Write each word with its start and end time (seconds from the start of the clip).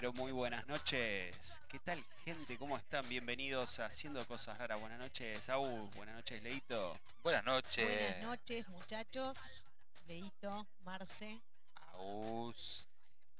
pero 0.00 0.12
muy 0.12 0.30
buenas 0.30 0.64
noches. 0.68 1.60
¿Qué 1.68 1.80
tal, 1.80 2.00
gente? 2.24 2.56
¿Cómo 2.56 2.76
están? 2.76 3.08
Bienvenidos 3.08 3.80
a 3.80 3.86
Haciendo 3.86 4.24
Cosas 4.26 4.56
Raras. 4.56 4.78
Buenas 4.80 5.00
noches, 5.00 5.40
Saúl. 5.40 5.80
Buenas 5.96 6.14
noches, 6.14 6.40
Leito. 6.40 6.96
Buenas 7.24 7.42
noches. 7.44 7.84
Buenas 7.84 8.22
noches, 8.22 8.68
muchachos. 8.68 9.66
Leito, 10.06 10.68
Marce. 10.84 11.40
Aus. 11.94 12.88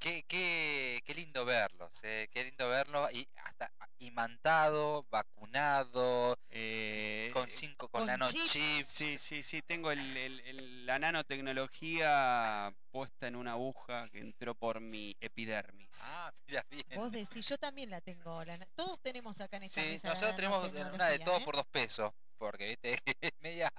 Qué, 0.01 0.25
qué, 0.27 1.01
qué 1.07 1.15
lindo 1.15 1.45
verlos, 1.45 2.03
eh. 2.03 2.29
qué 2.33 2.43
lindo 2.45 2.69
verlos 2.69 3.13
y 3.13 3.29
hasta 3.45 3.71
imantado, 4.01 5.05
vacunado, 5.11 6.37
Eh, 6.51 7.31
con 7.33 7.49
cinco, 7.51 7.87
con, 7.89 8.01
con 8.01 8.07
nanochips. 8.07 8.53
chips. 8.53 8.87
Sí, 8.89 9.19
sí, 9.19 9.43
sí. 9.45 9.63
Tengo 9.63 9.93
el- 9.93 10.17
el- 10.17 10.41
el- 10.41 10.87
la 10.87 10.99
nanotecnología 10.99 12.73
puesta 12.99 13.29
en 13.29 13.37
una 13.37 13.53
aguja 13.53 14.09
que 14.09 14.19
entró 14.19 14.57
por 14.57 14.81
mi 14.81 15.17
epidermis. 15.21 15.89
Ah, 16.03 16.33
mira 16.49 16.67
bien. 16.69 16.85
Vos 16.97 17.13
decís, 17.13 17.49
yo 17.49 17.57
también 17.57 17.91
la 17.91 18.01
tengo. 18.01 18.45
la 18.45 18.59
todos 18.75 18.99
tenemos 19.01 19.41
acá 19.41 19.59
en 19.59 19.63
esta 19.63 19.81
Sí, 19.81 19.89
mesa. 19.91 20.09
nosotros 20.09 20.35
tenemos 20.35 20.59
una 20.65 20.73
de 20.73 20.81
nanotecnología, 20.81 21.25
todo 21.25 21.37
¿eh? 21.39 21.45
por 21.45 21.55
dos 21.55 21.67
pesos, 21.69 22.13
porque 22.39 22.67
viste, 22.71 22.99
media 23.41 23.73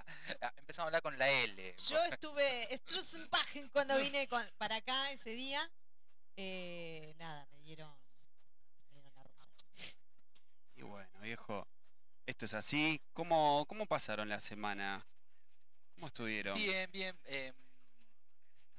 empezamos 0.56 0.78
a 0.78 0.88
hablar 0.88 1.02
con 1.02 1.18
la 1.18 1.28
L. 1.30 1.74
Yo 1.86 2.02
estuve 2.04 2.74
Strussenbachen 2.78 3.68
cuando 3.68 3.98
vine 3.98 4.26
con- 4.26 4.48
para 4.56 4.76
acá 4.76 5.10
ese 5.12 5.32
día. 5.32 5.70
Eh, 6.36 7.14
nada, 7.18 7.46
me 7.50 7.58
dieron, 7.60 7.94
me 8.88 8.94
dieron 8.94 9.14
la 9.16 9.22
rosa. 9.24 9.50
Y 10.76 10.80
bueno, 10.82 11.20
viejo, 11.20 11.68
esto 12.24 12.46
es 12.46 12.54
así. 12.54 12.98
¿Cómo, 13.12 13.66
cómo 13.68 13.84
pasaron 13.84 14.30
la 14.30 14.40
semana? 14.40 15.06
¿Cómo 15.94 16.06
estuvieron? 16.06 16.56
Bien, 16.56 16.90
bien. 16.90 17.20
eh, 17.26 17.52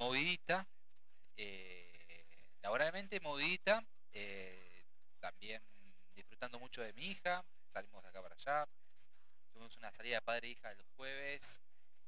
movidita. 0.01 0.67
eh, 1.37 2.49
laboralmente 2.63 3.19
movidita. 3.19 3.83
eh, 4.13 4.85
también 5.19 5.61
disfrutando 6.15 6.59
mucho 6.59 6.81
de 6.81 6.91
mi 6.93 7.11
hija. 7.11 7.43
Salimos 7.69 8.01
de 8.03 8.09
acá 8.09 8.21
para 8.21 8.35
allá. 8.35 8.67
Tuvimos 9.53 9.77
una 9.77 9.91
salida 9.93 10.15
de 10.15 10.21
padre 10.21 10.47
e 10.47 10.51
hija 10.51 10.71
el 10.71 10.83
jueves. 10.95 11.61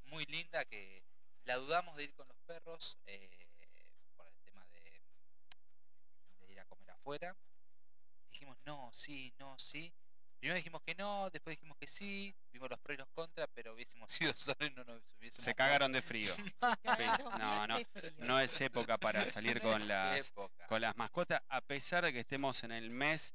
Muy 0.06 0.26
linda 0.26 0.66
que 0.66 1.04
la 1.46 1.58
dudamos 1.58 1.96
de 1.96 2.06
ir 2.06 2.14
con 2.16 2.28
los 2.28 2.38
perros. 2.48 2.98
eh, 3.06 3.30
por 4.16 4.28
el 4.28 4.36
tema 4.40 4.66
de 4.68 5.02
ir 6.50 6.60
a 6.60 6.66
comer 6.66 6.90
afuera. 6.90 7.36
Dijimos 8.32 8.58
no, 8.66 8.92
sí, 8.92 9.34
no, 9.38 9.58
sí. 9.60 9.94
Primero 10.44 10.58
dijimos 10.58 10.82
que 10.82 10.94
no, 10.96 11.30
después 11.30 11.56
dijimos 11.56 11.78
que 11.78 11.88
sí, 11.88 12.36
vimos 12.52 12.70
los 12.70 12.78
pros 12.80 12.96
y 12.96 12.98
los 12.98 13.08
contras, 13.14 13.48
pero 13.54 13.74
hubiésemos 13.74 14.10
ido 14.22 14.34
solos 14.36 14.70
y 14.70 14.76
no 14.76 14.84
nos 14.84 15.02
hubiésemos 15.18 15.46
Se 15.46 15.56
cagaron 15.56 15.94
de 15.94 16.02
frío. 16.02 16.36
Cagaron 16.84 17.40
No, 17.40 17.66
no. 17.66 17.78
No 18.18 18.40
es 18.42 18.60
época 18.60 18.98
para 18.98 19.26
salir 19.26 19.64
No 19.64 19.70
con 19.72 19.88
las, 19.88 20.28
época. 20.28 20.68
con 20.68 20.82
las 20.82 20.98
mascotas, 20.98 21.42
a 21.48 21.62
pesar 21.62 22.04
de 22.04 22.12
que 22.12 22.20
estemos 22.20 22.62
en 22.66 22.74
el 22.74 22.90
mes 22.90 23.34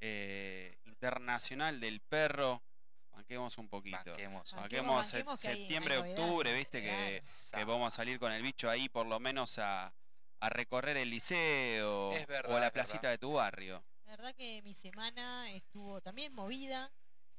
eh, 0.00 0.76
internacional 0.84 1.80
del 1.80 2.00
perro. 2.00 2.62
Banquemos 3.10 3.58
un 3.58 3.68
poquito. 3.68 3.96
Banquemos. 4.04 4.52
Banquemos 4.52 5.14
hay- 5.14 5.24
septiembre, 5.36 5.94
hay 5.96 6.10
octubre, 6.12 6.50
novedades, 6.52 6.58
viste 6.58 6.80
que, 6.80 7.64
vamos 7.64 7.92
a 7.92 7.96
salir 7.96 8.20
con 8.20 8.30
el 8.30 8.42
bicho 8.44 8.70
ahí 8.70 8.88
por 8.88 9.06
lo 9.06 9.18
menos 9.18 9.58
a, 9.58 9.92
a 10.38 10.48
recorrer 10.48 10.96
el 10.96 11.10
liceo 11.10 12.10
verdad, 12.28 12.54
o 12.54 12.60
la 12.60 12.70
placita 12.70 13.00
verdad. 13.00 13.10
de 13.14 13.18
tu 13.18 13.32
barrio. 13.32 13.82
Verdad 14.16 14.34
que 14.34 14.62
mi 14.62 14.72
semana 14.72 15.50
estuvo 15.52 16.00
también 16.00 16.32
movida. 16.32 16.90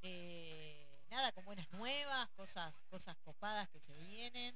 eh, 0.04 1.04
nada, 1.10 1.32
con 1.32 1.44
buenas 1.44 1.68
nuevas, 1.72 2.30
cosas, 2.36 2.84
cosas 2.90 3.18
copadas 3.24 3.68
que 3.70 3.80
se 3.82 3.96
vienen. 3.98 4.56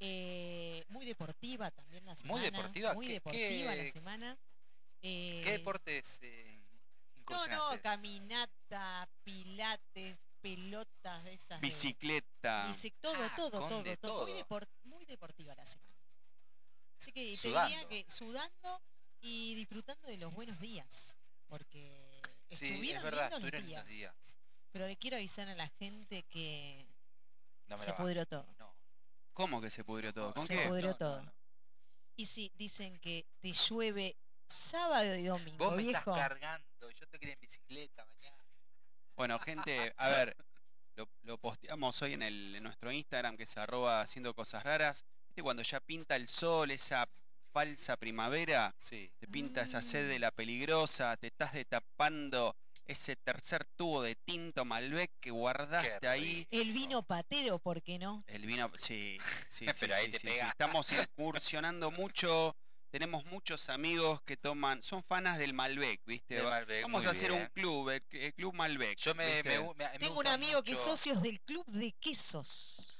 eh, 0.00 0.84
muy 0.90 1.04
deportiva 1.04 1.70
también 1.72 2.04
la 2.06 2.14
semana. 2.14 2.40
Muy 2.40 2.50
deportiva, 2.50 2.94
Muy 2.94 3.06
¿qué- 3.08 3.12
deportiva 3.14 3.72
qué- 3.74 3.84
la 3.84 3.90
semana. 3.92 4.38
eh, 5.02 5.40
¿Qué 5.44 5.50
deportes 5.58 6.20
eh, 6.22 6.60
No, 7.28 7.46
no, 7.48 7.82
caminata, 7.82 9.08
pilates, 9.24 10.16
pelotas 10.40 11.24
de 11.24 11.34
esas. 11.34 11.60
de- 11.60 11.66
Bicicleta. 11.66 12.68
bici- 12.68 12.94
todo, 13.00 13.16
Ah, 13.22 13.32
todo, 13.36 13.60
con 13.60 13.68
todo, 13.68 13.82
de 13.82 13.96
todo. 13.96 14.22
Muy, 14.26 14.32
todo. 14.32 14.44
depor- 14.46 14.68
muy 14.84 15.04
deportiva 15.04 15.52
la 15.56 15.66
semana. 15.66 15.98
Así 17.00 17.10
que 17.12 17.32
te 17.32 17.36
Sudando. 17.36 17.68
diría 17.68 17.88
que 17.88 18.06
sudando 18.08 18.80
y 19.20 19.56
disfrutando 19.56 20.06
de 20.06 20.16
los 20.16 20.32
buenos 20.32 20.58
días. 20.60 21.17
Porque 21.48 22.20
Sí, 22.50 22.66
estuvieron 22.66 22.98
es 22.98 23.02
verdad, 23.02 23.22
lindos 23.30 23.40
los 23.42 23.52
estuvieron 23.54 23.86
días. 23.86 24.38
Pero 24.70 24.86
le 24.86 24.96
quiero 24.96 25.16
avisar 25.16 25.48
a 25.48 25.54
la 25.54 25.68
gente 25.68 26.22
que 26.24 26.86
No 27.66 27.76
se 27.76 27.92
pudrió 27.92 28.26
todo. 28.26 28.46
No. 28.58 28.74
¿Cómo 29.32 29.60
que 29.60 29.70
se 29.70 29.84
pudrió 29.84 30.12
todo? 30.12 30.32
¿Con 30.34 30.46
Se 30.46 30.56
qué? 30.56 30.68
pudrió 30.68 30.90
No, 30.90 30.96
todo. 30.96 31.22
no. 31.22 31.32
Y 32.16 32.26
sí, 32.26 32.50
dicen 32.56 32.98
que 32.98 33.26
te 33.40 33.52
llueve 33.52 34.16
sábado 34.48 35.14
y 35.14 35.24
domingo, 35.26 35.64
Vos 35.66 35.76
me 35.76 35.82
viejo. 35.84 35.98
estás 35.98 36.16
cargando, 36.28 36.90
yo 36.90 37.06
te 37.08 37.18
quería 37.18 37.34
en 37.34 37.40
bicicleta 37.40 38.04
mañana. 38.04 38.44
Bueno, 39.14 39.38
gente, 39.38 39.94
a 39.96 40.08
ver, 40.08 40.36
lo, 40.96 41.08
lo 41.22 41.38
posteamos 41.38 42.00
hoy 42.02 42.14
en, 42.14 42.22
el, 42.22 42.54
en 42.56 42.62
nuestro 42.62 42.90
Instagram, 42.90 43.36
que 43.36 43.44
es 43.44 43.56
arroba 43.56 44.00
haciendo 44.00 44.34
cosas 44.34 44.64
raras. 44.64 45.04
¿Viste 45.28 45.42
cuando 45.42 45.62
ya 45.62 45.80
pinta 45.80 46.16
el 46.16 46.26
sol, 46.28 46.70
esa 46.72 47.08
falsa 47.52 47.96
primavera? 47.96 48.74
Sí. 48.78 49.10
Te 49.18 49.26
pinta 49.26 49.62
esa 49.62 49.82
sed 49.82 50.08
de 50.08 50.18
la 50.18 50.30
peligrosa, 50.30 51.16
te 51.16 51.28
estás 51.28 51.52
destapando 51.52 52.56
ese 52.84 53.16
tercer 53.16 53.66
tubo 53.76 54.00
de 54.02 54.14
tinto 54.14 54.64
Malbec 54.64 55.10
que 55.20 55.30
guardaste 55.30 56.08
ahí. 56.08 56.46
El 56.50 56.72
vino 56.72 57.02
patero, 57.02 57.58
¿por 57.58 57.82
qué 57.82 57.98
no? 57.98 58.24
El 58.26 58.46
vino, 58.46 58.70
sí, 58.78 59.18
sí, 59.50 59.66
sí, 59.74 59.76
Pero 59.80 59.94
ahí 59.94 60.06
sí, 60.06 60.12
te 60.12 60.18
sí, 60.20 60.26
pega. 60.28 60.44
sí. 60.44 60.50
Estamos 60.50 60.90
incursionando 60.92 61.90
mucho. 61.90 62.56
Tenemos 62.90 63.26
muchos 63.26 63.68
amigos 63.68 64.22
que 64.22 64.38
toman, 64.38 64.82
son 64.82 65.02
fanas 65.02 65.38
del 65.38 65.52
Malbec, 65.52 66.00
¿viste? 66.06 66.36
Del 66.36 66.46
Va- 66.46 66.50
Malbec, 66.52 66.82
Vamos 66.84 67.04
a 67.04 67.10
hacer 67.10 67.30
bien. 67.30 67.42
un 67.42 67.48
club, 67.48 67.90
el, 67.90 68.02
el 68.12 68.32
Club 68.32 68.54
Malbec. 68.54 68.96
Yo 68.98 69.14
me, 69.14 69.26
¿viste? 69.26 69.48
me, 69.50 69.58
gu- 69.60 69.74
me- 69.74 69.84
me 69.90 69.98
Tengo 69.98 70.18
un 70.20 70.26
amigo 70.26 70.62
que 70.62 70.72
es 70.72 70.78
socios 70.78 71.20
del 71.20 71.38
club 71.42 71.66
de 71.66 71.92
quesos. 72.00 72.97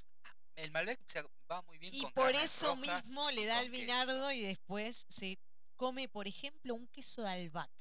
El 0.58 0.70
Malbec 0.72 1.00
se 1.06 1.22
va 1.50 1.62
muy 1.62 1.78
bien 1.78 1.94
Y 1.94 2.02
con 2.02 2.12
por 2.12 2.34
eso 2.34 2.74
rojas 2.74 3.06
mismo 3.06 3.30
le 3.30 3.46
da 3.46 3.60
queso. 3.60 3.70
vinardo 3.70 4.32
y 4.32 4.42
después 4.42 5.06
se 5.08 5.38
come, 5.76 6.08
por 6.08 6.26
ejemplo, 6.26 6.74
un 6.74 6.88
queso 6.88 7.22
de 7.22 7.30
albahaca. 7.30 7.72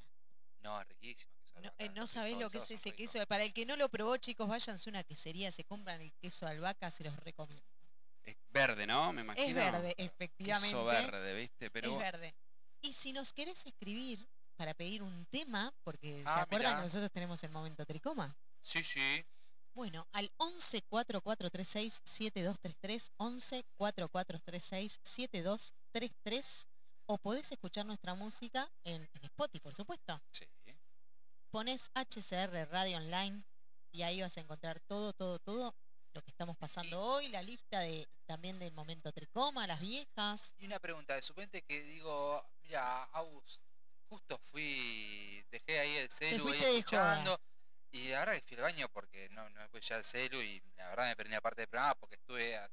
No, 0.60 0.80
es 0.80 0.88
riquísimo. 0.88 1.32
queso 1.40 1.54
de 1.56 1.60
No, 1.62 1.68
albahaca, 1.68 1.84
eh, 1.84 1.88
no 1.94 2.06
sabés 2.06 2.38
lo 2.38 2.48
que 2.50 2.58
es 2.58 2.70
ese 2.70 2.92
queso. 2.92 3.24
Para 3.26 3.42
el 3.42 3.52
que 3.52 3.66
no 3.66 3.76
lo 3.76 3.88
probó, 3.88 4.16
chicos, 4.16 4.48
váyanse 4.48 4.88
a 4.88 4.92
una 4.92 5.04
quesería, 5.04 5.50
se 5.50 5.64
compran 5.64 6.00
el 6.00 6.12
queso 6.14 6.46
de 6.46 6.52
albahaca, 6.52 6.90
se 6.90 7.04
los 7.04 7.16
recomiendo. 7.16 7.66
Es 8.22 8.36
verde, 8.50 8.86
¿no? 8.86 9.12
Me 9.12 9.22
imagino. 9.22 9.46
Es 9.48 9.54
verde, 9.54 9.94
efectivamente. 9.96 10.68
Queso 10.68 10.84
verde, 10.84 11.34
¿viste? 11.34 11.70
Pero 11.70 11.92
Es 11.92 11.98
verde. 11.98 12.34
Y 12.80 12.92
si 12.92 13.12
nos 13.12 13.32
querés 13.32 13.66
escribir 13.66 14.28
para 14.54 14.74
pedir 14.74 15.02
un 15.02 15.26
tema, 15.26 15.72
porque 15.82 16.22
¿se 16.22 16.28
Ah, 16.28 16.42
acuerdan 16.42 16.70
mirá. 16.72 16.76
que 16.80 16.82
nosotros 16.84 17.10
tenemos 17.10 17.42
el 17.42 17.50
momento 17.50 17.84
tricoma? 17.86 18.36
Sí, 18.60 18.82
sí. 18.82 19.24
Bueno, 19.78 20.08
al 20.10 20.28
11 20.38 20.82
4436 20.90 22.02
7233, 22.04 23.12
11 23.16 23.64
4436 23.76 24.98
7233, 25.04 26.66
o 27.06 27.16
podés 27.16 27.52
escuchar 27.52 27.86
nuestra 27.86 28.16
música 28.16 28.68
en, 28.82 29.08
en 29.14 29.24
Spotify, 29.26 29.62
por 29.62 29.76
supuesto. 29.76 30.20
Sí. 30.32 30.44
Pones 31.52 31.92
HCR 31.94 32.68
Radio 32.72 32.96
Online 32.96 33.44
y 33.92 34.02
ahí 34.02 34.20
vas 34.20 34.36
a 34.36 34.40
encontrar 34.40 34.80
todo, 34.80 35.12
todo, 35.12 35.38
todo 35.38 35.72
lo 36.12 36.22
que 36.22 36.30
estamos 36.32 36.56
pasando 36.56 37.00
hoy, 37.00 37.28
la 37.28 37.42
lista 37.42 37.78
de 37.78 38.08
también 38.26 38.58
del 38.58 38.72
momento 38.72 39.12
tricoma, 39.12 39.64
las 39.68 39.78
viejas. 39.78 40.56
Y 40.58 40.66
una 40.66 40.80
pregunta, 40.80 41.14
de 41.14 41.22
suplente 41.22 41.62
que 41.62 41.84
digo, 41.84 42.44
mira, 42.64 43.04
Agus, 43.12 43.60
justo 44.08 44.38
fui, 44.38 45.46
dejé 45.52 45.78
ahí 45.78 45.96
el 45.98 46.10
celu 46.10 46.48
ahí 46.48 46.64
escuchando. 46.64 47.40
Y 47.90 48.12
ahora 48.12 48.34
que 48.34 48.42
fui 48.46 48.56
al 48.56 48.62
baño 48.64 48.88
porque 48.90 49.28
no, 49.30 49.48
no 49.48 49.78
ya 49.78 49.96
el 49.96 50.04
celu 50.04 50.40
y 50.42 50.60
la 50.76 50.88
verdad 50.88 51.06
me 51.06 51.16
perdí 51.16 51.30
la 51.32 51.40
parte 51.40 51.62
del 51.62 51.68
programa 51.68 51.94
porque 51.94 52.16
estuve 52.16 52.56
a- 52.56 52.70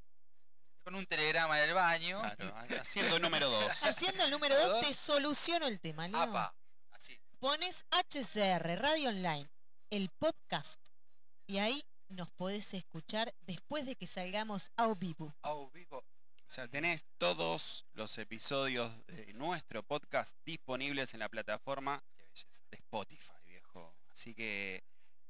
con 0.83 0.93
un 0.95 1.05
telegrama 1.07 1.57
en 1.63 1.69
el 1.69 1.73
baño. 1.75 2.19
Claro, 2.21 2.55
haciendo 2.79 3.17
número 3.19 3.49
dos. 3.49 3.83
Haciendo 3.83 4.23
el 4.25 4.29
número 4.31 4.55
2 4.55 4.85
te 4.87 4.93
soluciono 4.93 5.67
el 5.67 5.79
tema, 5.79 6.07
Leo. 6.07 6.19
Apa, 6.21 6.55
así. 6.91 7.19
Pones 7.39 7.85
HCR, 7.91 8.77
Radio 8.79 9.09
Online, 9.09 9.49
el 9.89 10.09
podcast, 10.09 10.79
y 11.47 11.57
ahí 11.57 11.83
nos 12.09 12.29
podés 12.29 12.73
escuchar 12.75 13.33
después 13.41 13.85
de 13.85 13.95
que 13.95 14.05
salgamos 14.05 14.71
a 14.75 14.93
vivo. 14.93 15.33
Au 15.41 15.69
vivo. 15.71 15.97
O 15.99 16.49
sea, 16.49 16.67
tenés 16.67 17.03
todos 17.17 17.87
los 17.93 18.15
episodios 18.19 18.91
de 19.07 19.33
nuestro 19.33 19.81
podcast 19.81 20.37
disponibles 20.45 21.15
en 21.15 21.21
la 21.21 21.29
plataforma 21.29 22.03
de 22.69 22.77
Spotify, 22.77 23.33
viejo. 23.43 23.95
Así 24.11 24.35
que 24.35 24.83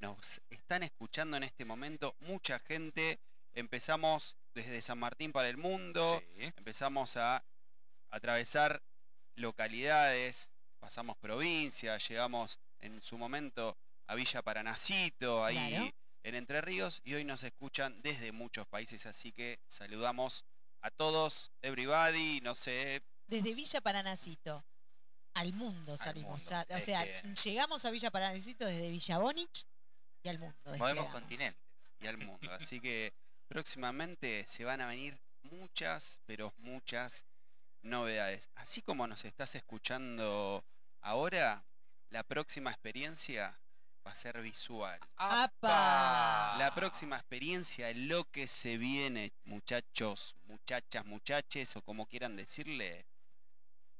nos 0.05 0.39
están 0.51 0.83
escuchando 0.83 1.35
en 1.37 1.43
este 1.43 1.65
momento 1.65 2.15
mucha 2.19 2.59
gente. 2.59 3.19
Empezamos 3.55 4.37
desde 4.53 4.79
San 4.83 4.99
Martín 4.99 5.31
para 5.31 5.49
el 5.49 5.57
mundo, 5.57 6.21
Sí. 6.37 6.43
empezamos 6.57 7.17
a 7.17 7.43
atravesar 8.11 8.83
localidades, 9.35 10.49
pasamos 10.79 11.17
provincias, 11.17 12.07
llegamos 12.07 12.59
en 12.79 13.01
su 13.01 13.17
momento 13.17 13.75
a 14.07 14.13
Villa 14.15 14.41
Paranacito, 14.43 15.43
ahí 15.43 15.69
Claro. 15.69 15.91
en 16.23 16.35
Entre 16.35 16.61
Ríos, 16.61 17.01
y 17.03 17.15
hoy 17.15 17.23
nos 17.23 17.43
escuchan 17.43 18.01
desde 18.03 18.31
muchos 18.31 18.67
países, 18.67 19.05
así 19.07 19.31
que 19.31 19.59
saludamos 19.67 20.45
a 20.81 20.91
todos, 20.91 21.51
everybody, 21.63 22.41
no 22.41 22.53
sé, 22.53 23.01
Desde 23.27 23.55
Villa 23.55 23.81
Paranacito 23.81 24.63
al 25.33 25.51
mundo 25.53 25.97
salimos. 25.97 26.29
mundo. 26.43 26.45
ya, 26.49 26.65
o 26.69 26.77
Es 26.77 26.85
sea, 26.85 27.03
que- 27.11 27.33
llegamos 27.43 27.83
a 27.85 27.89
Villa 27.91 28.11
Paranacito 28.11 28.65
desde 28.65 28.89
Villa 28.89 29.17
Bonich 29.17 29.65
y 30.25 30.29
al 30.29 30.39
mundo. 30.39 30.55
Movemos 30.77 31.09
continentes. 31.11 31.61
y 31.99 32.07
al 32.07 32.17
mundo. 32.17 32.51
Así 32.51 32.81
que 32.81 33.13
próximamente 33.47 34.45
se 34.47 34.65
van 34.65 34.81
a 34.81 34.87
venir 34.87 35.19
muchas, 35.43 36.19
pero 36.25 36.51
muchas 36.57 37.25
novedades. 37.83 38.49
Así 38.55 38.81
como 38.81 39.05
nos 39.05 39.23
estás 39.23 39.53
escuchando 39.53 40.65
ahora, 41.01 41.63
la 42.09 42.23
próxima 42.23 42.71
experiencia 42.71 43.59
va 44.05 44.11
a 44.11 44.15
ser 44.15 44.41
visual. 44.41 44.99
¡Apa! 45.17 46.55
La 46.57 46.73
próxima 46.73 47.17
experiencia, 47.17 47.93
lo 47.93 48.23
que 48.25 48.47
se 48.47 48.77
viene, 48.77 49.31
muchachos, 49.43 50.35
muchachas, 50.45 51.05
muchaches, 51.05 51.75
o 51.75 51.83
como 51.83 52.07
quieran 52.07 52.35
decirle, 52.35 53.05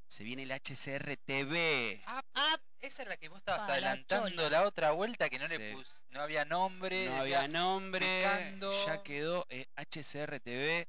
se 0.08 0.24
viene 0.24 0.44
el 0.44 0.52
HCR 0.52 1.18
TV. 1.18 2.02
Ah, 2.06 2.22
Ah, 2.34 2.58
esa 2.82 3.04
es 3.04 3.10
la 3.10 3.18
que 3.18 3.30
vos 3.30 3.38
estabas 3.40 3.68
la 3.68 3.74
adelantando 3.74 4.50
la 4.50 4.64
otra 4.64 4.92
vuelta 4.92 5.30
que 5.30 5.40
no 5.40 5.48
Sí. 5.48 5.58
le 5.58 5.74
pus, 5.74 6.04
no 6.10 6.22
había 6.22 6.46
nombre. 6.46 7.06
No 7.06 7.16
decía, 7.16 7.40
había 7.42 7.48
nombre, 7.48 8.06
picando. 8.20 8.86
ya 8.86 9.02
quedó 9.04 9.46
eh, 9.50 9.68
HCR 9.76 10.40
TV 10.40 10.88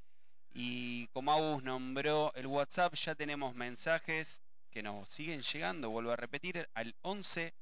y 0.52 1.06
como 1.08 1.32
Agus 1.32 1.62
nombró 1.62 2.32
el 2.34 2.46
WhatsApp, 2.46 2.94
ya 2.94 3.14
tenemos 3.14 3.54
mensajes 3.54 4.40
que 4.70 4.82
nos 4.82 5.08
siguen 5.08 5.42
llegando, 5.42 5.88
vuelvo 5.90 6.12
a 6.12 6.16
repetir, 6.16 6.68
al 6.74 6.94
11 7.02 7.54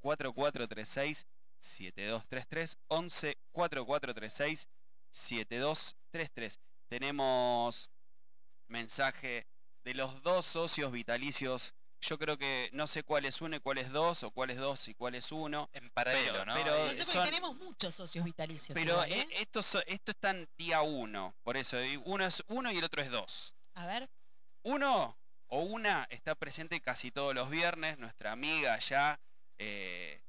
4436 0.00 1.26
7233 1.60 2.76
11 2.88 3.38
4436 3.52 4.68
7233. 5.10 6.60
Tenemos 6.88 7.90
mensaje 8.68 9.46
de 9.84 9.94
los 9.94 10.22
dos 10.22 10.46
socios 10.46 10.92
vitalicios. 10.92 11.74
Yo 12.00 12.16
creo 12.16 12.38
que 12.38 12.70
no 12.72 12.86
sé 12.86 13.02
cuál 13.02 13.24
es 13.24 13.40
uno 13.40 13.56
y 13.56 13.60
cuál 13.60 13.78
es 13.78 13.90
dos, 13.90 14.22
o 14.22 14.30
cuál 14.30 14.50
es 14.50 14.58
dos 14.58 14.86
y 14.86 14.94
cuál 14.94 15.16
es 15.16 15.32
uno. 15.32 15.68
En 15.72 15.90
paralelo, 15.90 16.32
Pero- 16.32 16.44
¿no? 16.44 16.54
pero- 16.54 16.84
no 16.84 16.90
sé 16.90 16.96
porque 16.98 17.12
son- 17.12 17.24
tenemos 17.24 17.56
muchos 17.56 17.94
socios 17.94 18.24
vitalicios. 18.24 18.74
Pero 18.78 18.92
igual, 18.92 19.12
eh, 19.12 19.20
¿eh? 19.22 19.28
esto, 19.40 19.62
so- 19.62 19.84
esto 19.86 20.12
está 20.12 20.30
en 20.30 20.48
día 20.56 20.80
uno, 20.82 21.34
por 21.42 21.56
eso 21.56 21.76
uno 22.04 22.24
es 22.24 22.42
uno 22.46 22.70
y 22.70 22.78
el 22.78 22.84
otro 22.84 23.02
es 23.02 23.10
dos. 23.10 23.52
A 23.74 23.86
ver, 23.86 24.08
Uno 24.64 25.16
o 25.46 25.60
una 25.62 26.06
está 26.10 26.34
presente 26.34 26.80
casi 26.80 27.10
todos 27.10 27.34
los 27.34 27.48
viernes, 27.48 27.96
nuestra 27.98 28.32
amiga 28.32 28.78
ya, 28.80 29.18
eh, 29.58 30.20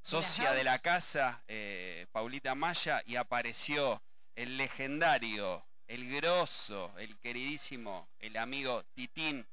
socia 0.00 0.52
de 0.52 0.62
la 0.62 0.78
casa, 0.78 1.42
eh, 1.48 2.06
Paulita 2.12 2.54
Maya, 2.54 3.02
y 3.04 3.16
apareció 3.16 4.02
el 4.36 4.56
legendario, 4.56 5.66
el 5.88 6.08
grosso, 6.14 6.92
el 6.98 7.18
queridísimo, 7.18 8.08
el 8.20 8.36
amigo 8.36 8.84
Titín, 8.94 9.46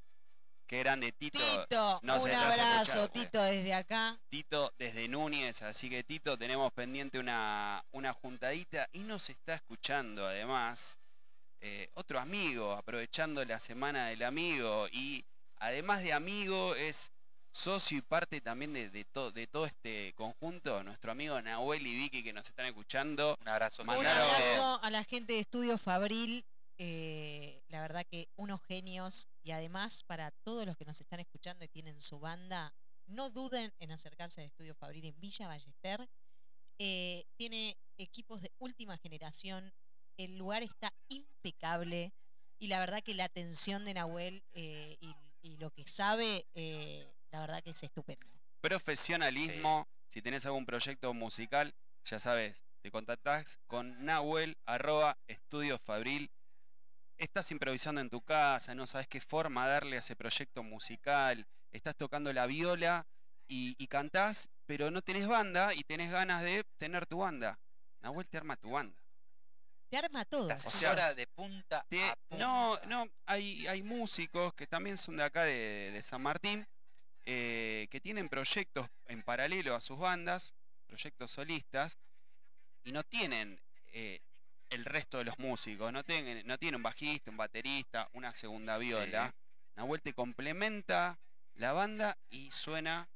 que 0.68 0.80
grande 0.80 1.12
Tito. 1.14 1.40
Tito, 1.40 2.00
no 2.04 2.22
un 2.22 2.32
abrazo, 2.32 3.04
escuchar, 3.04 3.10
Tito, 3.10 3.44
desde 3.44 3.74
acá. 3.74 4.20
Tito 4.30 4.74
desde 4.78 5.08
Núñez, 5.08 5.62
así 5.62 5.90
que 5.90 6.04
Tito 6.04 6.38
tenemos 6.38 6.72
pendiente 6.74 7.20
una, 7.20 7.84
una 7.92 8.14
juntadita 8.14 8.88
y 8.92 9.00
nos 9.00 9.30
está 9.30 9.56
escuchando 9.56 10.28
además 10.28 11.00
eh, 11.62 11.90
otro 11.94 12.20
amigo, 12.20 12.74
aprovechando 12.74 13.44
la 13.46 13.60
semana 13.60 14.08
del 14.08 14.24
amigo 14.24 14.88
y 14.92 15.26
además 15.58 16.04
de 16.04 16.14
amigo 16.14 16.76
es 16.76 17.12
socio 17.56 17.98
y 17.98 18.02
parte 18.02 18.42
también 18.42 18.74
de, 18.74 18.90
de, 18.90 19.06
to- 19.06 19.32
de 19.32 19.48
todo 19.48 19.66
este 19.66 20.14
conjunto, 20.16 20.84
nuestro 20.84 21.12
amigo 21.14 21.42
Nahuel 21.42 21.88
y 21.88 21.96
Vicky 21.96 22.22
que 22.22 22.34
nos 22.34 22.46
están 22.48 22.66
escuchando. 22.66 23.38
Un 23.40 23.48
abrazo. 23.48 23.82
Un 23.84 23.88
Mandaron- 23.88 24.26
gigante. 24.28 24.44
abrazo 24.60 24.84
a 24.84 24.90
la 24.90 25.04
gente 25.06 25.34
de 25.34 25.40
Estudio 25.40 25.78
Fabril. 25.78 26.46
eh, 26.78 27.64
la 27.70 27.80
verdad 27.80 28.06
que 28.06 28.28
unos 28.36 28.62
genios 28.64 29.28
y 29.44 29.52
además 29.52 30.04
para 30.04 30.32
todos 30.44 30.66
los 30.66 30.76
que 30.76 30.84
nos 30.84 31.00
están 31.00 31.22
escuchando 31.22 31.64
y 31.64 31.70
tienen 31.70 32.02
su 32.02 32.20
banda, 32.20 32.74
no 33.08 33.30
duden 33.30 33.72
en 33.80 33.92
acercarse 33.92 34.42
a 34.42 34.44
Estudio 34.44 34.76
Fabril 34.76 35.06
en 35.06 35.18
Villa 35.22 35.48
Ballester. 35.48 36.10
Eh, 36.78 37.24
tiene 37.38 37.78
equipos 37.98 38.42
de 38.42 38.52
última 38.60 38.98
generación, 38.98 39.72
el 40.18 40.38
lugar 40.38 40.64
está 40.64 40.92
impecable 41.08 42.12
y 42.60 42.68
la 42.68 42.80
verdad 42.80 43.02
que 43.02 43.14
la 43.14 43.24
atención 43.24 43.86
de 43.86 43.94
Nahuel 43.94 44.44
eh, 44.54 44.98
y, 45.00 45.16
y 45.42 45.56
lo 45.56 45.72
que 45.72 45.88
sabe, 45.88 46.46
eh, 46.56 47.08
la 47.36 47.42
verdad 47.42 47.62
que 47.62 47.72
es 47.72 47.84
estupendo. 47.84 48.26
Profesionalismo, 48.62 49.90
si 50.08 50.22
tenés 50.22 50.46
algún 50.46 50.66
proyecto 50.66 51.14
musical, 51.14 51.76
ya 52.06 52.18
sabes, 52.18 52.56
te 52.82 52.90
contactás 52.92 53.60
con 53.68 54.06
Nahuel, 54.06 54.58
arroba 54.66 55.18
Estudio 55.28 55.78
Fabril. 55.78 56.32
Estás 57.18 57.52
improvisando 57.52 58.00
en 58.00 58.10
tu 58.10 58.22
casa, 58.22 58.74
no 58.74 58.88
sabes 58.88 59.10
qué 59.10 59.20
forma 59.20 59.68
darle 59.68 59.98
a 59.98 60.00
ese 60.00 60.16
proyecto 60.16 60.64
musical, 60.64 61.46
estás 61.72 61.96
tocando 61.98 62.32
la 62.32 62.46
viola 62.46 63.06
y, 63.50 63.76
y 63.78 63.88
cantás, 63.88 64.50
pero 64.66 64.90
no 64.90 65.02
tenés 65.02 65.28
banda 65.28 65.74
y 65.74 65.84
tenés 65.84 66.10
ganas 66.12 66.42
de 66.42 66.64
tener 66.78 67.06
tu 67.06 67.18
banda. 67.18 67.60
Nahuel 68.02 68.28
te 68.30 68.38
arma 68.38 68.56
tu 68.56 68.72
banda. 68.72 68.98
Te 69.90 69.98
arma 69.98 70.24
todo. 70.24 70.52
Asesora 70.52 71.08
sea, 71.08 71.14
de 71.16 71.28
punta 71.28 71.86
Te- 71.90 72.02
a 72.02 72.16
punta. 72.30 72.46
no, 72.46 72.80
no, 72.86 73.10
hay, 73.26 73.68
hay 73.68 73.84
músicos 73.84 74.54
que 74.54 74.68
también 74.68 74.98
son 74.98 75.18
de 75.18 75.24
acá 75.24 75.44
de, 75.44 75.92
de 75.92 76.02
San 76.02 76.22
Martín, 76.22 76.66
eh, 77.26 77.88
que 77.90 78.00
tienen 78.00 78.30
proyectos 78.30 78.88
en 79.08 79.24
paralelo 79.24 79.76
a 79.76 79.82
sus 79.82 79.98
bandas, 79.98 80.54
proyectos 80.88 81.32
solistas, 81.32 81.98
y 82.84 82.92
no 82.92 83.04
tienen 83.04 83.60
eh, 83.88 84.22
el 84.70 84.86
resto 84.86 85.18
de 85.18 85.26
los 85.26 85.40
músicos, 85.40 85.92
no 85.92 86.04
tienen, 86.04 86.46
no 86.46 86.58
tienen 86.58 86.76
un 86.76 86.84
bajista, 86.84 87.32
un 87.32 87.38
baterista, 87.38 88.10
una 88.14 88.34
segunda 88.34 88.78
viola. 88.78 89.34
Nahuel 89.76 90.02
te 90.02 90.14
complementa 90.14 91.20
la 91.56 91.74
banda 91.74 92.18
y 92.30 92.52
suena 92.52 93.10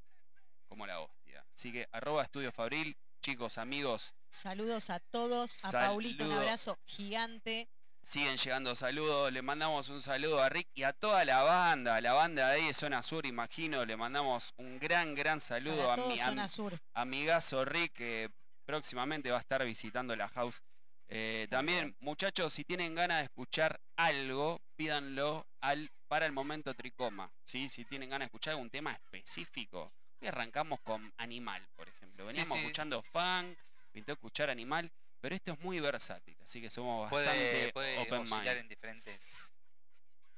como 0.68 0.86
la 0.86 1.00
hostia. 1.00 1.44
Así 1.54 1.72
que 1.72 1.88
arroba 1.92 2.22
Estudio 2.24 2.52
Fabril, 2.52 2.96
chicos, 3.20 3.58
amigos, 3.58 4.14
Saludos 4.30 4.90
a 4.90 5.00
todos, 5.00 5.64
a 5.64 5.72
Paulito 5.72 6.24
un 6.24 6.32
abrazo 6.32 6.78
gigante. 6.86 7.68
Siguen 8.10 8.38
llegando 8.38 8.74
saludos, 8.74 9.32
le 9.32 9.40
mandamos 9.40 9.88
un 9.88 10.02
saludo 10.02 10.42
a 10.42 10.48
Rick 10.48 10.66
y 10.74 10.82
a 10.82 10.92
toda 10.92 11.24
la 11.24 11.44
banda, 11.44 11.94
a 11.94 12.00
la 12.00 12.12
banda 12.12 12.48
de 12.48 12.54
ahí 12.56 12.66
de 12.66 12.74
Zona 12.74 13.04
Sur, 13.04 13.24
imagino, 13.24 13.84
le 13.84 13.96
mandamos 13.96 14.52
un 14.56 14.80
gran, 14.80 15.14
gran 15.14 15.40
saludo 15.40 15.86
Para 15.86 16.02
a 16.02 16.06
mi 16.08 16.18
Zona 16.18 16.42
am- 16.42 16.48
Sur. 16.48 16.76
amigazo 16.92 17.64
Rick, 17.64 17.92
que 17.92 18.28
próximamente 18.64 19.30
va 19.30 19.36
a 19.38 19.40
estar 19.42 19.64
visitando 19.64 20.16
la 20.16 20.28
house. 20.30 20.60
Eh, 21.06 21.46
también, 21.50 21.94
muchachos, 22.00 22.52
si 22.52 22.64
tienen 22.64 22.96
ganas 22.96 23.18
de 23.18 23.24
escuchar 23.26 23.80
algo, 23.94 24.60
pídanlo 24.74 25.46
al 25.60 25.88
para 26.08 26.26
el 26.26 26.32
momento 26.32 26.74
tricoma. 26.74 27.30
¿sí? 27.44 27.68
Si 27.68 27.84
tienen 27.84 28.10
ganas 28.10 28.26
de 28.26 28.30
escuchar 28.30 28.54
algún 28.54 28.70
tema 28.70 28.90
específico, 28.92 29.92
hoy 30.20 30.26
arrancamos 30.26 30.80
con 30.80 31.12
Animal, 31.16 31.64
por 31.76 31.88
ejemplo. 31.88 32.24
Sí, 32.28 32.34
Veníamos 32.38 32.58
sí. 32.58 32.64
escuchando 32.64 33.04
funk, 33.04 33.56
pintó 33.92 34.10
escuchar 34.14 34.50
Animal, 34.50 34.90
pero 35.20 35.34
esto 35.34 35.52
es 35.52 35.60
muy 35.60 35.80
versátil, 35.80 36.36
así 36.42 36.60
que 36.60 36.70
somos 36.70 37.08
Puede, 37.10 37.26
bastante 37.26 37.72
puede 37.72 37.98
open 37.98 38.22
mind. 38.22 38.46
en 38.46 38.68
diferentes. 38.68 39.52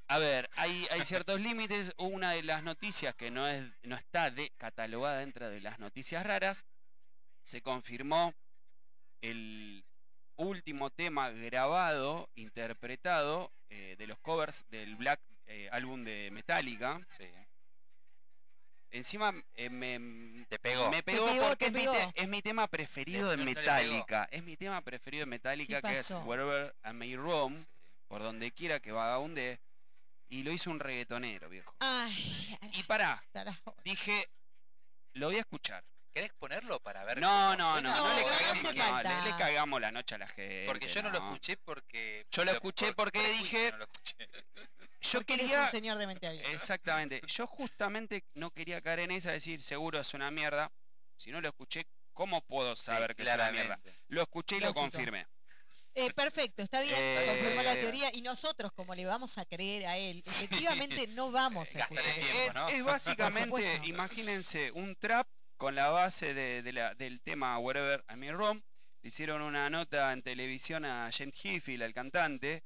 A 0.09 0.19
ver, 0.19 0.51
hay, 0.57 0.87
hay 0.91 1.05
ciertos 1.05 1.41
límites. 1.41 1.93
Una 1.97 2.33
de 2.33 2.43
las 2.43 2.63
noticias 2.63 3.15
que 3.15 3.31
no, 3.31 3.49
es, 3.49 3.65
no 3.83 3.97
está 3.97 4.31
de, 4.31 4.51
catalogada 4.59 5.21
dentro 5.21 5.49
de 5.49 5.61
las 5.61 5.79
noticias 5.79 6.27
raras, 6.27 6.67
se 7.43 7.63
confirmó 7.63 8.35
el 9.23 9.85
último 10.37 10.91
tema 10.91 11.31
grabado, 11.31 12.29
interpretado 12.35 13.53
eh, 13.71 13.95
de 13.97 14.07
los 14.07 14.19
covers 14.19 14.69
del 14.69 14.97
Black 14.97 15.21
eh, 15.47 15.69
álbum 15.73 16.05
de 16.05 16.31
Metallica. 16.31 17.01
Sí. 17.09 17.29
Encima 18.93 19.35
eh, 19.55 19.69
me, 19.71 20.45
Te 20.49 20.59
pegó. 20.59 20.91
me 20.91 21.03
pegó, 21.03 21.27
pegó, 21.27 21.49
porque 21.49 21.57
te 21.57 21.67
es 21.67 21.73
mi, 21.73 21.81
pegó. 21.81 21.93
te- 22.13 22.23
es 22.23 22.29
mi 22.29 22.43
tema 22.43 22.67
preferido 22.69 23.31
de. 23.31 23.37
Metallica. 23.39 24.29
Es 24.31 24.43
mi 24.45 24.57
tema 24.57 24.81
preferido 24.83 25.23
de 25.23 25.27
Metallica, 25.27 25.81
¿Qué 25.83 25.89
que 25.89 25.99
es? 25.99 26.11
Wherever 26.25 26.75
I 26.85 26.93
May 26.93 27.17
Roam, 27.17 27.57
Sí. 27.57 27.67
por 28.09 28.23
donde 28.23 28.53
quiera 28.53 28.81
que 28.81 28.93
vagabunde. 28.93 29.61
Y 30.29 30.45
lo 30.45 30.53
hizo 30.53 30.71
un 30.71 30.81
reggaetonero, 30.81 31.51
viejo. 31.51 31.75
Ay, 31.81 32.57
Y 32.73 32.83
pará, 32.85 33.23
dije, 33.85 34.27
lo 35.13 35.27
voy 35.27 35.37
a 35.37 35.41
escuchar. 35.41 35.85
¿Querés 36.11 36.33
ponerlo 36.39 36.79
para 36.81 37.05
ver? 37.05 37.21
No, 37.21 37.57
no, 37.57 37.81
no, 37.81 37.95
no, 37.95 37.97
No, 38.09 38.17
le, 38.17 38.25
cagamos, 38.25 38.63
no, 38.75 39.03
le- 39.03 39.31
le 39.31 39.37
cagamos 39.37 39.81
la 39.81 39.91
noche 39.93 40.15
a 40.15 40.19
la 40.19 40.27
gente. 40.27 40.65
Porque 40.67 40.89
yo 40.89 41.03
no 41.03 41.11
lo 41.11 41.17
escuché 41.19 41.57
porque... 41.59 42.27
Yo 42.31 42.45
lo 42.45 42.53
escuché 42.53 42.93
porque 42.95 43.19
prejuicio 43.19 43.45
dije- 43.59 43.71
no 43.73 43.79
lo 43.79 43.85
escuché. 43.85 44.29
Yo 45.03 45.19
Porque 45.19 45.35
eres 45.35 45.47
quería, 45.47 45.63
un 45.63 45.69
señor 45.69 45.99
de 45.99 46.07
mente 46.07 46.27
abierta. 46.27 46.51
Exactamente. 46.53 47.21
Yo 47.27 47.47
justamente 47.47 48.25
no 48.35 48.51
quería 48.51 48.81
caer 48.81 49.01
en 49.01 49.11
esa, 49.11 49.33
decir, 49.33 49.63
seguro 49.63 50.01
es 50.01 50.15
una 50.15 50.31
mierda. 50.31 50.71
Si 51.17 51.31
no 51.31 51.41
lo 51.41 51.49
escuché, 51.49 51.87
¿cómo 52.13 52.41
puedo 52.43 52.77
Sí, 52.77 52.85
saber 52.87 53.15
que 53.17 53.23
es 53.23 53.29
una 53.35 53.51
mierda? 53.51 53.81
Lo 54.09 54.23
escuché 54.23 54.57
y 54.57 54.61
lo 54.61 54.73
confirmé. 54.73 55.27
Eh, 55.95 56.11
perfecto, 56.15 56.63
está 56.63 56.81
bien, 56.81 56.95
Eh, 56.97 57.25
confirmó 57.27 57.63
la 57.63 57.75
teoría. 57.75 58.11
Y 58.15 58.23
nosotros, 58.23 58.73
como 58.73 58.95
le 58.95 59.05
vamos 59.05 59.37
a 59.39 59.45
creer 59.45 59.87
a 59.87 59.99
él, 59.99 60.23
Sí. 60.25 60.45
efectivamente 60.45 61.07
no 61.09 61.31
vamos 61.31 61.75
a 61.77 61.81
escuchar. 61.81 62.05
tiempo, 62.05 62.33
Es, 62.49 62.55
¿no? 62.55 62.69
es 62.69 62.85
básicamente, 62.85 63.45
supuesto. 63.45 63.85
imagínense, 63.87 64.71
un 64.73 64.97
trap 64.97 65.27
con 65.59 65.75
la 65.75 65.91
base 65.91 66.33
de, 66.33 66.63
de 66.63 66.73
la- 66.73 66.95
del 66.95 67.21
tema 67.21 67.59
Wherever 67.59 68.05
I 68.09 68.17
May 68.17 68.31
Roam. 68.31 68.63
Le 69.03 69.09
hicieron 69.09 69.43
una 69.43 69.69
nota 69.69 70.13
en 70.13 70.23
televisión 70.23 70.85
a 70.85 71.11
James 71.13 71.35
Hetfield, 71.45 71.83
al 71.83 71.93
cantante, 71.93 72.63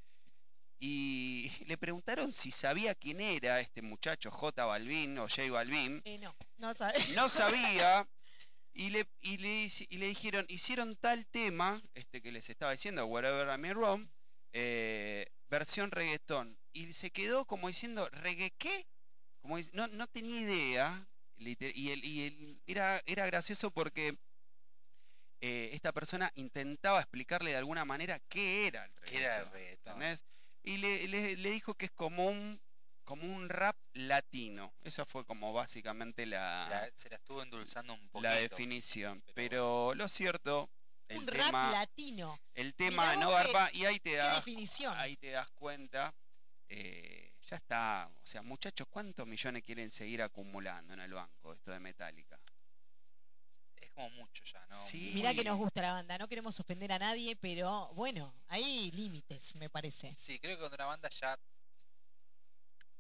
y 0.79 1.51
le 1.67 1.77
preguntaron 1.79 2.33
si 2.33 2.51
sabía 2.51 2.95
quién 2.95 3.21
era 3.21 3.61
este 3.61 3.83
muchacho, 3.83 4.31
J 4.31 4.65
Balvin 4.65 5.19
o 5.19 5.29
J 5.29 5.51
Balvin. 5.51 6.03
Eh, 6.05 6.19
no, 6.19 6.35
no 6.59 6.75
sabes. 6.75 7.09
no 7.15 7.29
sabía 7.29 8.09
y 8.73 8.91
le, 8.91 9.07
y 9.21 9.39
le, 9.39 9.69
y 9.89 9.97
le 9.97 10.07
dijeron, 10.09 10.45
hicieron 10.49 10.97
tal 10.97 11.27
tema, 11.27 11.81
este 11.95 12.21
que 12.21 12.31
les 12.33 12.49
estaba 12.51 12.73
diciendo, 12.73 13.07
Wherever 13.07 13.49
I 13.55 13.59
May 13.59 13.73
Roam, 13.73 14.11
eh, 14.53 15.27
versión 15.49 15.91
reggaetón. 15.91 16.59
Y 16.73 16.93
se 16.93 17.11
quedó 17.11 17.47
como 17.47 17.69
diciendo, 17.69 18.09
¿reggae 18.11 18.51
qué? 18.59 18.87
Como 19.41 19.59
no, 19.73 19.87
no 19.89 20.07
tenía 20.09 20.41
idea. 20.41 21.09
Y, 21.39 21.91
el, 21.91 22.05
y 22.05 22.23
el- 22.27 22.61
era, 22.67 23.03
era 23.07 23.25
gracioso 23.27 23.71
porque 23.71 24.17
eh, 25.41 25.71
esta 25.73 25.93
persona 25.93 26.33
intentaba 26.35 27.01
explicarle 27.01 27.51
de 27.51 27.57
alguna 27.59 27.85
manera 27.85 28.19
qué 28.29 28.67
era 28.67 28.85
el 28.85 28.91
reggaetón. 28.97 29.11
¿Qué 29.11 29.19
era 29.25 29.41
el 29.41 29.51
reggaetón? 29.51 30.03
Y 30.67 30.77
le, 30.79 31.09
le- 31.09 31.37
le 31.37 31.51
dijo 31.51 31.75
que 31.75 31.87
es 31.87 31.93
como 31.93 32.27
un, 32.27 32.61
como 33.05 33.23
un 33.35 33.49
rap 33.49 33.77
latino. 33.95 34.75
Esa 34.83 35.07
fue 35.07 35.25
como 35.25 35.53
básicamente 35.53 36.27
la, 36.27 36.65
Se 36.65 36.71
la, 36.71 36.91
se 36.97 37.09
la 37.11 37.17
estuvo 37.17 37.43
endulzando 37.43 37.95
un 37.95 38.09
poquito. 38.09 38.29
la 38.29 38.35
definición. 38.35 39.23
pero 39.27 39.35
Pero 39.35 39.95
lo 39.95 40.09
cierto, 40.09 40.69
el 41.09 41.19
Un 41.19 41.27
rap 41.29 41.47
tema, 41.47 41.71
latino. 41.71 42.39
el 42.55 42.75
tema 42.75 43.05
Mirá 43.15 43.17
no 43.21 43.31
garpa 43.31 43.71
y 43.73 43.85
ahí 43.85 44.01
te 44.01 44.15
das, 44.17 44.37
definición. 44.45 44.93
ahí 44.99 45.17
te 45.17 45.31
das 45.31 45.49
cuenta. 45.53 46.13
eh, 46.69 47.33
ya 47.49 47.57
está, 47.59 48.11
o 48.23 48.27
sea, 48.27 48.43
muchachos, 48.43 48.89
¿cuántos 48.91 49.25
millones 49.25 49.63
quieren 49.63 49.89
seguir 49.93 50.21
acumulando 50.21 50.95
en 50.95 50.99
el 51.01 51.15
banco 51.15 51.53
esto 51.55 51.71
de 51.71 51.79
Metallica? 51.79 52.41
Como 53.97 54.11
mucho 54.11 54.45
ya, 54.45 54.65
¿no? 54.69 54.77
Sí. 54.87 55.11
Mirá 55.15 55.33
que 55.35 55.43
nos 55.43 55.57
gusta 55.57 55.81
la 55.83 55.93
banda, 55.93 56.19
no 56.19 56.29
queremos 56.29 56.61
ofender 56.61 56.93
a 56.93 56.99
nadie, 56.99 57.35
pero 57.35 57.89
bueno, 57.95 58.33
hay 58.47 58.91
límites, 58.93 59.57
me 59.57 59.69
parece. 59.71 60.15
Sí, 60.17 60.39
creo 60.39 60.55
que 60.55 60.61
cuando 60.61 60.77
una 60.77 60.85
banda 60.85 61.09
ya 61.09 61.37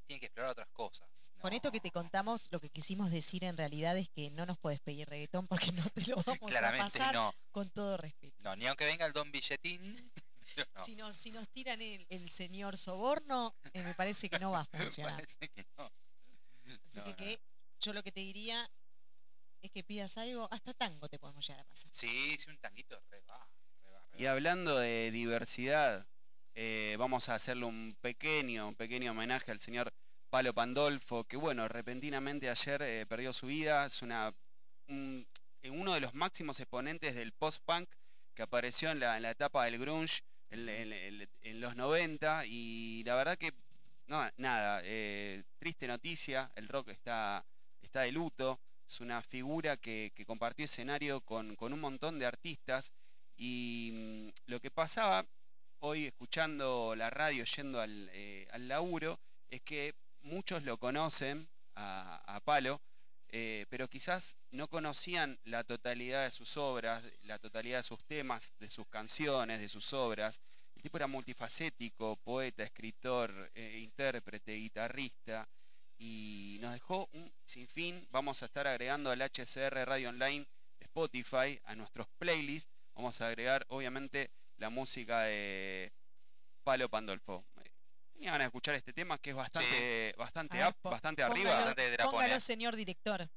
tiene 0.06 0.20
que 0.20 0.26
explorar 0.26 0.52
otras 0.52 0.68
cosas. 0.72 1.32
Con 1.38 1.52
esto 1.52 1.70
que 1.70 1.80
te 1.80 1.90
contamos, 1.90 2.48
lo 2.50 2.60
que 2.60 2.70
quisimos 2.70 3.10
decir 3.10 3.44
en 3.44 3.56
realidad 3.58 3.96
es 3.98 4.08
que 4.08 4.30
no 4.30 4.46
nos 4.46 4.56
puedes 4.58 4.80
pedir 4.80 5.06
reggaetón 5.08 5.46
porque 5.46 5.70
no 5.72 5.84
te 5.90 6.00
lo 6.06 6.16
vamos 6.16 6.42
a 6.42 6.46
Claramente 6.46 6.98
pasar 6.98 7.14
no. 7.14 7.34
con 7.50 7.68
todo 7.70 7.96
respeto. 7.98 8.36
No, 8.42 8.56
ni 8.56 8.66
aunque 8.66 8.86
venga 8.86 9.04
el 9.04 9.12
Don 9.12 9.30
Billetín. 9.30 10.10
no. 10.56 10.84
Si, 10.84 10.94
nos, 10.96 11.14
si 11.16 11.30
nos 11.30 11.46
tiran 11.50 11.82
el, 11.82 12.06
el 12.08 12.30
señor 12.30 12.78
soborno, 12.78 13.54
eh, 13.74 13.82
me 13.82 13.92
parece 13.94 14.30
que 14.30 14.38
no 14.38 14.52
va 14.52 14.60
a 14.60 14.68
Me 14.72 14.84
funcionar. 14.84 15.14
parece 15.16 15.48
que 15.50 15.66
no. 15.76 15.92
Así 16.86 16.98
No, 17.00 17.04
que, 17.04 17.10
no. 17.10 17.16
que 17.16 17.40
yo 17.80 17.92
lo 17.92 18.02
que 18.02 18.12
te 18.12 18.20
diría 18.20 18.70
es 19.62 19.70
que 19.70 19.82
pidas 19.84 20.16
algo, 20.18 20.48
hasta 20.52 20.74
tango 20.74 21.08
te 21.08 21.18
podemos 21.18 21.46
llegar 21.46 21.60
a 21.62 21.64
pasar. 21.64 21.90
Sí, 21.92 22.36
sí, 22.38 22.50
un 22.50 22.58
tanguito 22.58 23.00
re 23.10 23.20
va. 23.30 23.48
Re 23.82 23.90
va, 23.90 24.06
re 24.12 24.22
Y 24.22 24.26
hablando 24.26 24.78
de 24.78 25.10
diversidad, 25.10 26.06
eh, 26.54 26.96
vamos 26.98 27.28
a 27.28 27.34
hacerle 27.34 27.64
un 27.66 27.96
pequeño, 28.00 28.68
un 28.68 28.74
pequeño 28.74 29.10
homenaje 29.10 29.50
al 29.50 29.60
señor 29.60 29.92
Palo 30.30 30.52
Pandolfo, 30.54 31.24
que 31.24 31.36
bueno, 31.36 31.68
repentinamente 31.68 32.48
ayer 32.50 32.82
eh, 32.82 33.06
perdió 33.06 33.32
su 33.32 33.46
vida. 33.46 33.84
Es 33.86 34.02
una, 34.02 34.34
un- 34.88 35.26
eh, 35.62 35.70
uno 35.70 35.94
de 35.94 36.00
los 36.00 36.14
máximos 36.14 36.58
exponentes 36.60 37.14
del 37.14 37.32
post-punk 37.32 37.88
que 38.34 38.42
apareció 38.42 38.90
en 38.90 39.00
la, 39.00 39.16
en 39.16 39.22
la 39.22 39.30
etapa 39.30 39.64
del 39.64 39.78
grunge 39.78 40.22
en, 40.50 40.68
en- 40.68 40.92
en- 40.92 41.28
en 41.42 41.60
los 41.60 41.74
90 41.76 42.44
y 42.46 43.02
la 43.04 43.14
verdad 43.16 43.36
que, 43.38 43.52
no, 44.06 44.30
nada, 44.36 44.80
eh, 44.84 45.42
triste 45.58 45.86
noticia, 45.88 46.50
el 46.54 46.68
rock 46.68 46.88
está, 46.88 47.44
está 47.82 48.02
de 48.02 48.12
luto, 48.12 48.60
es 48.88 49.00
una 49.00 49.22
figura 49.22 49.76
que, 49.76 50.12
compartió 50.26 50.64
escenario 50.64 51.20
con, 51.20 51.56
con 51.56 51.72
un 51.72 51.80
montón 51.80 52.18
de 52.18 52.26
artistas 52.26 52.92
y 53.36 53.90
mm, 53.92 54.50
lo 54.50 54.60
que 54.60 54.70
pasaba 54.70 55.26
hoy 55.80 56.06
escuchando 56.06 56.94
la 56.96 57.10
radio, 57.10 57.44
yendo 57.44 57.80
al, 57.80 58.08
eh, 58.12 58.48
al 58.52 58.68
laburo, 58.68 59.18
es 59.50 59.62
que 59.62 59.94
muchos 60.22 60.62
lo 60.62 60.78
conocen 60.78 61.48
a, 61.74 62.22
a 62.26 62.40
Palo, 62.40 62.80
eh, 63.28 63.66
pero 63.68 63.88
quizás 63.88 64.36
no 64.50 64.68
conocían 64.68 65.38
la 65.44 65.64
totalidad 65.64 66.24
de 66.24 66.30
sus 66.30 66.56
obras, 66.56 67.02
la 67.22 67.38
totalidad 67.38 67.78
de 67.78 67.84
sus 67.84 68.04
temas, 68.04 68.52
de 68.58 68.70
sus 68.70 68.86
canciones, 68.86 69.60
de 69.60 69.68
sus 69.68 69.92
obras. 69.92 70.40
El 70.74 70.82
tipo 70.82 70.96
era 70.96 71.06
multifacético, 71.06 72.16
poeta, 72.16 72.62
escritor, 72.62 73.50
eh, 73.54 73.78
intérprete, 73.82 74.54
guitarrista, 74.54 75.48
y 75.98 76.58
nos 76.60 76.72
dejó 76.72 77.08
un 77.12 77.32
sinfín. 77.44 78.06
Vamos 78.10 78.42
a 78.42 78.46
estar 78.46 78.66
agregando 78.66 79.10
al 79.10 79.20
HCR 79.20 79.86
Radio 79.86 80.10
Online 80.10 80.46
de 80.78 80.84
Spotify 80.84 81.60
a 81.64 81.74
nuestros 81.74 82.06
playlists. 82.18 82.70
Vamos 82.94 83.20
a 83.20 83.28
agregar, 83.28 83.64
obviamente, 83.68 84.30
la 84.56 84.70
música 84.70 85.22
de 85.22 85.92
Palo 86.64 86.88
Pandolfo. 86.88 87.44
Tenía 88.12 88.32
ganas 88.32 88.46
de 88.46 88.48
escuchar 88.48 88.74
este 88.74 88.92
tema 88.92 89.18
que 89.18 89.30
es 89.30 89.36
bastante, 89.36 90.14
bastante 90.16 90.62
A 90.62 90.66
ver, 90.66 90.74
up, 90.82 90.90
bastante 90.90 91.22
póngalo, 91.22 91.40
arriba. 91.40 91.56
Bastante 91.56 91.98
póngalo, 91.98 92.40
señor 92.40 92.76
director. 92.76 93.28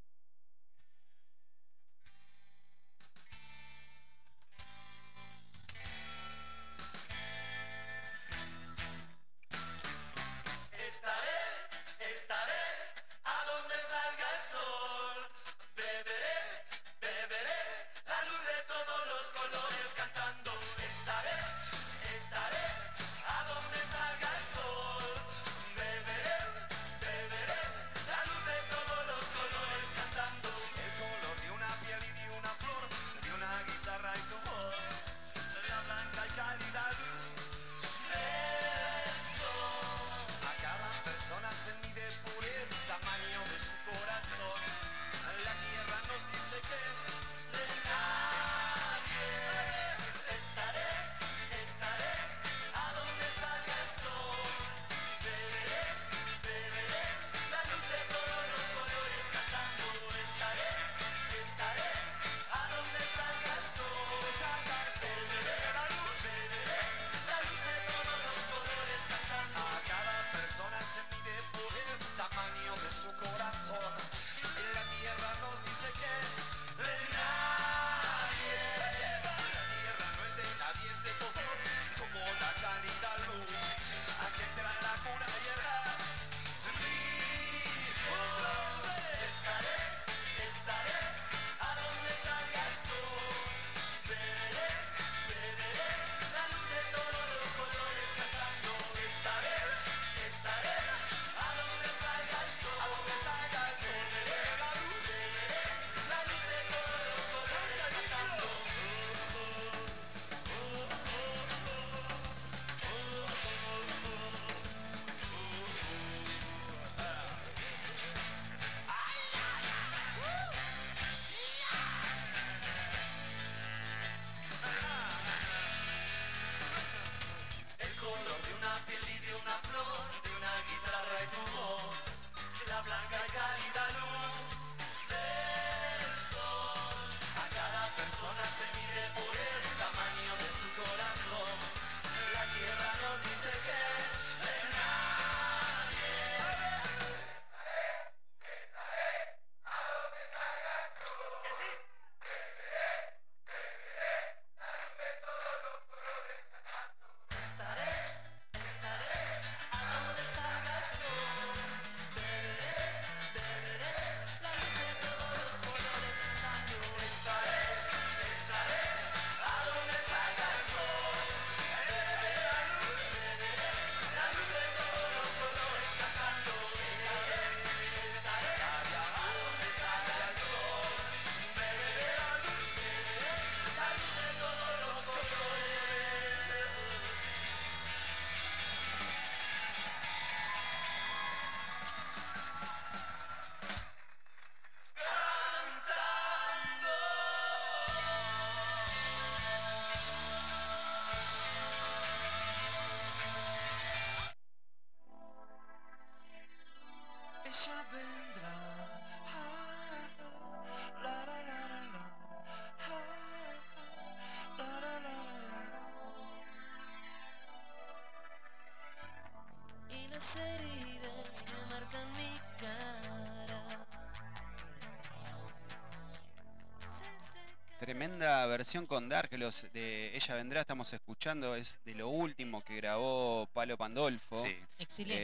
Tremenda 228.30 228.46
versión 228.46 228.86
con 228.86 229.10
Dark, 229.10 229.30
los 229.38 229.66
de 229.74 230.16
Ella 230.16 230.36
Vendrá, 230.36 230.62
estamos 230.62 230.94
escuchando, 230.94 231.56
es 231.56 231.80
de 231.84 231.96
lo 231.96 232.10
último 232.10 232.62
que 232.64 232.76
grabó 232.76 233.48
Palo 233.54 233.76
Pandolfo. 233.76 234.46
Sí. 234.46 234.56
Excelente. 234.78 235.18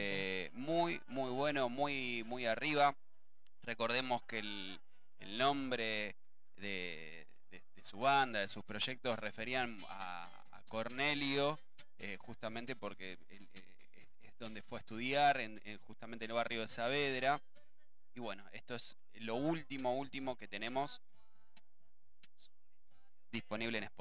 Eh, 0.46 0.50
muy, 0.54 1.00
muy 1.08 1.30
bueno, 1.30 1.70
muy, 1.70 2.24
muy 2.26 2.46
arriba. 2.48 2.96
Recordemos 3.62 4.24
que 4.24 4.40
el, 4.40 4.80
el 5.20 5.38
nombre 5.38 6.16
de, 6.56 7.28
de- 7.52 7.62
de 7.76 7.84
su 7.84 8.00
banda, 8.00 8.40
de 8.40 8.48
sus 8.48 8.64
proyectos, 8.64 9.20
referían 9.20 9.78
a, 9.90 10.26
a 10.52 10.62
Cornelio, 10.70 11.60
eh, 12.00 12.18
justamente 12.20 12.76
porque 12.76 13.20
él, 13.30 13.48
eh, 13.54 14.08
es 14.24 14.38
donde 14.40 14.64
fue 14.64 14.80
a 14.80 14.82
estudiar, 14.82 15.40
en, 15.42 15.62
en- 15.64 15.78
justamente 15.80 16.26
en 16.26 16.32
el 16.32 16.36
barrio 16.36 16.62
de 16.62 16.68
Saavedra. 16.68 17.40
Y 18.16 18.20
bueno, 18.20 18.44
esto 18.52 18.74
es 18.74 18.98
lo 19.16 19.36
último, 19.36 19.96
último 19.96 20.36
que 20.38 20.48
tenemos 20.48 21.02
disponible 23.66 23.78
en 23.78 23.95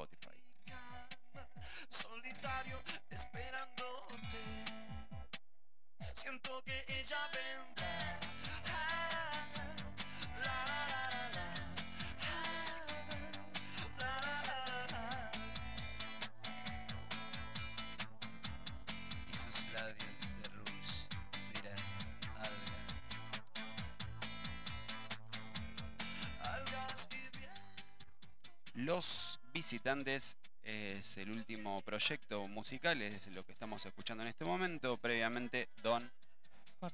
es 30.02 31.16
el 31.18 31.30
último 31.30 31.80
proyecto 31.83 32.48
musical, 32.48 33.00
es 33.00 33.28
lo 33.28 33.44
que 33.44 33.52
estamos 33.52 33.85
escuchando 33.87 34.24
en 34.24 34.30
este 34.30 34.44
momento. 34.44 34.96
Previamente, 34.96 35.68
Don. 35.83 36.11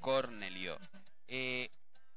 Cornelio. 0.01 0.79
Eh, 1.27 1.71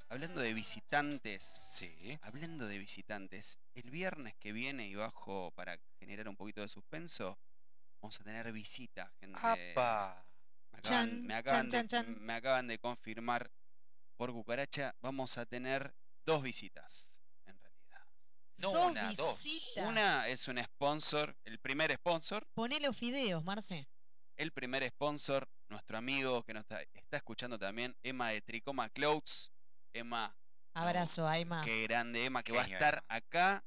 hablando 0.09 0.41
de 0.41 0.53
visitantes, 0.53 1.41
Sí. 1.43 2.19
hablando 2.21 2.67
de 2.67 2.77
visitantes, 2.77 3.57
el 3.75 3.89
viernes 3.89 4.35
que 4.35 4.51
viene 4.51 4.87
y 4.87 4.95
bajo 4.95 5.51
para 5.55 5.79
generar 5.99 6.27
un 6.27 6.35
poquito 6.35 6.61
de 6.61 6.67
suspenso, 6.67 7.37
vamos 8.01 8.19
a 8.19 8.23
tener 8.25 8.51
visita, 8.51 9.09
gente. 9.21 9.39
¡Apa! 9.41 10.21
Me 10.73 10.79
acaban, 10.79 10.81
Chan, 10.81 11.23
me 11.25 11.35
acaban 11.35 11.69
chan, 11.69 11.81
de, 11.83 11.87
chan, 11.87 12.17
me 12.19 12.33
acaban 12.33 12.67
de 12.67 12.77
confirmar 12.77 13.49
por 14.17 14.31
cucaracha, 14.33 14.93
vamos 15.01 15.37
a 15.37 15.45
tener 15.45 15.93
dos 16.25 16.43
visitas. 16.43 17.12
No 18.57 18.71
Dos 18.71 18.91
una, 18.91 19.13
dos. 19.13 19.43
visitas. 19.43 19.85
Una 19.87 20.27
es 20.27 20.47
un 20.47 20.63
sponsor, 20.63 21.35
el 21.45 21.59
primer 21.59 21.93
sponsor, 21.95 22.45
Ponele 22.53 22.87
los 22.87 22.97
fideos, 22.97 23.43
Marce. 23.43 23.87
el 24.37 24.51
primer 24.51 24.87
sponsor, 24.89 25.49
nuestro 25.69 25.97
amigo 25.97 26.43
que 26.43 26.53
nos 26.53 26.61
está, 26.61 26.81
está 26.93 27.17
escuchando 27.17 27.57
también, 27.59 27.95
Emma 28.03 28.29
de 28.29 28.41
Tricoma 28.41 28.89
Clothes. 28.89 29.51
Emma, 29.93 30.35
Abrazo, 30.73 31.27
Aima. 31.27 31.61
qué 31.63 31.83
grande 31.83 32.25
Emma, 32.25 32.41
que 32.43 32.51
va 32.53 32.63
a 32.63 32.67
estar 32.67 32.95
Emma. 32.95 33.15
acá. 33.17 33.63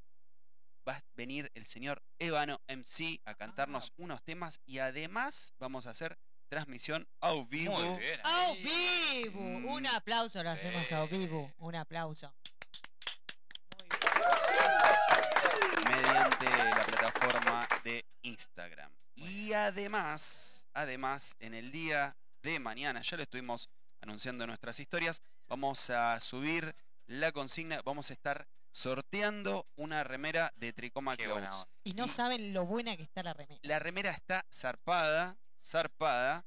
Va 0.89 0.97
a 0.99 1.05
venir 1.17 1.51
el 1.55 1.67
señor 1.67 2.01
Ébano 2.21 2.61
MC 2.69 3.21
a 3.25 3.35
cantarnos 3.35 3.91
Ah. 3.91 3.95
unos 3.99 4.23
temas 4.23 4.61
y 4.67 4.79
además 4.79 5.53
vamos 5.59 5.87
a 5.87 5.91
hacer 5.91 6.17
transmisión 6.49 7.09
au 7.21 7.45
vivo. 7.45 7.75
Muy 7.77 7.99
bien. 7.99 8.21
¡Au 8.23 8.55
vivo! 8.55 9.41
Mm. 9.41 9.65
Un 9.67 9.87
aplauso 9.89 10.43
lo 10.45 10.51
hacemos 10.51 10.93
a 10.93 11.05
vivo. 11.07 11.53
Un 11.59 11.75
aplauso. 11.75 12.33
Mediante 15.85 16.47
la 16.47 16.85
plataforma 16.87 17.69
de 17.85 18.05
Instagram. 18.23 18.91
Y 19.15 19.53
además, 19.53 20.67
además, 20.75 21.35
en 21.41 21.55
el 21.55 21.71
día 21.73 22.17
de 22.43 22.59
mañana, 22.59 23.01
ya 23.03 23.17
lo 23.17 23.23
estuvimos 23.23 23.71
anunciando 24.01 24.45
en 24.45 24.49
nuestras 24.49 24.79
historias, 24.79 25.23
vamos 25.49 25.91
a 25.91 26.19
subir 26.21 26.75
la 27.07 27.33
consigna, 27.33 27.81
vamos 27.85 28.11
a 28.11 28.13
estar 28.13 28.47
sorteando 28.71 29.67
una 29.77 30.05
remera 30.05 30.53
de 30.57 30.73
Tricoma 30.73 31.13
onda. 31.13 31.51
Y 31.83 31.95
no 31.95 32.05
Y- 32.05 32.09
saben 32.09 32.53
lo 32.53 32.67
buena 32.67 32.97
que 32.97 33.05
está 33.05 33.23
la 33.23 33.33
remera. 33.33 33.59
La 33.63 33.79
remera 33.79 34.11
está 34.11 34.45
zarpada, 34.53 35.37
zarpada. 35.59 36.45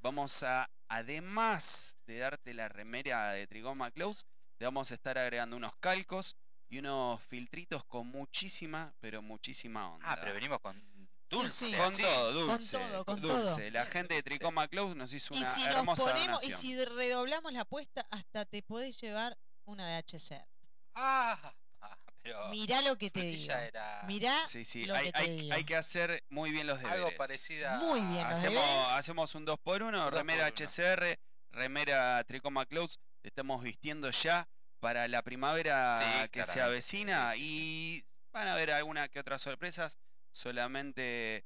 Vamos 0.00 0.42
a, 0.42 0.70
además 0.88 1.94
de 2.06 2.18
darte 2.18 2.54
la 2.54 2.68
remera 2.68 3.32
de 3.32 3.46
Tricoma 3.46 3.90
Clothes, 3.90 4.24
te 4.56 4.64
vamos 4.64 4.90
a 4.90 4.94
estar 4.94 5.18
agregando 5.18 5.56
unos 5.56 5.76
calcos 5.76 6.36
y 6.72 6.78
unos 6.78 7.20
filtritos 7.24 7.84
con 7.84 8.06
muchísima, 8.06 8.94
pero 8.98 9.20
muchísima 9.20 9.90
onda. 9.92 10.06
Ah, 10.10 10.16
pero 10.18 10.32
venimos 10.32 10.58
con 10.58 10.82
dulce. 11.28 11.66
sí. 11.66 11.74
Con 11.74 11.94
todo, 11.94 12.32
dulce. 12.32 12.78
todo, 12.78 13.04
con 13.04 13.20
dulce. 13.20 13.36
todo. 13.44 13.70
La 13.72 13.84
gente 13.84 14.14
de. 14.14 14.22
Tricoma 14.22 14.66
Clothes 14.68 14.96
nos 14.96 15.12
hizo 15.12 15.34
Y 15.34 15.38
una 15.38 15.50
si 15.50 15.64
nos 15.64 15.98
ponemos, 15.98 16.42
y 16.42 16.50
si 16.52 16.82
redoblamos 16.82 17.52
la 17.52 17.60
apuesta, 17.60 18.06
hasta 18.10 18.46
te 18.46 18.62
podés 18.62 18.98
llevar 18.98 19.36
una 19.66 19.86
de 19.86 19.96
HCR. 20.02 20.46
Ah, 20.94 21.54
ah, 21.82 21.98
pero 22.22 22.48
Mirá 22.48 22.80
lo 22.80 22.96
que 22.96 23.10
te 23.10 23.20
digo. 23.20 23.52
era 23.52 24.02
Mirá 24.06 24.46
Sí, 24.46 24.64
sí, 24.64 24.86
lo 24.86 24.94
hay, 24.94 25.06
que 25.06 25.12
te 25.12 25.18
hay- 25.18 25.40
digo. 25.42 25.54
hay 25.54 25.64
que 25.64 25.76
hacer 25.76 26.24
muy 26.30 26.52
bien 26.52 26.66
los 26.66 26.78
deberes. 26.78 27.04
algo 27.04 27.16
parecida. 27.18 27.76
Muy 27.80 28.00
bien, 28.00 28.26
los 28.30 28.38
Hacemos, 28.38 28.64
deberes. 28.64 28.88
hacemos 28.92 29.34
un 29.34 29.44
2x1, 29.44 29.98
Un 29.98 30.04
dos 30.04 30.14
remera 30.14 30.44
por 30.50 30.54
uno. 30.58 30.66
HCR, 30.70 31.18
remera 31.50 32.24
Tricoma 32.24 32.64
Clothes, 32.64 32.98
te 33.20 33.28
estamos 33.28 33.62
vistiendo 33.62 34.10
ya 34.10 34.48
para 34.82 35.06
la 35.06 35.22
primavera 35.22 35.96
Sí, 35.96 36.28
que 36.30 36.42
se 36.42 36.60
avecina 36.60 37.30
sí, 37.32 37.38
sí, 37.38 37.44
y 37.46 38.04
van 38.32 38.48
a 38.48 38.54
haber 38.54 38.72
alguna 38.72 39.08
que 39.08 39.20
otras 39.20 39.40
sorpresas, 39.40 39.96
solamente 40.32 41.44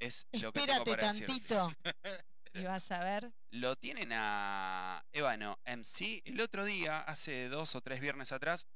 es 0.00 0.26
lo 0.32 0.52
que 0.52 0.60
tengo 0.60 0.72
Espérate 0.72 0.90
para 0.90 1.12
decir. 1.12 1.26
tantito 1.26 1.70
y 2.54 2.62
vas 2.64 2.90
a 2.90 3.04
ver. 3.04 3.30
Lo 3.50 3.76
tienen 3.76 4.10
a 4.14 5.04
Ébano 5.12 5.58
MC. 5.66 6.22
El 6.24 6.40
otro 6.40 6.64
día, 6.64 7.00
hace 7.00 7.48
dos 7.48 7.74
o 7.74 7.80
tres 7.82 8.00
viernes 8.00 8.32
atrás, 8.32 8.66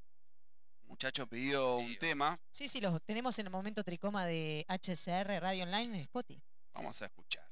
un 0.83 0.89
muchacho 0.89 1.27
pidió 1.27 1.77
un 1.77 1.89
Sí, 1.93 1.97
tema. 1.99 2.39
Sí, 2.51 2.69
sí, 2.69 2.81
los 2.83 3.01
tenemos 3.05 3.39
en 3.39 3.47
el 3.47 3.53
momento 3.53 3.83
tricoma 3.83 4.27
de 4.27 4.67
HCR 4.69 5.41
Radio 5.41 5.65
Online 5.65 5.95
en 5.97 6.01
Spotify. 6.03 6.43
Vamos 6.75 7.01
a 7.01 7.07
escuchar. 7.07 7.47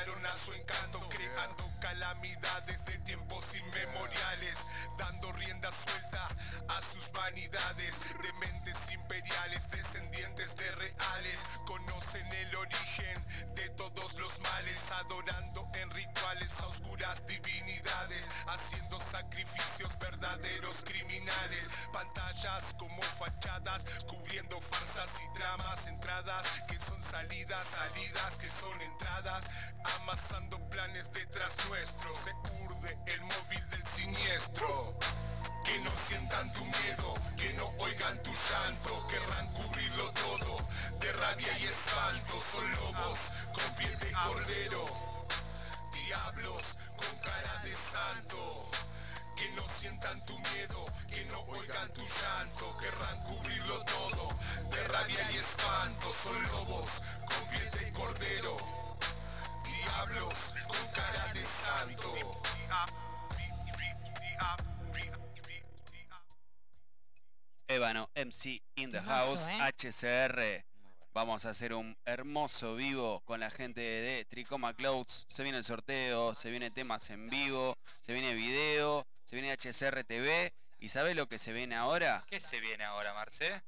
A 0.00 0.36
su 0.36 0.54
encanto 0.54 0.98
Creando 1.10 1.62
calamidades 1.78 2.84
de 2.86 2.98
tiempos 3.00 3.54
inmemoriales 3.54 4.66
Dando 4.96 5.30
rienda 5.32 5.70
suelta 5.70 6.26
a 6.68 6.80
sus 6.80 7.12
vanidades 7.12 8.16
De 8.22 8.32
mentes 8.34 8.92
imperiales, 8.92 9.68
descendientes 9.70 10.56
de 10.56 10.70
reales 10.72 11.40
Conocen 11.66 12.26
el 12.32 12.56
origen 12.56 13.54
de 13.54 13.68
todos 13.76 14.18
los 14.18 14.40
males 14.40 14.90
Adorando 14.92 15.68
en 15.74 15.90
rituales 15.90 16.58
a 16.60 16.66
oscuras 16.66 17.26
divinidades 17.26 18.26
Haciendo 18.46 18.98
sacrificios 19.00 19.98
verdaderos 19.98 20.82
criminales 20.82 21.68
Pantallas 21.92 22.74
como 22.78 23.02
fachadas 23.02 23.84
Cubriendo 24.06 24.58
farsas 24.62 25.20
y 25.20 25.38
tramas 25.38 25.86
Entradas 25.88 26.46
que 26.68 26.78
son 26.78 27.02
salidas 27.02 27.60
Salidas 27.60 28.38
que 28.38 28.48
son 28.48 28.80
entradas 28.80 29.50
Amasando 30.02 30.58
planes 30.70 31.10
detrás 31.12 31.56
nuestro 31.68 32.14
Se 32.14 32.30
urde 32.64 32.98
el 33.06 33.20
móvil 33.22 33.70
del 33.70 33.86
siniestro 33.86 34.98
que 35.64 35.78
no 35.80 35.90
sientan 35.90 36.52
tu 36.52 36.64
miedo, 36.64 37.14
que 37.36 37.52
no 37.52 37.72
oigan 37.78 38.22
tu 38.22 38.30
llanto, 38.32 39.06
querrán 39.06 39.46
cubrirlo 39.52 40.12
todo 40.12 40.56
de 40.98 41.12
rabia 41.12 41.58
y 41.58 41.64
espanto. 41.64 42.34
Son 42.40 42.70
lobos 42.72 43.18
con 43.52 43.74
piel 43.76 43.98
de 44.00 44.12
cordero, 44.12 44.84
diablos 45.92 46.76
con 46.96 47.18
cara 47.18 47.62
de 47.62 47.74
santo. 47.74 48.70
Que 49.36 49.48
no 49.52 49.62
sientan 49.62 50.24
tu 50.26 50.38
miedo, 50.38 50.84
que 51.08 51.24
no 51.26 51.40
oigan 51.42 51.92
tu 51.92 52.02
llanto, 52.02 52.76
querrán 52.78 53.22
cubrirlo 53.24 53.84
todo 53.84 54.28
de 54.70 54.84
rabia 54.88 55.30
y 55.30 55.36
espanto. 55.36 56.12
Son 56.22 56.42
lobos 56.42 57.02
con 57.26 57.48
piel 57.48 57.70
de 57.70 57.92
cordero, 57.92 58.56
diablos 59.80 60.54
con 60.66 60.92
cara 60.92 61.32
de 61.32 61.42
santo. 61.42 62.14
Ébano, 67.68 68.10
MC 68.16 68.62
in 68.74 68.90
the 68.90 69.00
house, 69.00 69.48
¿eh? 69.48 69.58
HCR. 69.60 70.34
Bueno. 70.34 70.64
Vamos 71.12 71.44
a 71.44 71.50
hacer 71.50 71.72
un 71.72 71.96
hermoso 72.04 72.74
vivo 72.74 73.20
con 73.20 73.40
la 73.40 73.50
gente 73.50 73.80
de 73.80 74.24
Tricoma 74.24 74.74
Clouds. 74.74 75.26
Se 75.28 75.42
viene 75.42 75.58
el 75.58 75.64
sorteo, 75.64 76.34
se 76.34 76.50
viene 76.50 76.70
temas 76.70 77.10
en 77.10 77.30
vivo, 77.30 77.78
se 78.04 78.12
viene 78.12 78.34
video, 78.34 79.06
se 79.24 79.36
viene 79.36 79.52
HCR 79.56 80.04
TV. 80.04 80.52
¿Y 80.78 80.88
sabe 80.88 81.14
lo 81.14 81.28
que 81.28 81.38
se 81.38 81.52
viene 81.52 81.76
ahora? 81.76 82.24
¿Qué 82.28 82.40
se 82.40 82.58
viene 82.58 82.84
ahora, 82.84 83.14
Marce? 83.14 83.62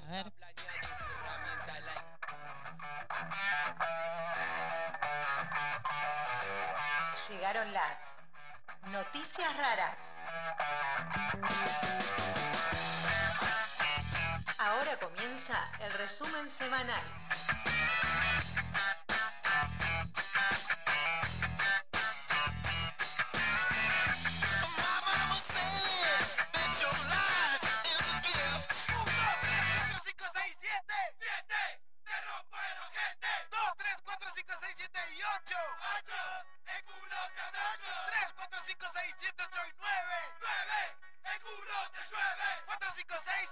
A 0.00 0.10
ver. 0.10 0.32
Llegaron 7.28 7.72
las 7.72 7.98
noticias 8.92 9.56
raras. 9.56 9.98
Ahora 14.58 14.96
comienza 15.00 15.54
el 15.80 15.92
resumen 15.94 16.50
semanal. 16.50 17.02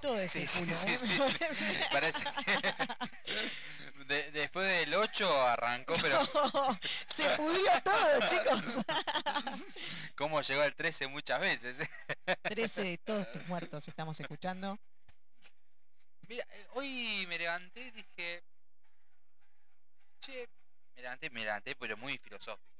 todo 0.00 0.18
ese 0.20 0.46
Sí, 0.46 0.58
culo, 0.60 0.74
sí, 0.74 0.88
¿eh? 0.92 0.96
sí. 0.96 1.78
Parece 1.92 2.24
que 2.24 4.04
de- 4.06 4.30
después 4.32 4.66
del 4.66 4.94
8 4.94 5.42
arrancó, 5.48 5.94
pero 6.00 6.20
Se 7.06 7.28
pudrió 7.36 7.70
todo, 7.84 8.28
chicos. 8.28 8.84
cómo 10.16 10.40
llegó 10.42 10.62
al 10.62 10.74
13 10.74 11.08
muchas 11.08 11.40
veces. 11.40 11.88
13 12.42 12.82
de 12.84 12.98
todos 12.98 13.30
tus 13.32 13.46
muertos 13.46 13.86
estamos 13.88 14.18
escuchando. 14.20 14.78
Mira, 16.28 16.46
eh, 16.50 16.66
hoy 16.74 17.26
me 17.28 17.38
levanté 17.38 17.80
y 17.86 17.90
dije, 17.90 18.42
che, 20.20 20.48
me 20.94 21.02
levanté, 21.02 21.30
me 21.30 21.40
levanté, 21.40 21.74
pero 21.76 21.96
muy 21.96 22.18
filosófico. 22.18 22.77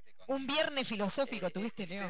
Aparte 0.00 0.14
con 0.26 0.36
Un 0.36 0.46
viernes 0.46 0.88
filosófico 0.88 1.46
eh, 1.46 1.50
tuviste, 1.50 1.86
Leo. 1.86 2.08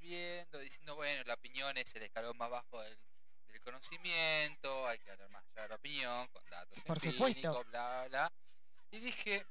viendo, 0.00 0.58
diciendo, 0.58 0.94
bueno, 0.96 1.22
la 1.24 1.34
opinión 1.34 1.76
es 1.76 1.94
el 1.94 2.02
escalón 2.02 2.36
más 2.36 2.50
bajo 2.50 2.80
del, 2.82 2.98
del 3.46 3.60
conocimiento, 3.60 4.86
hay 4.86 4.98
que 4.98 5.10
hablar 5.10 5.28
más 5.30 5.44
allá 5.52 5.62
de 5.62 5.68
la 5.68 5.74
opinión, 5.76 6.28
con 6.28 6.44
datos 6.50 6.82
Por 6.84 7.00
supuesto. 7.00 7.64
bla, 7.70 8.06
bla. 8.08 8.32
Y 8.90 9.00
dije, 9.00 9.46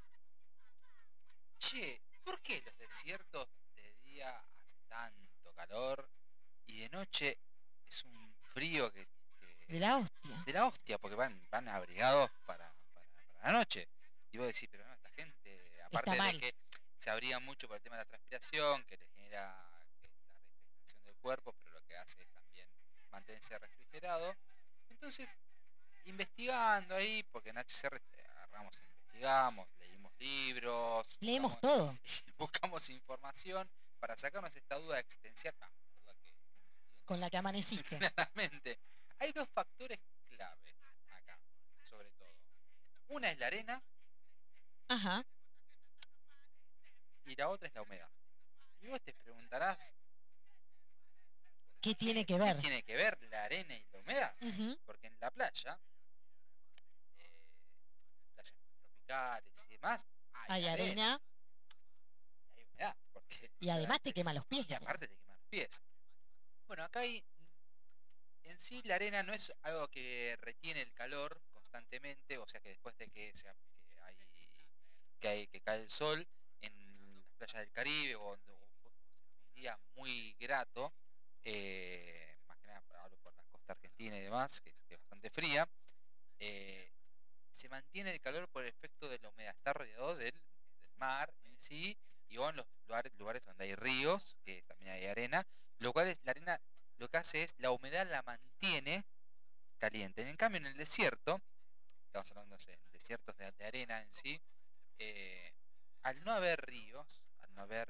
che, 1.57 2.01
¿por 2.23 2.41
qué 2.41 2.61
los 2.65 2.77
desiertos 2.77 3.47
de 3.75 3.93
día 4.03 4.29
hace 4.63 4.77
tanto 4.87 5.53
calor 5.53 6.09
y 6.65 6.79
de 6.81 6.89
noche 6.89 7.37
es 7.85 8.03
un 8.03 8.33
frío 8.53 8.91
que... 8.91 9.05
que- 9.05 9.65
De 9.73 9.79
la 9.79 9.97
hostia. 9.97 10.43
de 10.45 10.53
la 10.53 10.65
hostia, 10.67 10.97
porque 10.97 11.15
van, 11.15 11.39
van 11.49 11.67
abrigados 11.67 12.29
para, 12.45 12.73
para, 12.93 13.05
para 13.39 13.51
la 13.51 13.59
noche. 13.59 13.87
Y 14.31 14.37
vos 14.37 14.47
decís, 14.47 14.67
pero 14.71 14.85
no, 14.85 14.93
esta 14.93 15.09
gente, 15.11 15.81
aparte 15.83 16.11
de 16.11 16.37
que 16.39 16.55
se 16.97 17.09
abriga 17.09 17.39
mucho 17.39 17.67
por 17.67 17.77
el 17.77 17.83
tema 17.83 17.95
de 17.97 18.01
la 18.03 18.09
transpiración, 18.09 18.83
que 18.85 18.97
le 18.97 19.05
genera 19.07 19.85
que 19.99 20.07
la 20.07 20.15
refrigeración 20.15 21.03
del 21.05 21.15
cuerpo, 21.17 21.53
pero 21.53 21.71
lo 21.71 21.81
que 21.83 21.97
hace 21.97 22.21
es 22.21 22.29
también 22.29 22.67
mantenerse 23.11 23.57
refrigerado. 23.59 24.35
Entonces, 24.89 25.37
investigando 26.05 26.95
ahí, 26.95 27.23
porque 27.31 27.49
en 27.49 27.57
HCR 27.57 28.01
agarramos, 28.29 28.75
investigamos, 28.77 29.67
leímos 29.79 30.13
libros, 30.19 31.07
Leemos 31.19 31.53
buscamos- 31.53 31.61
todo. 31.61 31.97
buscamos 32.37 32.89
información 32.89 33.69
para 33.99 34.17
sacarnos 34.17 34.55
esta 34.55 34.75
duda 34.75 34.99
existencial. 34.99 35.53
duda 35.59 36.13
que 36.23 36.33
Con 37.05 37.19
la 37.19 37.29
que 37.29 37.37
amaneciste. 37.37 37.97
claramente. 37.99 38.79
Hay 39.19 39.31
dos 39.31 39.47
factores 39.49 39.99
claves 40.29 40.75
acá, 41.09 41.39
sobre 41.89 42.09
todo. 42.11 42.33
Una 43.09 43.31
es 43.31 43.39
la 43.39 43.47
arena 43.47 43.81
Ajá. 44.89 45.25
Y 47.31 47.35
la 47.35 47.49
otra 47.49 47.67
es 47.67 47.73
la 47.75 47.81
humedad. 47.81 48.09
Y 48.81 48.87
vos 48.87 49.01
te 49.01 49.13
preguntarás, 49.13 49.93
¿Qué 51.81 51.95
tiene 51.95 52.25
que 52.25 52.37
ver? 52.37 52.55
¿qué 52.55 52.61
tiene 52.61 52.83
que 52.83 52.95
ver 52.95 53.17
la 53.29 53.43
arena 53.45 53.75
y 53.75 53.85
la 53.91 53.99
humedad? 53.99 54.35
Porque 54.85 55.07
en 55.07 55.17
la 55.19 55.31
playa, 55.31 55.79
eh, 57.17 57.41
playas 58.33 58.53
tropicales 58.81 59.65
y 59.65 59.67
demás, 59.69 60.07
hay, 60.33 60.63
Hay 60.63 60.67
arena 60.67 61.21
y 62.53 62.59
hay 62.59 62.65
humedad. 62.65 62.95
Porque 63.13 63.51
y 63.59 63.69
además 63.69 64.01
te 64.01 64.13
quema 64.13 64.33
los 64.33 64.45
pies. 64.47 64.65
Y 64.69 64.73
aparte 64.73 65.07
te 65.07 65.15
queman 65.17 65.37
los 65.37 65.47
pies. 65.47 65.81
Bueno, 66.67 66.83
acá 66.83 67.01
hay. 67.01 67.23
En 68.43 68.59
sí, 68.59 68.81
la 68.85 68.95
arena 68.95 69.23
no 69.23 69.33
es 69.33 69.53
algo 69.61 69.87
que 69.89 70.35
retiene 70.41 70.81
el 70.81 70.93
calor 70.93 71.41
constantemente, 71.51 72.37
o 72.37 72.47
sea 72.47 72.59
que 72.61 72.69
después 72.69 72.97
de 72.97 73.09
que, 73.09 73.35
se, 73.35 73.53
que, 73.89 73.99
hay, 74.01 74.15
que, 75.19 75.27
hay- 75.27 75.47
que 75.47 75.61
cae 75.61 75.81
el 75.81 75.89
sol 75.89 76.27
en 76.61 76.86
playas 77.37 77.61
del 77.61 77.71
Caribe 77.71 78.15
o, 78.15 78.23
o- 78.31 78.33
o 78.83 78.89
un 78.89 79.53
día 79.53 79.77
muy 79.95 80.33
grato, 80.39 80.93
eh, 81.43 82.37
más 82.47 82.57
que 82.59 82.67
nada 82.67 82.81
hablo 83.03 83.17
por 83.19 83.33
la 83.35 83.43
costa 83.51 83.73
argentina 83.73 84.17
y 84.17 84.21
demás, 84.21 84.61
que 84.61 84.69
es, 84.89 84.99
bastante 84.99 85.29
fría, 85.29 85.67
eh, 86.39 86.91
se 87.51 87.69
mantiene 87.69 88.11
el 88.13 88.21
calor 88.21 88.47
por 88.49 88.63
el 88.63 88.69
efecto 88.69 89.09
de 89.09 89.19
la 89.19 89.29
humedad, 89.29 89.53
está 89.55 89.73
rodeado 89.73 90.15
del, 90.15 90.33
mar 90.97 91.33
en 91.43 91.59
sí 91.59 91.97
y 92.27 92.37
o 92.37 92.49
en 92.49 92.55
los 92.57 92.65
lugares, 92.87 93.13
lugares 93.15 93.45
donde 93.45 93.65
hay 93.65 93.75
ríos, 93.75 94.35
que 94.43 94.63
también 94.63 94.91
hay 94.91 95.05
arena, 95.05 95.45
lo 95.79 95.93
cual 95.93 96.07
es 96.07 96.19
la 96.23 96.31
arena 96.31 96.61
lo 96.97 97.07
que 97.09 97.17
hace 97.17 97.43
es 97.43 97.55
la 97.59 97.71
humedad 97.71 98.07
la 98.09 98.23
mantiene 98.23 99.05
caliente. 99.77 100.27
En 100.27 100.37
cambio 100.37 100.59
en 100.59 100.67
el 100.67 100.77
desierto, 100.77 101.41
estamos 102.05 102.31
hablando 102.31 102.57
en 102.67 102.79
desiertos 102.91 103.37
de, 103.37 103.51
de 103.51 103.65
arena 103.65 104.01
en 104.01 104.11
sí, 104.11 104.41
eh, 104.99 105.53
al 106.03 106.23
no 106.23 106.31
haber 106.31 106.61
ríos, 106.65 107.23
no 107.57 107.63
haber 107.63 107.87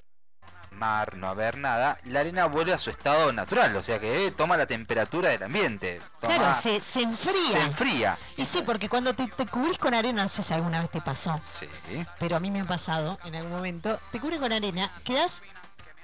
mar, 0.70 1.14
no 1.16 1.28
haber 1.28 1.58
nada, 1.58 1.98
la 2.04 2.20
arena 2.20 2.46
vuelve 2.46 2.72
a 2.72 2.78
su 2.78 2.88
estado 2.88 3.32
natural, 3.32 3.76
o 3.76 3.82
sea 3.82 3.98
que 3.98 4.26
eh, 4.26 4.30
toma 4.30 4.56
la 4.56 4.66
temperatura 4.66 5.28
del 5.28 5.42
ambiente. 5.42 6.00
Claro, 6.20 6.54
se, 6.54 6.80
se 6.80 7.02
enfría. 7.02 7.52
Se 7.52 7.60
enfría. 7.60 8.18
Y 8.38 8.46
sí, 8.46 8.62
porque 8.64 8.88
cuando 8.88 9.12
te, 9.14 9.26
te 9.26 9.46
cubrís 9.46 9.76
con 9.78 9.92
arena, 9.92 10.22
no 10.22 10.28
sé 10.28 10.42
si 10.42 10.54
alguna 10.54 10.80
vez 10.80 10.90
te 10.90 11.02
pasó, 11.02 11.36
Sí. 11.40 11.66
pero 12.18 12.36
a 12.36 12.40
mí 12.40 12.50
me 12.50 12.62
ha 12.62 12.64
pasado 12.64 13.18
en 13.24 13.34
algún 13.34 13.52
momento, 13.52 14.00
te 14.10 14.20
cubres 14.20 14.40
con 14.40 14.52
arena, 14.52 14.90
quedas 15.04 15.42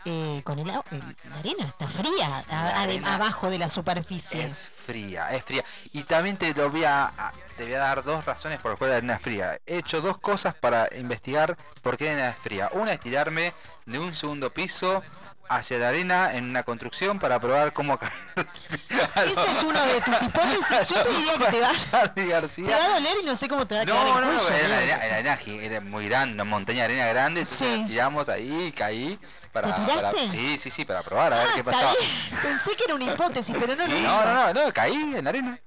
eh, 0.04 0.40
con 0.44 0.58
el, 0.58 0.68
agua- 0.70 0.84
el- 0.90 1.16
la 1.30 1.36
arena, 1.38 1.64
está 1.66 1.88
fría 1.88 2.44
a- 2.50 2.82
arena 2.82 3.14
abajo 3.14 3.50
de 3.50 3.58
la 3.58 3.68
superficie. 3.68 4.44
Es 4.44 4.64
fría, 4.64 5.34
es 5.34 5.42
fría. 5.44 5.64
Y 5.92 6.02
también 6.04 6.36
te 6.36 6.52
lo 6.54 6.70
voy 6.70 6.84
a, 6.84 7.06
a- 7.06 7.32
te 7.56 7.64
voy 7.64 7.74
a 7.74 7.78
dar 7.78 8.02
dos 8.04 8.24
razones 8.24 8.60
por 8.60 8.72
las 8.72 8.78
cuales 8.78 8.92
la 8.94 8.96
arena 8.98 9.14
es 9.14 9.22
fría. 9.22 9.58
He 9.66 9.78
hecho 9.78 10.00
dos 10.00 10.18
cosas 10.18 10.54
para 10.54 10.88
investigar 10.96 11.56
por 11.82 11.96
qué 11.96 12.06
la 12.06 12.10
arena 12.12 12.28
es 12.30 12.36
fría. 12.36 12.70
Una 12.72 12.92
es 12.92 13.00
tirarme 13.00 13.52
de 13.86 13.98
un 13.98 14.14
segundo 14.14 14.52
piso 14.52 15.02
hacia 15.48 15.78
la 15.78 15.88
arena 15.90 16.34
en 16.34 16.48
una 16.50 16.62
construcción 16.62 17.18
para 17.18 17.38
probar 17.40 17.72
cómo 17.72 17.98
caer. 17.98 18.12
Esa 19.26 19.44
es 19.50 19.62
una 19.62 19.84
de 19.86 20.00
tus 20.00 20.22
hipótesis. 20.22 20.88
Yo 20.88 21.02
te 21.02 21.08
diría 21.10 21.32
que 21.38 21.44
te 21.46 21.60
va, 21.60 21.72
Charly 21.90 22.12
te 22.14 22.26
García. 22.26 22.76
va 22.78 22.84
a 22.84 22.88
doler 22.94 23.16
y 23.22 23.26
no 23.26 23.36
sé 23.36 23.48
cómo 23.48 23.66
te 23.66 23.74
va 23.76 23.82
a 23.82 23.84
quedar 23.84 24.04
No, 24.06 24.18
el 24.18 24.24
no, 24.24 24.32
no, 24.32 24.48
era, 24.48 24.68
la 24.68 24.80
Leo. 24.80 24.94
arena, 24.96 25.18
era 25.18 25.36
gi- 25.36 25.58
era 25.64 25.80
muy 25.80 26.08
grande, 26.08 26.34
una 26.34 26.44
montaña 26.44 26.78
de 26.80 26.84
arena 26.84 27.06
grande, 27.08 27.40
entonces 27.40 27.68
Sí. 27.68 27.84
tiramos 27.86 28.28
ahí, 28.28 28.72
caí 28.76 29.18
para, 29.52 29.74
¿Te 29.74 29.80
para- 29.82 30.10
tiraste? 30.10 30.28
sí, 30.28 30.58
sí, 30.58 30.70
sí, 30.70 30.84
para 30.84 31.02
probar 31.02 31.32
a 31.32 31.38
ver 31.38 31.46
Ah, 31.48 31.52
qué 31.54 31.60
está 31.60 31.72
pasaba. 31.72 31.94
bien. 31.98 32.40
Pensé 32.42 32.76
que 32.76 32.84
era 32.84 32.94
una 32.94 33.04
hipótesis, 33.04 33.56
pero 33.58 33.76
no 33.76 33.86
lo 33.86 33.94
No, 33.94 33.98
hizo. 33.98 34.24
no, 34.24 34.52
no, 34.54 34.64
no, 34.66 34.72
caí 34.72 34.94
en 34.94 35.22
la 35.24 35.30
arena. 35.30 35.58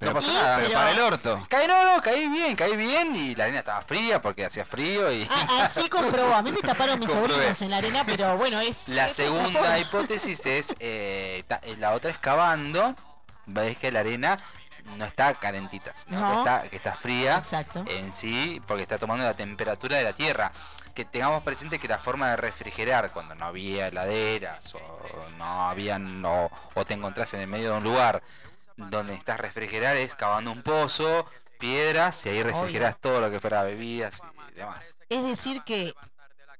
No 0.00 0.14
pasó 0.14 0.32
nada. 0.32 0.56
Pero 0.56 0.68
Pero- 0.68 0.78
para 0.78 0.90
el 0.92 1.00
orto. 1.00 1.46
Caí, 1.48 1.66
no, 1.66 1.96
no, 1.96 2.02
caí 2.02 2.28
bien, 2.28 2.54
caí 2.56 2.76
bien 2.76 3.14
y 3.16 3.34
la 3.34 3.44
arena 3.44 3.58
estaba 3.60 3.82
fría 3.82 4.20
porque 4.22 4.44
hacía 4.44 4.64
frío 4.64 5.10
y... 5.12 5.28
Ah, 5.30 5.64
así 5.64 5.88
comprobó. 5.88 6.34
A 6.34 6.42
mí 6.42 6.52
me 6.52 6.60
taparon 6.60 6.98
mis 6.98 7.10
Comprobé. 7.10 7.34
sobrinos 7.34 7.62
en 7.62 7.70
la 7.70 7.76
arena, 7.78 8.02
pero 8.06 8.36
bueno, 8.36 8.60
es. 8.60 8.88
La 8.88 9.06
es 9.06 9.12
segunda 9.14 9.78
hipótesis 9.78 10.44
es 10.46 10.74
eh, 10.80 11.42
ta- 11.48 11.60
eh, 11.62 11.76
la 11.78 11.92
otra 11.94 12.10
excavando, 12.10 12.94
ves 13.46 13.76
que 13.78 13.90
la 13.92 14.00
arena 14.00 14.38
no 14.96 15.04
está 15.04 15.34
calentita, 15.34 15.92
sino 15.94 16.18
No. 16.20 16.32
que, 16.32 16.38
está, 16.38 16.62
que 16.70 16.76
está 16.76 16.94
fría 16.94 17.36
Exacto. 17.38 17.84
en 17.88 18.12
sí 18.12 18.62
porque 18.66 18.82
está 18.82 18.96
tomando 18.98 19.24
la 19.24 19.34
temperatura 19.34 19.96
de 19.98 20.04
la 20.04 20.12
tierra. 20.12 20.50
Que 20.94 21.04
tengamos 21.04 21.44
presente 21.44 21.78
que 21.78 21.86
la 21.86 21.98
forma 21.98 22.30
de 22.30 22.36
refrigerar 22.36 23.10
cuando 23.12 23.32
no 23.36 23.44
había 23.44 23.86
heladeras 23.86 24.74
o 24.74 24.80
no 25.36 25.68
habían 25.68 26.24
o, 26.24 26.50
o 26.74 26.84
te 26.84 26.94
encontrás 26.94 27.32
en 27.34 27.40
el 27.42 27.46
medio 27.46 27.70
de 27.70 27.76
un 27.76 27.84
lugar 27.84 28.20
donde 28.78 29.12
necesitas 29.12 29.40
refrigerar 29.40 29.96
es 29.96 30.14
cavando 30.16 30.52
un 30.52 30.62
pozo, 30.62 31.26
piedras 31.58 32.24
y 32.24 32.30
ahí 32.30 32.42
refrigerás 32.42 32.98
todo 32.98 33.20
lo 33.20 33.30
que 33.30 33.40
fuera 33.40 33.62
bebidas 33.64 34.22
y 34.52 34.54
demás. 34.54 34.96
Es 35.08 35.24
decir 35.24 35.62
que 35.62 35.94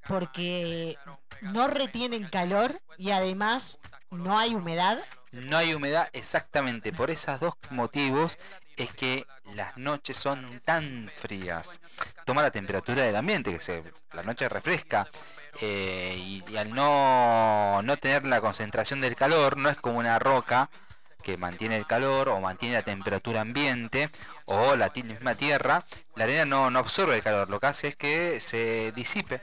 porque 0.07 0.99
no 1.41 1.69
retienen 1.69 2.29
calor 2.29 2.81
y 2.97 3.11
además 3.11 3.79
no 4.11 4.39
hay 4.39 4.55
humedad. 4.55 4.99
No 5.33 5.57
hay 5.57 5.75
humedad 5.75 6.09
exactamente 6.13 6.93
por 6.93 7.11
esos 7.11 7.39
dos 7.39 7.55
motivos 7.71 8.39
es 8.77 8.93
que 8.95 9.27
las 9.55 9.77
noches 9.77 10.17
son 10.17 10.61
tan 10.65 11.11
frías. 11.17 11.81
Toma 12.25 12.43
la 12.43 12.51
temperatura 12.51 13.03
del 13.03 13.17
ambiente, 13.17 13.53
que 13.53 13.61
se, 13.61 13.85
la 14.13 14.23
noche 14.23 14.49
refresca. 14.49 15.07
eh, 15.61 16.15
y, 16.17 16.45
y 16.49 16.57
al 16.57 16.73
no, 16.75 17.83
no 17.83 17.97
tener 17.97 18.25
la 18.25 18.41
concentración 18.41 19.01
del 19.01 19.17
calor, 19.17 19.57
no 19.57 19.69
es 19.69 19.77
como 19.77 19.99
una 19.99 20.19
roca 20.19 20.71
que 21.23 21.37
mantiene 21.37 21.77
el 21.77 21.87
calor 21.87 22.29
o 22.29 22.41
mantiene 22.41 22.75
la 22.77 22.83
temperatura 22.83 23.41
ambiente 23.43 24.09
o 24.47 24.77
la 24.77 24.91
misma 24.95 25.35
tierra, 25.35 25.85
la 26.15 26.25
arena 26.25 26.45
no, 26.45 26.71
no 26.71 26.79
absorbe 26.79 27.17
el 27.17 27.23
calor, 27.23 27.51
lo 27.51 27.61
que 27.61 27.67
hace 27.67 27.89
es 27.89 27.97
que 27.97 28.41
se 28.41 28.93
disipe. 28.93 29.43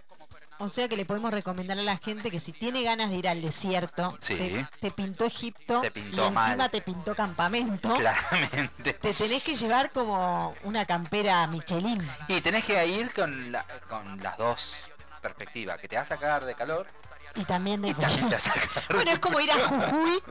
O 0.58 0.70
sea 0.70 0.88
que 0.88 0.96
le 0.96 1.04
podemos 1.04 1.32
recomendar 1.34 1.78
a 1.78 1.82
la 1.84 1.98
gente 1.98 2.32
que 2.32 2.40
si 2.40 2.54
tiene 2.54 2.82
ganas 2.82 3.10
de 3.10 3.18
ir 3.18 3.28
al 3.28 3.42
desierto, 3.42 4.18
Sí. 4.22 4.36
te, 4.38 4.66
te 4.80 4.90
pintó 4.92 5.26
Egipto 5.26 5.82
Te 5.82 5.92
pintó 5.92 6.16
y 6.24 6.28
encima 6.28 6.56
mal. 6.56 6.72
te 6.72 6.80
pintó 6.80 7.14
campamento, 7.14 7.94
Claramente. 7.94 8.94
te 8.94 9.14
tenés 9.14 9.44
que 9.44 9.56
llevar 9.56 9.92
como 9.92 10.56
una 10.64 10.86
campera 10.86 11.46
Michelin. 11.48 12.02
Y 12.30 12.40
tenés 12.40 12.64
que 12.64 12.88
ir 12.88 13.12
con, 13.14 13.52
la- 13.52 13.66
con 13.90 14.24
las 14.24 14.38
dos 14.38 14.78
perspectivas, 15.22 15.78
que 15.78 15.90
te 15.90 15.98
vas 15.98 16.10
a 16.12 16.18
cagar 16.18 16.46
de 16.46 16.56
calor 16.56 16.88
Y 17.36 17.44
también 17.44 17.82
de 17.82 17.90
y 17.90 17.94
también 17.94 18.30
te 18.30 18.36
vas 18.36 18.48
a 18.48 18.54
cagar 18.54 18.84
Bueno, 18.94 19.12
es 19.12 19.20
como 19.20 19.40
ir 19.42 19.52
a 19.52 19.56
Jujuy 19.68 20.24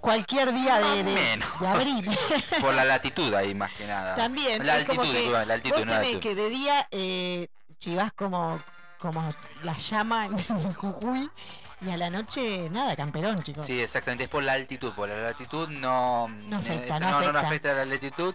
cualquier 0.00 0.52
día 0.54 0.78
de, 0.78 1.02
de- 1.04 1.42
abril. 1.66 2.18
por 2.60 2.74
la 2.74 2.84
latitud 2.84 3.32
ahí 3.34 3.54
más 3.54 3.72
que 3.72 3.86
nada. 3.86 4.14
También, 4.14 4.64
La 4.66 4.84
como 4.86 5.02
altitud, 5.02 5.14
que 5.14 5.30
la 5.46 5.54
altitud, 5.54 5.76
vos 5.76 5.86
no 5.86 6.00
tenés 6.00 6.16
que 6.18 6.34
de 6.34 6.48
día 6.48 6.88
eh, 6.90 7.48
chivás 7.78 8.12
como, 8.12 8.60
como 8.98 9.34
la 9.62 9.76
llama 9.76 10.26
en 10.48 10.72
Jujuy 10.74 11.30
y 11.80 11.90
a 11.90 11.96
la 11.96 12.10
noche 12.10 12.68
nada, 12.70 12.96
camperón, 12.96 13.42
chicos. 13.42 13.64
Sí, 13.64 13.80
exactamente, 13.80 14.24
es 14.24 14.30
por 14.30 14.42
la 14.42 14.52
altitud, 14.54 14.92
por 14.94 15.08
la 15.08 15.16
latitud 15.22 15.68
no... 15.68 16.28
No 16.28 16.56
afecta, 16.58 16.96
eh, 16.96 17.00
no 17.00 17.10
no, 17.10 17.16
afecta. 17.18 17.40
afecta 17.40 17.72
la 17.74 17.84
latitud, 17.84 18.34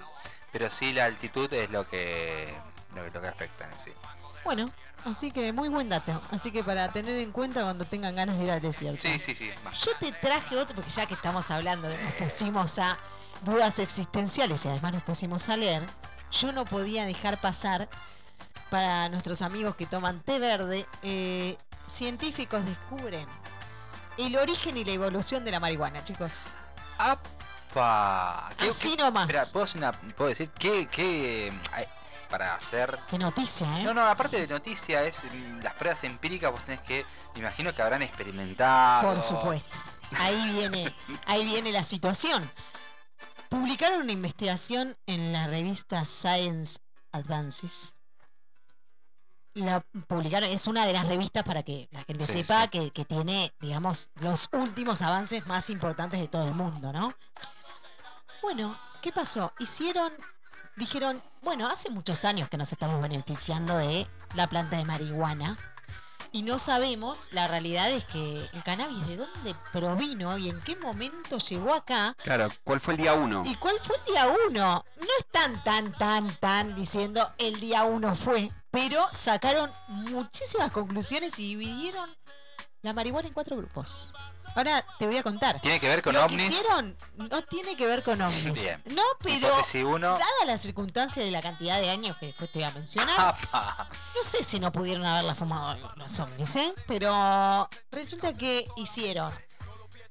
pero 0.52 0.70
sí 0.70 0.94
la 0.94 1.06
altitud 1.06 1.52
es 1.54 1.70
lo 1.70 1.88
que, 1.88 2.54
lo, 2.96 3.04
que- 3.04 3.12
lo 3.12 3.22
que 3.22 3.28
afecta 3.28 3.66
en 3.70 3.80
sí. 3.80 3.92
Bueno, 4.46 4.70
así 5.06 5.32
que 5.32 5.52
muy 5.54 5.70
buen 5.70 5.90
dato. 5.90 6.22
Así 6.32 6.52
que 6.52 6.64
para 6.64 6.92
tener 6.92 7.18
en 7.18 7.32
cuenta 7.32 7.62
cuando 7.64 7.86
tengan 7.86 8.16
ganas 8.16 8.38
de 8.38 8.44
ir 8.46 8.52
al 8.52 8.62
desierto. 8.62 9.02
Sí, 9.02 9.20
sí, 9.20 9.36
sí. 9.36 9.50
más. 9.64 9.80
Yo 9.84 9.92
te 10.00 10.12
traje 10.12 10.58
otro, 10.58 10.76
porque 10.76 10.90
ya 10.92 11.06
que 11.06 11.14
estamos 11.14 11.50
hablando, 11.52 11.88
de- 11.88 12.02
nos 12.04 12.14
pusimos 12.14 12.80
a 12.80 12.98
dudas 13.44 13.80
existenciales 13.80 14.66
y 14.66 14.70
además 14.70 14.94
nos 14.94 15.04
pusimos 15.04 15.50
a 15.50 15.58
leer, 15.58 15.84
yo 16.32 16.52
no 16.52 16.66
podía 16.66 17.06
dejar 17.06 17.38
pasar 17.40 17.90
para 18.70 19.10
nuestros 19.10 19.42
amigos 19.42 19.76
que 19.76 19.86
toman 19.86 20.20
té 20.22 20.40
verde, 20.40 20.86
eh, 21.04 21.58
científicos 21.86 22.66
descubren 22.66 23.28
el 24.18 24.36
origen 24.38 24.78
y 24.78 24.84
la 24.86 24.92
evolución 24.94 25.44
de 25.46 25.52
la 25.52 25.60
marihuana, 25.60 26.04
chicos. 26.04 26.32
¡Apa! 26.98 28.50
¿Qué- 28.58 28.70
Así 28.70 28.92
qué- 28.96 29.04
nomás. 29.04 29.28
espera, 29.30 29.46
¿puedo, 29.52 29.64
hacer 29.66 29.78
una- 29.78 29.92
puedo 29.92 30.30
decir 30.30 30.50
qué, 30.58 30.88
qué 30.88 31.52
hay 31.72 31.86
para 32.34 32.56
hacer 32.56 32.98
Qué 33.12 33.20
noticia, 33.20 33.80
¿eh? 33.80 33.84
No, 33.84 33.94
no, 33.94 34.08
aparte 34.08 34.42
de 34.42 34.48
noticia 34.48 35.04
es 35.04 35.24
las 35.62 35.76
pruebas 35.76 36.04
empíricas, 36.04 36.52
vos 36.52 36.64
tenés 36.66 36.82
que, 36.82 37.06
me 37.36 37.42
imagino 37.42 37.72
que 37.76 37.82
habrán 37.84 38.02
experimentado. 38.02 39.14
Por 39.14 39.22
supuesto. 39.22 39.78
Ahí 40.18 40.52
viene, 40.52 40.92
ahí 41.28 41.46
viene 41.46 41.72
la 41.72 41.84
situación. 41.84 42.50
Publicaron 43.50 44.02
una 44.02 44.14
investigación 44.14 44.98
en 45.06 45.32
la 45.32 45.46
revista 45.46 46.06
Science 46.06 46.80
Advances. 47.12 47.94
La 49.54 49.82
publicaron, 50.08 50.50
es 50.50 50.66
una 50.66 50.88
de 50.88 50.94
las 50.94 51.08
revistas 51.08 51.44
para 51.44 51.62
que 51.62 51.88
la 51.92 52.04
gente 52.04 52.26
Sí, 52.26 52.42
sepa 52.42 52.64
sí. 52.64 52.70
Que, 52.70 52.90
que 52.90 53.06
tiene, 53.06 53.54
digamos, 53.60 54.10
los 54.16 54.50
últimos 54.54 55.04
avances 55.04 55.46
más 55.46 55.70
importantes 55.70 56.20
de 56.20 56.28
todo 56.28 56.46
el 56.46 56.56
mundo, 56.56 56.92
¿no? 56.92 57.14
Bueno, 58.42 58.76
¿qué 59.04 59.12
pasó? 59.12 59.54
Hicieron, 59.60 60.12
dijeron, 60.76 61.22
bueno, 61.42 61.68
hace 61.68 61.90
muchos 61.90 62.26
años 62.26 62.50
que 62.50 62.58
nos 62.58 62.72
estamos 62.72 63.02
beneficiando 63.02 63.78
de 63.78 64.08
la 64.36 64.48
planta 64.48 64.78
de 64.78 64.86
marihuana 64.86 65.58
y 66.32 66.42
no 66.42 66.58
sabemos, 66.58 67.30
la 67.32 67.48
realidad 67.48 67.92
es 67.92 68.06
que 68.06 68.50
el 68.54 68.64
cannabis 68.64 69.06
de 69.08 69.18
dónde 69.18 69.56
provino 69.72 70.36
y 70.40 70.50
en 70.50 70.60
qué 70.62 70.76
momento 70.76 71.38
llegó 71.38 71.76
acá 71.76 72.16
Claro, 72.24 72.48
¿cuál 72.64 72.80
fue 72.80 72.96
el 72.96 73.02
día 73.02 73.14
uno? 73.14 73.44
y 73.46 73.54
cuál 73.56 73.76
fue 73.80 73.96
el 73.98 74.14
día 74.14 74.26
uno. 74.48 74.84
No 75.00 75.08
están 75.20 75.64
tan, 75.64 75.92
tan, 75.94 76.34
tan 76.38 76.74
diciendo 76.74 77.30
el 77.38 77.60
día 77.60 77.84
uno 77.84 78.16
fue, 78.16 78.48
pero 78.72 79.06
sacaron 79.12 79.70
muchísimas 79.88 80.72
conclusiones 80.72 81.38
y 81.38 81.50
dividieron 81.56 82.10
la 82.84 82.94
marihuana 82.94 83.28
en 83.30 83.34
cuatro 83.34 83.58
grupos. 83.58 84.12
Ahora 84.56 84.86
te 85.00 85.08
voy 85.08 85.18
a 85.18 85.24
contar. 85.24 85.60
Tiene 85.62 85.80
que 85.80 85.88
ver 85.88 86.02
con 86.04 86.14
Lo 86.14 86.28
que 86.28 86.36
ovnis. 86.36 86.52
hicieron 86.52 86.96
no 87.16 87.42
tiene 87.44 87.76
que 87.76 87.88
ver 87.88 88.04
con 88.04 88.22
ovnis. 88.22 88.54
Bien. 88.62 88.84
No, 88.94 89.02
pero 89.20 89.48
1. 89.74 90.08
dada 90.10 90.26
la 90.46 90.58
circunstancia 90.58 91.24
de 91.24 91.32
la 91.32 91.42
cantidad 91.42 91.80
de 91.80 91.90
años 91.90 92.16
que 92.18 92.28
después 92.28 92.52
te 92.52 92.60
voy 92.60 92.68
a 92.68 92.72
mencionar, 92.72 93.20
Apa. 93.52 93.90
no 94.16 94.24
sé 94.24 94.44
si 94.44 94.60
no 94.60 94.72
pudieron 94.72 95.06
haberla 95.06 95.34
fumado 95.34 95.94
los 95.96 96.20
ovnis, 96.20 96.56
¿eh? 96.58 96.74
Pero 96.88 97.68
resulta 97.92 98.34
que 98.34 98.66
hicieron. 98.76 99.34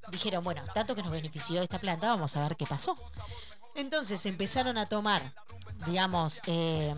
Dijeron, 0.08 0.42
bueno, 0.42 0.62
tanto 0.74 0.94
que 0.94 1.02
nos 1.02 1.12
benefició 1.12 1.62
esta 1.62 1.78
planta, 1.78 2.08
vamos 2.08 2.36
a 2.36 2.40
ver 2.42 2.56
qué 2.56 2.66
pasó. 2.66 2.94
Entonces 3.74 4.26
empezaron 4.26 4.76
a 4.76 4.86
tomar, 4.86 5.22
digamos, 5.86 6.40
eh, 6.46 6.94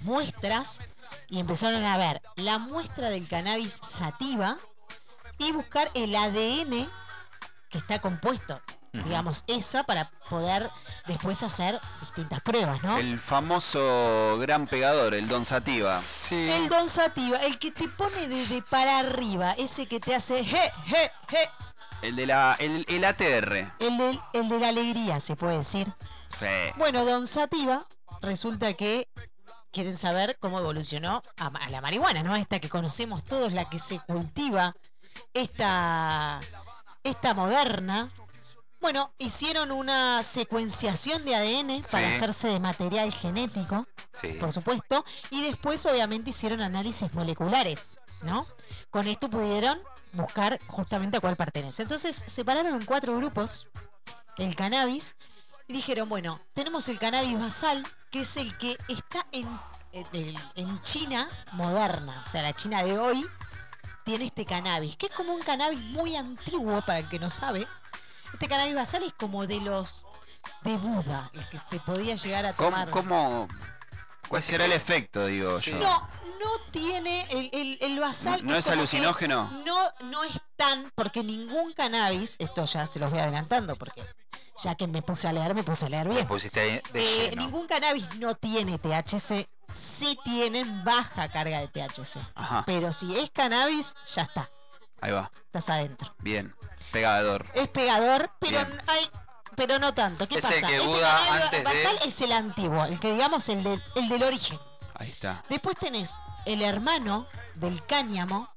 muestras 0.00 0.80
y 1.28 1.40
empezaron 1.40 1.84
a 1.84 1.96
ver 1.96 2.20
la 2.36 2.58
muestra 2.58 3.08
del 3.10 3.28
cannabis 3.28 3.78
sativa 3.82 4.56
y 5.38 5.52
buscar 5.52 5.90
el 5.94 6.14
ADN 6.14 6.88
que 7.70 7.78
está 7.78 8.00
compuesto, 8.00 8.60
digamos, 8.92 9.44
esa 9.46 9.84
para 9.84 10.10
poder 10.30 10.68
después 11.06 11.42
hacer 11.42 11.78
distintas 12.00 12.40
pruebas, 12.40 12.82
¿no? 12.82 12.96
El 12.98 13.18
famoso 13.20 14.36
gran 14.38 14.66
pegador, 14.66 15.14
el 15.14 15.28
Don 15.28 15.44
Sativa. 15.44 15.96
Sí. 15.98 16.34
El 16.50 16.68
Don 16.68 16.88
Sativa, 16.88 17.38
el 17.38 17.58
que 17.58 17.70
te 17.70 17.88
pone 17.88 18.26
desde 18.28 18.62
para 18.62 19.00
arriba, 19.00 19.52
ese 19.52 19.86
que 19.86 20.00
te 20.00 20.14
hace 20.14 20.44
je, 20.44 20.72
je, 20.86 21.12
je. 21.28 21.50
El 22.00 22.16
de 22.16 22.26
la. 22.26 22.56
El, 22.58 22.84
el 22.88 23.04
ATR. 23.04 23.72
El, 23.80 23.98
del- 23.98 24.20
el 24.32 24.48
de 24.48 24.58
la 24.60 24.68
alegría, 24.68 25.20
se 25.20 25.36
puede 25.36 25.58
decir. 25.58 25.92
Sí. 26.38 26.46
Bueno, 26.76 27.04
Don 27.04 27.26
Sativa, 27.26 27.86
resulta 28.22 28.72
que 28.74 29.08
quieren 29.72 29.96
saber 29.96 30.38
cómo 30.40 30.60
evolucionó 30.60 31.22
a 31.36 31.68
la 31.70 31.80
marihuana, 31.80 32.22
¿no? 32.22 32.34
Esta 32.36 32.60
que 32.60 32.68
conocemos 32.70 33.24
todos, 33.24 33.52
la 33.52 33.68
que 33.68 33.78
se 33.78 33.98
cultiva, 34.00 34.74
esta, 35.34 36.40
esta 37.04 37.34
moderna. 37.34 38.08
Bueno, 38.80 39.12
hicieron 39.18 39.72
una 39.72 40.22
secuenciación 40.22 41.24
de 41.24 41.34
ADN 41.34 41.82
para 41.90 42.08
Sí. 42.10 42.14
hacerse 42.14 42.48
de 42.48 42.60
material 42.60 43.12
genético. 43.12 43.84
Sí. 44.12 44.28
por 44.40 44.52
supuesto, 44.52 45.04
y 45.30 45.42
después 45.42 45.84
obviamente 45.86 46.30
hicieron 46.30 46.60
análisis 46.60 47.12
moleculares, 47.14 48.00
¿no? 48.22 48.44
Con 48.90 49.06
esto 49.06 49.28
pudieron 49.30 49.78
buscar 50.12 50.58
justamente 50.66 51.18
a 51.18 51.20
cuál 51.20 51.36
pertenece. 51.36 51.82
Entonces 51.82 52.24
separaron 52.26 52.74
en 52.74 52.84
cuatro 52.84 53.14
grupos 53.16 53.68
el 54.38 54.56
cannabis 54.56 55.14
y 55.68 55.74
dijeron, 55.74 56.08
bueno, 56.08 56.40
tenemos 56.52 56.88
el 56.88 56.98
cannabis 56.98 57.38
basal, 57.38 57.84
que 58.10 58.20
es 58.20 58.36
el 58.38 58.56
que 58.58 58.76
está 58.88 59.26
en, 59.30 59.46
en, 59.92 60.34
en 60.56 60.82
China 60.82 61.28
moderna, 61.52 62.20
o 62.26 62.28
sea, 62.28 62.42
la 62.42 62.54
China 62.54 62.82
de 62.82 62.98
hoy 62.98 63.24
tiene 64.08 64.24
este 64.24 64.46
cannabis, 64.46 64.96
que 64.96 65.06
es 65.06 65.14
como 65.14 65.34
un 65.34 65.42
cannabis 65.42 65.78
muy 65.80 66.16
antiguo 66.16 66.80
para 66.80 67.00
el 67.00 67.08
que 67.10 67.18
no 67.18 67.30
sabe. 67.30 67.66
Este 68.32 68.48
cannabis 68.48 68.74
basal 68.74 69.02
es 69.02 69.12
como 69.12 69.46
de 69.46 69.60
los 69.60 70.02
de 70.62 70.78
Buda, 70.78 71.30
el 71.34 71.46
que 71.50 71.60
se 71.66 71.78
podía 71.80 72.16
llegar 72.16 72.46
a 72.46 72.54
¿Cómo, 72.54 72.70
tomar. 72.70 72.90
cómo- 72.90 73.48
¿Cuál 74.28 74.40
será 74.42 74.64
el 74.64 74.72
efecto, 74.72 75.26
digo 75.26 75.60
Sí. 75.60 75.72
yo? 75.72 75.78
No, 75.78 76.00
no 76.00 76.70
tiene 76.70 77.26
el, 77.30 77.50
el, 77.52 77.78
el 77.82 78.00
basal. 78.00 78.44
¿No 78.46 78.56
es 78.56 78.64
que 78.64 78.72
alucinógeno? 78.72 79.50
No, 79.66 79.78
no 80.04 80.24
es 80.24 80.32
tan, 80.56 80.90
porque 80.94 81.22
ningún 81.22 81.74
cannabis, 81.74 82.36
esto 82.38 82.64
ya 82.64 82.86
se 82.86 82.98
los 82.98 83.10
voy 83.10 83.20
adelantando, 83.20 83.76
porque 83.76 84.02
ya 84.62 84.74
que 84.74 84.86
me 84.86 85.02
puse 85.02 85.28
a 85.28 85.32
leer, 85.32 85.54
me 85.54 85.62
puse 85.62 85.86
a 85.86 85.88
leer 85.88 86.08
bien. 86.08 86.26
Pusiste 86.26 86.82
de 86.92 87.26
Eh, 87.28 87.34
ningún 87.36 87.66
cannabis 87.66 88.04
no 88.18 88.34
tiene 88.34 88.78
THC, 88.78 89.48
sí 89.72 90.18
tienen 90.24 90.84
baja 90.84 91.28
carga 91.28 91.60
de 91.60 91.68
THC. 91.68 92.18
Ajá, 92.34 92.62
Pero 92.66 92.92
si 92.92 93.16
es 93.18 93.30
cannabis, 93.30 93.94
ya 94.14 94.22
está, 94.22 94.50
ahí 95.00 95.12
va. 95.12 95.30
estás 95.46 95.68
adentro. 95.68 96.14
Bien. 96.18 96.54
Pegador. 96.92 97.44
Es 97.54 97.68
pegador, 97.68 98.30
pero 98.40 98.64
Bien. 98.66 98.80
hay, 98.86 99.08
pero 99.56 99.78
no 99.78 99.92
tanto. 99.94 100.26
¿Qué 100.26 100.38
Es 100.38 100.44
el 100.44 100.54
pasa? 100.54 100.66
que 100.68 100.76
Este 100.76 100.86
Buda 100.88 101.34
antes 101.34 101.50
de- 101.50 101.62
basal 101.64 101.98
es 102.04 102.20
el 102.20 102.32
antiguo, 102.32 102.84
el 102.84 102.98
que 102.98 103.12
digamos 103.12 103.48
el, 103.48 103.62
del- 103.62 103.82
el 103.94 104.08
del 104.08 104.22
origen. 104.22 104.58
Ahí 104.94 105.10
está. 105.10 105.42
Después 105.48 105.76
tenés 105.76 106.14
el 106.46 106.62
hermano 106.62 107.26
del 107.56 107.84
cáñamo, 107.86 108.48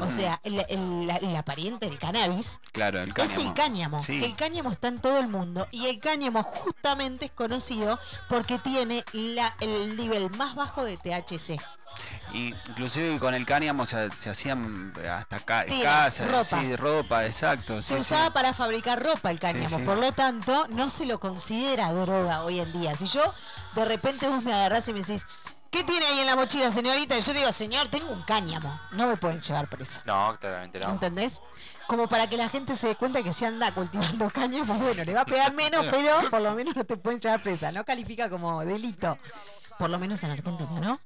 o 0.00 0.06
Mm, 0.06 0.10
sea, 0.10 0.40
el, 0.44 0.64
el- 0.68 1.06
la, 1.06 1.18
la 1.20 1.42
pariente 1.44 1.86
del 1.88 1.98
cannabis, 1.98 2.60
Claro, 2.72 3.00
el 3.00 3.08
es 3.08 3.14
cáñamo. 3.14 3.40
el 3.48 3.54
cáñamo. 3.54 4.02
Sí. 4.02 4.24
El 4.24 4.36
cáñamo 4.36 4.70
está 4.72 4.88
en 4.88 4.98
todo 4.98 5.18
el 5.18 5.28
mundo 5.28 5.66
y 5.70 5.86
el 5.86 6.00
cáñamo 6.00 6.42
justamente 6.42 7.26
es 7.26 7.30
conocido 7.32 7.98
porque 8.28 8.58
tiene 8.58 9.04
la- 9.12 9.54
el 9.60 9.96
nivel 9.96 10.30
más 10.36 10.54
bajo 10.54 10.84
de 10.84 10.96
THC. 10.96 11.58
Y 12.32 12.48
inclusive 12.68 13.18
con 13.18 13.34
el 13.34 13.46
cáñamo 13.46 13.86
se, 13.86 14.10
se 14.10 14.28
hacían 14.30 14.92
hasta 15.10 15.38
Telas, 15.64 15.82
casas, 16.18 16.30
ropa. 16.30 16.62
sí, 16.62 16.76
ropa, 16.76 17.26
exacto. 17.26 17.80
Se 17.82 17.94
sí, 17.94 18.00
usaba 18.00 18.30
para 18.32 18.52
fabricar 18.52 19.02
ropa 19.02 19.30
el 19.30 19.40
cáñamo, 19.40 19.78
por 19.80 19.96
lo 19.96 20.12
tanto 20.12 20.66
no 20.68 20.90
se 20.90 21.06
lo 21.06 21.18
considera 21.18 21.90
droga 21.92 22.42
hoy 22.44 22.60
en 22.60 22.70
día. 22.72 22.94
Si 22.96 23.06
yo 23.06 23.34
de 23.74 23.84
repente 23.86 24.28
vos 24.28 24.42
me 24.44 24.52
agarrás 24.52 24.86
y 24.88 24.92
me 24.92 25.00
decís, 25.00 25.24
¿qué 25.70 25.84
tiene 25.84 26.06
ahí 26.06 26.20
en 26.20 26.26
la 26.26 26.36
mochila 26.36 26.70
señorita? 26.70 27.16
Y 27.18 27.20
yo 27.20 27.32
le 27.32 27.40
digo, 27.40 27.52
señor, 27.52 27.88
tengo 27.88 28.10
un 28.10 28.22
cáñamo, 28.22 28.80
no 28.92 29.06
me 29.06 29.16
pueden 29.16 29.40
llevar 29.40 29.68
presa. 29.68 30.02
No, 30.04 30.36
claramente 30.40 30.80
no. 30.80 30.90
¿Entendés? 30.90 31.42
Como 31.86 32.06
para 32.06 32.26
que 32.26 32.36
la 32.36 32.48
gente 32.48 32.76
se 32.76 32.88
dé 32.88 32.96
cuenta 32.96 33.22
que 33.22 33.32
si 33.32 33.44
anda 33.44 33.72
cultivando 33.72 34.28
cáñamo, 34.34 34.74
bueno, 34.74 35.04
le 35.04 35.14
va 35.14 35.22
a 35.22 35.26
pegar 35.26 35.52
menos, 35.54 35.86
pero 35.90 36.30
por 36.30 36.40
lo 36.40 36.52
menos 36.52 36.76
no 36.76 36.84
te 36.84 36.96
pueden 36.96 37.20
llevar 37.20 37.42
presa. 37.42 37.72
No 37.72 37.84
califica 37.84 38.28
como 38.28 38.64
delito. 38.64 39.18
Por 39.78 39.90
lo 39.90 39.98
menos 39.98 40.22
en 40.24 40.30
Argentina, 40.30 40.80
¿no? 40.80 40.98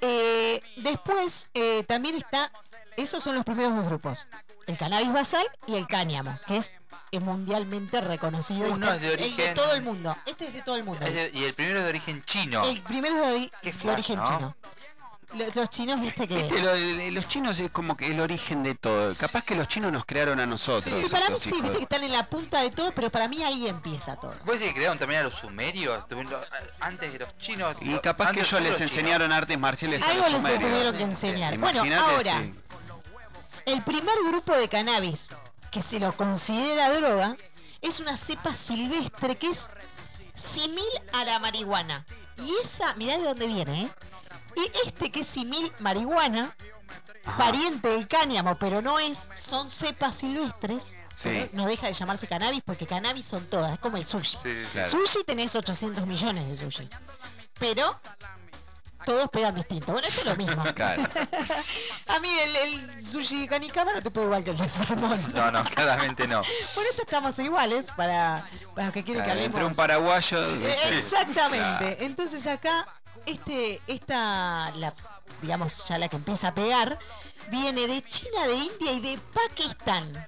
Eh, 0.00 0.62
después 0.76 1.50
eh, 1.54 1.84
también 1.84 2.16
está, 2.16 2.50
esos 2.96 3.22
son 3.22 3.34
los 3.34 3.44
primeros 3.44 3.74
dos 3.76 3.84
grupos. 3.86 4.26
El 4.66 4.76
cannabis 4.78 5.12
basal 5.12 5.46
y 5.66 5.74
el 5.76 5.86
cáñamo, 5.86 6.38
que 6.46 6.56
es 6.58 6.70
mundialmente 7.20 8.00
reconocido. 8.00 8.70
Uno 8.72 8.92
es 8.92 9.00
de 9.00 9.08
el 9.14 9.16
de 9.18 9.24
origen- 9.24 9.54
todo 9.54 9.72
el 9.74 9.82
mundo. 9.82 10.16
Este 10.26 10.46
es 10.46 10.52
de 10.54 10.62
todo 10.62 10.76
el 10.76 10.84
mundo. 10.84 11.04
De- 11.04 11.30
y 11.34 11.44
el 11.44 11.54
primero 11.54 11.78
es 11.78 11.84
de 11.84 11.90
origen 11.90 12.22
chino. 12.24 12.64
El 12.64 12.80
primero 12.82 13.16
es 13.16 13.20
de, 13.20 13.26
ori- 13.36 13.52
Qué 13.62 13.72
de 13.72 13.78
flash, 13.78 13.92
origen 13.94 14.16
¿no? 14.18 14.24
chino. 14.24 14.56
Los, 15.32 15.54
los 15.54 15.70
chinos, 15.70 16.00
viste 16.00 16.26
que... 16.26 16.48
Lo 16.50 16.72
de- 16.74 17.10
los 17.12 17.28
chinos 17.28 17.56
es 17.60 17.70
como 17.70 17.96
que 17.96 18.08
el 18.08 18.18
origen 18.20 18.64
de 18.64 18.74
todo. 18.74 19.14
Capaz 19.14 19.44
que 19.44 19.54
los 19.54 19.68
chinos 19.68 19.92
nos 19.92 20.04
crearon 20.04 20.40
a 20.40 20.46
nosotros. 20.46 20.92
Y 21.04 21.08
para 21.08 21.30
mí 21.30 21.36
sí, 21.38 21.52
viste 21.52 21.76
que 21.76 21.82
están 21.84 22.02
en 22.02 22.10
la 22.12 22.26
punta 22.26 22.60
de 22.60 22.70
todo, 22.70 22.90
pero 22.92 23.10
para 23.10 23.28
mí 23.28 23.42
ahí 23.42 23.68
empieza 23.68 24.16
todo. 24.16 24.34
¿Vos 24.44 24.54
decís 24.58 24.68
que 24.68 24.74
crearon 24.74 24.98
también 24.98 25.20
a 25.20 25.22
los 25.24 25.34
sumerios? 25.36 26.04
Antes 26.80 27.12
de 27.12 27.18
los 27.20 27.38
chinos. 27.38 27.76
Y 27.80 27.96
capaz 28.00 28.32
que 28.32 28.40
ellos 28.40 28.52
les 28.60 28.70
los 28.70 28.78
chinos. 28.78 28.90
enseñaron 28.92 29.32
artes 29.32 29.56
marciales 29.58 30.02
a 30.02 30.10
Algo 30.10 30.22
los 30.22 30.32
les 30.32 30.42
sumerios. 30.42 30.70
tuvieron 30.70 30.96
que 30.96 31.02
enseñar. 31.04 31.58
Bueno, 31.58 31.82
ahora, 31.82 32.42
el 33.66 33.82
primer 33.84 34.14
grupo 34.28 34.56
de 34.56 34.68
cannabis 34.68 35.28
que 35.70 35.80
se 35.82 36.00
lo 36.00 36.12
considera 36.12 36.92
droga 36.92 37.36
es 37.80 38.00
una 38.00 38.16
cepa 38.16 38.54
silvestre 38.54 39.36
que 39.36 39.48
es 39.48 39.68
simil 40.34 40.84
a 41.12 41.24
la 41.24 41.38
marihuana. 41.38 42.04
Y 42.38 42.52
esa, 42.62 42.94
mirá 42.94 43.18
de 43.18 43.24
dónde 43.24 43.46
viene, 43.46 43.84
¿eh? 43.84 43.88
Y 44.56 44.88
este 44.88 45.10
que 45.10 45.20
es 45.20 45.28
simil 45.28 45.72
marihuana, 45.78 46.54
Ajá. 47.24 47.36
pariente 47.36 47.88
del 47.88 48.08
cáñamo, 48.08 48.56
pero 48.56 48.82
no 48.82 48.98
es, 48.98 49.28
son 49.34 49.70
cepas 49.70 50.16
silvestres. 50.16 50.96
Sí. 51.14 51.50
No 51.52 51.66
deja 51.66 51.86
de 51.86 51.92
llamarse 51.92 52.26
cannabis 52.26 52.62
porque 52.64 52.86
cannabis 52.86 53.26
son 53.26 53.44
todas, 53.46 53.74
es 53.74 53.78
como 53.78 53.98
el 53.98 54.06
sushi. 54.06 54.38
Sí. 54.42 54.62
Claro. 54.72 54.88
Sushi 54.90 55.24
tenés 55.24 55.54
800 55.54 56.06
millones 56.06 56.48
de 56.48 56.56
sushi. 56.56 56.88
Pero 57.58 57.94
todos 59.04 59.28
pegan 59.30 59.54
distinto. 59.54 59.92
Bueno, 59.92 60.06
esto 60.08 60.20
es 60.20 60.26
lo 60.26 60.36
mismo. 60.36 60.62
Claro. 60.74 61.02
A 62.08 62.18
mí 62.20 62.28
el, 62.38 62.56
el 62.56 63.02
sushi 63.06 63.42
de 63.42 63.48
canicama 63.48 63.92
no 63.92 64.02
te 64.02 64.10
puede 64.10 64.26
igual 64.26 64.44
que 64.44 64.50
el 64.50 64.56
de 64.58 64.68
salmón. 64.68 65.24
No, 65.34 65.50
no, 65.50 65.64
claramente 65.64 66.26
no. 66.26 66.42
Por 66.74 66.84
esto 66.86 67.02
estamos 67.02 67.38
iguales 67.38 67.86
para, 67.96 68.46
para 68.74 68.86
los 68.86 68.94
que 68.94 69.04
quieren 69.04 69.24
Claro, 69.24 69.38
que 69.38 69.44
entre 69.46 69.60
un 69.64 69.66
hablemos. 69.70 69.76
paraguayo. 69.76 70.40
Exactamente. 70.90 72.04
Entonces 72.04 72.46
acá, 72.46 72.86
este, 73.26 73.80
esta, 73.86 74.70
la, 74.76 74.92
digamos, 75.42 75.84
ya 75.88 75.98
la 75.98 76.08
que 76.08 76.16
empieza 76.16 76.48
a 76.48 76.54
pegar, 76.54 76.98
viene 77.50 77.86
de 77.86 78.02
China, 78.02 78.46
de 78.46 78.54
India 78.54 78.92
y 78.92 79.00
de 79.00 79.18
Pakistán. 79.32 80.26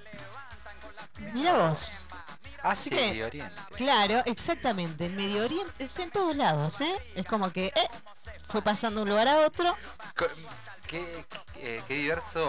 Mira 1.32 1.52
vos. 1.54 2.06
Ah, 2.64 2.74
sí, 2.76 2.90
que- 2.90 2.96
Medio 2.96 3.26
Oriente. 3.26 3.54
Claro, 3.76 4.22
exactamente. 4.24 5.06
En 5.06 5.16
Medio 5.16 5.44
Oriente, 5.44 5.72
es 5.84 5.98
en 5.98 6.10
todos 6.10 6.36
lados, 6.36 6.80
¿eh? 6.80 6.94
Es 7.16 7.26
como 7.26 7.50
que 7.52 7.66
eh, 7.66 7.88
fue 8.52 8.60
pasando 8.60 9.00
de 9.00 9.04
un 9.04 9.08
lugar 9.08 9.28
a 9.28 9.38
otro. 9.46 9.74
¿Qué, 10.14 10.26
qué, 10.86 11.26
eh, 11.56 11.82
qué 11.88 11.94
diverso 11.94 12.46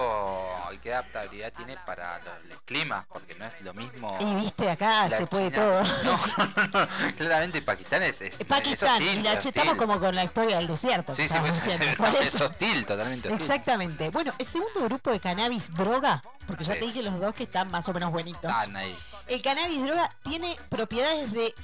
y 0.73 0.77
qué 0.79 0.93
adaptabilidad 0.93 1.53
tiene 1.53 1.77
para 1.85 2.19
los, 2.49 2.59
climas? 2.65 3.05
Porque 3.05 3.35
no 3.35 3.45
es 3.45 3.61
lo 3.61 3.73
mismo. 3.73 4.17
Y 4.19 4.35
viste, 4.35 4.69
acá 4.69 5.09
se 5.09 5.25
puede 5.25 5.49
todo. 5.49 5.81
No, 6.03 6.19
no, 6.37 6.67
no, 6.67 6.87
claramente 7.15 7.61
Pakistán 7.61 8.03
es. 8.03 8.19
es 8.19 8.37
Pakistán, 8.45 9.01
es 9.01 9.07
hostil, 9.07 9.19
y 9.19 9.23
la 9.23 9.39
chetamos 9.39 9.75
como 9.75 9.97
con 9.97 10.13
la 10.13 10.25
historia 10.25 10.57
del 10.57 10.67
desierto. 10.67 11.15
Sí, 11.15 11.29
sí, 11.29 11.35
pues, 11.39 11.55
diciendo, 11.55 11.85
es 12.19 12.41
hostil, 12.41 12.85
totalmente 12.85 13.29
hostil. 13.29 13.41
Exactamente. 13.41 14.09
Bueno, 14.09 14.33
el 14.37 14.45
segundo 14.45 14.83
grupo 14.83 15.11
de 15.11 15.21
cannabis 15.21 15.73
droga, 15.73 16.21
porque 16.45 16.65
ya 16.65 16.73
te 16.73 16.81
dije 16.81 17.01
los 17.01 17.17
dos 17.17 17.33
que 17.33 17.43
están 17.43 17.71
más 17.71 17.87
o 17.87 17.93
menos 17.93 18.11
buenitos. 18.11 18.43
Están 18.43 18.75
ahí. 18.75 18.97
El 19.27 19.41
cannabis 19.41 19.81
droga 19.85 20.11
tiene 20.23 20.57
propiedades 20.67 21.31
de 21.31 21.55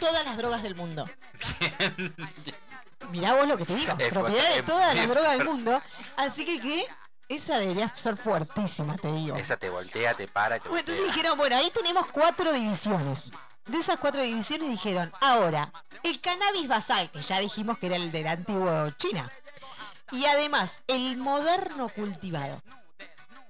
todas 0.00 0.24
las 0.24 0.36
drogas 0.36 0.64
del 0.64 0.74
mundo. 0.74 1.08
Mirá 3.10 3.34
vos 3.34 3.46
lo 3.48 3.56
que 3.56 3.64
te 3.66 3.74
digo. 3.74 3.92
Es 3.98 4.08
propiedades 4.10 4.66
de 4.66 4.72
las 4.72 4.94
bien 4.94 5.08
drogas 5.08 5.30
del 5.38 5.44
mundo. 5.50 5.82
Así 6.16 6.44
que, 6.44 6.60
que 6.60 6.86
esa 7.28 7.58
debería 7.58 7.94
ser 7.94 8.16
fuertísima, 8.16 8.96
te 8.96 9.10
digo. 9.12 9.36
Esa 9.36 9.56
te 9.56 9.68
voltea, 9.70 10.14
te 10.14 10.28
para, 10.28 10.58
te 10.58 10.68
Bueno, 10.68 10.80
entonces 10.80 11.02
voltea. 11.04 11.14
dijeron, 11.16 11.38
bueno, 11.38 11.56
ahí 11.56 11.70
tenemos 11.70 12.06
cuatro 12.08 12.52
divisiones. 12.52 13.32
De 13.66 13.78
esas 13.78 13.98
cuatro 13.98 14.20
divisiones 14.22 14.68
dijeron, 14.68 15.10
ahora, 15.20 15.72
el 16.02 16.20
cannabis 16.20 16.68
basal, 16.68 17.10
que 17.10 17.22
ya 17.22 17.38
dijimos 17.40 17.78
que 17.78 17.86
era 17.86 17.96
el 17.96 18.12
del 18.12 18.26
antiguo 18.26 18.90
China. 18.98 19.30
Y 20.10 20.26
además, 20.26 20.82
el 20.86 21.16
moderno 21.16 21.88
cultivado. 21.88 22.60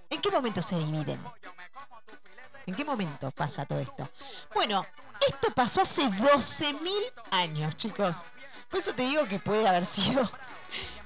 ¿En 0.09 0.21
qué 0.21 0.31
momento 0.31 0.63
se 0.63 0.79
dividen? 0.79 1.21
¿En 2.67 2.75
qué 2.77 2.85
momento 2.85 3.31
pasa 3.33 3.67
todo 3.67 3.81
esto? 3.81 4.09
Bueno, 4.55 4.87
esto 5.29 5.49
pasó 5.53 5.83
hace 5.83 6.03
12.000 6.05 6.93
años, 7.33 7.77
chicos. 7.77 8.25
Por 8.75 8.81
eso 8.81 8.93
te 8.93 9.03
digo 9.03 9.25
que 9.29 9.39
puede 9.39 9.69
haber 9.69 9.87
sido 9.87 10.29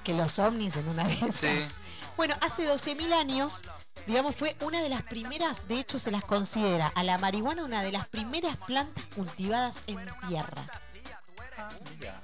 que 0.03 0.15
los 0.15 0.39
ovnis 0.39 0.75
en 0.75 0.89
una 0.89 1.03
de 1.03 1.13
esas. 1.13 1.35
Sí. 1.35 1.75
Bueno, 2.17 2.33
hace 2.41 2.67
12.000 2.67 3.13
años, 3.13 3.61
digamos, 4.07 4.35
fue 4.35 4.55
una 4.61 4.81
de 4.81 4.89
las 4.89 5.03
primeras, 5.03 5.67
de 5.67 5.79
hecho 5.79 5.99
se 5.99 6.09
las 6.09 6.25
considera 6.25 6.87
a 6.95 7.03
la 7.03 7.19
marihuana 7.19 7.63
una 7.63 7.83
de 7.83 7.91
las 7.91 8.07
primeras 8.07 8.57
plantas 8.57 9.05
cultivadas 9.13 9.83
en 9.85 9.99
tierra. 10.27 10.63
Mira. 11.99 12.19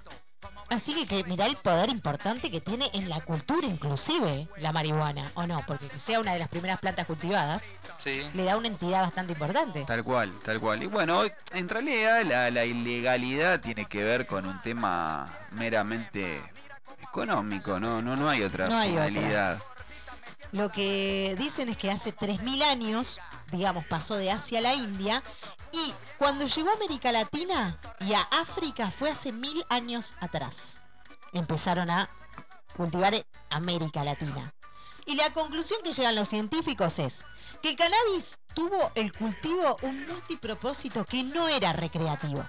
Así 0.70 1.06
que, 1.06 1.24
mirá 1.26 1.46
el 1.46 1.56
poder 1.58 1.90
importante 1.90 2.50
que 2.50 2.60
tiene 2.60 2.90
en 2.94 3.08
la 3.08 3.22
cultura 3.22 3.68
inclusive 3.68 4.48
la 4.58 4.72
marihuana, 4.72 5.26
¿o 5.36 5.46
no? 5.46 5.58
Porque 5.68 5.88
que 5.88 6.00
sea 6.00 6.20
una 6.20 6.34
de 6.34 6.40
las 6.40 6.50
primeras 6.50 6.80
plantas 6.80 7.06
cultivadas 7.08 7.72
Sí. 7.98 8.24
le 8.34 8.44
da 8.44 8.58
una 8.58 8.68
entidad 8.68 9.02
bastante 9.02 9.34
importante. 9.34 9.84
Tal 9.86 10.04
cual, 10.04 10.34
tal 10.44 10.60
cual. 10.60 10.84
Y 10.84 10.88
bueno, 10.88 11.24
en 11.54 11.70
realidad 11.70 12.24
la, 12.24 12.50
la 12.50 12.66
ilegalidad 12.66 13.62
tiene 13.62 13.86
que 13.86 14.04
ver 14.04 14.26
con 14.26 14.46
un 14.46 14.62
tema 14.62 15.28
meramente 15.52 16.42
económico, 17.02 17.80
no, 17.80 18.02
no, 18.02 18.16
no 18.16 18.30
hay 18.30 18.44
otra 18.44 18.68
No 18.68 18.78
hay 18.78 18.98
otra. 18.98 19.60
Lo 20.52 20.72
que 20.72 21.36
dicen 21.38 21.70
es 21.70 21.78
que 21.78 21.92
hace 21.92 22.16
3.000 22.16 22.64
años, 22.64 23.20
digamos, 23.52 23.86
pasó 23.86 24.16
de 24.16 24.32
Asia 24.32 24.60
a 24.60 24.62
la 24.62 24.76
India 24.76 25.24
y 25.72 25.94
cuando 26.18 26.46
llegó 26.46 26.70
a 26.70 26.74
América 26.74 27.12
Latina 27.12 27.78
y 28.00 28.14
a 28.14 28.22
África 28.22 28.92
fue 28.92 29.10
hace 29.10 29.32
mil 29.32 29.66
años 29.70 30.16
atrás. 30.22 30.80
Empezaron 31.34 31.90
a 31.90 32.10
cultivar 32.78 33.26
América 33.50 34.04
Latina. 34.04 34.54
Y 35.06 35.16
la 35.16 35.32
conclusión 35.34 35.82
que 35.84 35.94
llegan 35.94 36.16
los 36.16 36.30
científicos 36.30 36.98
es 37.00 37.26
que 37.62 37.72
el 37.72 37.76
cannabis 37.76 38.40
tuvo 38.54 38.92
el 38.96 39.12
cultivo 39.12 39.78
un 39.82 40.08
multipropósito 40.08 41.06
que 41.06 41.24
no 41.24 41.48
era 41.48 41.74
recreativo. 41.74 42.44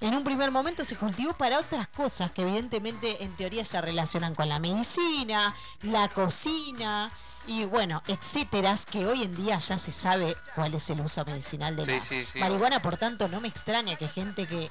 En 0.00 0.14
un 0.14 0.24
primer 0.24 0.50
momento 0.50 0.82
se 0.84 0.96
cultivó 0.96 1.34
para 1.34 1.58
otras 1.58 1.86
cosas 1.88 2.30
que 2.30 2.42
evidentemente 2.42 3.22
en 3.22 3.36
teoría 3.36 3.64
se 3.64 3.80
relacionan 3.80 4.34
con 4.34 4.48
la 4.48 4.58
medicina, 4.58 5.54
la 5.82 6.08
cocina 6.08 7.10
y 7.46 7.64
bueno, 7.64 8.02
etcétera, 8.06 8.76
que 8.90 9.06
hoy 9.06 9.24
en 9.24 9.34
día 9.34 9.58
ya 9.58 9.76
se 9.78 9.92
sabe 9.92 10.36
cuál 10.54 10.74
es 10.74 10.88
el 10.90 11.00
uso 11.00 11.24
medicinal 11.24 11.76
de 11.76 11.84
Sí, 11.84 11.90
la 11.92 12.00
sí, 12.02 12.24
sí. 12.24 12.38
marihuana, 12.38 12.80
por 12.80 12.96
tanto 12.96 13.28
no 13.28 13.40
me 13.40 13.48
extraña 13.48 13.96
que 13.96 14.08
gente 14.08 14.46
que 14.46 14.70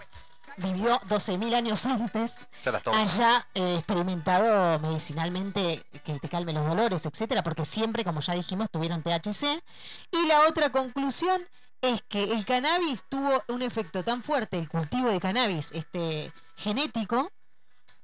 vivió 0.57 0.99
12.000 1.01 1.53
años 1.55 1.85
antes 1.85 2.47
haya 2.91 3.47
eh, 3.53 3.75
experimentado 3.77 4.79
medicinalmente 4.79 5.83
que 6.03 6.19
te 6.19 6.27
calme 6.27 6.53
los 6.53 6.67
dolores, 6.67 7.05
etcétera, 7.05 7.43
porque 7.43 7.65
siempre, 7.65 8.03
como 8.03 8.21
ya 8.21 8.33
dijimos, 8.33 8.69
tuvieron 8.69 9.01
THC. 9.03 9.63
Y 10.11 10.25
la 10.27 10.41
otra 10.49 10.71
conclusión 10.71 11.47
es 11.81 12.01
que 12.09 12.23
el 12.23 12.45
cannabis 12.45 13.03
tuvo 13.09 13.43
un 13.47 13.61
efecto 13.61 14.03
tan 14.03 14.23
fuerte, 14.23 14.57
el 14.57 14.67
cultivo 14.69 15.09
de 15.09 15.19
cannabis 15.19 15.71
este, 15.73 16.31
genético, 16.57 17.31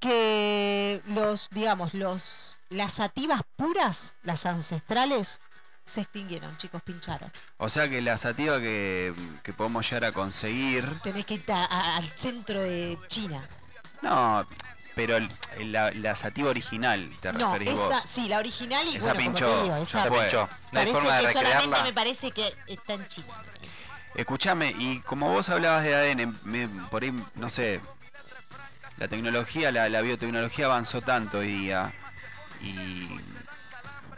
que 0.00 1.02
los, 1.06 1.48
digamos, 1.50 1.94
los, 1.94 2.58
las 2.68 2.94
sativas 2.94 3.42
puras, 3.56 4.14
las 4.22 4.46
ancestrales, 4.46 5.40
se 5.84 6.00
extinguieron, 6.02 6.56
chicos, 6.58 6.82
pincharon. 6.82 7.32
O 7.58 7.68
sea 7.68 7.88
que 7.88 8.02
la 8.02 8.16
sativa 8.18 8.58
que, 8.60 9.14
que 9.42 9.52
podemos 9.52 9.88
llegar 9.88 10.04
a 10.06 10.12
conseguir. 10.12 10.84
Tenés 11.02 11.24
que 11.26 11.34
ir 11.34 11.44
a- 11.52 11.64
a- 11.64 11.96
al 11.96 12.10
centro 12.10 12.60
de 12.60 12.98
China. 13.06 13.48
No, 14.02 14.44
pero 14.96 15.16
el- 15.16 15.30
la, 15.70 15.92
la 15.92 16.16
sativa 16.16 16.50
original, 16.50 17.10
te 17.20 17.32
No, 17.32 17.52
referís 17.52 17.74
esa, 17.80 18.00
vos. 18.00 18.02
sí, 18.04 18.28
la 18.28 18.38
original 18.38 18.84
y 18.88 18.96
Esa 18.96 19.12
bueno, 19.14 19.14
como 19.14 19.30
pinchó, 19.36 19.46
te 19.56 19.62
digo, 19.62 19.76
ya 19.76 19.82
esa 19.82 20.02
pinchó. 20.10 20.48
No 20.72 20.80
hay 20.80 20.86
parece 20.86 20.92
forma 20.92 21.16
de 21.18 21.26
que 21.26 21.32
solamente 21.32 21.60
recrearla. 21.66 21.82
me 21.84 21.92
parece 21.92 22.30
que 22.32 22.54
está 22.66 22.92
en 22.94 23.08
China. 23.08 23.34
Escúchame, 24.16 24.74
y 24.78 25.00
como 25.00 25.30
vos 25.30 25.50
hablabas 25.50 25.84
de 25.84 25.94
ADN, 25.94 26.34
me- 26.44 26.68
por 26.90 27.02
ahí, 27.02 27.12
no 27.34 27.50
sé, 27.50 27.80
la 28.96 29.08
tecnología, 29.08 29.70
la, 29.70 30.00
biotecnología 30.00 30.64
avanzó 30.66 31.02
tanto 31.02 31.38
hoy 31.38 31.48
día 31.48 31.92
y 32.62 33.08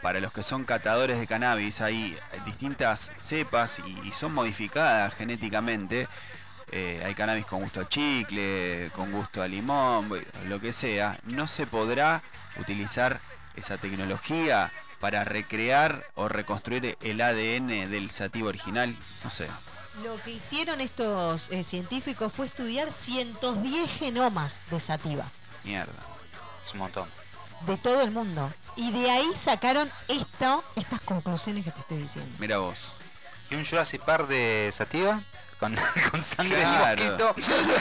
para 0.01 0.21
los 0.21 0.31
que 0.31 0.41
son 0.41 0.63
catadores 0.63 1.19
de 1.19 1.27
cannabis 1.27 1.81
hay 1.81 2.17
distintas 2.45 3.11
cepas 3.17 3.79
y, 3.79 4.11
son 4.13 4.33
modificadas 4.33 5.13
genéticamente. 5.15 6.07
Eh, 6.71 7.01
hay 7.05 7.13
cannabis 7.15 7.45
con 7.45 7.61
gusto 7.61 7.81
a 7.81 7.89
chicle, 7.89 8.91
con 8.95 9.11
gusto 9.11 9.41
a 9.41 9.47
limón, 9.49 10.09
lo 10.47 10.61
que 10.61 10.71
sea. 10.71 11.17
No 11.25 11.47
se 11.49 11.67
podrá 11.67 12.21
utilizar 12.57 13.19
esa 13.57 13.77
tecnología 13.77 14.71
para 15.01 15.25
recrear 15.25 16.05
o 16.15 16.29
reconstruir 16.29 16.97
el 17.01 17.19
ADN 17.19 17.89
del 17.89 18.11
sativa 18.11 18.47
original. 18.47 18.95
No 19.25 19.29
sé. 19.29 19.47
Lo 20.03 20.21
que 20.23 20.31
hicieron 20.31 20.81
estos 20.81 21.49
eh, 21.51 21.63
científicos 21.63 22.31
fue 22.33 22.45
estudiar 22.45 22.93
110 22.93 23.89
genomas 23.91 24.61
de 24.69 24.79
sativa 24.79 25.25
Mierda. 25.63 25.93
Es 26.65 26.73
un 26.73 26.79
montón. 26.79 27.07
de 27.65 27.77
todo 27.77 28.01
el 28.01 28.11
mundo. 28.11 28.51
Y 28.75 28.91
de 28.91 29.09
ahí 29.11 29.27
sacaron 29.35 29.89
esto, 30.07 30.63
estas 30.75 31.01
conclusiones 31.01 31.65
que 31.65 31.71
te 31.71 31.79
estoy 31.81 31.97
diciendo. 31.97 32.33
Mira 32.39 32.59
vos. 32.59 32.77
¿Y 33.49 33.55
un 33.55 33.65
Jurassic 33.65 34.03
Park 34.05 34.27
de 34.27 34.69
Sativa? 34.71 35.21
Con, 35.59 35.75
con 36.11 36.23
sangre 36.23 36.61
Claro. 36.61 37.03
de 37.17 37.23
mosquito. 37.25 37.33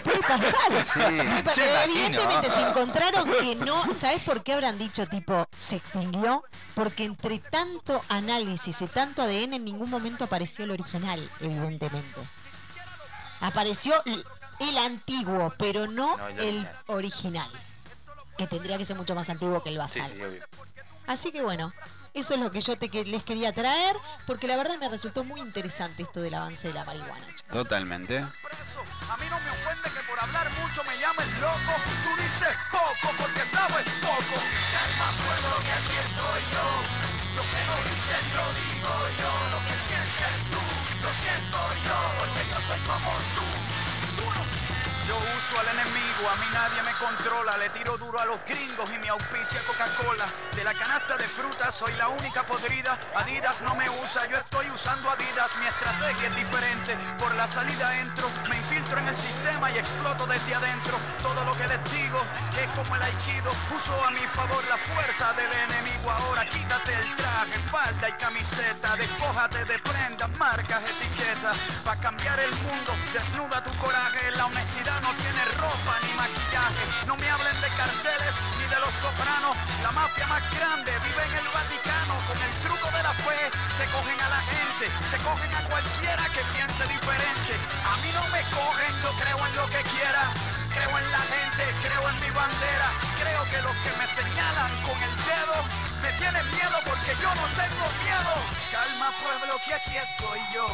¿Puede 0.05 0.19
pasar? 0.21 0.73
Sí. 0.85 1.01
Pero 1.01 1.55
Yo 1.57 1.63
imagino. 1.65 1.85
evidentemente 1.85 2.51
se 2.51 2.61
encontraron 2.61 3.31
que 3.31 3.55
no, 3.57 3.95
¿sabes 3.95 4.23
por 4.23 4.43
qué 4.43 4.55
habrán 4.55 4.79
dicho 4.79 5.07
tipo 5.07 5.47
se 5.57 5.77
extinguió? 5.77 6.43
Porque 6.75 7.05
entre 7.05 7.39
tanto 7.39 8.01
análisis 8.09 8.81
y 8.83 8.87
tanto 8.87 9.23
ADN 9.23 9.55
en 9.55 9.65
ningún 9.65 9.89
momento 9.91 10.25
apareció 10.25 10.65
el 10.65 10.73
original, 10.73 11.21
evidentemente. 11.41 12.21
Apareció 13.41 13.95
el, 14.61 14.77
antiguo, 14.79 15.53
pero 15.59 15.87
no, 15.87 16.17
No, 16.17 16.29
el 16.29 16.69
original. 16.87 17.49
Que 18.37 18.47
tendría 18.49 18.77
que 18.79 18.85
ser 18.85 18.97
mucho 18.97 19.15
más 19.15 19.29
antiguo 19.31 19.63
que 19.63 19.69
el 19.71 19.75
Sí, 19.77 19.79
basal. 20.01 20.11
sí, 20.11 20.23
obvio. 20.23 20.43
Así 21.07 21.33
que 21.33 21.43
bueno, 21.43 21.73
eso 22.19 22.35
es 22.35 22.41
lo 22.41 22.51
que 22.51 22.61
yo 22.61 22.77
te, 22.77 22.89
que 22.89 23.05
les 23.05 23.23
quería 23.23 23.53
traer, 23.53 23.97
porque 24.27 24.47
la 24.47 24.57
verdad 24.57 24.77
me 24.79 24.89
resultó 24.89 25.25
muy 25.25 25.41
interesante 25.41 26.03
esto 26.03 26.21
del 26.21 26.35
avance 26.35 26.69
de 26.69 26.75
la 26.75 26.85
marihuana. 26.85 27.27
chicos. 27.27 27.53
Totalmente. 27.53 28.19
A 28.19 29.17
mí 29.17 29.27
no 29.31 29.41
me 29.41 29.51
ofende 29.51 29.89
que 29.89 30.03
por 30.09 30.19
hablar 30.21 30.51
mucho 30.61 30.83
me 30.85 30.99
llames 30.99 31.29
loco. 31.41 31.73
Tú 32.05 32.23
dices 32.23 32.57
poco 32.71 33.15
porque 33.17 33.41
sabes 33.41 33.87
poco. 34.03 34.37
Calma 34.75 35.09
pueblo 35.17 35.57
que 35.65 35.73
aquí 35.73 35.97
estoy 35.97 36.43
yo. 36.53 36.67
Lo 37.39 37.43
que 37.43 37.61
no 37.67 37.77
dicen 37.89 38.25
lo 38.35 38.47
digo 38.53 38.95
yo. 39.19 39.33
Lo 39.55 39.59
que 39.65 39.77
sientes 39.89 40.35
tú 40.51 40.61
lo 41.03 41.11
siento 41.15 41.59
yo 41.87 41.99
porque 42.19 42.43
yo 42.51 42.59
soy 42.67 42.81
como 42.87 43.13
tú. 43.35 43.78
Yo 45.09 45.17
uso 45.17 45.59
al 45.59 45.69
enemigo, 45.69 46.29
a 46.29 46.37
mí 46.37 46.45
nadie 46.53 46.83
me 46.83 46.93
controla. 47.01 47.57
Le 47.57 47.71
tiro 47.71 47.97
duro 47.97 48.21
a 48.21 48.27
los 48.27 48.39
gringos 48.45 48.93
y 48.93 48.99
mi 48.99 49.09
auspicia 49.09 49.59
Coca-Cola. 49.67 50.27
De 50.55 50.63
la 50.63 50.75
canasta 50.75 51.17
de 51.17 51.25
frutas 51.25 51.75
soy 51.75 51.95
la 51.95 52.09
única 52.09 52.43
podrida. 52.43 52.93
Adidas 53.17 53.63
no 53.63 53.75
me 53.77 53.89
usa, 53.89 54.27
yo 54.29 54.37
estoy 54.37 54.67
usando 54.69 55.09
Adidas. 55.09 55.57
Mi 55.61 55.67
estrategia 55.67 56.29
es 56.29 56.37
diferente. 56.37 56.99
Por 57.19 57.35
la 57.37 57.47
salida 57.47 57.89
entro, 58.01 58.29
me 58.51 58.57
infiltro 58.89 59.01
en 59.01 59.09
el 59.09 59.17
sistema 59.17 59.71
y 59.71 59.79
exploto 59.79 60.27
desde 60.27 60.55
adentro. 60.55 60.97
Todo 61.23 61.45
lo 61.45 61.53
que 61.53 61.67
les 61.69 61.93
digo 61.93 62.19
es 62.63 62.71
como 62.71 62.97
el 62.97 63.03
aikido. 63.03 63.51
Uso 63.75 63.93
a 64.07 64.11
mi 64.11 64.25
favor 64.33 64.63
la 64.69 64.77
fuerza 64.77 65.33
del 65.35 65.53
enemigo. 65.53 66.11
Ahora 66.11 66.49
quítate 66.49 66.95
el 66.95 67.17
traje, 67.17 67.59
falda 67.71 68.09
y 68.09 68.13
camiseta. 68.13 68.97
Despójate 68.97 69.65
de 69.65 69.79
prendas, 69.79 70.31
marcas, 70.39 70.83
etiquetas. 70.83 71.57
Pa' 71.85 71.97
cambiar 71.97 72.39
el 72.41 72.55
mundo, 72.65 72.93
desnuda 73.13 73.63
tu 73.63 73.75
coraje. 73.77 74.31
La 74.33 74.47
honestidad 74.47 75.01
no 75.03 75.13
tiene 75.17 75.45
ropa 75.61 75.95
ni 76.05 76.13
maquillaje. 76.15 76.85
No 77.07 77.17
me 77.17 77.29
hablen 77.29 77.61
de 77.61 77.69
carteles 77.77 78.35
ni 78.59 78.65
de 78.65 78.81
los 78.81 78.95
sopranos. 78.95 79.57
La 79.83 79.93
mafia 79.93 80.27
más 80.27 80.43
grande 80.57 80.93
vive 81.05 81.23
en 81.25 81.35
el 81.35 81.49
Vaticano. 81.53 81.88
Con 82.27 82.37
el 82.37 82.53
truco 82.65 82.89
de 82.91 83.03
la 83.03 83.15
fe 83.15 83.41
se 83.77 83.85
cogen 83.93 84.21
a 84.21 84.29
la 84.29 84.41
gente. 84.41 84.85
Se 85.11 85.19
cogen 85.19 85.55
a 85.55 85.63
cualquiera 85.69 86.25
que 86.35 86.43
piense 86.55 86.85
diferente. 86.87 87.55
A 87.85 87.97
mí 88.03 88.11
no 88.15 88.25
me 88.35 88.43
cogen, 88.51 88.93
yo 89.03 89.11
creo 89.23 89.39
en 89.47 89.55
lo 89.57 89.67
que 89.71 89.83
quiera. 89.95 90.25
Creo 90.75 90.99
en 90.99 91.13
la 91.13 91.23
gente, 91.23 91.63
creo 91.83 92.03
en 92.09 92.17
mi 92.21 92.31
bandera. 92.31 92.89
Creo 93.23 93.43
que 93.51 93.59
los 93.63 93.77
que 93.85 93.93
me 93.99 94.07
señalan 94.07 94.73
con 94.83 94.99
el 95.03 95.15
dedo 95.29 95.57
me 96.03 96.11
tienen 96.19 96.47
miedo 96.51 96.77
porque 96.85 97.13
yo 97.23 97.31
no 97.35 97.47
tengo 97.55 97.87
miedo. 98.03 98.35
Calma 98.73 99.09
pueblo 99.23 99.55
que 99.65 99.75
aquí 99.75 99.97
estoy 99.97 100.41
yo. 100.53 100.67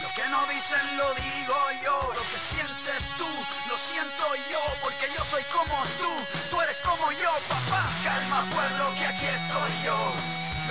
Lo 0.00 0.08
que 0.12 0.26
no 0.28 0.40
dicen 0.46 0.96
lo 0.96 1.08
digo 1.14 1.56
yo, 1.82 2.12
lo 2.12 2.22
que 2.28 2.38
sientes 2.38 3.00
tú, 3.16 3.28
lo 3.68 3.78
siento 3.78 4.26
yo, 4.50 4.60
porque 4.82 5.08
yo 5.16 5.24
soy 5.24 5.42
como 5.44 5.82
tú, 5.96 6.12
tú 6.50 6.60
eres 6.60 6.76
como 6.84 7.10
yo, 7.12 7.30
papá. 7.48 7.88
Calma 8.04 8.44
pueblo 8.50 8.94
que 8.98 9.06
aquí 9.06 9.26
estoy 9.26 9.72
yo. 9.84 10.43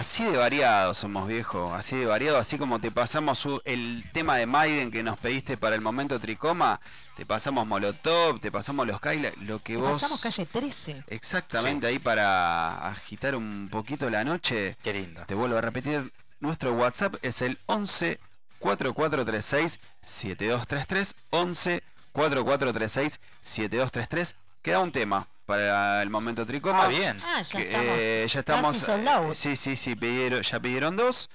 Así 0.00 0.24
de 0.24 0.38
variados 0.38 0.96
somos, 0.96 1.28
viejo. 1.28 1.74
Así 1.74 1.94
de 1.94 2.06
variado, 2.06 2.38
así 2.38 2.56
como 2.56 2.80
te 2.80 2.90
pasamos 2.90 3.46
el 3.64 4.02
tema 4.12 4.36
de 4.36 4.46
Maiden 4.46 4.90
que 4.90 5.02
nos 5.02 5.18
pediste 5.18 5.58
para 5.58 5.74
el 5.74 5.82
momento 5.82 6.18
tricoma, 6.18 6.80
te 7.16 7.26
pasamos 7.26 7.66
Molotov, 7.66 8.40
te 8.40 8.50
pasamos 8.50 8.86
los 8.86 8.98
Kaila, 8.98 9.30
lo 9.42 9.58
que 9.58 9.74
Te 9.74 9.78
vos... 9.78 9.92
Pasamos 9.92 10.22
calle 10.22 10.46
13. 10.46 11.04
Exactamente, 11.08 11.86
ahí 11.86 11.98
para 11.98 12.88
agitar 12.88 13.36
un 13.36 13.68
poquito 13.70 14.08
la 14.08 14.24
noche. 14.24 14.76
Qué 14.82 14.94
lindo. 14.94 15.22
Te 15.26 15.34
vuelvo 15.34 15.58
a 15.58 15.60
repetir, 15.60 16.10
nuestro 16.40 16.72
WhatsApp 16.72 17.16
es 17.20 17.42
el 17.42 17.58
11 17.66 18.18
4436 18.58 19.78
7233 20.02 21.14
11 21.28 21.82
4436 22.12 23.20
7233. 23.42 24.34
Queda 24.62 24.80
un 24.80 24.92
tema 24.92 25.26
para 25.50 26.00
el 26.02 26.10
momento 26.10 26.46
tricoma. 26.46 26.84
Ah, 26.84 26.88
bien. 26.88 27.16
Ah, 27.24 27.42
ya 27.42 27.58
que, 27.58 27.64
estamos. 27.70 27.98
eh, 28.00 28.26
ya 28.32 28.40
estamos 28.40 28.88
eh, 28.88 29.34
sí, 29.34 29.56
sí, 29.56 29.76
sí, 29.76 29.96
pidieron, 29.96 30.42
ya 30.42 30.60
pidieron 30.60 30.96
dos. 30.96 31.28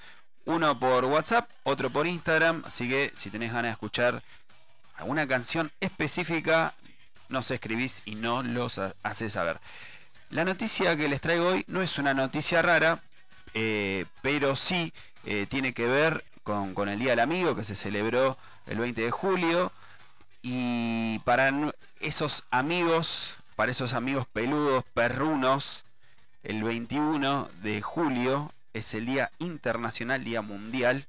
Uno 0.46 0.80
por 0.80 1.04
WhatsApp, 1.06 1.50
otro 1.64 1.90
por 1.90 2.08
Instagram. 2.08 2.64
Así 2.66 2.88
que 2.88 3.12
si 3.16 3.30
tenés 3.30 3.50
ganas 3.52 3.66
de 3.66 3.72
escuchar 3.72 4.24
alguna 4.96 5.28
canción 5.28 5.70
específica, 5.82 6.74
nos 7.28 7.52
escribís 7.52 8.04
y 8.06 8.16
no 8.16 8.42
los 8.42 8.78
ha- 8.78 8.94
haces 9.04 9.34
saber. 9.34 9.60
La 10.30 10.46
noticia 10.46 10.96
que 10.96 11.10
les 11.10 11.20
traigo 11.20 11.48
hoy 11.50 11.66
no 11.68 11.82
es 11.82 11.98
una 11.98 12.14
noticia 12.14 12.62
rara, 12.62 13.00
eh, 13.54 14.06
pero 14.22 14.56
sí 14.56 14.94
eh, 15.26 15.46
tiene 15.50 15.74
que 15.74 15.88
ver 15.88 16.24
con, 16.44 16.74
con 16.74 16.88
el 16.88 17.00
Día 17.00 17.10
del 17.12 17.20
Amigo 17.20 17.54
que 17.56 17.66
se 17.66 17.76
celebró 17.76 18.38
el 18.68 18.78
20 18.78 19.02
de 19.02 19.12
julio. 19.12 19.74
Y 20.42 21.20
para 21.20 21.52
esos 22.00 22.44
amigos, 22.52 23.34
para 23.56 23.72
esos 23.72 23.94
amigos 23.94 24.28
peludos, 24.28 24.84
perrunos, 24.94 25.84
el 26.44 26.64
21 26.64 27.50
de 27.64 27.82
julio 27.82 28.52
es 28.74 28.94
el 28.94 29.06
Día 29.06 29.32
Internacional, 29.40 30.24
Día 30.24 30.42
Mundial 30.42 31.08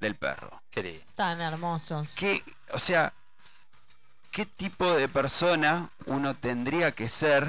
del 0.00 0.14
Perro. 0.14 0.62
Tan 1.14 1.40
hermosos. 1.40 2.14
¿Qué, 2.14 2.42
o 2.72 2.78
sea, 2.78 3.12
qué 4.30 4.46
tipo 4.46 4.92
de 4.94 5.08
persona 5.08 5.88
uno 6.06 6.34
tendría 6.34 6.92
que 6.92 7.08
ser 7.08 7.48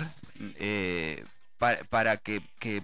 eh, 0.57 1.23
pa- 1.59 1.77
para, 1.89 2.17
que, 2.17 2.41
que- 2.59 2.81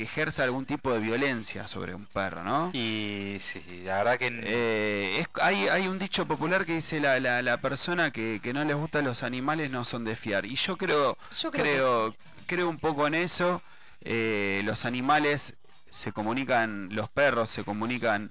que 0.00 0.04
ejerza 0.04 0.44
algún 0.44 0.64
tipo 0.64 0.92
de 0.94 0.98
violencia 1.00 1.66
sobre 1.66 1.94
un 1.94 2.06
perro, 2.06 2.42
¿no? 2.42 2.70
Y 2.72 3.36
sí, 3.40 3.62
la 3.84 3.98
verdad 3.98 4.18
que 4.18 4.28
Eh, 4.44 5.20
es- 5.20 5.28
hay, 5.42 5.68
hay 5.68 5.88
un 5.88 5.98
dicho 5.98 6.26
popular 6.26 6.64
que 6.64 6.74
dice 6.74 7.00
la, 7.00 7.20
la, 7.20 7.42
la 7.42 7.58
persona 7.58 8.10
que, 8.10 8.40
que 8.42 8.54
no 8.54 8.64
les 8.64 8.76
gustan 8.76 9.04
los 9.04 9.22
animales 9.22 9.70
no 9.70 9.84
son 9.84 10.04
de 10.04 10.16
fiar. 10.16 10.46
Y 10.46 10.56
yo 10.56 10.76
creo, 10.78 11.18
Yo 11.38 11.50
creo, 11.50 11.62
creo, 11.64 12.14
creo 12.46 12.68
un 12.70 12.78
poco 12.78 13.06
en 13.06 13.14
eso. 13.14 13.60
Eh, 14.02 14.62
los 14.64 14.86
animales 14.86 15.52
se 15.90 16.12
comunican, 16.12 16.88
los 16.92 17.10
perros 17.10 17.50
se 17.50 17.62
comunican 17.64 18.30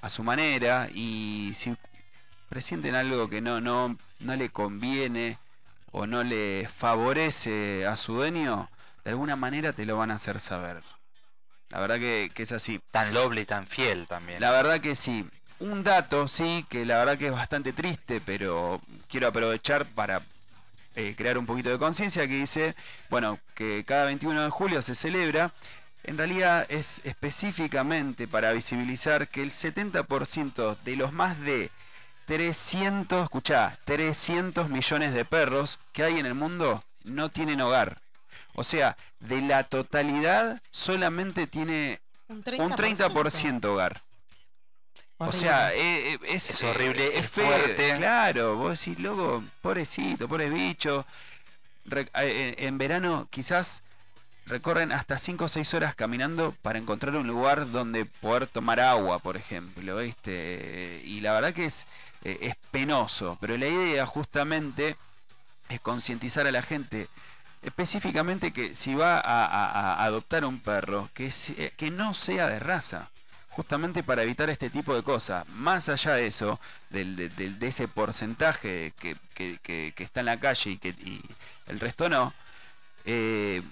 a 0.00 0.08
su 0.08 0.22
manera 0.22 0.88
y 0.94 1.52
si 1.54 1.74
presienten 2.48 2.94
algo 2.94 3.28
que 3.28 3.40
no, 3.42 3.60
no, 3.60 3.96
no 4.20 4.36
le 4.36 4.48
conviene 4.50 5.36
o 5.90 6.06
no 6.06 6.22
le 6.24 6.68
favorece 6.74 7.86
a 7.86 7.96
su 7.96 8.14
dueño, 8.14 8.70
de 9.04 9.10
alguna 9.10 9.36
manera 9.36 9.72
te 9.72 9.84
lo 9.84 9.96
van 9.98 10.10
a 10.10 10.14
hacer 10.14 10.40
saber. 10.40 10.82
La 11.72 11.80
verdad 11.80 11.98
que, 11.98 12.30
que 12.34 12.44
es 12.44 12.52
así. 12.52 12.80
tan 12.90 13.12
noble 13.12 13.40
y 13.40 13.46
tan 13.46 13.66
fiel 13.66 14.06
también. 14.06 14.40
La 14.40 14.50
verdad 14.50 14.80
que 14.80 14.94
sí. 14.94 15.26
Un 15.58 15.84
dato, 15.84 16.28
sí, 16.28 16.66
que 16.68 16.84
la 16.84 16.98
verdad 16.98 17.16
que 17.16 17.28
es 17.28 17.32
bastante 17.32 17.72
triste, 17.72 18.20
pero 18.24 18.80
quiero 19.08 19.28
aprovechar 19.28 19.86
para 19.86 20.20
eh, 20.96 21.14
crear 21.16 21.38
un 21.38 21.46
poquito 21.46 21.70
de 21.70 21.78
conciencia, 21.78 22.26
que 22.28 22.34
dice, 22.34 22.74
bueno, 23.08 23.38
que 23.54 23.84
cada 23.86 24.04
21 24.06 24.44
de 24.44 24.50
julio 24.50 24.82
se 24.82 24.94
celebra. 24.94 25.52
En 26.04 26.18
realidad 26.18 26.66
es 26.68 27.00
específicamente 27.04 28.28
para 28.28 28.52
visibilizar 28.52 29.28
que 29.28 29.42
el 29.42 29.52
70% 29.52 30.76
de 30.84 30.96
los 30.96 31.12
más 31.12 31.40
de 31.40 31.70
300, 32.26 33.22
escuchá, 33.24 33.78
300 33.84 34.68
millones 34.68 35.14
de 35.14 35.24
perros 35.24 35.78
que 35.92 36.02
hay 36.02 36.18
en 36.18 36.26
el 36.26 36.34
mundo 36.34 36.82
no 37.04 37.30
tienen 37.30 37.60
hogar. 37.60 38.01
O 38.54 38.64
sea, 38.64 38.96
de 39.20 39.40
la 39.42 39.64
totalidad 39.64 40.60
solamente 40.70 41.46
tiene 41.46 42.00
un 42.28 42.42
30%. 42.44 42.60
un 42.60 42.72
30% 42.72 43.64
hogar. 43.64 44.00
O 45.18 45.30
sea, 45.30 45.72
eh, 45.72 46.14
eh, 46.14 46.18
es, 46.24 46.50
Es 46.50 46.62
horrible, 46.64 47.06
eh, 47.06 47.18
es 47.20 47.30
feo, 47.30 47.46
fuerte. 47.46 47.94
Claro, 47.96 48.56
vos 48.56 48.78
decís, 48.78 48.98
loco, 48.98 49.44
pobrecito, 49.60 50.26
pobre 50.26 50.50
bicho. 50.50 51.06
Re- 51.84 52.08
eh, 52.14 52.54
en 52.58 52.76
verano 52.78 53.28
quizás 53.30 53.82
recorren 54.46 54.90
hasta 54.90 55.18
5 55.18 55.44
o 55.44 55.48
6 55.48 55.74
horas 55.74 55.94
caminando 55.94 56.52
para 56.62 56.78
encontrar 56.80 57.14
un 57.14 57.28
lugar 57.28 57.70
donde 57.70 58.04
poder 58.04 58.48
tomar 58.48 58.80
agua, 58.80 59.20
por 59.20 59.36
ejemplo, 59.36 59.96
¿viste? 59.98 61.02
Y 61.04 61.20
la 61.20 61.32
verdad 61.34 61.54
que 61.54 61.66
es, 61.66 61.86
eh, 62.24 62.38
es 62.42 62.56
penoso, 62.72 63.38
pero 63.40 63.56
la 63.56 63.68
idea 63.68 64.04
justamente 64.06 64.96
es 65.68 65.80
concientizar 65.80 66.48
a 66.48 66.52
la 66.52 66.62
gente 66.62 67.06
específicamente 67.62 68.52
que 68.52 68.74
si 68.74 68.94
va 68.94 69.18
a, 69.18 69.44
a- 69.46 70.04
adoptar 70.04 70.44
un 70.44 70.58
perro, 70.60 71.08
que, 71.14 71.30
se- 71.30 71.72
que 71.76 71.90
no 71.90 72.14
sea 72.14 72.46
de 72.48 72.58
raza, 72.58 73.08
justamente 73.50 74.02
para 74.02 74.22
evitar 74.22 74.48
este 74.50 74.70
tipo 74.70 74.94
de 74.94 75.02
cosas. 75.02 75.48
Más 75.50 75.88
allá 75.88 76.14
de 76.14 76.26
eso, 76.26 76.58
del, 76.90 77.16
del- 77.16 77.34
del- 77.36 77.58
de 77.58 77.66
ese 77.68 77.88
porcentaje 77.88 78.92
que, 78.98 79.16
que- 79.34 79.58
que- 79.62 79.92
que 79.94 80.04
está 80.04 80.20
en 80.20 80.26
la 80.26 80.38
calle 80.40 80.70
y 80.70 80.78
que 80.78 80.88
y 80.90 81.20
el 81.68 81.78
resto 81.80 82.08
no, 82.08 82.32
eh, 83.04 83.62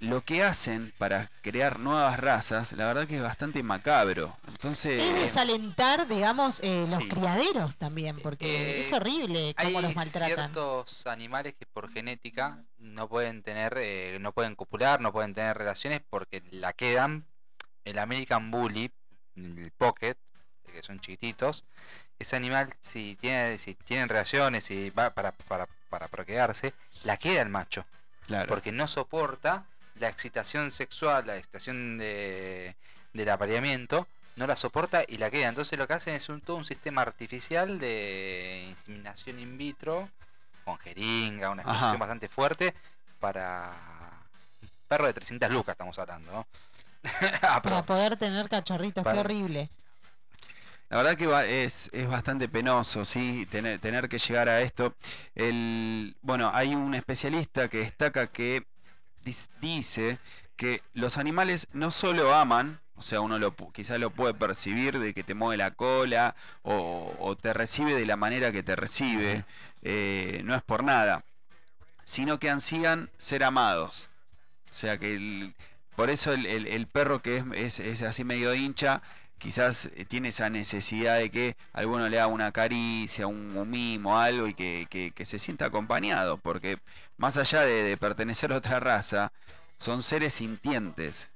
lo 0.00 0.20
que 0.20 0.42
hacen 0.42 0.92
para 0.98 1.30
crear 1.42 1.78
nuevas 1.78 2.18
razas, 2.20 2.72
la 2.72 2.86
verdad 2.86 3.06
que 3.06 3.16
es 3.16 3.22
bastante 3.22 3.62
macabro. 3.62 4.36
Entonces, 4.48 5.00
Es 5.02 5.14
desalentar, 5.14 6.06
digamos, 6.06 6.62
eh, 6.62 6.86
los 6.90 6.98
Sí. 7.02 7.08
criaderos 7.08 7.74
también, 7.76 8.18
porque 8.20 8.76
Eh, 8.76 8.80
es 8.80 8.92
horrible 8.92 9.54
cómo 9.56 9.78
Hay 9.78 9.84
los 9.84 9.94
maltratan. 9.96 10.52
ciertos 10.52 11.06
animales 11.06 11.54
que 11.58 11.64
por 11.66 11.90
genética 11.90 12.62
no 12.78 13.08
pueden 13.08 13.42
tener, 13.42 13.74
eh, 13.78 14.18
no 14.20 14.32
pueden 14.32 14.54
copular, 14.54 15.00
no 15.00 15.12
pueden 15.12 15.32
tener 15.34 15.56
relaciones 15.56 16.02
porque 16.10 16.42
la 16.50 16.72
quedan. 16.74 17.24
El 17.84 17.98
American 17.98 18.50
Bully, 18.50 18.90
el 19.36 19.72
Pocket, 19.78 20.16
eh, 20.66 20.72
que 20.72 20.82
son 20.82 21.00
chiquititos, 21.00 21.64
ese 22.18 22.36
animal 22.36 22.74
si 22.80 23.16
tiene, 23.16 23.58
si 23.58 23.74
tienen 23.74 24.08
relaciones, 24.08 24.64
si 24.64 24.90
va 24.90 25.10
para, 25.10 25.32
para, 25.32 25.66
para 25.88 26.08
procrearse, 26.08 26.72
la 27.04 27.16
queda 27.16 27.42
el 27.42 27.48
macho 27.48 27.84
claro. 28.26 28.48
porque 28.48 28.72
no 28.72 28.86
soporta 28.88 29.64
la 29.98 30.08
excitación 30.08 30.70
sexual, 30.70 31.26
la 31.26 31.36
excitación 31.36 31.98
de, 31.98 32.74
del 33.12 33.28
apareamiento, 33.30 34.06
no 34.36 34.46
la 34.46 34.56
soporta 34.56 35.04
y 35.06 35.16
la 35.18 35.30
queda. 35.30 35.48
Entonces 35.48 35.78
lo 35.78 35.86
que 35.86 35.94
hacen 35.94 36.14
es 36.14 36.28
un, 36.28 36.40
todo 36.40 36.56
un 36.56 36.64
sistema 36.64 37.02
artificial 37.02 37.78
de 37.78 38.66
inseminación 38.68 39.38
in 39.38 39.56
vitro, 39.56 40.08
con 40.64 40.76
jeringa, 40.78 41.50
una 41.50 41.62
Ajá. 41.62 41.70
exposición 41.72 41.98
bastante 42.00 42.28
fuerte, 42.28 42.74
para 43.20 43.70
un 44.62 44.68
perro 44.88 45.06
de 45.06 45.14
300 45.14 45.50
lucas 45.50 45.72
estamos 45.74 45.98
hablando. 45.98 46.30
¿no? 46.32 46.46
Para 47.62 47.82
poder 47.82 48.16
tener 48.16 48.48
cachorritos, 48.48 49.02
qué 49.02 49.04
Para- 49.04 49.20
horrible. 49.20 49.68
La 50.88 50.98
verdad 50.98 51.16
que 51.16 51.26
va- 51.26 51.44
es, 51.46 51.90
es 51.92 52.06
bastante 52.06 52.48
penoso, 52.48 53.04
sí, 53.04 53.46
tener, 53.50 53.80
tener 53.80 54.08
que 54.08 54.18
llegar 54.20 54.48
a 54.48 54.60
esto. 54.60 54.94
El, 55.34 56.14
bueno, 56.22 56.50
hay 56.54 56.76
un 56.76 56.94
especialista 56.94 57.68
que 57.68 57.78
destaca 57.78 58.28
que 58.28 58.64
dice 59.60 60.18
que 60.56 60.82
los 60.94 61.18
animales 61.18 61.68
no 61.72 61.90
solo 61.90 62.34
aman, 62.34 62.80
o 62.96 63.02
sea, 63.02 63.20
uno 63.20 63.38
lo, 63.38 63.54
quizá 63.72 63.98
lo 63.98 64.10
puede 64.10 64.34
percibir 64.34 64.98
de 64.98 65.12
que 65.12 65.22
te 65.22 65.34
mueve 65.34 65.58
la 65.58 65.72
cola 65.72 66.34
o, 66.62 67.36
te 67.40 67.52
recibe 67.52 67.94
de 67.94 68.06
la 68.06 68.16
manera 68.16 68.52
que 68.52 68.62
te 68.62 68.74
recibe, 68.74 69.44
eh, 69.82 70.40
no 70.44 70.54
es 70.54 70.62
por 70.62 70.82
nada, 70.82 71.22
sino 72.04 72.38
que 72.38 72.48
ansían 72.48 73.10
ser 73.18 73.44
amados. 73.44 74.08
O 74.72 74.74
sea 74.74 74.98
que 74.98 75.52
por 75.94 76.10
eso 76.10 76.32
el, 76.32 76.86
perro 76.86 77.20
que 77.20 77.44
es 77.54 78.02
así 78.02 78.24
medio 78.24 78.54
hincha, 78.54 79.02
quizás 79.38 79.86
eh, 79.96 80.04
tiene 80.06 80.28
esa 80.28 80.50
necesidad 80.50 81.18
de 81.18 81.30
que 81.30 81.56
alguno 81.72 82.08
le 82.08 82.18
haga 82.18 82.28
una 82.28 82.52
caricia, 82.52 83.26
un, 83.26 83.56
un 83.56 83.70
mimo, 83.70 84.18
algo 84.18 84.46
y 84.48 84.54
que, 84.54 84.86
que- 85.14 85.24
se 85.26 85.38
sienta 85.38 85.66
acompañado, 85.66 86.36
porque 86.38 86.78
más 87.18 87.36
allá 87.36 87.62
de, 87.62 87.96
pertenecer 87.96 88.52
a 88.52 88.56
otra 88.58 88.80
raza, 88.80 89.32
son 89.78 90.02
seres 90.02 90.34
sintientes 90.34 91.28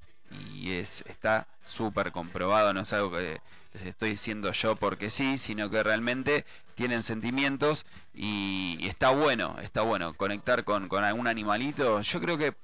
y 0.55 0.73
es 0.73 1.03
está 1.09 1.47
súper 1.65 2.13
comprobado, 2.13 2.73
no 2.73 2.81
es 2.83 2.93
algo 2.93 3.11
que 3.13 3.41
les 3.75 3.83
estoy 3.85 4.11
diciendo 4.11 4.53
yo 4.53 4.77
porque 4.77 5.11
sí, 5.11 5.39
sino 5.39 5.71
que 5.71 5.83
realmente 5.83 6.45
tienen 6.75 7.03
sentimientos 7.03 7.85
y, 8.15 8.77
y 8.81 8.89
está 8.89 9.11
bueno, 9.11 9.57
está 9.63 9.83
bueno 9.83 10.15
conectar 10.15 10.65
con, 10.65 10.89
con 10.89 11.05
algún 11.05 11.27
animalito. 11.27 12.01
Yo 12.01 12.21
creo 12.21 12.39
que 12.39 12.55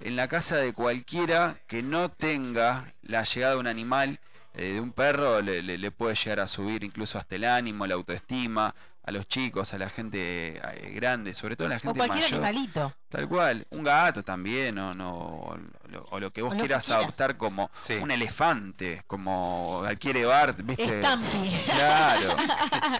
en 0.00 0.16
la 0.16 0.28
casa 0.28 0.56
de 0.56 0.72
cualquiera 0.72 1.56
que 1.66 1.82
no 1.82 2.08
tenga 2.08 2.92
la 3.02 3.24
llegada 3.24 3.54
de 3.54 3.60
un 3.60 3.66
animal, 3.66 4.20
de 4.54 4.80
un 4.80 4.92
perro, 4.92 5.40
le, 5.42 5.62
le- 5.62 5.78
le 5.78 5.90
puede 5.90 6.14
llegar 6.14 6.40
a 6.40 6.46
subir 6.48 6.84
incluso 6.84 7.18
hasta 7.18 7.34
el 7.36 7.44
ánimo, 7.44 7.86
la 7.86 7.94
autoestima, 7.94 8.74
a 9.06 9.10
los 9.10 9.28
chicos, 9.28 9.74
a 9.74 9.78
la 9.78 9.90
gente 9.90 10.56
eh, 10.56 10.92
grande, 10.94 11.34
sobre 11.34 11.56
todo 11.56 11.66
a 11.66 11.70
la 11.70 11.76
O 11.76 11.80
gente 11.80 11.98
cualquier 11.98 12.24
mayor. 12.24 12.42
animalito. 12.46 12.94
Tal 13.10 13.28
cual, 13.28 13.66
un 13.70 13.84
gato 13.84 14.22
también, 14.22 14.78
o, 14.78 14.94
no, 14.94 15.12
o, 15.14 15.56
lo, 15.90 16.04
o 16.10 16.20
lo 16.20 16.30
que 16.32 16.40
vos 16.40 16.52
O 16.52 16.54
lo 16.54 16.56
que 16.56 16.66
quieras 16.68 16.86
quieras. 16.86 17.02
adoptar 17.04 17.36
como 17.36 17.70
Sí. 17.74 17.94
un 17.94 18.10
elefante, 18.10 19.02
como 19.06 19.82
adquiere 19.86 20.24
Bart, 20.24 20.58
¿viste? 20.62 20.84
Estampi. 20.96 21.50
Claro. 21.66 22.30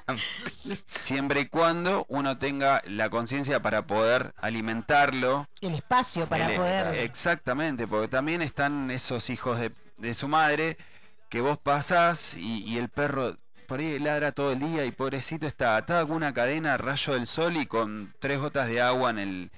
Siempre 0.89 1.41
y 1.43 1.47
cuando 1.47 2.05
uno 2.09 2.37
tenga 2.39 2.83
la 2.87 3.09
conciencia 3.11 3.61
para 3.63 3.87
poder 3.87 4.35
alimentarlo. 4.37 5.47
El 5.61 5.75
espacio 5.75 6.27
para 6.27 6.51
El- 6.51 6.57
poder. 6.57 6.95
Exactamente, 6.99 7.87
porque 7.87 8.09
también 8.09 8.43
están 8.43 8.91
esos 8.91 9.31
hijos 9.31 9.59
de, 9.59 9.73
de 9.97 10.15
su 10.15 10.29
madre 10.29 10.77
que 11.35 11.41
vos 11.41 11.59
pasás 11.59 12.37
y, 12.37 12.79
el 12.79 12.89
perro 12.89 13.37
por 13.67 13.81
ahí 13.81 13.99
ladra 13.99 14.31
todo 14.31 14.53
el 14.53 14.61
día 14.61 14.85
y 14.85 14.93
pobrecito 14.93 15.49
está 15.49 15.77
atado 15.77 16.07
con 16.07 16.19
una 16.19 16.33
cadena 16.33 16.75
a 16.75 16.77
rayo 16.77 17.15
del 17.15 17.27
sol 17.27 17.57
y 17.57 17.67
con 17.67 18.15
tres 18.21 18.39
gotas 18.39 18.69
de 18.69 18.81
agua 18.81 19.11
en 19.11 19.19
el 19.19 19.51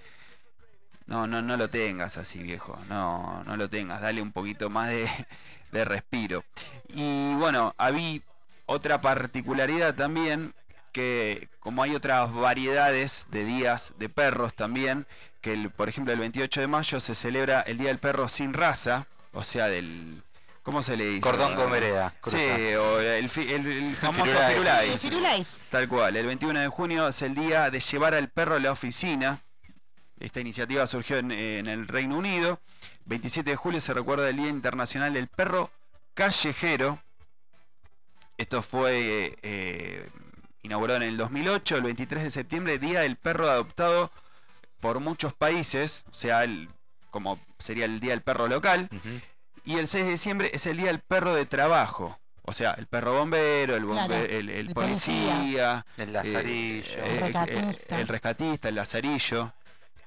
No, 1.07 1.27
no, 1.27 1.43
no 1.43 1.59
lo 1.59 1.69
tengas 1.69 2.17
así, 2.17 2.39
viejo. 2.39 2.81
No, 2.89 3.45
no 3.45 3.59
lo 3.59 3.69
tengas. 3.69 4.01
Dale 4.01 4.23
un 4.23 4.33
poquito 4.33 4.71
más 4.71 4.89
de, 4.89 5.07
de 5.73 5.85
respiro. 5.85 6.45
Y 6.95 7.35
bueno, 7.35 7.75
había 7.77 8.21
otra 8.65 9.03
particularidad 9.03 9.95
también, 9.95 10.55
que 10.93 11.51
como 11.61 11.83
hay 11.83 11.95
otras 11.95 12.33
variedades 12.33 13.27
de 13.31 13.45
días 13.45 13.93
de 13.99 14.09
perros 14.09 14.55
también, 14.55 15.07
que 15.43 15.71
por 15.77 15.91
ejemplo 15.91 16.15
el 16.15 16.21
28 16.21 16.59
de 16.63 16.67
mayo 16.69 17.01
se 17.01 17.15
celebra 17.15 17.61
el 17.61 17.77
Día 17.77 17.89
del 17.89 17.99
Perro 17.99 18.29
sin 18.29 18.55
raza, 18.55 19.07
o 19.35 19.45
sea, 19.45 19.69
del... 19.69 20.23
¿Cómo 20.67 20.83
se 20.83 20.97
le 20.97 21.07
dice? 21.07 21.21
Cordón 21.21 21.55
con 21.55 21.71
vereda, 21.71 22.13
Sí, 22.25 22.37
o 22.75 22.99
el, 22.99 23.31
fi- 23.31 23.53
el- 23.53 23.67
el 23.69 23.95
famoso 23.95 24.25
Firulais. 24.25 24.53
Firulais. 24.53 24.95
Eh, 24.95 24.99
Firulais. 24.99 25.61
Tal 25.71 25.89
cual, 25.89 26.17
el 26.17 26.27
21 26.27 26.59
de 26.59 26.67
junio 26.67 27.07
es 27.07 27.23
el 27.23 27.37
día 27.37 27.71
de 27.71 27.79
llevar 27.79 28.15
al 28.15 28.29
perro 28.31 28.57
a 28.57 28.59
la 28.59 28.73
oficina. 28.73 29.39
Esta 30.19 30.41
iniciativa 30.41 30.85
surgió 30.89 31.19
en, 31.19 31.31
en 31.31 31.69
el 31.69 31.87
Reino 31.87 32.19
Unido. 32.19 32.59
27 33.05 33.49
de 33.51 33.55
julio 33.57 33.81
se 33.81 33.95
recuerda 33.95 34.29
el 34.29 34.37
Día 34.39 34.49
Internacional 34.49 35.15
del 35.15 35.29
Perro 35.29 35.71
Callejero. 36.15 36.99
Esto 38.37 38.61
fue 38.63 39.39
eh, 39.43 40.09
inaugurado 40.63 40.97
en 41.01 41.09
el 41.11 41.17
2008, 41.17 41.77
el 41.77 41.83
23 41.85 42.25
de 42.25 42.31
septiembre, 42.33 42.79
Día 42.81 43.01
del 43.03 43.15
Perro 43.15 43.49
adoptado 43.49 44.11
por 44.81 44.99
muchos 44.99 45.33
países, 45.33 46.03
o 46.11 46.15
sea, 46.15 46.43
el- 46.43 46.69
como 47.13 47.39
sería 47.61 47.85
el 47.85 48.01
Día 48.01 48.11
del 48.11 48.23
Perro 48.23 48.49
local. 48.49 48.89
Ujú. 48.93 49.21
Y 49.67 49.77
el 49.79 49.89
6 49.89 50.05
de 50.05 50.11
diciembre 50.13 50.51
es 50.55 50.65
el 50.67 50.77
Día 50.79 50.87
del 50.87 51.01
Perro 51.01 51.35
de 51.35 51.45
Trabajo. 51.45 52.19
O 52.49 52.53
sea, 52.53 52.73
el 52.79 52.87
perro 52.87 53.13
bombero, 53.19 53.75
el, 53.75 53.85
bombe- 53.85 54.07
Claro, 54.07 54.15
el, 54.25 54.49
el 54.49 54.69
el 54.69 54.73
policía, 54.75 55.35
policía. 55.35 55.87
El 55.97 56.09
eh, 56.09 56.13
lazarillo. 56.13 56.87
eh, 56.93 57.17
eh, 57.17 57.21
rescatista. 57.21 57.99
el 58.01 58.09
rescatista, 58.09 58.69
el 58.69 58.75
lazarillo. 58.77 59.53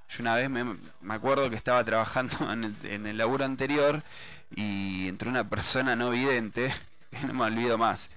Yo 0.10 0.18
una 0.22 0.36
vez 0.36 0.50
me, 0.50 0.64
me 1.02 1.14
acuerdo 1.14 1.50
que 1.50 1.58
estaba 1.58 1.84
trabajando 1.84 2.38
en 2.54 2.64
el, 2.64 2.76
en 2.86 3.06
el 3.08 3.18
laburo 3.18 3.44
anterior 3.44 4.02
y 4.56 5.10
entró 5.10 5.30
una 5.30 5.44
persona 5.50 5.98
no 5.98 6.12
vidente, 6.12 6.74
que 7.12 7.28
no 7.28 7.34
me 7.34 7.44
olvido 7.44 7.78
más. 7.78 8.10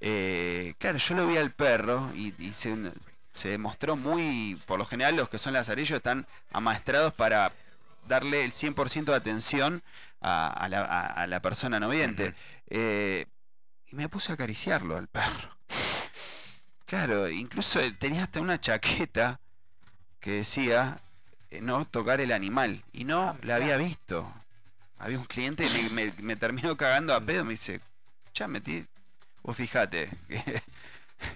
Eh, 0.00 0.74
claro, 0.78 0.96
yo 0.98 1.14
lo 1.14 1.26
vi 1.26 1.36
al 1.36 1.50
perro 1.50 2.10
y, 2.14 2.32
y 2.42 2.54
se, 2.54 2.74
se 3.34 3.50
demostró 3.50 3.96
muy, 3.96 4.58
por 4.66 4.78
lo 4.78 4.86
general 4.86 5.14
los 5.16 5.28
que 5.28 5.38
son 5.38 5.52
lazarillos 5.52 5.98
están 5.98 6.26
amaestrados 6.52 7.12
para 7.12 7.52
darle 8.08 8.44
el 8.44 8.52
100% 8.52 9.04
de 9.04 9.14
atención 9.14 9.82
a, 10.22 10.48
a 10.48 10.68
la, 10.68 10.82
a- 10.82 11.26
la 11.26 11.40
persona 11.42 11.78
no 11.80 11.88
vidente. 11.88 12.34
Eh, 12.68 13.26
y 13.88 13.96
me 13.96 14.08
puse 14.08 14.32
a 14.32 14.34
acariciarlo 14.34 14.96
al 14.96 15.08
perro. 15.08 15.56
Claro, 16.86 17.28
incluso 17.30 17.80
tenía 17.98 18.24
hasta 18.24 18.40
una 18.40 18.60
chaqueta 18.60 19.40
que 20.20 20.32
decía 20.32 20.96
eh, 21.50 21.60
no 21.62 21.84
tocar 21.84 22.20
el 22.20 22.32
animal. 22.32 22.82
Y 22.92 23.04
no 23.04 23.30
Ah, 23.30 23.36
la 23.42 23.56
había 23.56 23.76
visto. 23.76 24.32
Había 24.98 25.18
un 25.18 25.24
cliente 25.24 25.64
y 25.66 25.70
me, 25.90 26.06
me- 26.06 26.12
me 26.22 26.36
terminó 26.36 26.76
cagando 26.76 27.14
a 27.14 27.20
pedo. 27.20 27.44
Me 27.44 27.52
dice, 27.52 27.80
ya 28.34 28.46
metí. 28.48 28.84
Vos 29.42 29.56
fijate. 29.56 30.08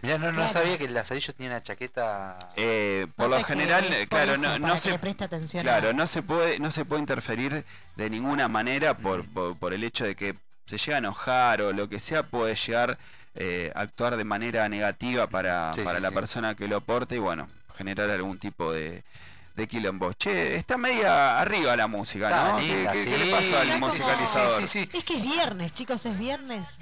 Mirá, 0.02 0.18
no, 0.18 0.32
no 0.32 0.48
sabía 0.48 0.78
que 0.78 0.84
el 0.84 0.94
lazarillo 0.94 1.32
tenía 1.34 1.50
una 1.52 1.62
chaqueta. 1.62 2.36
eh, 2.56 3.06
por 3.16 3.30
lo 3.30 3.42
general, 3.44 3.84
claro, 4.08 4.32
eso, 4.34 4.42
no, 4.42 4.58
no 4.68 4.78
se 4.78 4.90
le 4.90 4.98
preste 4.98 5.24
atención 5.24 5.62
Claro, 5.62 5.90
a- 5.90 5.92
no 5.92 6.06
se 6.06 6.22
puede, 6.22 6.58
no 6.58 6.70
se 6.70 6.84
puede 6.84 7.00
interferir 7.00 7.64
de 7.96 8.10
ninguna 8.10 8.48
manera 8.48 8.94
por, 8.94 9.26
por, 9.30 9.58
por 9.58 9.72
el 9.72 9.84
hecho 9.84 10.04
de 10.04 10.14
que 10.14 10.34
se 10.66 10.78
llega 10.78 10.96
a 10.96 10.98
enojar 10.98 11.62
o 11.62 11.72
lo 11.72 11.88
que 11.88 12.00
sea, 12.00 12.22
puede 12.22 12.54
llegar 12.56 12.98
eh, 13.36 13.70
a 13.74 13.80
actuar 13.82 14.16
de 14.16 14.24
manera 14.24 14.68
negativa 14.68 15.26
para, 15.26 15.72
Sí, 15.74 15.82
para 15.82 15.98
sí, 15.98 16.02
la 16.02 16.08
sí. 16.08 16.14
persona 16.14 16.54
que 16.54 16.68
lo 16.68 16.80
porte 16.80 17.16
y 17.16 17.18
bueno, 17.18 17.46
generar 17.76 18.10
algún 18.10 18.38
tipo 18.38 18.72
de, 18.72 19.04
de 19.54 19.66
quilombo. 19.68 20.12
Che, 20.14 20.56
está 20.56 20.76
media 20.76 21.38
arriba 21.40 21.76
la 21.76 21.86
música, 21.86 22.28
Está 22.30 22.52
¿no? 22.52 22.60
linda, 22.60 22.92
¿Qué, 22.92 23.04
le 23.18 23.30
pasó 23.30 23.58
al 23.58 23.68
como- 23.72 23.86
musicalizador? 23.88 24.60
Sí, 24.62 24.66
sí, 24.66 24.88
sí. 24.90 24.98
Es 24.98 25.04
que 25.04 25.16
es 25.18 25.22
viernes, 25.22 25.74
chicos, 25.74 26.04
es 26.06 26.18
viernes. 26.18 26.78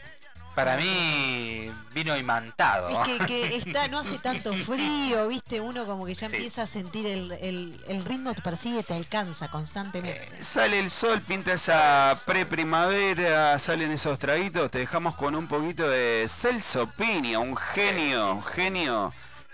Para 0.54 0.76
mí 0.76 1.70
vino 1.92 2.16
imantado. 2.16 2.88
Es 2.88 3.18
que, 3.18 3.26
que 3.26 3.56
está, 3.56 3.88
no 3.88 3.98
hace 3.98 4.18
tanto 4.18 4.52
frío, 4.66 5.26
viste, 5.28 5.60
uno 5.60 5.84
como 5.84 6.06
que 6.06 6.14
ya 6.14 6.28
Sí. 6.28 6.36
empieza 6.36 6.62
a 6.62 6.66
sentir 6.66 7.06
el, 7.06 7.32
el, 7.32 7.76
el 7.88 8.04
ritmo 8.04 8.32
te 8.34 8.40
persigue, 8.40 8.82
te 8.84 8.94
alcanza 8.94 9.48
constantemente. 9.48 10.42
Sale 10.44 10.78
el 10.78 10.90
sol, 10.90 11.20
pinta 11.26 11.52
esa 11.54 12.12
pre-primavera, 12.26 13.58
salen 13.58 13.90
esos 13.92 14.18
traguitos, 14.18 14.70
te 14.70 14.78
dejamos 14.78 15.16
con 15.16 15.34
un 15.34 15.46
poquito 15.48 15.88
de 15.88 16.26
Celso 16.28 16.86
Piña, 16.96 17.38
un 17.40 17.56
genio, 17.56 18.32
un 18.34 18.44
genio. 18.44 19.08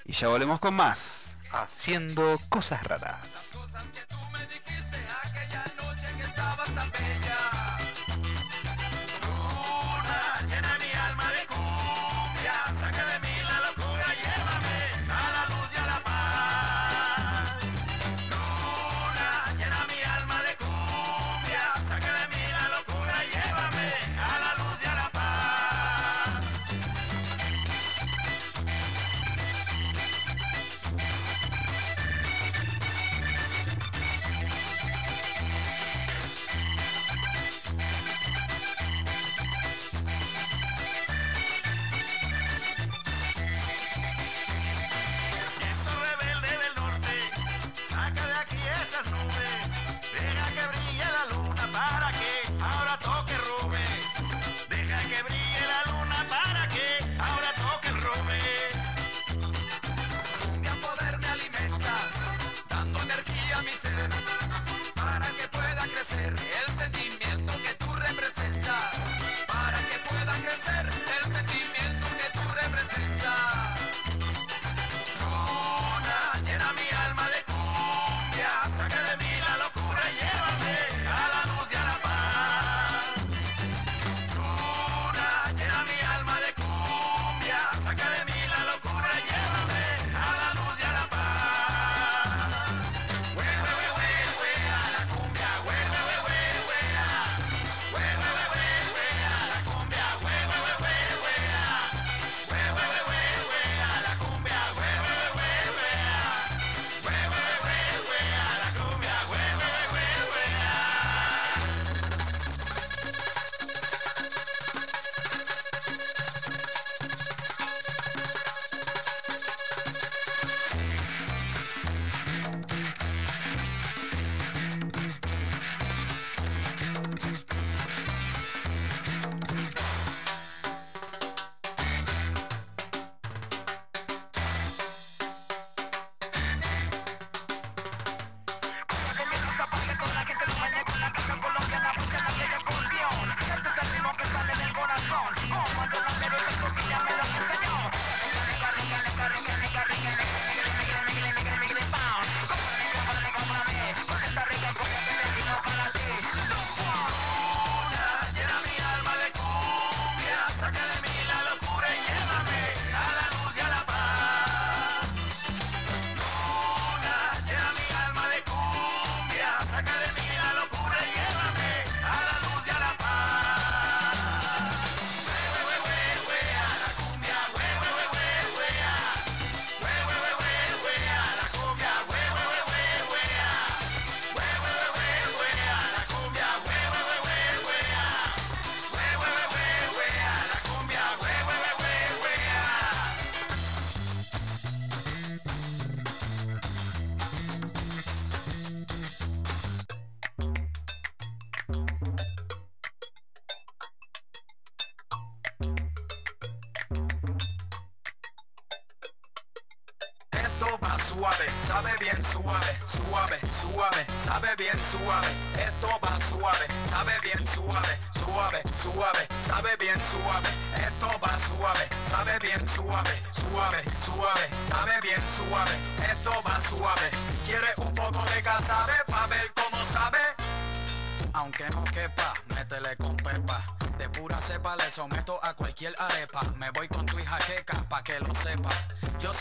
Y 0.05 0.13
ya 0.13 0.29
volvemos 0.29 0.61
con 0.61 0.75
más. 0.75 1.41
Haciendo 1.53 2.39
cosas 2.49 2.85
raras. 2.85 3.59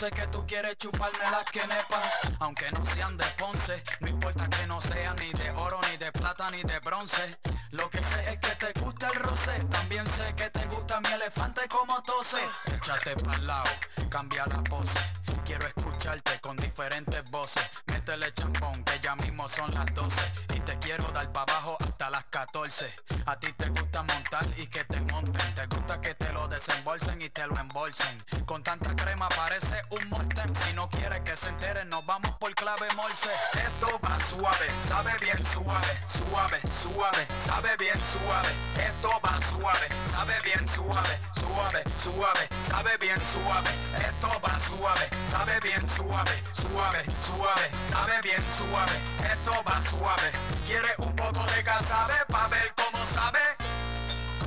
Sé 0.00 0.10
que 0.12 0.26
tú 0.28 0.46
quieres 0.46 0.78
chuparme 0.78 1.30
las 1.30 1.44
quenepas. 1.44 2.00
Aunque 2.38 2.70
no 2.72 2.86
sean 2.86 3.18
de 3.18 3.26
Ponce, 3.36 3.84
no 4.00 4.08
importa 4.08 4.48
que 4.48 4.66
no 4.66 4.80
sean 4.80 5.14
ni 5.16 5.30
de 5.32 5.50
oro, 5.50 5.78
ni 5.90 5.98
de 5.98 6.10
plata, 6.10 6.50
ni 6.50 6.62
de 6.62 6.78
bronce. 6.78 7.38
Lo 7.72 7.90
que 7.90 8.02
sé 8.02 8.18
es 8.32 8.38
que 8.38 8.56
te 8.56 8.80
gusta 8.80 9.08
el 9.08 9.16
rosé. 9.16 9.62
También 9.64 10.06
sé 10.06 10.34
que 10.36 10.48
te 10.48 10.64
gusta 10.74 11.00
mi 11.00 11.12
elefante 11.12 11.68
como 11.68 12.02
tose. 12.02 12.40
Échate 12.74 13.14
pa'l 13.16 13.46
lado, 13.46 13.70
cambia 14.08 14.46
la 14.46 14.62
pose. 14.62 14.98
Quiero 15.44 15.66
escucharte 15.66 16.40
con 16.40 16.56
diferentes 16.56 17.22
voces. 17.30 17.62
Métele 17.86 18.32
champón, 18.32 18.82
que 18.84 19.00
ya 19.00 19.16
mismo 19.16 19.48
son 19.48 19.70
las 19.72 19.92
12. 19.94 20.32
Y 20.54 20.60
te 20.60 20.78
quiero 20.78 21.04
dar 21.08 21.30
pa' 21.32 21.42
abajo 21.42 21.76
hasta 21.80 22.08
las 22.08 22.24
14. 22.24 22.94
A 23.26 23.38
ti 23.38 23.52
te 23.52 23.68
gusta 23.68 24.02
montar 24.04 24.46
y 24.56 24.66
que 24.66 24.82
te 24.84 25.00
monten. 25.12 25.54
Te 25.54 25.66
gusta 25.66 26.00
que 26.00 26.14
te 26.14 26.32
lo 26.32 26.48
desembolsen 26.48 27.20
y 27.20 27.28
te 27.28 27.46
lo 27.46 27.56
embolsen. 27.58 28.24
Con 28.50 28.64
tanta 28.64 28.96
crema 28.96 29.28
parece 29.28 29.80
un 29.90 30.08
mortem. 30.08 30.52
Si 30.56 30.72
no 30.72 30.88
quieres 30.88 31.20
que 31.20 31.36
se 31.36 31.50
enteren, 31.50 31.88
nos 31.88 32.04
vamos 32.04 32.32
por 32.40 32.52
clave 32.56 32.88
morse. 32.96 33.30
Esto 33.52 33.86
va 34.04 34.18
suave, 34.18 34.66
sabe 34.88 35.12
bien 35.20 35.38
suave, 35.44 35.96
suave, 36.08 36.60
suave, 36.82 37.28
sabe 37.38 37.76
bien 37.78 37.94
suave. 38.02 38.50
Esto 38.74 39.10
va 39.24 39.40
suave, 39.40 39.86
sabe 40.10 40.34
bien 40.42 40.66
suave, 40.66 41.16
suave, 41.38 41.84
suave, 42.02 42.48
sabe 42.60 42.90
bien 42.98 43.20
suave. 43.20 43.70
Esto 44.02 44.40
va 44.42 44.58
suave, 44.58 45.08
sabe 45.30 45.60
bien 45.60 45.88
suave, 45.88 46.42
suave, 46.52 47.04
suave, 47.22 47.70
sabe 47.88 48.20
bien 48.20 48.42
suave. 48.50 49.32
Esto 49.32 49.62
va 49.62 49.80
suave. 49.80 50.32
¿Quiere 50.66 50.90
un 50.98 51.14
poco 51.14 51.44
de 51.54 51.62
casabe 51.62 52.14
pa' 52.26 52.48
ver 52.48 52.74
cómo 52.74 52.98
sabe? 53.06 53.38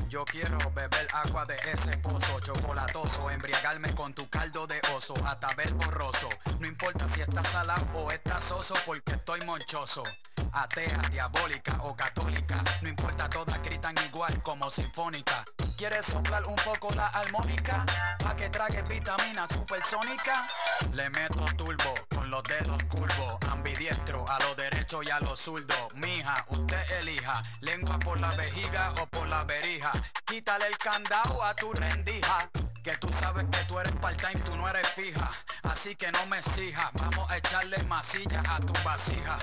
Yo 0.09 0.25
quiero 0.25 0.59
beber 0.75 1.07
agua 1.23 1.45
de 1.45 1.55
ese 1.71 1.97
pozo 1.97 2.39
chocolatoso, 2.39 3.29
embriagarme 3.29 3.93
con 3.95 4.13
tu 4.13 4.27
caldo 4.29 4.67
de 4.67 4.79
oso, 4.95 5.13
hasta 5.25 5.47
ver 5.55 5.71
borroso. 5.73 6.29
No 6.59 6.67
importa 6.67 7.07
si 7.07 7.21
estás 7.21 7.47
salado 7.47 7.85
o 7.95 8.11
estás 8.11 8.43
soso, 8.43 8.75
porque 8.85 9.13
estoy 9.13 9.41
monchoso. 9.41 10.03
Atea, 10.51 11.01
diabólica 11.09 11.77
o 11.81 11.95
católica, 11.95 12.61
no 12.81 12.89
importa, 12.89 13.29
todas 13.29 13.61
gritan 13.61 13.95
igual 14.05 14.41
como 14.43 14.69
sinfónica. 14.69 15.45
¿Quieres 15.77 16.05
soplar 16.05 16.45
un 16.45 16.55
poco 16.57 16.93
la 16.93 17.07
armónica? 17.07 17.85
Pa' 18.23 18.35
que 18.35 18.49
trague 18.49 18.81
vitamina 18.83 19.47
supersónica. 19.47 20.47
Le 20.93 21.09
meto 21.09 21.43
turbo 21.57 21.93
con 22.13 22.29
los 22.29 22.43
dedos 22.43 22.83
curvos, 22.83 23.37
ambidiestro 23.49 24.29
a 24.29 24.39
lo 24.39 24.55
derecho 24.55 25.01
y 25.01 25.09
a 25.09 25.19
lo 25.19 25.35
zurdo. 25.35 25.89
Mija, 25.95 26.45
usted 26.49 26.99
elija, 26.99 27.41
lengua 27.61 27.97
por 27.99 28.19
la 28.19 28.29
vejiga 28.31 28.93
o 29.01 29.07
por 29.07 29.27
la 29.27 29.43
verija. 29.43 29.91
Quítale 30.25 30.67
el 30.67 30.77
candado 30.77 31.12
a 31.21 31.53
tu 31.53 31.71
rendija. 31.73 32.62
Que 32.83 32.97
tú 32.97 33.07
sabes 33.07 33.45
que 33.45 33.63
tú 33.63 33.79
eres 33.79 33.93
part-time, 33.93 34.43
tú 34.43 34.57
no 34.57 34.67
eres 34.67 34.87
fija. 34.89 35.31
Así 35.63 35.95
que 35.95 36.11
no 36.11 36.25
me 36.25 36.37
exijas, 36.39 36.89
vamos 36.93 37.31
a 37.31 37.37
echarle 37.37 37.81
masilla 37.83 38.43
a 38.49 38.59
tu 38.59 38.73
vasija. 38.83 39.39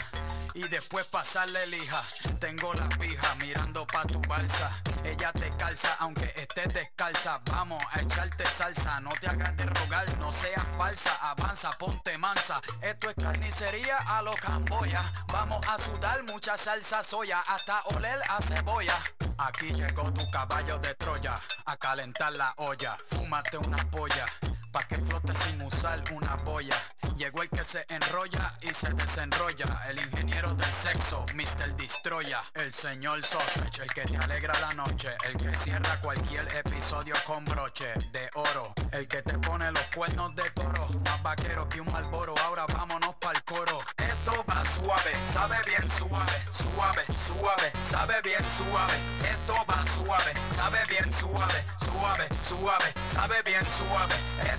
Y 0.53 0.69
después 0.69 1.07
pasarle 1.07 1.67
lija. 1.69 2.03
Tengo 2.39 2.75
la 2.75 2.87
pija 2.99 3.35
mirando 3.37 3.87
pa' 3.87 4.05
tu 4.05 4.21
balsa. 4.23 4.71
Ella 5.05 5.33
te 5.33 5.49
calza 5.57 5.95
aunque 6.01 6.33
estés 6.37 6.75
descalza. 6.75 7.41
Vamos 7.47 7.83
a 7.93 8.01
echarte 8.01 8.45
salsa. 8.51 9.01
No 9.01 9.11
te 9.19 9.29
hagas 9.29 9.57
de 9.57 9.65
rogar, 9.65 10.05
no 10.19 10.31
seas 10.33 10.65
falsa. 10.77 11.15
Avanza, 11.23 11.71
ponte 11.79 12.19
mansa. 12.19 12.61
Esto 12.83 13.09
es 13.09 13.15
carnicería 13.15 13.97
a 14.07 14.23
lo 14.23 14.33
camboya. 14.35 15.13
Vamos 15.33 15.67
a 15.67 15.79
sudar 15.79 16.23
mucha 16.25 16.59
salsa 16.59 17.03
soya 17.03 17.41
hasta 17.49 17.83
oler 17.85 18.21
a 18.29 18.43
cebolla. 18.43 19.01
Aquí 19.39 19.73
llegó 19.73 20.13
tu 20.13 20.31
caballo 20.31 20.79
de 20.79 20.95
Troya 20.97 21.41
a 21.65 21.77
calentar 21.79 22.37
la 22.37 22.53
olla. 22.59 22.99
Fúmate 23.31 23.59
una 23.59 23.77
polla. 23.91 24.50
Pa' 24.73 24.85
que 24.85 24.97
flote 24.97 25.35
sin 25.35 25.61
usar 25.63 26.01
una 26.13 26.37
boya. 26.45 26.77
Llegó 27.17 27.43
el 27.43 27.51
que 27.51 27.65
se 27.65 27.85
enrolla 27.89 28.53
y 28.63 28.73
se 28.73 28.89
desenrolla. 28.95 29.67
El 29.89 29.99
ingeniero 29.99 30.55
del 30.55 30.71
sexo, 30.71 31.27
Mr. 31.35 31.75
Destroya. 31.77 32.41
El 32.55 32.73
señor 32.73 33.23
Sausage, 33.25 33.83
el 33.83 33.93
que 33.93 34.03
te 34.03 34.17
alegra 34.17 34.59
la 34.61 34.73
noche. 34.75 35.09
El 35.27 35.37
que 35.37 35.57
cierra 35.57 35.99
cualquier 36.01 36.47
episodio 36.57 37.15
con 37.27 37.45
broche 37.45 37.93
de 38.13 38.31
oro. 38.35 38.73
El 38.93 39.09
que 39.09 39.23
te 39.23 39.39
pone 39.39 39.71
los 39.73 39.85
cuernos 39.95 40.35
de 40.37 40.49
toro. 40.51 40.87
Más 41.05 41.23
vaquero 41.23 41.69
que 41.69 41.81
un 41.81 41.93
malboro. 41.93 42.35
Ahora 42.39 42.65
vámonos 42.67 43.17
pa'l 43.17 43.43
coro. 43.45 43.81
Esto 43.99 44.45
va 44.49 44.63
suave, 44.65 45.13
sabe 45.33 45.57
bien 45.67 45.91
suave, 45.91 46.39
suave, 46.53 47.05
suave, 47.27 47.73
sabe 47.83 48.15
bien 48.23 48.45
suave. 48.45 48.95
Esto 49.29 49.55
va 49.69 49.85
suave, 49.87 50.33
sabe 50.55 50.79
bien 50.89 51.13
suave, 51.13 51.65
suave, 51.79 52.29
suave, 52.47 52.95
sabe 53.09 53.43
bien 53.43 53.65
suave. 53.67 54.15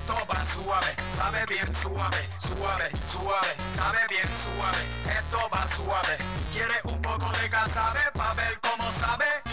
Va 0.09 0.45
suave, 0.45 0.95
sabe 1.15 1.45
bien 1.47 1.73
suave, 1.73 2.17
suave, 2.39 2.89
suave, 3.07 3.55
sabe 3.75 3.99
bien 4.09 4.27
suave. 4.27 5.17
Esto 5.19 5.37
va 5.53 5.67
suave. 5.67 6.17
¿Quiere 6.51 6.75
un 6.85 7.01
poco 7.01 7.31
de 7.41 7.49
casabe 7.49 7.99
pa' 8.13 8.33
ver 8.33 8.59
cómo 8.61 8.91
sabe? 8.91 9.50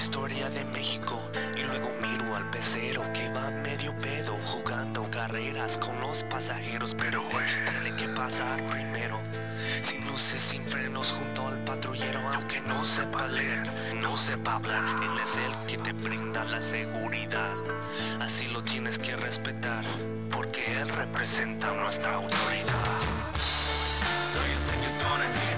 Historia 0.00 0.48
de 0.48 0.64
México. 0.64 1.20
Y 1.58 1.62
luego 1.62 1.90
miro 2.00 2.34
al 2.34 2.48
pecero 2.50 3.02
que 3.12 3.28
va 3.34 3.50
medio 3.50 3.94
pedo 3.98 4.34
jugando 4.46 5.06
carreras 5.10 5.76
con 5.76 6.00
los 6.00 6.24
pasajeros. 6.24 6.94
Pero 6.94 7.22
tiene 7.70 7.94
que 7.96 8.08
pasar 8.08 8.56
primero. 8.70 9.20
Sin 9.82 10.02
luces, 10.06 10.40
sin 10.40 10.66
frenos, 10.66 11.12
junto 11.12 11.48
al 11.48 11.62
patrullero 11.64 12.20
Aunque 12.32 12.60
no 12.62 12.82
sepa 12.82 13.28
leer, 13.28 13.70
no 14.02 14.16
sepa 14.16 14.56
hablar 14.56 14.84
Él 15.02 15.18
es 15.22 15.36
el 15.36 15.66
que 15.66 15.78
te 15.78 15.92
brinda 15.92 16.44
la 16.44 16.60
seguridad 16.60 17.54
Así 18.20 18.46
lo 18.48 18.62
tienes 18.62 18.98
que 18.98 19.16
respetar 19.16 19.84
Porque 20.30 20.80
él 20.80 20.88
representa 20.88 21.72
nuestra 21.72 22.14
autoridad 22.16 23.00
So 23.36 24.40
you 24.40 24.58
think 24.68 24.82
you're 24.82 25.08
gonna 25.08 25.49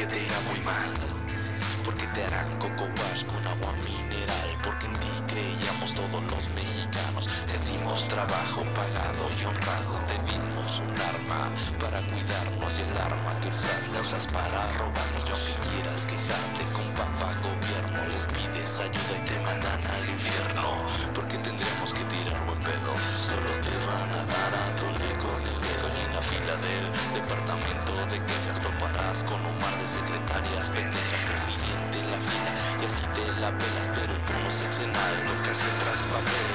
seguro 0.00 0.06
que 0.06 0.06
te 0.06 0.24
irá 0.24 0.40
muy 0.48 0.60
mal 0.64 0.92
Porque 1.84 2.06
te 2.14 2.24
harán 2.24 2.58
coco 2.58 2.84
wash 2.84 3.24
con 3.24 3.46
agua 3.46 3.72
mineral 3.84 4.50
Porque 4.64 4.86
en 4.86 4.92
ti 4.94 5.10
creíamos 5.26 5.94
todos 5.94 6.22
los 6.22 6.44
mexicanos 6.54 7.28
Te 7.46 7.58
dimos 7.70 8.08
trabajo 8.08 8.62
pagado 8.74 9.24
y 9.40 9.44
honrado, 9.44 9.94
te 10.08 10.16
dimos 10.30 10.80
un 10.80 10.92
arma 11.00 11.52
para 11.80 12.00
cuidarnos 12.00 12.72
y 12.78 12.82
el 12.82 12.96
arma 12.98 13.30
que 13.40 13.48
usas 13.48 13.88
la 13.92 14.00
usas 14.00 14.26
para 14.28 14.60
robarnos. 14.78 15.24
Yo 15.28 15.34
que 15.34 15.54
quieras 15.68 16.06
quejarte 16.06 16.62
con 16.72 16.86
papá 16.94 17.28
gobierno, 17.42 17.98
les 18.12 18.24
pides 18.32 18.80
ayuda 18.80 19.14
y 19.16 19.28
te 19.28 19.36
mandan 19.40 19.80
al 19.86 20.08
infierno. 20.08 20.68
Porque 21.14 21.36
tendremos 21.38 21.92
que 21.92 22.04
tirar 22.12 22.40
buen 22.46 22.58
pedo, 22.60 22.92
solo 23.16 23.50
te 23.64 23.76
van 23.86 24.10
a 24.14 24.22
dar 24.30 24.52
a 24.54 24.76
tole 24.76 25.10
con 25.18 25.42
el 25.42 25.60
dedo 25.60 26.90
departamento 27.14 27.92
de 28.10 28.18
quejas 28.24 28.60
toparás 28.60 29.22
con 29.24 29.40
un 29.44 29.59
secretarias 30.30 30.68
pendejas. 30.70 31.44
El 31.92 32.10
la 32.10 32.18
fila 32.18 32.52
y 32.80 32.86
así 32.86 33.04
te 33.14 33.40
la 33.40 33.50
pelas, 33.50 33.88
pero 33.94 34.14
turno 34.26 34.50
seccional 34.50 35.26
nunca 35.26 35.54
se 35.54 35.68
traspapela. 35.82 36.30
So 36.30 36.49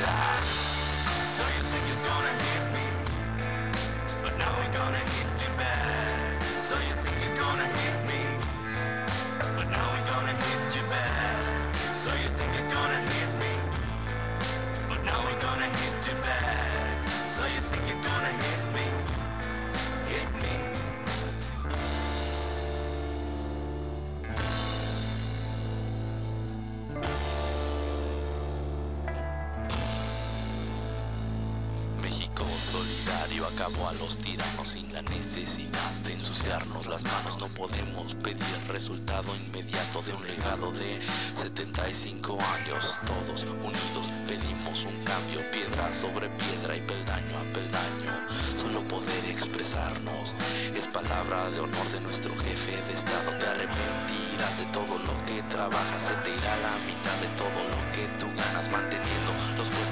a 33.65 33.93
los 33.93 34.15
tiranos 34.19 34.69
sin 34.69 34.93
la 34.93 35.01
necesidad 35.01 35.91
de 36.03 36.13
ensuciarnos 36.13 36.85
las 36.85 37.01
manos. 37.01 37.39
No 37.39 37.47
podemos 37.47 38.13
pedir 38.21 38.45
resultado 38.67 39.35
inmediato 39.35 40.03
de 40.03 40.13
un 40.13 40.27
legado 40.27 40.71
de 40.71 41.01
75 41.33 42.33
años. 42.33 42.95
Todos 43.07 43.41
unidos 43.41 44.05
pedimos 44.27 44.83
un 44.85 45.03
cambio, 45.03 45.39
piedra 45.49 45.91
sobre 45.99 46.29
piedra 46.29 46.77
y 46.77 46.81
peldaño 46.81 47.37
a 47.39 47.53
peldaño. 47.55 48.13
Solo 48.55 48.81
poder 48.87 49.31
expresarnos 49.31 50.35
es 50.75 50.85
palabra 50.89 51.49
de 51.49 51.59
honor 51.59 51.87
de 51.91 52.01
nuestro 52.01 52.37
jefe 52.37 52.77
de 52.85 52.93
Estado. 52.93 53.31
Te 53.39 53.47
arrepentirás 53.47 54.57
de 54.59 54.65
todo 54.65 54.93
lo 54.99 55.25
que 55.25 55.41
trabajas, 55.49 56.03
se 56.03 56.13
te 56.21 56.37
irá 56.37 56.55
la 56.57 56.77
mitad 56.85 57.17
de 57.17 57.29
todo 57.33 57.59
lo 57.73 57.81
que 57.89 58.05
tú 58.19 58.27
ganas 58.27 58.69
manteniendo 58.69 59.33
los 59.57 59.84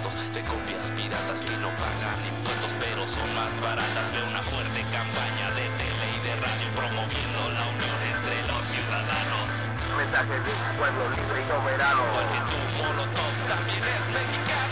baratas 3.64 4.11
de 4.11 4.24
una 4.24 4.43
fuerte 4.43 4.82
campaña 4.91 5.47
de 5.55 5.64
tele 5.80 6.05
y 6.16 6.20
de 6.28 6.36
radio 6.36 6.68
promoviendo 6.76 7.49
la 7.55 7.64
unión 7.72 7.99
entre 8.11 8.36
los 8.47 8.61
ciudadanos. 8.66 9.47
Mensaje 9.97 10.36
de 10.43 10.51
un 10.51 10.78
pueblo 10.78 11.09
libre 11.09 11.41
y 11.41 11.49
soberano. 11.49 12.03
Porque 12.14 12.39
tu 12.51 12.59
molotov 12.84 13.34
también 13.47 13.80
es 13.80 14.05
mexicano. 14.14 14.62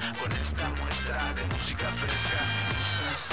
Con 0.00 0.32
esta 0.32 0.68
muestra 0.70 1.32
de 1.34 1.44
música 1.54 1.88
fresca. 1.92 2.40
Me 2.50 2.74
gustas, 2.74 3.28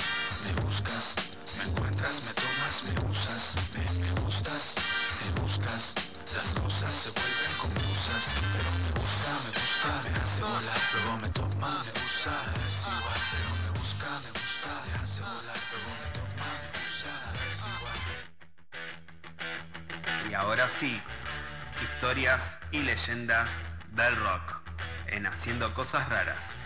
me 0.46 0.52
buscas, 0.62 1.16
me 1.58 1.64
encuentras, 1.72 2.24
me 2.26 2.34
tomas, 2.34 2.84
me 2.84 2.94
usas, 3.10 3.56
me, 3.74 3.84
me 4.00 4.12
gustas, 4.22 4.76
me 5.26 5.42
buscas. 5.42 5.96
Las 6.36 6.54
cosas 6.62 6.92
se 6.92 7.10
vuelven 7.10 7.54
confusas, 7.58 8.38
pero 8.52 8.70
me 8.70 8.92
busca, 8.94 9.32
me 9.42 9.50
gusta, 9.58 9.90
me 10.06 10.12
hace 10.22 10.42
volar, 10.44 10.82
luego 10.94 11.18
me 11.18 11.30
toma, 11.30 11.72
me 11.82 11.92
usa, 11.98 12.36
es 12.62 12.88
igual, 12.94 13.22
pero 13.32 13.50
me 13.64 13.70
busca, 13.80 14.10
me 14.22 14.30
gusta, 14.38 14.70
me 14.86 14.94
hace 15.02 15.22
volar, 15.22 15.60
luego 15.72 15.92
me 15.98 16.10
toma, 16.14 16.46
me 16.62 16.80
usa, 16.86 17.14
es 17.50 17.58
igual. 17.74 18.00
Y 20.30 20.34
ahora 20.36 20.68
sí, 20.68 21.02
historias 21.82 22.60
y 22.72 22.84
leyendas 22.84 23.60
del 23.96 24.16
rock 24.18 24.51
Haciendo 25.42 25.74
Cosas 25.74 26.08
Raras. 26.08 26.62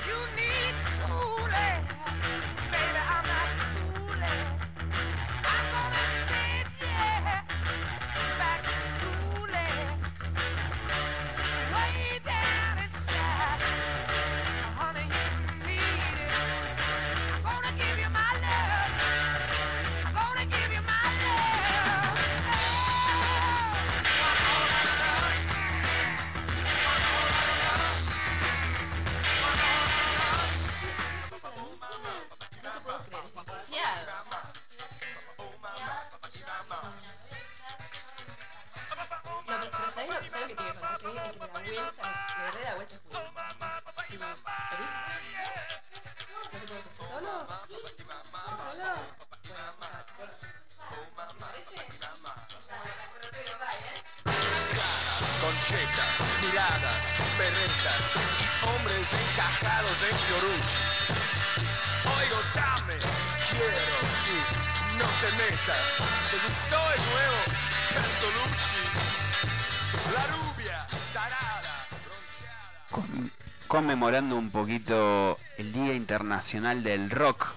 Conmemorando 73.96 74.36
un 74.36 74.52
poquito 74.52 75.40
el 75.58 75.72
Día 75.72 75.94
Internacional 75.94 76.84
del 76.84 77.10
Rock, 77.10 77.56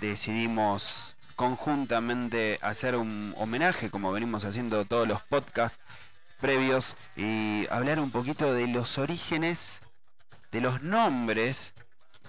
decidimos 0.00 1.16
conjuntamente 1.36 2.58
hacer 2.62 2.96
un 2.96 3.34
homenaje, 3.36 3.90
como 3.90 4.10
venimos 4.10 4.46
haciendo 4.46 4.86
todos 4.86 5.06
los 5.06 5.20
podcasts 5.20 5.78
previos, 6.40 6.96
y 7.14 7.66
hablar 7.68 8.00
un 8.00 8.10
poquito 8.10 8.54
de 8.54 8.68
los 8.68 8.96
orígenes, 8.96 9.82
de 10.50 10.62
los 10.62 10.80
nombres 10.80 11.74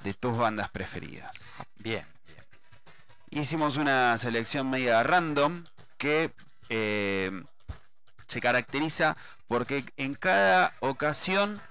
de 0.04 0.14
tus 0.14 0.36
bandas 0.36 0.70
preferidas. 0.70 1.64
Bien, 1.78 2.06
bien. 2.28 2.44
Hicimos 3.30 3.78
una 3.78 4.18
selección 4.18 4.70
media 4.70 5.04
random 5.04 5.64
que 5.98 6.34
eh, 6.68 7.32
se 8.28 8.42
caracteriza 8.42 9.16
porque 9.48 9.86
en 9.96 10.16
cada 10.16 10.74
ocasión 10.82 11.62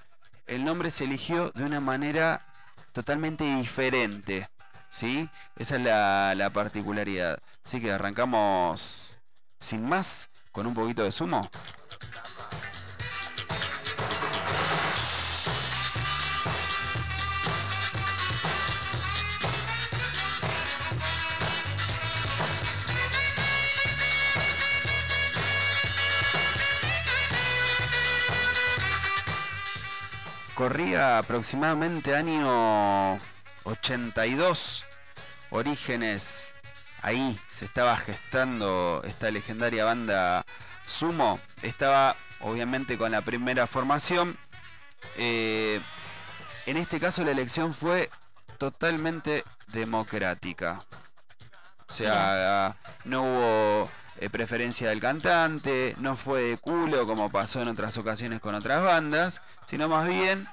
el 0.51 0.65
nombre 0.65 0.91
se 0.91 1.05
eligió 1.05 1.49
de 1.51 1.63
una 1.63 1.79
manera 1.79 2.45
totalmente 2.91 3.45
diferente. 3.55 4.49
¿Sí? 4.89 5.29
Esa 5.55 5.77
es 5.77 5.81
la, 5.81 6.35
la 6.35 6.49
particularidad. 6.49 7.39
Así 7.63 7.79
que 7.79 7.89
arrancamos 7.89 9.15
sin 9.59 9.87
más 9.87 10.29
con 10.51 10.67
un 10.67 10.73
poquito 10.73 11.03
de 11.03 11.11
sumo. 11.13 11.49
Corría 30.61 31.17
aproximadamente 31.17 32.15
año 32.15 33.15
82. 33.63 34.85
Orígenes. 35.49 36.53
Ahí 37.01 37.39
se 37.49 37.65
estaba 37.65 37.97
gestando 37.97 39.01
esta 39.03 39.31
legendaria 39.31 39.85
banda 39.85 40.45
Sumo. 40.85 41.39
Estaba 41.63 42.15
obviamente 42.41 42.95
con 42.99 43.11
la 43.11 43.21
primera 43.21 43.65
formación. 43.65 44.37
Eh, 45.17 45.81
en 46.67 46.77
este 46.77 46.99
caso 46.99 47.23
la 47.23 47.31
elección 47.31 47.73
fue 47.73 48.11
totalmente 48.59 49.43
democrática. 49.69 50.85
O 51.89 51.91
sea, 51.91 52.75
no 53.03 53.23
hubo 53.23 53.89
eh, 54.21 54.29
preferencia 54.29 54.87
del 54.89 55.01
cantante, 55.01 55.95
no 55.99 56.15
fue 56.15 56.43
de 56.43 56.57
culo 56.57 57.05
como 57.05 57.29
pasó 57.29 57.61
en 57.61 57.67
otras 57.67 57.97
ocasiones 57.97 58.39
con 58.39 58.55
otras 58.55 58.81
bandas, 58.83 59.41
sino 59.67 59.89
más 59.89 60.07
bien 60.07 60.47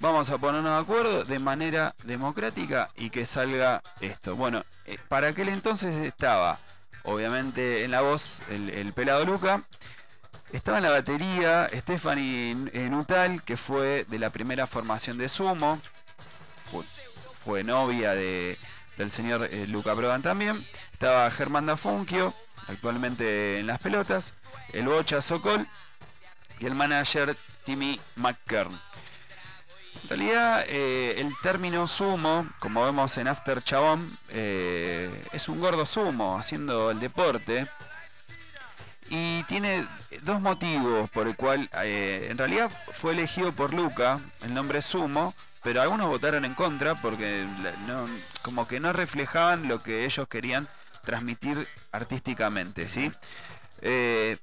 vamos 0.00 0.30
a 0.30 0.38
ponernos 0.38 0.72
de 0.72 0.82
acuerdo 0.82 1.24
de 1.24 1.38
manera 1.38 1.94
democrática 2.02 2.90
y 2.96 3.10
que 3.10 3.26
salga 3.26 3.82
esto. 4.00 4.34
Bueno, 4.34 4.64
eh, 4.86 4.98
para 5.08 5.28
aquel 5.28 5.50
entonces 5.50 5.94
estaba, 6.04 6.58
obviamente, 7.04 7.84
en 7.84 7.92
la 7.92 8.00
voz 8.00 8.40
el, 8.50 8.70
el 8.70 8.92
pelado 8.92 9.24
Luca. 9.24 9.62
Estaba 10.52 10.78
en 10.78 10.84
la 10.84 10.90
batería 10.90 11.68
Stephanie 11.72 12.54
Nutal, 12.88 13.42
que 13.42 13.56
fue 13.56 14.06
de 14.08 14.18
la 14.18 14.30
primera 14.30 14.66
formación 14.66 15.18
de 15.18 15.28
Sumo. 15.28 15.80
Fue, 16.66 16.82
fue 17.44 17.64
novia 17.64 18.12
de, 18.12 18.56
del 18.96 19.10
señor 19.10 19.48
eh, 19.50 19.66
Luca 19.66 19.94
Prodan 19.94 20.22
también. 20.22 20.64
Estaba 20.92 21.30
Germán 21.30 21.66
Dafunquio, 21.66 22.32
actualmente 22.68 23.58
en 23.58 23.66
las 23.66 23.78
pelotas. 23.80 24.34
El 24.72 24.86
Bocha 24.86 25.20
Sokol 25.22 25.66
y 26.60 26.66
el 26.66 26.74
manager 26.74 27.36
Timmy 27.64 28.00
McKern. 28.16 28.72
En 30.02 30.08
realidad, 30.08 30.64
eh, 30.68 31.14
el 31.18 31.32
término 31.42 31.88
sumo, 31.88 32.46
como 32.58 32.84
vemos 32.84 33.16
en 33.16 33.26
After 33.28 33.62
Chabón, 33.64 34.18
eh, 34.28 35.24
es 35.32 35.48
un 35.48 35.60
gordo 35.60 35.86
sumo 35.86 36.38
haciendo 36.38 36.90
el 36.90 37.00
deporte. 37.00 37.66
Y 39.08 39.42
tiene 39.44 39.86
dos 40.22 40.40
motivos 40.40 41.10
por 41.10 41.26
el 41.26 41.36
cual, 41.36 41.68
eh, 41.82 42.28
en 42.30 42.38
realidad 42.38 42.70
fue 42.94 43.12
elegido 43.12 43.52
por 43.52 43.72
Luca 43.72 44.18
el 44.42 44.54
nombre 44.54 44.82
sumo, 44.82 45.34
pero 45.62 45.80
algunos 45.82 46.08
votaron 46.08 46.44
en 46.44 46.54
contra 46.54 47.00
porque 47.00 47.46
no- 47.86 48.06
como 48.42 48.66
que 48.66 48.80
no 48.80 48.92
reflejaban 48.92 49.68
lo 49.68 49.82
que 49.82 50.04
ellos 50.04 50.26
querían 50.28 50.68
transmitir 51.04 51.68
artísticamente, 51.92 52.88
¿sí? 52.88 53.12
Eh, 53.82 54.38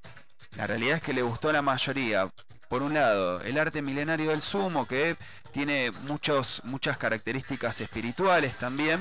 la 0.55 0.67
realidad 0.67 0.97
es 0.97 1.03
que 1.03 1.13
le 1.13 1.21
gustó 1.21 1.49
a 1.49 1.53
la 1.53 1.61
mayoría. 1.61 2.29
Por 2.69 2.81
un 2.83 2.93
lado, 2.93 3.41
el 3.41 3.57
arte 3.57 3.81
milenario 3.81 4.29
del 4.31 4.41
sumo, 4.41 4.87
que 4.87 5.17
tiene 5.51 5.91
muchos, 6.07 6.61
muchas 6.63 6.97
características 6.97 7.81
espirituales 7.81 8.55
también. 8.57 8.99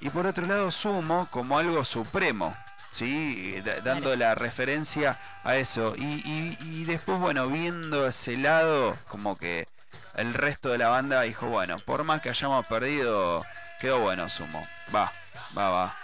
Y 0.00 0.10
por 0.10 0.26
otro 0.26 0.46
lado, 0.46 0.72
sumo 0.72 1.28
como 1.30 1.58
algo 1.58 1.84
supremo, 1.84 2.56
¿sí? 2.90 3.60
Da- 3.64 3.80
dando 3.80 4.16
la 4.16 4.34
referencia 4.34 5.18
a 5.44 5.56
eso. 5.56 5.94
Y, 5.96 6.02
y- 6.02 6.58
y 6.60 6.84
después, 6.84 7.18
bueno, 7.18 7.46
viendo 7.48 8.06
ese 8.08 8.36
lado, 8.36 8.96
como 9.08 9.36
que 9.36 9.68
el 10.16 10.34
resto 10.34 10.70
de 10.70 10.78
la 10.78 10.88
banda 10.88 11.20
dijo, 11.22 11.46
bueno, 11.48 11.78
por 11.80 12.02
más 12.04 12.22
que 12.22 12.30
hayamos 12.30 12.66
perdido, 12.66 13.44
quedó 13.80 14.00
bueno 14.00 14.28
sumo. 14.30 14.66
Va, 14.94 15.12
va, 15.56 15.68
va. 15.70 15.96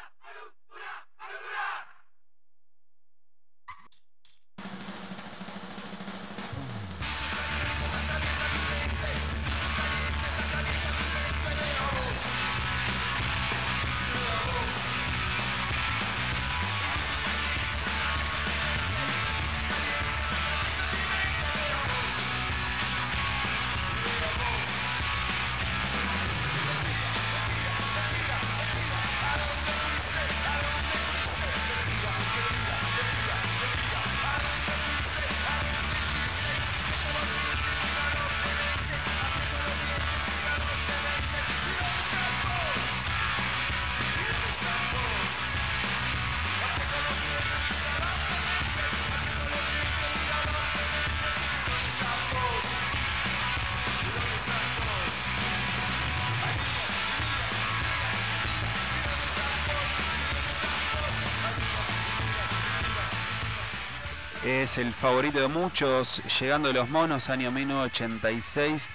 Es 64.66 64.78
el 64.78 64.92
favorito 64.92 65.38
de 65.38 65.46
muchos, 65.46 66.20
llegando 66.40 66.72
los 66.72 66.88
monos, 66.88 67.30
año 67.30 67.52
1986. 67.52 68.88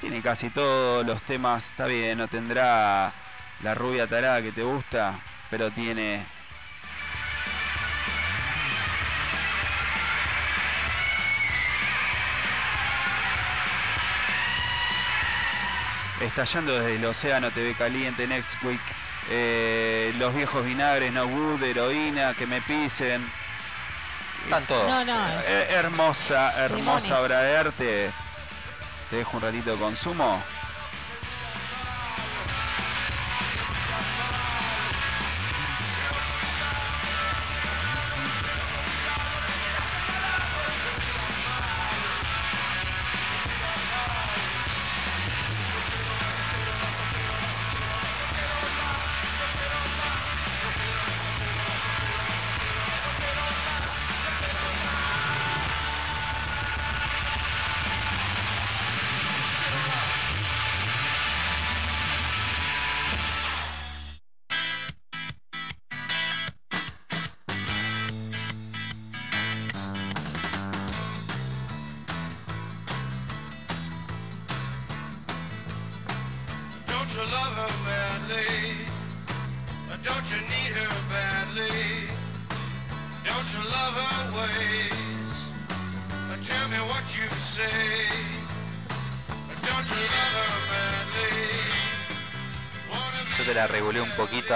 Tiene 0.00 0.20
casi 0.22 0.50
todos 0.50 1.06
los 1.06 1.22
temas, 1.22 1.66
está 1.66 1.86
bien, 1.86 2.18
no 2.18 2.26
tendrá 2.26 3.12
la 3.62 3.74
rubia 3.76 4.08
tarada 4.08 4.42
que 4.42 4.50
te 4.50 4.64
gusta, 4.64 5.20
pero 5.50 5.70
tiene... 5.70 6.20
Estallando 16.20 16.74
desde 16.74 16.96
el 16.96 17.04
océano 17.04 17.52
TV 17.52 17.74
caliente, 17.74 18.26
Next 18.26 18.60
Week, 18.64 18.80
eh, 19.30 20.12
los 20.18 20.34
viejos 20.34 20.66
vinagres, 20.66 21.12
No 21.12 21.28
Good, 21.28 21.62
heroína, 21.62 22.34
que 22.34 22.48
me 22.48 22.60
pisen. 22.62 23.45
Están 24.46 24.62
Es- 24.62 24.68
todos. 24.68 24.88
No, 24.88 25.04
no, 25.04 25.28
eh, 25.46 25.66
hermosa, 25.70 26.64
hermosa 26.64 27.00
Limones. 27.06 27.12
obra 27.12 27.40
de 27.42 27.56
arte. 27.56 28.10
Te 29.10 29.16
dejo 29.16 29.36
un 29.36 29.42
ratito 29.42 29.70
de 29.72 29.76
consumo. 29.76 30.42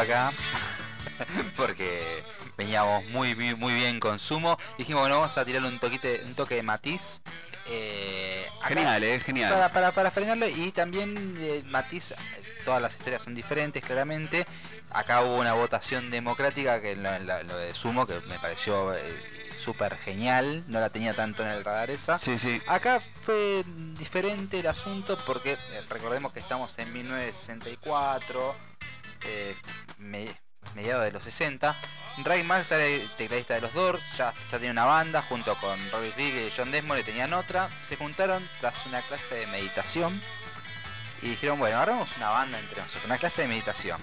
Acá 0.01 0.33
porque 1.57 2.23
veníamos 2.57 3.05
muy, 3.07 3.35
muy, 3.35 3.55
muy 3.55 3.75
bien 3.75 4.01
con 4.01 4.19
Sumo. 4.19 4.59
Dijimos, 4.79 5.03
bueno, 5.03 5.17
vamos 5.17 5.37
a 5.39 5.45
tirarle 5.45 5.69
un, 5.69 5.79
toquite, 5.79 6.23
un 6.27 6.35
toque 6.35 6.57
de 6.57 6.63
matiz. 6.63 7.23
eh, 7.69 8.47
Genial, 8.65 9.03
eh, 9.05 9.21
genial. 9.21 9.53
Para, 9.53 9.69
para, 9.71 9.93
para 9.93 10.11
frenarlo 10.11 10.47
y 10.49 10.73
también 10.73 11.35
eh, 11.39 11.63
matiz, 11.67 12.15
todas 12.65 12.83
las 12.83 12.97
historias 12.97 13.23
son 13.23 13.35
diferentes 13.35 13.83
claramente. 13.85 14.45
Acá 14.91 15.23
hubo 15.23 15.37
una 15.37 15.53
votación 15.53 16.11
democrática 16.11 16.81
que 16.81 16.97
lo, 16.97 17.17
lo- 17.21 17.43
lo 17.45 17.57
de 17.57 17.73
Sumo 17.75 18.07
que 18.07 18.21
me 18.29 18.39
pareció 18.39 18.93
eh, 18.95 19.53
súper 19.63 19.97
genial, 19.99 20.65
no 20.69 20.81
la 20.81 20.91
tenía 20.91 21.15
tanto 21.15 21.43
en 21.43 21.49
el 21.51 21.65
radar 21.65 21.91
esa. 21.91 22.19
Sí, 22.19 22.39
sí. 22.39 22.61
Acá 22.67 23.01
fue 23.23 23.63
diferente 23.99 24.59
el 24.61 24.67
asunto 24.67 25.17
porque 25.27 25.53
eh, 25.53 25.59
recordemos 25.89 26.33
que 26.33 26.41
estamos 26.41 26.77
en 26.79 26.93
1964, 26.93 28.57
eh, 29.25 29.57
me- 29.99 30.35
mediados 30.75 31.05
de 31.05 31.13
los 31.13 31.25
60. 31.25 31.75
Ray 32.25 32.43
Max 32.45 32.71
era 32.73 32.85
tecladista 33.17 33.55
de 33.55 33.61
los 33.63 33.73
Doors, 33.73 34.03
ya, 34.17 34.33
ya 34.51 34.59
tenía 34.59 34.73
una 34.73 34.85
banda 34.85 35.23
junto 35.23 35.57
con 35.59 35.79
Robbie 35.91 36.13
Rigg 36.17 36.35
y 36.49 36.53
John 36.55 36.71
Desmond 36.71 37.01
y 37.01 37.05
tenían 37.05 37.33
otra. 37.33 37.71
Se 37.83 37.97
juntaron 37.97 38.47
tras 38.61 38.85
una 38.87 39.01
clase 39.03 39.37
de 39.37 39.47
meditación 39.47 40.21
y 41.23 41.31
dijeron, 41.31 41.59
bueno, 41.59 41.79
hagamos 41.79 42.17
una 42.17 42.31
banda 42.31 42.59
entre 42.59 42.81
nosotros, 42.81 43.05
una 43.07 43.19
clase 43.19 43.43
de 43.43 43.49
meditación. 43.49 44.01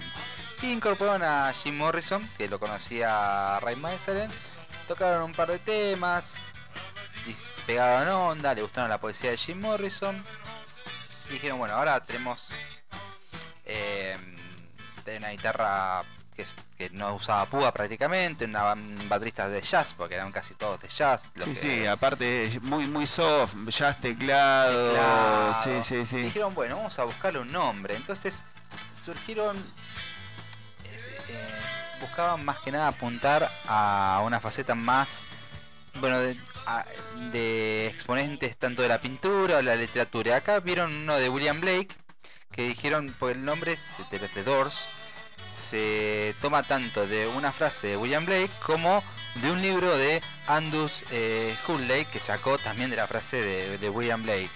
Y 0.62 0.72
incorporaron 0.72 1.22
a 1.22 1.52
Jim 1.52 1.76
Morrison, 1.76 2.28
que 2.36 2.48
lo 2.48 2.58
conocía 2.58 3.60
Ray 3.60 3.76
Maeseren, 3.76 4.30
tocaron 4.88 5.22
un 5.22 5.32
par 5.32 5.48
de 5.48 5.58
temas, 5.60 6.36
pegaron 7.66 8.08
onda, 8.08 8.54
le 8.54 8.62
gustaron 8.62 8.90
la 8.90 8.98
poesía 8.98 9.30
de 9.30 9.36
Jim 9.36 9.60
Morrison. 9.60 10.24
Y 11.28 11.34
dijeron, 11.34 11.58
bueno, 11.58 11.74
ahora 11.74 12.02
tenemos 12.02 12.48
eh, 13.66 14.16
una 15.16 15.30
guitarra 15.30 16.02
que, 16.36 16.44
que 16.76 16.90
no 16.90 17.14
usaba 17.14 17.46
púa 17.46 17.72
prácticamente, 17.72 18.44
una 18.44 18.74
baterista 19.08 19.48
de 19.48 19.60
jazz, 19.60 19.92
porque 19.94 20.14
eran 20.14 20.30
casi 20.30 20.54
todos 20.54 20.80
de 20.80 20.88
jazz. 20.88 21.32
lo 21.34 21.44
Sí, 21.46 21.50
que- 21.54 21.60
sí, 21.60 21.86
aparte 21.86 22.58
muy 22.62 22.86
muy 22.86 23.06
soft, 23.06 23.54
jazz 23.68 24.00
teclado, 24.00 24.92
Teclado. 24.92 25.56
sí, 25.64 25.70
sí, 25.82 26.06
sí. 26.06 26.16
Dijeron, 26.18 26.54
bueno, 26.54 26.76
vamos 26.76 26.96
a 26.98 27.04
buscarle 27.04 27.40
un 27.40 27.50
nombre. 27.50 27.96
Entonces 27.96 28.44
surgieron. 29.04 29.56
es- 30.94 31.08
eh, 31.08 31.58
buscaban 32.00 32.44
más 32.44 32.58
que 32.60 32.72
nada 32.72 32.88
apuntar 32.88 33.50
a 33.66 34.20
una 34.24 34.40
faceta 34.40 34.74
más. 34.74 35.26
Bueno, 36.00 36.20
de, 36.20 36.36
a- 36.66 36.86
de 37.32 37.86
exponentes 37.88 38.56
tanto 38.56 38.82
de 38.82 38.88
la 38.88 39.00
pintura 39.00 39.56
o 39.58 39.62
la 39.62 39.74
literatura. 39.74 40.36
Acá 40.36 40.60
vieron 40.60 40.94
uno 40.94 41.16
de 41.16 41.28
William 41.28 41.60
Blake 41.60 41.88
que 42.52 42.62
dijeron, 42.62 43.12
por 43.18 43.32
el 43.32 43.44
nombre 43.44 43.72
es 43.72 43.96
de 44.10 44.18
The 44.18 44.42
Doors, 44.44 44.88
se 45.48 46.34
toma 46.40 46.62
tanto 46.62 47.06
de 47.06 47.26
una 47.26 47.52
frase 47.52 47.88
de 47.88 47.96
William 47.96 48.24
Blake 48.26 48.50
como 48.64 49.02
de 49.36 49.50
un 49.50 49.62
libro 49.62 49.96
de 49.96 50.22
Andus 50.46 51.04
eh, 51.10 51.54
Huxley 51.66 52.04
que 52.06 52.20
sacó 52.20 52.58
también 52.58 52.90
de 52.90 52.96
la 52.96 53.06
frase 53.06 53.40
de, 53.42 53.78
de 53.78 53.90
William 53.90 54.22
Blake. 54.22 54.50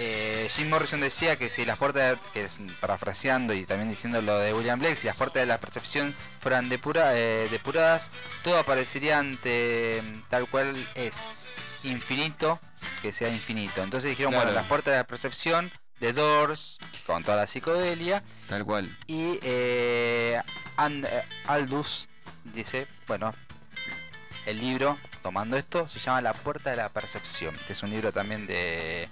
Eh, 0.00 0.46
Jim 0.50 0.68
Morrison 0.68 1.00
decía 1.00 1.34
que 1.36 1.48
si 1.48 1.64
las 1.64 1.76
puertas, 1.76 2.12
de- 2.22 2.30
que 2.32 2.40
es 2.40 2.58
parafraseando 2.80 3.52
y 3.52 3.66
también 3.66 3.90
diciendo 3.90 4.22
lo 4.22 4.38
de 4.38 4.54
William 4.54 4.78
Blake, 4.78 4.94
si 4.96 5.06
las 5.08 5.16
puertas 5.16 5.40
de 5.42 5.46
la 5.46 5.58
percepción 5.58 6.14
fueran 6.40 6.68
depura- 6.68 7.12
eh, 7.16 7.48
depuradas, 7.50 8.10
todo 8.44 8.58
aparecería 8.58 9.18
ante 9.18 10.00
mm, 10.04 10.20
tal 10.28 10.46
cual 10.48 10.72
es, 10.94 11.30
infinito, 11.82 12.60
que 13.02 13.12
sea 13.12 13.28
infinito. 13.28 13.82
Entonces 13.82 14.10
dijeron, 14.10 14.32
Claro. 14.32 14.46
bueno, 14.46 14.60
las 14.60 14.68
puertas 14.68 14.92
de 14.92 14.98
la 14.98 15.04
percepción 15.04 15.72
de 16.00 16.12
Doors, 16.12 16.78
con 17.06 17.22
toda 17.24 17.36
la 17.38 17.46
psicodelia, 17.46 18.22
Tal 18.48 18.64
cual. 18.64 18.96
y 19.06 19.38
eh, 19.42 20.40
And- 20.76 21.04
eh, 21.06 21.22
Aldous 21.48 22.08
dice, 22.44 22.86
bueno, 23.06 23.34
el 24.46 24.60
libro, 24.60 24.96
tomando 25.22 25.56
esto, 25.56 25.88
se 25.88 25.98
llama 25.98 26.20
La 26.22 26.32
Puerta 26.32 26.70
de 26.70 26.76
la 26.76 26.88
Percepción. 26.88 27.54
que 27.66 27.72
es 27.72 27.82
un 27.82 27.90
libro 27.90 28.12
también 28.12 28.46
de 28.46 29.08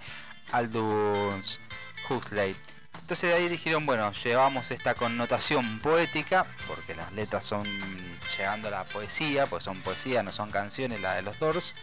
Aldous 0.52 1.60
Huxley. 2.08 2.54
Entonces 3.00 3.30
de 3.30 3.34
ahí 3.36 3.48
dijeron, 3.48 3.84
bueno, 3.86 4.10
llevamos 4.12 4.70
esta 4.70 4.94
connotación 4.94 5.78
poética, 5.80 6.46
porque 6.66 6.94
las 6.94 7.12
letras 7.12 7.44
son 7.44 7.64
llegando 8.38 8.68
a 8.68 8.70
la 8.70 8.84
poesía, 8.84 9.46
pues 9.46 9.64
son 9.64 9.80
poesía, 9.82 10.22
no 10.22 10.32
son 10.32 10.50
canciones, 10.50 11.00
la 11.00 11.14
de 11.14 11.22
los 11.22 11.38
Doors. 11.38 11.74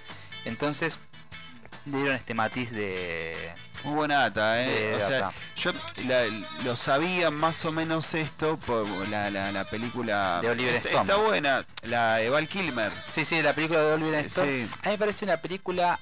Entonces 0.45 0.97
dieron 1.85 2.13
este 2.15 2.33
matiz 2.33 2.71
de... 2.71 3.35
Muy 3.83 3.95
buena 3.95 4.19
data, 4.29 4.61
eh. 4.63 4.93
O 4.95 4.97
sea, 4.97 5.31
yo 5.55 5.71
la- 6.07 6.25
lo 6.63 6.75
sabía 6.75 7.29
más 7.31 7.65
o 7.65 7.71
menos 7.71 8.13
esto 8.13 8.57
por 8.59 8.85
la, 9.09 9.29
la, 9.29 9.51
la 9.51 9.65
película 9.65 10.39
De 10.41 10.49
Oliver 10.49 10.75
está, 10.75 10.89
Stone. 10.89 11.01
está 11.11 11.15
buena, 11.17 11.65
la 11.83 12.15
de 12.15 12.29
Val 12.29 12.47
Kilmer. 12.47 12.91
Sí, 13.09 13.25
sí, 13.25 13.41
la 13.41 13.53
película 13.53 13.81
de 13.81 13.93
Oliver 13.93 14.25
Stone. 14.25 14.67
Sí. 14.67 14.69
A 14.83 14.85
mí 14.85 14.91
me 14.91 14.97
parece 14.97 15.25
una 15.25 15.37
película 15.37 15.99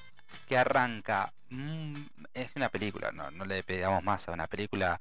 que 0.47 0.57
arranca. 0.57 1.33
mm, 1.49 1.93
es 2.33 2.51
una 2.55 2.69
película, 2.69 3.11
no, 3.11 3.29
no 3.31 3.45
le 3.45 3.63
pedamos 3.63 4.03
más 4.03 4.27
a 4.29 4.31
una 4.31 4.47
película. 4.47 4.99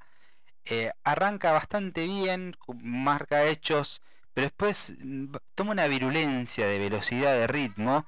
eh, 0.65 0.91
arranca 1.03 1.51
bastante 1.51 2.05
bien, 2.05 2.55
marca 2.81 3.45
hechos, 3.45 4.01
pero 4.33 4.45
después 4.45 4.95
mm, 4.99 5.33
toma 5.55 5.71
una 5.71 5.87
virulencia 5.87 6.67
de 6.67 6.77
velocidad, 6.79 7.33
de 7.33 7.47
ritmo, 7.47 8.05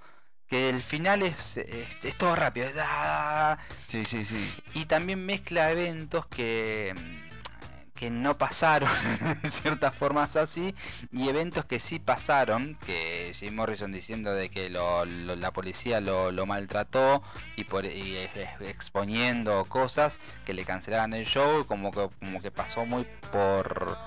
que 0.53 0.69
el 0.69 0.79
final 0.81 1.23
es, 1.23 1.57
es, 1.57 1.97
es 2.03 2.15
todo 2.15 2.35
rápido. 2.35 2.67
es, 2.67 2.75
ah, 2.79 3.57
Sí, 3.87 4.05
sí, 4.05 4.23
sí. 4.23 4.53
y 4.75 4.85
también 4.85 5.25
mezcla 5.25 5.71
eventos 5.71 6.27
que, 6.27 6.93
mm, 6.95 7.93
que 7.95 8.11
no 8.11 8.37
pasaron 8.37 8.87
en 9.43 9.49
ciertas 9.49 9.95
formas 9.95 10.35
así 10.35 10.75
y 11.11 11.27
eventos 11.27 11.65
que 11.65 11.79
sí 11.79 11.97
pasaron 11.97 12.77
que 12.85 13.31
Jim 13.35 13.55
Morrison 13.55 13.91
diciendo 13.91 14.31
de 14.35 14.49
que 14.49 14.69
lo- 14.69 15.05
lo- 15.05 15.35
la 15.35 15.49
policía 15.51 16.01
lo, 16.01 16.31
lo 16.31 16.45
maltrató 16.45 17.23
y, 17.55 17.63
por, 17.63 17.85
y 17.85 18.15
exponiendo 18.61 19.65
cosas 19.65 20.19
que 20.45 20.53
le 20.53 20.65
cancelaban 20.65 21.13
el 21.15 21.25
show 21.25 21.65
como 21.65 21.89
que, 21.89 22.09
como 22.19 22.39
que 22.39 22.51
pasó 22.51 22.85
muy 22.85 23.07
por 23.31 23.97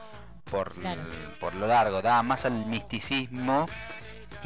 por, 0.45 0.73
Claro. 0.75 1.03
por 1.41 1.57
lo 1.57 1.67
largo 1.67 2.03
daba 2.03 2.23
más 2.23 2.45
al 2.45 2.67
misticismo 2.67 3.67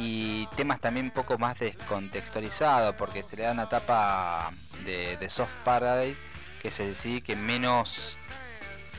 y 0.01 0.47
temas 0.55 0.79
también 0.79 1.07
un 1.07 1.11
poco 1.11 1.37
más 1.37 1.59
descontextualizados 1.59 2.95
porque 2.95 3.21
se 3.23 3.37
le 3.37 3.43
da 3.43 3.51
una 3.51 3.63
etapa 3.63 4.51
de, 4.85 5.29
soft 5.29 5.53
parade 5.63 6.17
que 6.61 6.69
es 6.69 6.79
el 6.79 6.95
sí 6.95 7.21
que 7.21 7.35
menos 7.35 8.17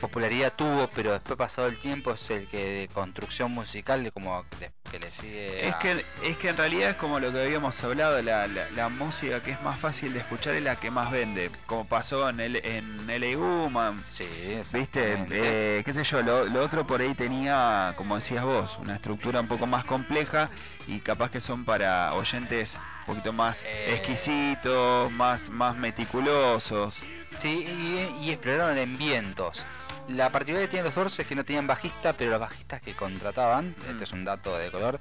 popularidad 0.03 0.51
tuvo 0.53 0.89
pero 0.93 1.13
después 1.13 1.37
pasado 1.37 1.69
el 1.69 1.77
tiempo 1.79 2.11
es 2.11 2.29
el 2.29 2.45
que 2.47 2.57
de 2.57 2.87
construcción 2.89 3.51
musical 3.51 4.03
de 4.03 4.11
como 4.11 4.43
que, 4.59 4.71
que 4.91 4.99
le 4.99 5.13
sigue 5.13 5.65
Es 5.67 5.75
que, 5.77 6.05
es 6.25 6.37
que 6.37 6.49
en 6.49 6.57
realidad 6.57 6.89
es 6.89 6.95
como 6.97 7.19
lo 7.21 7.31
que 7.31 7.41
habíamos 7.41 7.81
hablado, 7.85 8.21
la, 8.21 8.47
la, 8.47 8.69
la 8.71 8.89
música 8.89 9.39
que 9.39 9.51
es 9.51 9.61
más 9.61 9.79
fácil 9.79 10.11
de 10.11 10.19
escuchar 10.19 10.55
es 10.55 10.61
la 10.63 10.75
que 10.75 10.91
más 10.91 11.09
vende, 11.09 11.49
como 11.67 11.85
pasó 11.87 12.27
en 12.29 12.41
el 12.41 12.57
en 12.57 13.07
LA 13.07 13.37
Woman, 13.37 14.03
sí 14.03 14.25
¿viste? 14.73 15.25
Eh, 15.31 15.81
qué 15.85 15.93
sé 15.93 16.03
yo, 16.03 16.21
lo, 16.21 16.43
lo 16.45 16.61
otro 16.61 16.85
por 16.85 16.99
ahí 16.99 17.13
tenía, 17.15 17.93
como 17.95 18.15
decías 18.15 18.43
vos, 18.43 18.77
una 18.79 18.95
estructura 18.95 19.39
un 19.39 19.47
poco 19.47 19.67
más 19.67 19.85
compleja 19.85 20.49
y 20.85 20.99
capaz 20.99 21.31
que 21.31 21.39
son 21.39 21.63
para 21.63 22.13
oyentes 22.13 22.77
un 23.07 23.15
poquito 23.15 23.31
más 23.31 23.63
Eh, 23.63 23.95
exquisitos, 23.95 25.11
más, 25.13 25.49
más 25.49 25.77
meticulosos. 25.77 26.99
Sí, 27.37 27.65
y, 27.67 28.25
y 28.25 28.31
exploraron 28.31 28.77
en 28.77 28.97
vientos. 28.97 29.65
La 30.09 30.29
particularidad 30.29 30.67
que 30.67 30.71
tienen 30.71 30.85
los 30.85 30.95
Doors 30.95 31.17
es 31.19 31.27
que 31.27 31.35
no 31.35 31.43
tenían 31.45 31.65
bajista, 31.67 32.13
pero 32.13 32.31
los 32.31 32.39
bajistas 32.39 32.81
que 32.81 32.95
contrataban, 32.95 33.69
Mm. 33.77 33.89
este 33.91 34.03
es 34.03 34.11
un 34.11 34.25
dato 34.25 34.57
de 34.57 34.69
color, 34.69 34.99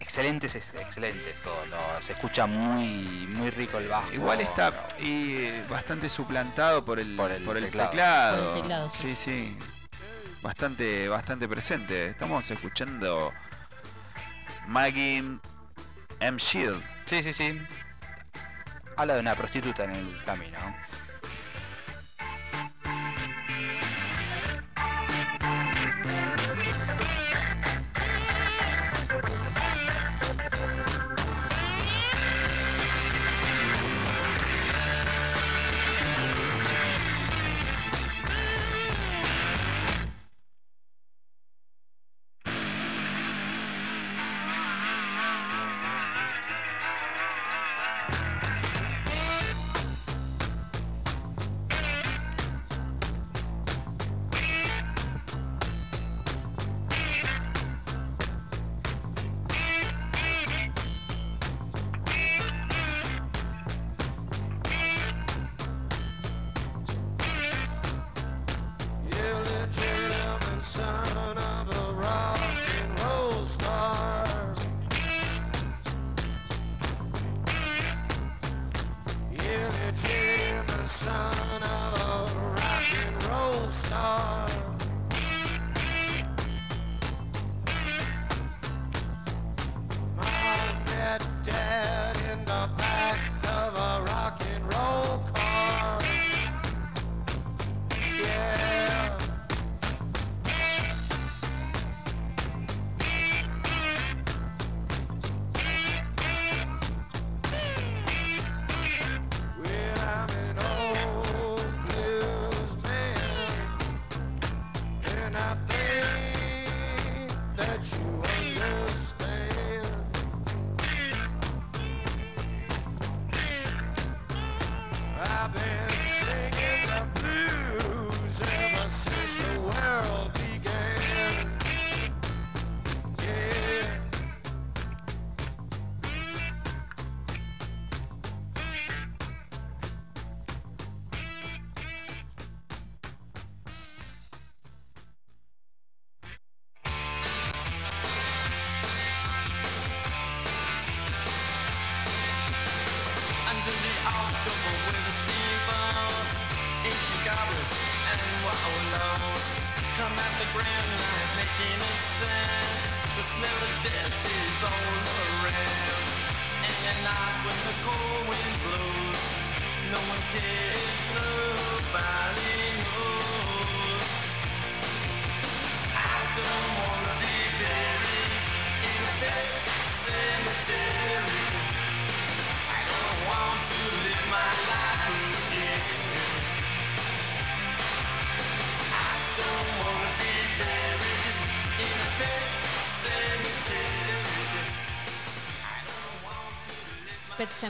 excelentes, 0.00 0.54
es- 0.54 0.74
excelentes 0.74 1.34
todo, 1.42 1.64
lo- 1.66 2.02
se 2.02 2.12
escucha 2.12 2.46
muy 2.46 3.26
muy 3.28 3.50
rico 3.50 3.78
el 3.78 3.88
bajo. 3.88 4.12
Igual 4.12 4.40
está 4.42 4.88
y 5.00 5.60
bastante 5.62 6.08
suplantado 6.10 6.84
por 6.84 7.00
el, 7.00 7.16
Por 7.16 7.30
el 7.32 7.42
por 7.44 7.56
el 7.56 7.64
teclado. 7.64 7.90
teclado. 7.90 8.44
Por 8.48 8.56
el 8.56 8.62
teclado, 8.62 8.90
sí, 8.90 9.16
sí. 9.16 9.16
sí. 9.16 9.58
Bastante, 10.42 11.08
bastante 11.08 11.48
presente. 11.48 12.08
Estamos 12.08 12.50
escuchando 12.50 13.32
Maggie 14.66 15.38
M. 16.20 16.38
Shield. 16.38 16.82
Sí, 17.04 17.22
sí, 17.22 17.32
sí. 17.32 17.62
Habla 18.96 19.14
de 19.14 19.20
una 19.20 19.34
prostituta 19.36 19.84
en 19.84 19.92
el 19.92 20.24
camino. 20.24 20.58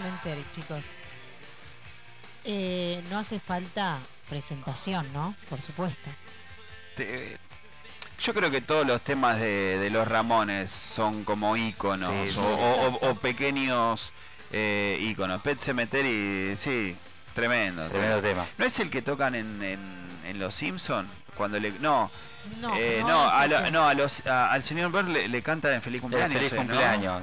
Cemetery, 0.03 0.43
chicos. 0.55 0.87
Eh, 2.45 3.03
no 3.11 3.19
hace 3.19 3.39
falta 3.39 3.99
presentación, 4.29 5.07
¿no? 5.13 5.35
Por 5.51 5.61
supuesto. 5.61 6.11
Te- 6.97 7.37
yo 8.19 8.33
creo 8.35 8.51
que 8.51 8.61
todos 8.63 8.87
los 8.87 9.03
temas 9.03 9.39
de, 9.39 9.79
de 9.79 9.91
los 9.91 10.09
Ramones 10.09 10.71
son 10.71 11.25
como 11.25 11.57
íconos 11.57 12.09
Sí, 12.09 12.35
o, 12.39 13.15
pequeños 13.17 14.13
eh, 14.53 14.97
íconos. 15.01 15.43
Pet 15.43 15.61
Cemetery, 15.61 16.57
sí, 16.57 16.97
tremendo. 17.35 17.87
Tremendo 17.89 18.21
tema. 18.23 18.47
¿No 18.59 18.65
es 18.65 18.79
el 18.79 18.91
que 18.91 19.03
tocan 19.03 19.35
en, 19.35 19.63
en- 19.63 20.09
en 20.27 20.39
Los 20.39 20.55
Simpsons? 20.55 21.09
Cuando 21.37 21.59
le, 21.61 21.71
no, 21.81 22.11
No, 22.61 22.75
eh, 22.77 22.99
no, 23.03 23.09
no, 23.09 23.31
a 23.31 23.47
lo- 23.47 23.71
no, 23.71 23.89
a 23.89 23.95
los, 23.95 24.27
a- 24.27 24.53
al 24.53 24.63
señor 24.63 24.91
Burr 24.91 25.05
le, 25.09 25.29
le 25.29 25.43
canta 25.43 25.73
en 25.75 25.83
Feliz 25.83 26.01
Cumpleaños. 26.01 26.33
feliz 26.39 26.53
¿no? 26.53 26.59
cumpleaños. 26.59 27.23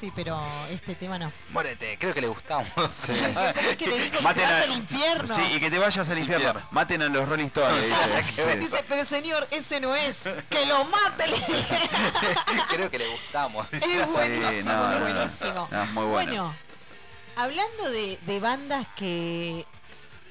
Sí, 0.00 0.10
pero 0.16 0.40
este 0.70 0.94
tema 0.94 1.18
no. 1.18 1.30
Muérete, 1.50 1.98
creo 1.98 2.14
que 2.14 2.22
le 2.22 2.28
gustamos. 2.28 2.66
Sí. 2.94 3.12
¿Cómo 3.34 3.40
es 3.70 3.76
que 3.76 3.86
le 3.86 3.98
dijo 3.98 4.10
que 4.12 4.16
se 4.16 4.22
Maten 4.22 4.42
vaya 4.44 4.56
a- 4.58 4.62
al 4.62 4.72
infierno? 4.72 5.34
Sí, 5.34 5.42
y 5.52 5.60
que 5.60 5.70
te 5.70 5.78
vayas 5.78 6.08
al 6.08 6.18
infierno. 6.18 6.46
Infierno. 6.48 6.68
Maten 6.70 7.02
a 7.02 7.08
los 7.10 7.28
Rolling 7.28 7.46
Stones, 7.46 7.82
dice. 7.84 8.52
Sí. 8.52 8.58
Dice, 8.58 8.84
pero 8.88 9.04
señor, 9.04 9.46
ese 9.50 9.78
no 9.80 9.94
es. 9.94 10.28
¡Que 10.48 10.64
lo 10.64 10.84
mate! 10.86 11.26
le 11.28 11.36
dije. 11.46 11.90
creo 12.70 12.90
que 12.90 12.98
le 12.98 13.08
gustamos. 13.08 13.66
Es 13.72 13.82
Sí, 13.84 13.88
buenísimo, 14.12 14.72
no, 14.72 14.90
no. 14.90 15.00
buenísimo. 15.00 15.68
No, 15.70 15.82
es 15.82 15.90
muy 15.92 16.04
bueno. 16.06 16.54
hablando 17.36 17.90
de, 17.90 18.18
de 18.22 18.40
bandas 18.40 18.86
que 18.96 19.66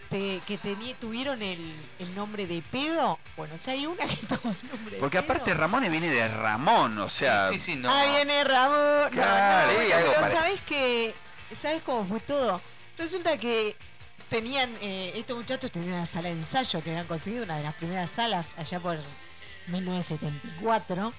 te- 0.09 0.41
que 0.47 0.59
teni- 0.59 0.95
tuvieron 0.99 1.41
el, 1.41 1.59
el 1.99 2.15
nombre 2.15 2.47
de 2.47 2.61
pedo, 2.71 3.19
bueno, 3.37 3.57
si 3.57 3.69
hay 3.71 3.85
una 3.87 4.05
que 4.07 4.15
tuvo 4.27 4.49
el 4.51 4.69
nombre 4.71 4.95
de 4.95 4.99
Porque 4.99 5.21
pedo. 5.21 5.33
aparte 5.33 5.53
Ramones 5.53 5.91
viene 5.91 6.09
de 6.09 6.27
Ramón, 6.27 6.97
o 6.99 7.09
sea. 7.09 7.47
sí, 7.49 7.55
sí, 7.59 7.73
sí, 7.73 7.75
no. 7.75 7.89
Ah, 7.91 8.05
viene 8.15 8.43
Ramón. 8.43 9.03
No, 9.05 9.09
Claro, 9.11 9.67
no, 9.71 9.79
sí, 9.79 9.85
bueno, 9.85 9.95
algo 9.97 10.11
pero 10.19 10.31
sabes 10.31 10.61
que. 10.61 11.13
¿Sabes 11.55 11.81
cómo 11.83 12.05
fue 12.05 12.19
todo? 12.19 12.59
Resulta 12.97 13.37
que 13.37 13.75
tenían. 14.29 14.69
eh, 14.81 15.13
estos 15.15 15.37
muchachos 15.37 15.71
tenían 15.71 15.93
una 15.93 16.05
sala 16.05 16.29
de 16.29 16.35
ensayo 16.35 16.81
que 16.81 16.89
habían 16.91 17.07
conseguido, 17.07 17.43
una 17.45 17.57
de 17.57 17.63
las 17.63 17.73
primeras 17.75 18.11
salas 18.11 18.53
allá 18.57 18.79
por 18.79 18.97
1974. 19.67 21.13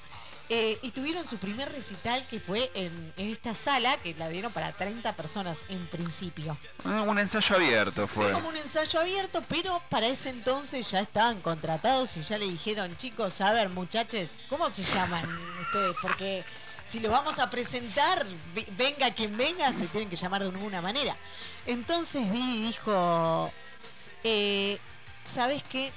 Eh, 0.53 0.79
y 0.83 0.91
tuvieron 0.91 1.27
su 1.27 1.39
primer 1.39 1.71
recital 1.71 2.23
que 2.29 2.41
fue 2.41 2.71
en, 2.75 3.13
en 3.17 3.31
esta 3.31 3.55
sala 3.55 3.97
que 3.99 4.15
la 4.15 4.29
dieron 4.29 4.53
para 4.53 4.73
30 4.73 5.15
personas 5.15 5.61
en 5.69 5.87
principio. 5.87 6.59
Un 6.85 7.19
ensayo 7.21 7.55
abierto 7.57 8.07
Fue 8.09 8.25
fue. 8.25 8.33
como 8.33 8.49
un 8.49 8.57
ensayo 8.57 8.99
abierto, 9.01 9.43
pero 9.49 9.81
para 9.89 10.09
ese 10.09 10.29
entonces 10.31 10.91
ya 10.91 11.01
estaban 11.01 11.41
contratados 11.41 12.17
y 12.17 12.23
ya 12.23 12.37
le 12.37 12.47
dijeron, 12.51 12.97
chicos, 12.97 13.41
a 13.41 13.53
ver, 13.53 13.69
muchachos, 13.69 14.33
¿cómo 14.49 14.69
se 14.71 14.83
llaman 14.83 15.25
ustedes? 15.63 15.97
Porque 16.03 16.45
si 16.85 16.99
los 16.99 17.13
vamos 17.13 17.39
a 17.39 17.49
presentar, 17.49 18.27
ve- 18.55 18.67
venga 18.77 19.11
quien 19.13 19.37
venga, 19.37 19.73
se 19.73 19.87
tienen 19.87 20.11
que 20.11 20.17
llamar 20.17 20.43
de 20.43 20.49
alguna 20.49 20.81
manera. 20.83 21.15
Entonces 21.67 22.31
Didi 22.33 22.63
dijo, 22.65 23.53
eh, 24.25 24.79
¿sabes 25.23 25.63
qué? 25.71 25.93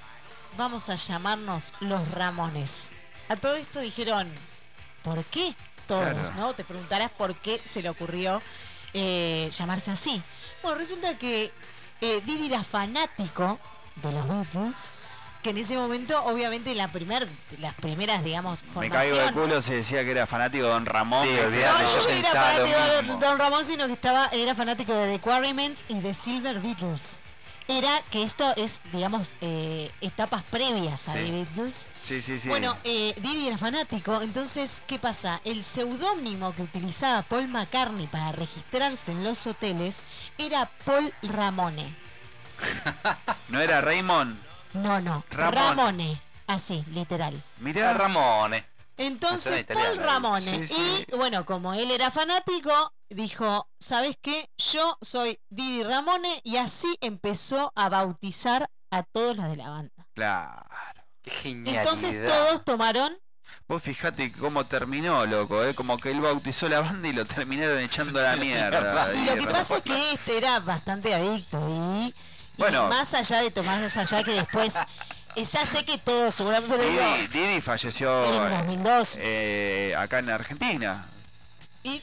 Vamos 0.58 0.90
a 0.90 0.96
llamarnos 0.96 1.74
los 1.80 2.08
Ramones. 2.12 2.90
A 3.30 3.36
todo 3.36 3.56
esto 3.56 3.80
dijeron, 3.80 4.32
¿por 5.04 5.24
qué? 5.26 5.54
Todos, 5.88 6.04
Claro. 6.04 6.34
¿no? 6.38 6.54
Te 6.54 6.64
preguntarás 6.64 7.12
por 7.12 7.36
qué 7.36 7.60
se 7.64 7.82
le 7.82 7.90
ocurrió 7.90 8.42
eh, 8.94 9.50
llamarse 9.52 9.92
así. 9.92 10.22
Bueno, 10.62 10.78
resulta 10.78 11.18
que 11.18 11.52
eh, 12.02 12.22
Didi 12.26 12.48
era 12.48 12.64
fanático 12.64 13.60
de 13.96 14.12
los 14.12 14.28
Beatles, 14.28 14.92
que 15.42 15.50
en 15.50 15.58
ese 15.58 15.76
momento, 15.76 16.24
obviamente, 16.26 16.74
la 16.74 16.88
primer, 16.88 17.28
las 17.60 17.74
primeras, 17.76 18.24
digamos, 18.24 18.64
Me 18.76 18.90
caigo 18.90 19.16
de 19.18 19.24
formación... 19.24 19.44
culo 19.50 19.62
se 19.62 19.76
decía 19.76 20.04
que 20.06 20.12
era 20.12 20.26
fanático 20.26 20.64
de 20.66 20.70
Don 20.70 20.86
Ramón. 20.86 21.28
Sí, 21.28 21.38
olvídate, 21.38 21.84
No, 21.84 21.90
yo 21.90 22.02
no 22.04 22.10
era 22.10 22.22
lo 22.22 22.30
fanático 22.30 22.80
de. 23.14 23.26
Don 23.26 23.40
Ramón, 23.40 23.66
sino 23.66 23.88
que 23.88 23.94
estaba, 23.94 24.28
era 24.32 24.56
fanático 24.56 24.94
de 24.94 25.14
The 25.14 25.20
Quarrymen 25.20 25.76
y 25.90 26.00
de 26.00 26.14
Silver 26.14 26.60
Beatles. 26.62 27.18
Era 27.68 28.02
que 28.12 28.24
esto 28.24 28.54
es, 28.58 28.82
digamos, 28.92 29.34
eh, 29.42 29.90
etapas 30.02 30.44
previas 30.44 31.08
a 31.08 31.14
Sí. 31.14 31.20
The 31.20 31.32
Beatles. 31.32 31.86
Sí, 32.02 32.22
sí, 32.22 32.38
sí. 32.40 32.50
Bueno, 32.50 32.76
eh, 32.84 33.14
Didi 33.18 33.48
era 33.48 33.58
fanático, 33.58 34.22
entonces, 34.22 34.82
¿qué 34.86 35.00
pasa? 35.00 35.40
El 35.46 35.64
seudónimo 35.64 36.54
que 36.54 36.64
utilizaba 36.64 37.22
Paul 37.22 37.48
McCartney 37.48 38.08
para 38.08 38.34
registrarse 38.34 39.12
en 39.14 39.24
los 39.24 39.48
hoteles 39.48 40.02
era 40.38 40.70
Paul 40.84 41.14
Ramone. 41.24 41.86
¿No 43.50 43.60
era 43.60 43.82
Raymond? 43.82 44.38
No, 44.74 45.00
no. 45.00 45.24
Ramone. 45.32 46.18
Así, 46.48 46.84
literal. 46.92 47.42
Mirá. 47.60 47.94
Ramón. 47.94 48.56
eh. 48.56 48.66
Entonces, 48.98 49.52
Paul 49.52 49.60
italiano, 49.62 50.02
Ramone. 50.04 50.68
Sí, 50.68 50.76
sí. 50.76 51.06
Y 51.12 51.16
bueno, 51.16 51.46
como 51.46 51.74
él 51.74 51.90
era 51.92 52.12
fanático, 52.12 52.94
dijo, 53.14 53.68
¿sabes 53.80 54.18
qué? 54.22 54.50
Yo 54.58 54.98
soy 55.02 55.40
Didi 55.50 55.84
Ramone 55.84 56.42
y 56.44 56.58
así 56.58 56.98
empezó 57.02 57.72
a 57.76 57.90
bautizar 57.90 58.70
a 58.92 59.04
todos 59.04 59.36
los 59.38 59.48
de 59.48 59.56
la 59.58 59.70
banda. 59.70 60.08
Claro. 60.14 60.66
Qué 61.22 61.32
genialidad. 61.32 61.84
Entonces 61.84 62.26
todos 62.26 62.64
tomaron 62.66 63.18
Vos 63.68 63.82
fijate 63.82 64.32
cómo 64.34 64.66
terminó, 64.66 65.26
loco, 65.26 65.64
¿eh? 65.64 65.74
Como 65.74 65.98
que 65.98 66.12
él 66.12 66.20
bautizó 66.20 66.68
la 66.68 66.82
banda 66.82 67.08
y 67.08 67.14
lo 67.14 67.26
terminaron 67.26 67.80
echando 67.80 68.20
a 68.20 68.24
la 68.24 68.36
mierda. 68.44 69.14
Y 69.16 69.26
lo 69.26 69.36
que 69.36 69.48
pasa 69.48 69.78
es 69.78 69.84
que 69.84 70.12
este 70.14 70.38
era 70.38 70.60
bastante 70.60 71.14
adicto 71.14 71.58
y, 71.70 72.08
y 72.08 72.14
Bueno. 72.58 72.88
más 72.90 73.14
allá 73.14 73.42
de 73.42 73.52
tomar 73.52 73.80
más 73.80 73.96
allá 73.96 74.22
que 74.24 74.32
después, 74.32 74.76
eh, 75.36 75.46
ya 75.46 75.66
sé 75.66 75.86
que 75.86 75.98
todos 75.98 76.34
seguramente 76.36 76.78
Didi, 76.78 77.28
Didi 77.28 77.62
falleció 77.62 78.26
en 78.26 78.50
2002 78.68 79.18
eh, 79.22 79.96
acá 79.98 80.20
en 80.20 80.30
Argentina. 80.30 81.06
y 81.84 82.02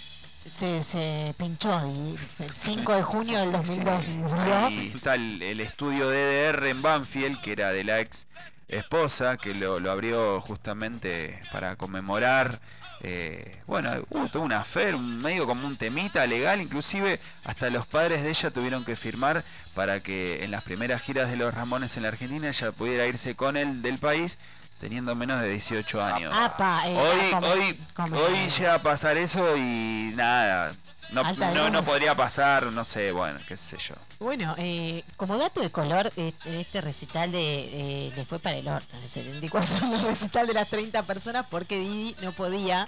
se, 0.49 0.83
se 0.83 1.35
pinchó 1.39 1.79
el 1.79 2.19
5 2.55 2.93
de 2.95 3.03
junio 3.03 3.39
del 3.41 3.53
2002 3.53 4.07
murió. 4.09 4.71
Y 4.71 4.89
está 4.95 5.15
el, 5.15 5.43
el 5.43 5.61
estudio 5.61 6.09
DDR 6.09 6.67
en 6.69 6.83
Banfield, 6.83 7.41
que 7.41 7.53
era 7.53 7.71
de 7.73 7.85
la 7.85 8.01
ex 8.01 8.27
esposa, 8.69 9.37
que 9.37 9.55
lo, 9.55 9.81
lo 9.81 9.91
abrió 9.91 10.41
justamente 10.41 11.41
para 11.53 11.77
conmemorar. 11.77 12.61
eh, 13.01 13.63
bueno, 13.67 13.91
hubo 14.11 14.29
toda 14.29 14.45
una 14.45 14.65
fe, 14.65 14.95
un 14.95 15.21
medio 15.21 15.47
como 15.47 15.67
un 15.67 15.77
temita 15.77 16.27
legal, 16.27 16.61
inclusive 16.61 17.19
hasta 17.45 17.71
los 17.71 17.87
padres 17.87 18.23
de 18.23 18.31
ella 18.31 18.51
tuvieron 18.51 18.85
que 18.85 18.97
firmar 18.97 19.45
para 19.75 20.01
que 20.01 20.45
en 20.45 20.51
las 20.51 20.63
primeras 20.65 21.03
giras 21.03 21.31
de 21.31 21.37
los 21.37 21.55
Ramones 21.55 21.97
en 21.97 22.03
la 22.05 22.09
Argentina 22.11 22.49
ella 22.49 22.73
pudiera 22.73 23.07
irse 23.07 23.35
con 23.35 23.57
él 23.57 23.83
del 23.83 23.99
país 23.99 24.39
teniendo 24.81 25.15
menos 25.15 25.41
de 25.43 25.51
18 25.51 26.03
años. 26.03 26.35
Apa, 26.35 26.83
eh, 26.89 26.97
Hoy, 26.97 27.31
come- 27.31 27.47
hoy, 27.49 27.81
come- 27.95 28.17
hoy 28.19 28.49
llega 28.49 28.75
a 28.75 28.79
pasar 28.83 29.17
eso 29.17 29.57
y 29.57 30.13
nada, 30.17 30.73
No, 31.13 31.23
Alta 31.23 31.51
no, 31.51 31.71
no 31.71 31.83
podría 31.83 32.15
pasar, 32.15 32.67
no 32.67 32.85
sé, 32.85 33.11
bueno, 33.13 33.41
qué 33.49 33.57
sé 33.57 33.77
yo. 33.79 33.95
Bueno, 34.21 34.55
eh, 34.59 35.03
como 35.17 35.37
dato 35.39 35.61
de 35.61 35.69
color, 35.71 36.13
eh, 36.17 36.33
en 36.45 36.55
este 36.55 36.81
recital 36.81 37.33
de, 37.33 38.07
eh, 38.07 38.13
le 38.15 38.25
fue 38.27 38.39
para 38.39 38.57
el 38.57 38.69
orto, 38.69 38.97
en 38.97 39.03
el 39.03 39.11
74, 39.11 39.77
en 39.87 39.93
el 39.95 40.03
recital 40.03 40.47
de 40.47 40.55
las 40.55 40.69
30 40.69 41.03
personas, 41.03 41.47
porque 41.51 41.79
Didi 41.81 42.15
no 42.23 42.31
podía 42.33 42.87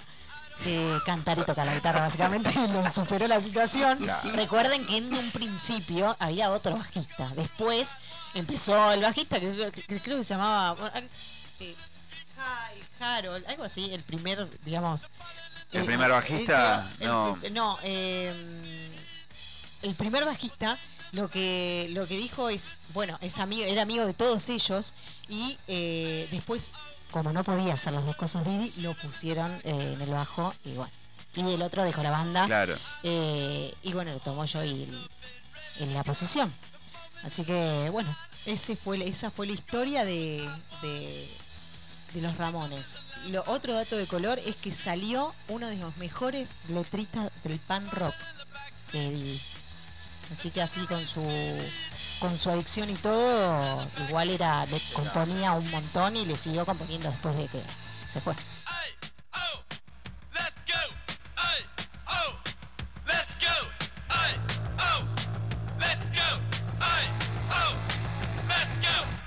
eh, 0.65 0.99
cantar 1.05 1.37
y 1.39 1.43
tocar 1.43 1.65
la 1.65 1.73
guitarra, 1.75 1.99
básicamente 1.99 2.51
lo 2.69 2.89
superó 2.89 3.27
la 3.27 3.41
situación. 3.41 3.97
Claro. 3.99 4.31
Recuerden 4.31 4.85
que 4.87 4.97
en 4.97 5.13
un 5.13 5.29
principio 5.31 6.15
había 6.17 6.49
otro 6.51 6.77
bajista, 6.77 7.27
después 7.35 7.97
empezó 8.35 8.93
el 8.93 9.01
bajista, 9.01 9.39
que, 9.41 9.51
que- 9.73 9.81
que 9.83 9.99
creo 9.99 10.17
que 10.19 10.23
se 10.23 10.33
llamaba 10.35 10.73
bueno, 10.91 11.07
Hi- 11.71 13.03
Harold, 13.03 13.45
algo 13.47 13.63
así, 13.63 13.93
el 13.93 14.01
primer, 14.03 14.47
digamos... 14.63 15.03
¿El 15.71 15.81
eh, 15.81 15.85
primer 15.85 16.11
bajista? 16.11 16.87
el- 16.99 17.07
No. 17.07 17.37
el- 17.41 17.53
no, 17.53 17.77
eh, 17.83 18.89
el 19.81 19.95
primer 19.95 20.25
bajista 20.25 20.77
lo 21.13 21.29
que 21.29 21.87
lo 21.91 22.07
que 22.07 22.17
dijo 22.17 22.49
es 22.49 22.75
bueno 22.93 23.17
es 23.21 23.37
amigo 23.37 23.65
era 23.65 23.83
amigo 23.83 24.03
de 24.05 24.13
todos 24.15 24.49
ellos 24.49 24.93
y 25.29 25.57
eh, 25.67 26.27
después 26.31 26.71
como 27.11 27.31
no 27.33 27.43
podía 27.43 27.73
hacer 27.75 27.93
las 27.93 28.03
dos 28.05 28.15
cosas 28.15 28.43
Didi 28.45 28.71
lo 28.81 28.95
pusieron 28.95 29.51
eh, 29.63 29.91
en 29.93 30.01
el 30.01 30.09
bajo 30.09 30.55
y 30.63 30.73
bueno 30.73 30.91
y 31.35 31.41
el 31.53 31.61
otro 31.61 31.83
dejó 31.83 32.01
la 32.01 32.09
banda 32.11 32.45
Claro. 32.47 32.77
y 33.03 33.93
bueno 33.93 34.11
lo 34.13 34.19
tomó 34.21 34.45
yo 34.45 34.63
y 34.63 34.87
en 35.79 35.93
la 35.93 36.03
posición 36.03 36.51
así 37.23 37.43
que 37.43 37.89
bueno 37.91 38.15
ese 38.47 38.75
fue 38.75 39.07
esa 39.07 39.29
fue 39.29 39.45
la 39.47 39.53
historia 39.53 40.05
de, 40.05 40.49
de 40.81 41.29
de 42.13 42.21
los 42.21 42.37
Ramones. 42.37 42.97
Lo 43.29 43.43
otro 43.47 43.73
dato 43.73 43.97
de 43.97 44.07
color 44.07 44.39
es 44.45 44.55
que 44.55 44.71
salió 44.71 45.33
uno 45.47 45.67
de 45.67 45.77
los 45.77 45.95
mejores 45.97 46.55
letristas 46.69 47.31
del 47.43 47.59
pan 47.59 47.89
rock. 47.91 48.13
Así 50.31 50.51
que 50.51 50.61
así 50.61 50.85
con 50.87 51.05
su 51.05 51.23
con 52.19 52.37
su 52.37 52.49
adicción 52.49 52.89
y 52.89 52.95
todo, 52.95 53.85
igual 54.07 54.29
era 54.29 54.65
le 54.67 54.79
componía 54.93 55.53
un 55.53 55.69
montón 55.71 56.15
y 56.15 56.25
le 56.25 56.37
siguió 56.37 56.65
componiendo 56.65 57.09
después 57.09 57.35
de 57.35 57.47
que 57.47 57.61
se 58.07 58.21
fue. 58.21 58.33
Let's 68.49 68.79
go! 68.79 69.22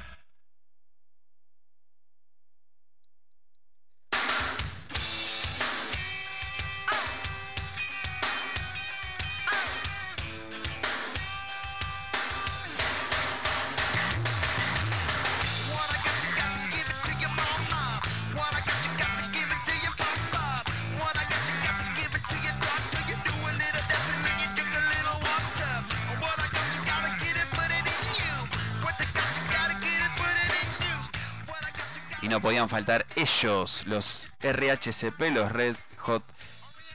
Y 32.26 32.28
no 32.28 32.40
podían 32.40 32.68
faltar 32.68 33.06
ellos, 33.14 33.84
los 33.86 34.30
RHCP, 34.42 35.30
los 35.32 35.52
Red 35.52 35.76
Hot 35.98 36.24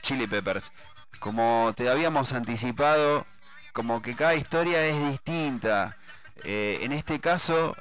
Chili 0.02 0.26
Peppers. 0.26 0.72
Como 1.20 1.72
te 1.74 1.88
habíamos 1.88 2.34
anticipado, 2.34 3.24
como 3.72 4.02
que 4.02 4.14
cada 4.14 4.34
historia 4.34 4.84
es 4.84 5.08
distinta. 5.10 5.96
Eh, 6.44 6.80
en 6.82 6.92
este 6.92 7.18
caso, 7.18 7.74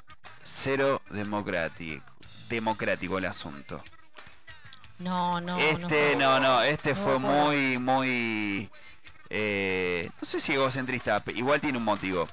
cero 0.44 1.02
democrático, 1.10 2.06
democrático 2.48 3.18
el 3.18 3.26
asunto. 3.26 3.82
No, 4.99 5.41
no, 5.41 5.60
este, 5.60 6.15
no, 6.15 6.40
no, 6.40 6.61
este 6.64 6.91
No, 6.94 6.95
fue 7.03 7.14
no. 7.14 7.19
muy, 7.19 7.78
muy, 7.78 8.69
eh, 9.30 10.10
no 10.22 10.26
sé 10.26 10.40
si 10.40 10.53
egocentrista, 10.53 11.22
igual 11.36 11.60
tiene 11.60 11.80
un 11.80 11.84
motivo. 11.84 12.30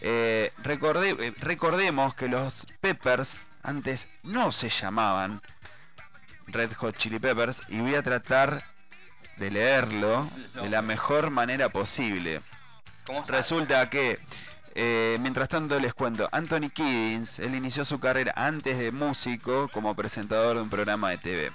Eh, 0.00 0.54
recordé- 0.62 1.16
eh, 1.20 1.34
recordemos 1.40 2.14
que 2.14 2.28
los 2.28 2.64
Peppers 2.80 3.40
antes 3.64 4.08
no 4.22 4.52
se 4.52 4.68
llamaban 4.70 5.40
Red 6.46 6.72
Hot 6.74 6.96
Chili 6.96 7.18
Peppers 7.18 7.62
y 7.68 7.80
voy 7.80 7.94
a 7.94 8.02
tratar 8.02 8.62
de 9.38 9.50
leerlo 9.50 10.28
de 10.62 10.68
la 10.68 10.82
mejor 10.82 11.30
manera 11.30 11.68
posible. 11.68 12.40
Resulta 13.26 13.90
que, 13.90 14.18
eh, 14.74 15.18
mientras 15.20 15.48
tanto 15.48 15.80
les 15.80 15.94
cuento, 15.94 16.28
Anthony 16.30 16.70
Kiddins, 16.72 17.38
él 17.38 17.54
inició 17.54 17.84
su 17.84 17.98
carrera 17.98 18.32
antes 18.36 18.78
de 18.78 18.92
músico 18.92 19.68
como 19.72 19.94
presentador 19.94 20.56
de 20.56 20.62
un 20.62 20.70
programa 20.70 21.10
de 21.10 21.18
TV. 21.18 21.52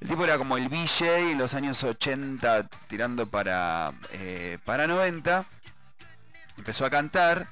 El 0.00 0.08
tipo 0.08 0.24
era 0.24 0.36
como 0.36 0.56
el 0.56 0.68
VJ 0.68 1.30
en 1.30 1.38
los 1.38 1.54
años 1.54 1.82
80 1.82 2.66
tirando 2.88 3.26
para, 3.26 3.92
eh, 4.12 4.58
para 4.64 4.86
90. 4.86 5.44
Empezó 6.58 6.84
a 6.84 6.90
cantar 6.90 7.46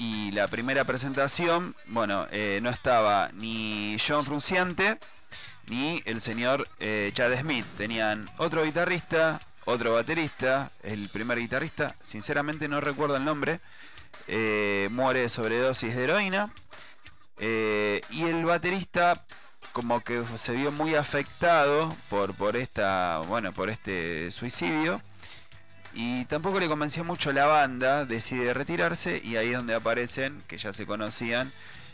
y 0.00 0.30
la 0.30 0.48
primera 0.48 0.84
presentación, 0.84 1.76
bueno, 1.88 2.26
eh, 2.30 2.58
no 2.62 2.70
estaba 2.70 3.30
ni 3.34 3.98
John 4.04 4.24
Frunciante 4.24 4.98
ni 5.68 6.02
el 6.06 6.22
señor 6.22 6.66
eh, 6.78 7.12
Chad 7.14 7.38
Smith. 7.38 7.66
Tenían 7.76 8.26
otro 8.38 8.64
guitarrista, 8.64 9.38
otro 9.66 9.92
baterista, 9.92 10.70
el 10.82 11.10
primer 11.10 11.38
guitarrista, 11.38 11.94
sinceramente 12.02 12.66
no 12.66 12.80
recuerdo 12.80 13.16
el 13.16 13.26
nombre, 13.26 13.60
eh, 14.26 14.88
muere 14.90 15.20
de 15.20 15.28
sobredosis 15.28 15.94
de 15.94 16.04
heroína. 16.04 16.48
y 17.38 18.22
el 18.22 18.42
baterista 18.46 19.22
como 19.72 20.00
que 20.00 20.24
se 20.38 20.52
vio 20.52 20.72
muy 20.72 20.94
afectado 20.94 21.94
por, 22.08 22.34
por 22.34 22.56
esta, 22.56 23.18
bueno, 23.28 23.52
por 23.52 23.68
este 23.68 24.30
suicidio. 24.30 25.02
Y 25.92 26.24
tampoco 26.26 26.60
le 26.60 26.68
convenció 26.68 27.04
mucho 27.04 27.32
la 27.32 27.46
banda, 27.46 28.04
decide 28.04 28.54
retirarse 28.54 29.20
y 29.22 29.36
ahí 29.36 29.48
es 29.48 29.56
donde 29.56 29.74
aparecen, 29.74 30.40
que 30.46 30.58
ya 30.58 30.72
se 30.72 30.86
conocían, 30.86 31.50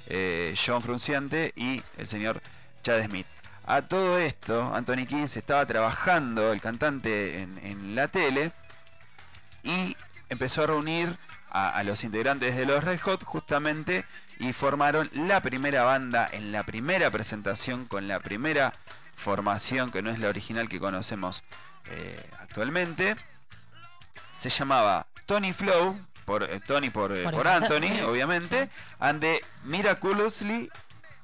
eh, 0.08 0.54
John 0.64 0.82
Frunciante 0.82 1.52
y 1.56 1.82
el 1.96 2.06
señor 2.06 2.42
Chad 2.82 3.04
Smith. 3.06 3.26
A 3.64 3.82
todo 3.82 4.18
esto, 4.18 4.72
Anthony 4.74 5.06
Kiddins 5.06 5.36
estaba 5.36 5.66
trabajando, 5.66 6.52
el 6.52 6.60
cantante, 6.60 7.42
en, 7.42 7.94
la 7.96 8.06
tele 8.08 8.52
y 9.64 9.96
empezó 10.28 10.62
a 10.62 10.66
reunir 10.68 11.16
a, 11.50 11.70
a 11.70 11.82
los 11.82 12.04
integrantes 12.04 12.54
de 12.54 12.66
los 12.66 12.84
Red 12.84 13.00
Hot 13.00 13.24
justamente 13.24 14.04
y 14.38 14.52
formaron 14.52 15.10
la 15.14 15.40
primera 15.40 15.82
banda 15.82 16.28
en 16.30 16.52
la 16.52 16.62
primera 16.62 17.10
presentación 17.10 17.86
con 17.86 18.06
la 18.06 18.20
primera 18.20 18.72
formación 19.16 19.90
que 19.90 20.02
no 20.02 20.10
es 20.10 20.18
la 20.20 20.28
original 20.28 20.68
que 20.68 20.78
conocemos 20.78 21.42
eh, 21.90 22.22
actualmente. 22.40 23.16
Se 24.36 24.50
llamaba 24.50 25.06
Tony 25.26 25.52
Flow, 25.52 25.98
por, 26.24 26.42
eh, 26.44 26.60
Tony 26.66 26.90
por, 26.90 27.16
eh, 27.16 27.22
Por 27.24 27.34
por. 27.34 27.48
Anthony, 27.48 28.02
obviamente, 28.06 28.68
and 29.00 29.20
the 29.20 29.40
Miraculously, 29.64 30.70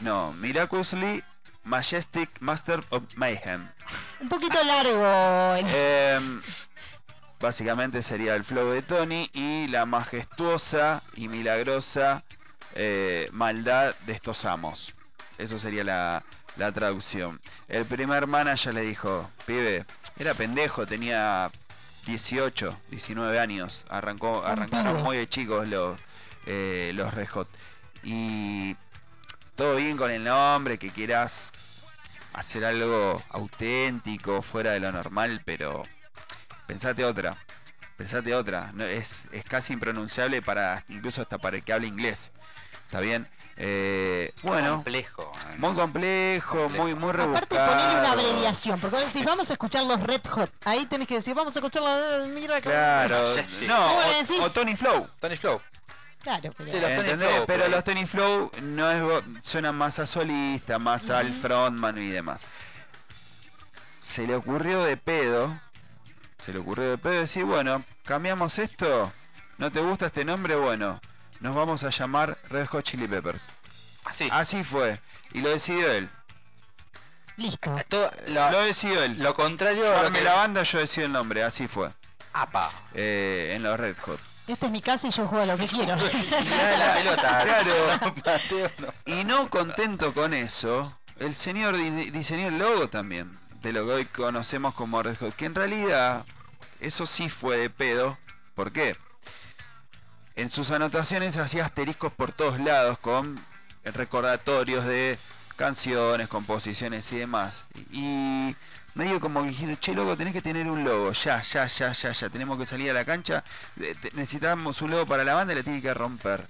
no, 0.01 0.33
Miraculously 0.35 1.23
Majestic 1.65 2.31
Master 2.41 2.83
of 2.91 3.03
Mayhem. 3.17 3.69
Un 4.21 4.29
poquito 4.29 4.59
largo. 4.65 5.55
el- 5.57 5.67
Em, 5.75 6.43
básicamente 7.41 8.03
sería 8.03 8.35
el 8.35 8.45
flow 8.45 8.71
de 8.71 8.83
Tony 8.83 9.31
y 9.35 9.67
la 9.69 9.85
majestuosa 9.87 11.03
y 11.17 11.29
milagrosa 11.29 12.23
eh, 12.75 13.29
maldad 13.33 13.95
de 14.07 14.13
estos 14.15 14.45
amos. 14.45 14.95
Eso 15.39 15.59
sería 15.59 15.85
la, 15.85 16.23
la 16.57 16.73
traducción. 16.73 17.41
El 17.69 17.85
primer 17.85 18.27
manager 18.27 18.73
le 18.75 18.81
dijo, 18.83 19.29
pibe, 19.47 19.85
era 20.19 20.35
pendejo, 20.35 20.87
tenía 20.87 21.51
18, 22.07 22.79
19 22.91 23.39
años. 23.39 23.85
Arrancó, 23.89 24.45
arrancaron 24.45 25.03
muy 25.03 25.17
de 25.17 25.29
chicos 25.29 25.69
los, 25.69 25.99
eh, 26.47 26.93
los 26.95 27.13
Red 27.15 27.29
Hot. 27.29 27.49
Y 28.03 28.77
todo 29.57 29.77
bien 29.77 29.97
con 29.97 30.11
el 30.11 30.25
nombre, 30.25 30.79
que 30.79 30.91
quieras 30.91 31.51
hacer 32.35 32.65
algo 32.65 33.23
auténtico, 33.31 34.43
fuera 34.43 34.73
de 34.73 34.81
lo 34.81 34.91
normal, 34.93 35.43
pero 35.45 35.83
pensate 36.67 37.05
otra. 37.05 37.37
Pensate 37.97 38.35
otra. 38.35 38.73
No, 38.75 38.85
es, 38.85 39.27
es 39.33 39.45
casi 39.45 39.73
impronunciable 39.73 40.43
para 40.43 40.85
incluso 40.89 41.23
hasta 41.23 41.39
para 41.39 41.57
el 41.59 41.63
que 41.63 41.73
hable 41.73 41.87
inglés. 41.87 42.33
¿Está 42.87 43.01
bien? 43.01 43.29
Eh, 43.65 44.35
bueno, 44.43 44.73
Complejo. 44.75 45.33
eh. 45.53 45.55
muy 45.59 45.75
complejo, 45.75 46.69
muy, 46.71 46.95
muy 46.97 47.11
Aparte 47.11 47.23
rebuscado. 47.23 47.71
ponerle 47.71 48.01
una 48.01 48.11
abreviación, 48.11 48.81
porque 48.81 48.97
vos 48.97 49.07
decís, 49.13 49.25
vamos 49.25 49.51
a 49.51 49.53
escuchar 49.53 49.85
los 49.85 50.01
Red 50.01 50.21
Hot. 50.31 50.51
Ahí 50.65 50.85
tenés 50.87 51.07
que 51.07 51.15
decir, 51.15 51.33
vamos 51.35 51.55
a 51.55 51.61
escuchar 51.61 51.83
los 51.83 52.27
Mira 52.29 52.61
Claro, 52.61 53.25
no, 53.69 53.77
¿Cómo 53.89 54.01
le 54.03 54.39
o, 54.41 54.45
o 54.45 54.51
Tony 54.51 54.75
Flow. 54.77 55.09
Tony 55.21 55.37
Flow. 55.37 55.61
Claro, 56.23 56.51
pero 56.57 56.71
Sí, 56.73 56.81
los 56.81 56.91
Tony. 56.91 57.09
Flow, 57.19 57.45
pero 57.47 57.59
pues. 57.61 57.71
los 57.71 57.85
Tony 57.85 58.07
Flow 58.07 58.51
no 58.63 58.91
es 58.91 59.25
suenan 59.43 59.77
más 59.77 59.99
a 60.01 60.07
solista, 60.07 60.79
más 60.81 61.09
al 61.11 61.33
frontman 61.33 61.99
y 61.99 62.09
demás. 62.09 62.47
Se 64.01 64.27
le 64.27 64.35
ocurrió 64.35 64.83
de 64.83 64.97
pedo 64.97 65.53
Se 66.45 66.53
le 66.53 66.59
ocurrió 66.59 66.91
de 66.91 66.99
pedo 66.99 67.13
decir, 67.21 67.45
bueno, 67.45 67.85
cambiamos 68.05 68.59
esto. 68.59 69.13
¿No 69.59 69.71
te 69.71 69.81
gusta 69.81 70.07
este 70.07 70.25
nombre? 70.25 70.57
Bueno, 70.57 71.01
nos 71.43 71.55
vamos 71.55 71.85
a 71.85 71.91
llamar 71.91 72.37
Red 72.49 72.67
Hot 72.69 72.85
Chili 72.85 73.07
Peppers. 73.07 73.43
Así. 74.05 74.29
Así 74.33 74.65
fue. 74.65 74.99
Y 75.33 75.41
lo 75.41 75.51
decidió 75.51 75.91
él. 75.93 76.09
Listo. 77.37 77.75
Todo 77.89 78.11
lo, 78.29 78.51
Lo 78.51 78.61
decidió 78.63 79.03
él. 79.03 79.19
lo 79.19 79.35
contrario 79.35 79.85
Yo 79.85 79.91
a 79.97 80.01
lo 80.03 80.07
armé 80.07 80.19
que- 80.19 80.25
la 80.25 80.35
banda, 80.35 80.63
yo 80.63 80.79
decido 80.79 81.07
el 81.07 81.13
nombre. 81.13 81.43
Así 81.43 81.67
fue. 81.67 81.91
Apa. 82.35 82.71
Eh, 82.95 83.53
en 83.55 83.63
los 83.63 83.79
Red 83.79 83.97
Hot. 84.07 84.21
Esta 84.47 84.67
es 84.67 84.73
mi 84.73 84.83
casa 84.83 85.07
y 85.07 85.11
yo 85.11 85.27
juego 85.27 85.45
a 85.45 85.47
lo 85.47 85.57
que 85.57 85.67
quiero. 85.67 85.97
Dale 85.97 86.79
la 86.79 86.95
pelota. 86.95 87.45
Claro. 88.23 88.93
Y 89.07 89.25
no 89.25 89.49
contento 89.49 90.13
con 90.13 90.35
eso, 90.35 90.97
el 91.21 91.35
señor 91.35 91.77
di- 91.77 92.11
diseñó 92.11 92.49
el 92.49 92.59
logo 92.59 92.89
también, 92.89 93.33
de 93.63 93.73
lo 93.73 93.87
que 93.87 93.93
hoy 93.93 94.05
conocemos 94.07 94.75
como 94.75 95.03
Red 95.03 95.17
Hot, 95.21 95.35
que 95.37 95.47
en 95.47 95.55
realidad 95.55 96.25
eso 96.81 97.07
sí 97.07 97.31
fue 97.31 97.57
de 97.57 97.71
pedo. 97.71 98.19
¿Por 98.55 98.73
qué? 98.73 98.97
En 100.37 100.51
sus 100.51 100.71
anotaciones 100.71 101.37
hacía 101.37 101.65
asteriscos 101.67 102.13
por 102.13 102.33
todos 102.33 102.59
lados 102.59 102.99
con 102.99 103.39
recordatorios 103.85 104.85
de 104.87 105.19
canciones, 105.57 106.29
composiciones 106.29 107.11
y 107.13 107.17
demás. 107.19 107.65
Y 107.91 108.55
medio 108.95 109.21
como 109.21 109.43
que 109.43 109.49
dijeron, 109.51 109.77
che 109.79 109.95
loco, 109.95 110.17
tenés 110.17 110.33
que 110.33 110.43
tener 110.43 110.69
un 110.71 110.85
logo, 110.85 111.13
ya, 111.13 111.43
ya, 111.43 111.67
ya, 111.67 111.93
ya, 111.93 112.13
ya, 112.13 112.29
tenemos 112.31 112.59
que 112.59 112.67
salir 112.67 112.91
a 112.91 112.95
la 112.95 113.05
cancha, 113.05 113.43
eh, 113.81 113.95
necesitamos 114.15 114.81
un 114.83 114.91
logo 114.91 115.07
para 115.07 115.25
la 115.25 115.35
banda 115.35 115.53
y 115.53 115.57
la 115.57 115.63
tiene 115.63 115.83
que 115.83 115.93
romper. 115.95 116.47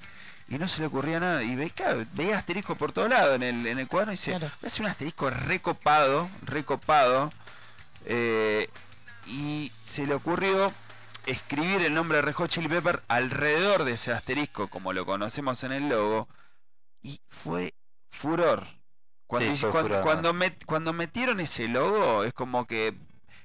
Y 0.48 0.58
no 0.58 0.68
se 0.68 0.80
le 0.80 0.86
ocurría 0.86 1.18
nada. 1.18 1.42
Y 1.42 1.54
ve, 1.56 1.70
claro, 1.70 2.04
veía 2.12 2.36
asterisco 2.38 2.74
por 2.76 2.92
todos 2.92 3.08
lados 3.08 3.36
en 3.36 3.42
el, 3.42 3.66
en 3.66 3.78
el 3.78 3.88
cuadro 3.88 4.12
y 4.12 4.16
dice, 4.16 4.32
Claro. 4.32 4.50
hacer 4.66 4.82
un 4.82 4.88
asterisco 4.88 5.30
recopado, 5.30 6.28
recopado. 6.42 7.32
eh, 8.06 8.68
y 9.26 9.70
se 9.84 10.04
le 10.04 10.14
ocurrió 10.14 10.72
escribir 11.26 11.82
el 11.82 11.94
nombre 11.94 12.16
de 12.18 12.22
Red 12.22 12.34
Hot 12.34 12.50
Chili 12.50 12.68
Pepper 12.68 13.02
alrededor 13.08 13.84
de 13.84 13.92
ese 13.92 14.12
asterisco, 14.12 14.68
como 14.68 14.92
lo 14.92 15.04
conocemos 15.06 15.62
en 15.64 15.72
el 15.72 15.88
logo. 15.88 16.28
Y 17.02 17.20
fue 17.28 17.74
furor. 18.10 18.66
Cuando, 19.26 19.50
Sí, 19.52 19.58
fue 19.58 19.70
cuando, 19.70 19.88
furor. 19.90 20.02
cuando 20.04 20.34
met- 20.34 20.64
cuando 20.66 20.92
metieron 20.92 21.40
ese 21.40 21.68
logo, 21.68 22.24
es 22.24 22.32
como 22.32 22.66
que 22.66 22.94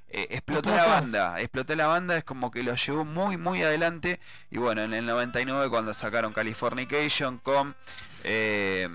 eh, 0.09 0.27
explotó 0.31 0.69
la 0.75 0.85
banda. 0.85 1.39
Explotó 1.41 1.75
la 1.75 1.87
banda, 1.87 2.17
es 2.17 2.23
como 2.23 2.49
que 2.51 2.63
lo 2.63 2.75
llevó 2.75 3.03
muy, 3.05 3.37
muy 3.37 3.61
adelante. 3.63 4.19
Y 4.49 4.57
bueno, 4.57 4.81
en 4.83 4.93
el 4.93 5.05
99, 5.05 5.69
cuando 5.69 5.93
sacaron 5.93 6.33
Californication 6.33 7.37
con 7.39 7.75
eh, 8.23 8.89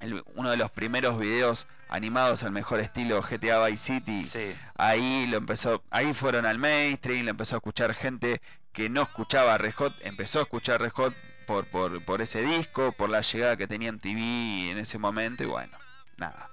el- 0.00 0.22
uno 0.34 0.50
de 0.50 0.56
los 0.56 0.70
primeros 0.72 1.18
videos 1.18 1.66
animados 1.88 2.42
al 2.42 2.50
mejor 2.50 2.80
estilo 2.80 3.20
GTA 3.22 3.64
Vice 3.66 3.94
City, 3.94 4.20
Sí. 4.22 4.54
ahí 4.76 5.26
lo 5.26 5.36
empezó, 5.38 5.82
ahí 5.90 6.12
fueron 6.14 6.46
al 6.46 6.58
mainstream, 6.58 7.24
lo 7.24 7.30
empezó 7.30 7.56
a 7.56 7.58
escuchar 7.58 7.94
gente 7.94 8.40
que 8.72 8.88
no 8.90 9.02
escuchaba 9.02 9.58
Red 9.58 9.74
Hot, 9.74 9.94
empezó 10.02 10.38
a 10.40 10.42
escuchar 10.42 10.80
Red 10.80 10.92
Hot 10.92 11.14
por, 11.46 11.64
por, 11.66 12.02
por 12.04 12.20
ese 12.20 12.42
disco, 12.42 12.92
por 12.92 13.08
la 13.08 13.22
llegada 13.22 13.56
que 13.56 13.66
tenía 13.66 13.88
en 13.88 13.98
TV 13.98 14.70
en 14.70 14.78
ese 14.78 14.98
momento, 14.98 15.42
y 15.42 15.46
bueno, 15.46 15.76
nada. 16.18 16.48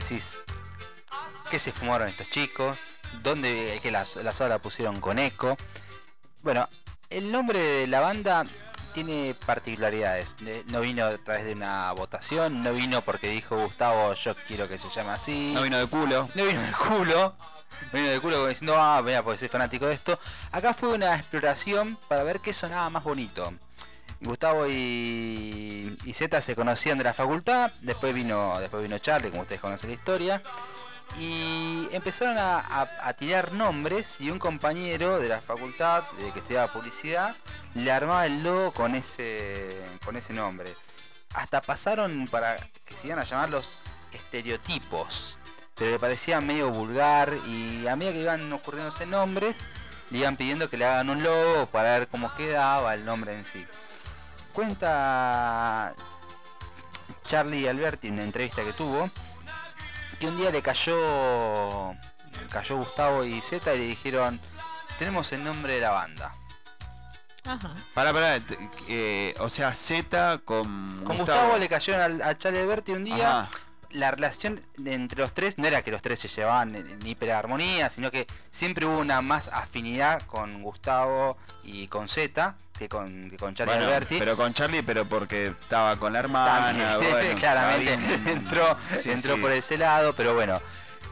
Decís, 0.00 0.44
¿qué 1.50 1.58
se 1.58 1.72
fumaron 1.72 2.08
estos 2.08 2.30
chicos? 2.30 2.78
¿Dónde 3.22 3.78
que 3.82 3.90
la, 3.90 4.04
la 4.22 4.32
soda 4.32 4.48
la 4.48 4.58
pusieron 4.58 5.00
con 5.00 5.18
eco? 5.18 5.56
Bueno, 6.42 6.68
el 7.10 7.32
nombre 7.32 7.58
de 7.58 7.86
la 7.86 8.00
banda 8.00 8.44
tiene 8.92 9.34
particularidades. 9.46 10.36
No 10.66 10.80
vino 10.80 11.06
a 11.06 11.16
través 11.18 11.44
de 11.44 11.52
una 11.52 11.92
votación, 11.92 12.62
no 12.62 12.72
vino 12.72 13.00
porque 13.02 13.28
dijo 13.28 13.56
Gustavo, 13.56 14.12
yo 14.14 14.34
quiero 14.46 14.68
que 14.68 14.78
se 14.78 14.88
llame 14.90 15.10
así. 15.10 15.52
No 15.54 15.62
vino 15.62 15.78
de 15.78 15.86
culo. 15.86 16.28
No 16.34 16.44
vino 16.44 16.60
del 16.60 16.74
culo. 16.74 17.34
No 17.92 17.98
vino 17.98 18.08
del 18.08 18.20
culo 18.20 18.36
como 18.36 18.48
diciendo, 18.48 18.76
ah, 18.76 19.00
mira, 19.04 19.22
porque 19.22 19.38
soy 19.38 19.48
fanático 19.48 19.86
de 19.86 19.94
esto. 19.94 20.18
Acá 20.52 20.74
fue 20.74 20.90
una 20.90 21.16
exploración 21.16 21.96
para 22.08 22.22
ver 22.24 22.40
qué 22.40 22.52
sonaba 22.52 22.90
más 22.90 23.04
bonito. 23.04 23.52
Gustavo 24.20 24.66
y, 24.66 25.96
y 26.04 26.12
Z 26.12 26.42
se 26.42 26.56
conocían 26.56 26.98
de 26.98 27.04
la 27.04 27.12
facultad, 27.12 27.70
después 27.82 28.14
vino, 28.14 28.58
después 28.58 28.82
vino 28.82 28.98
Charlie, 28.98 29.30
como 29.30 29.42
ustedes 29.42 29.60
conocen 29.60 29.90
la 29.90 29.96
historia, 29.96 30.42
y 31.16 31.88
empezaron 31.92 32.36
a, 32.38 33.12
tirar 33.14 33.52
nombres 33.52 34.20
y 34.20 34.30
un 34.30 34.38
compañero 34.38 35.18
de 35.18 35.28
la 35.28 35.40
facultad 35.40 36.04
que 36.32 36.38
estudiaba 36.38 36.72
publicidad 36.72 37.34
le 37.74 37.90
armaba 37.90 38.26
el 38.26 38.42
logo 38.42 38.72
con 38.72 38.94
ese, 38.94 39.70
con 40.04 40.16
ese 40.16 40.32
nombre. 40.32 40.70
Hasta 41.34 41.60
pasaron 41.60 42.26
para 42.30 42.56
que 42.56 42.94
se 42.94 43.08
iban 43.08 43.18
a 43.18 43.24
llamar 43.24 43.50
los 43.50 43.78
estereotipos, 44.12 45.38
pero 45.74 45.92
le 45.92 45.98
parecía 45.98 46.40
medio 46.40 46.70
vulgar 46.70 47.32
y 47.46 47.86
a 47.86 47.96
medida 47.96 48.12
que 48.12 48.20
iban 48.20 48.52
ocurriéndose 48.52 49.06
nombres, 49.06 49.66
le 50.10 50.18
iban 50.18 50.36
pidiendo 50.36 50.68
que 50.68 50.76
le 50.76 50.86
hagan 50.86 51.10
un 51.10 51.22
logo 51.22 51.66
para 51.66 51.98
ver 51.98 52.08
cómo 52.08 52.34
quedaba 52.34 52.94
el 52.94 53.04
nombre 53.04 53.34
en 53.34 53.44
sí. 53.44 53.66
Cuenta 54.58 55.94
Charlie 57.22 57.68
Alberti 57.68 58.08
en 58.08 58.14
una 58.14 58.24
entrevista 58.24 58.64
que 58.64 58.72
tuvo 58.72 59.08
que 60.18 60.26
un 60.26 60.36
día 60.36 60.50
le 60.50 60.62
cayó 60.62 61.94
cayó 62.50 62.76
Gustavo 62.78 63.24
y 63.24 63.40
Z 63.40 63.72
y 63.72 63.78
le 63.78 63.84
dijeron 63.84 64.40
tenemos 64.98 65.30
el 65.30 65.44
nombre 65.44 65.74
de 65.74 65.80
la 65.82 65.90
banda. 65.92 66.32
Ajá. 67.44 67.72
Pará, 67.94 68.12
pará, 68.12 68.38
eh, 68.88 69.32
o 69.38 69.48
sea, 69.48 69.72
Z 69.74 70.40
con, 70.44 71.04
Con 71.04 71.18
Gustavo, 71.18 71.56
le 71.56 71.68
cayeron 71.68 72.20
a 72.20 72.36
Charlie 72.36 72.58
Alberti 72.58 72.90
un 72.90 73.04
día 73.04 73.42
Ajá. 73.42 73.50
La 73.90 74.10
relación 74.10 74.60
entre 74.84 75.20
los 75.20 75.32
tres 75.32 75.58
no 75.58 75.66
era 75.66 75.82
que 75.82 75.90
los 75.90 76.02
tres 76.02 76.20
se 76.20 76.28
llevaban 76.28 76.74
en, 76.74 76.86
en 76.86 77.06
hiperarmonía, 77.06 77.88
sino 77.90 78.10
que 78.10 78.26
siempre 78.50 78.86
hubo 78.86 78.98
una 78.98 79.22
más 79.22 79.48
afinidad 79.48 80.20
con 80.26 80.62
Gustavo 80.62 81.36
y 81.64 81.88
con 81.88 82.08
Z 82.08 82.54
que 82.78 82.88
con, 82.88 83.30
que 83.30 83.36
con 83.36 83.54
Charlie 83.54 83.74
Bueno, 83.74 83.86
Alberti. 83.88 84.18
pero 84.18 84.36
con 84.36 84.54
Charlie, 84.54 84.82
pero 84.82 85.04
porque 85.04 85.46
estaba 85.48 85.96
con 85.96 86.12
la 86.12 86.20
hermana. 86.20 86.96
Bueno, 86.98 87.36
claramente 87.40 87.94
entró, 88.30 88.76
Sí, 89.02 89.10
entró 89.10 89.34
sí. 89.34 89.40
por 89.40 89.50
ese 89.52 89.76
lado, 89.76 90.12
pero 90.12 90.34
bueno. 90.34 90.60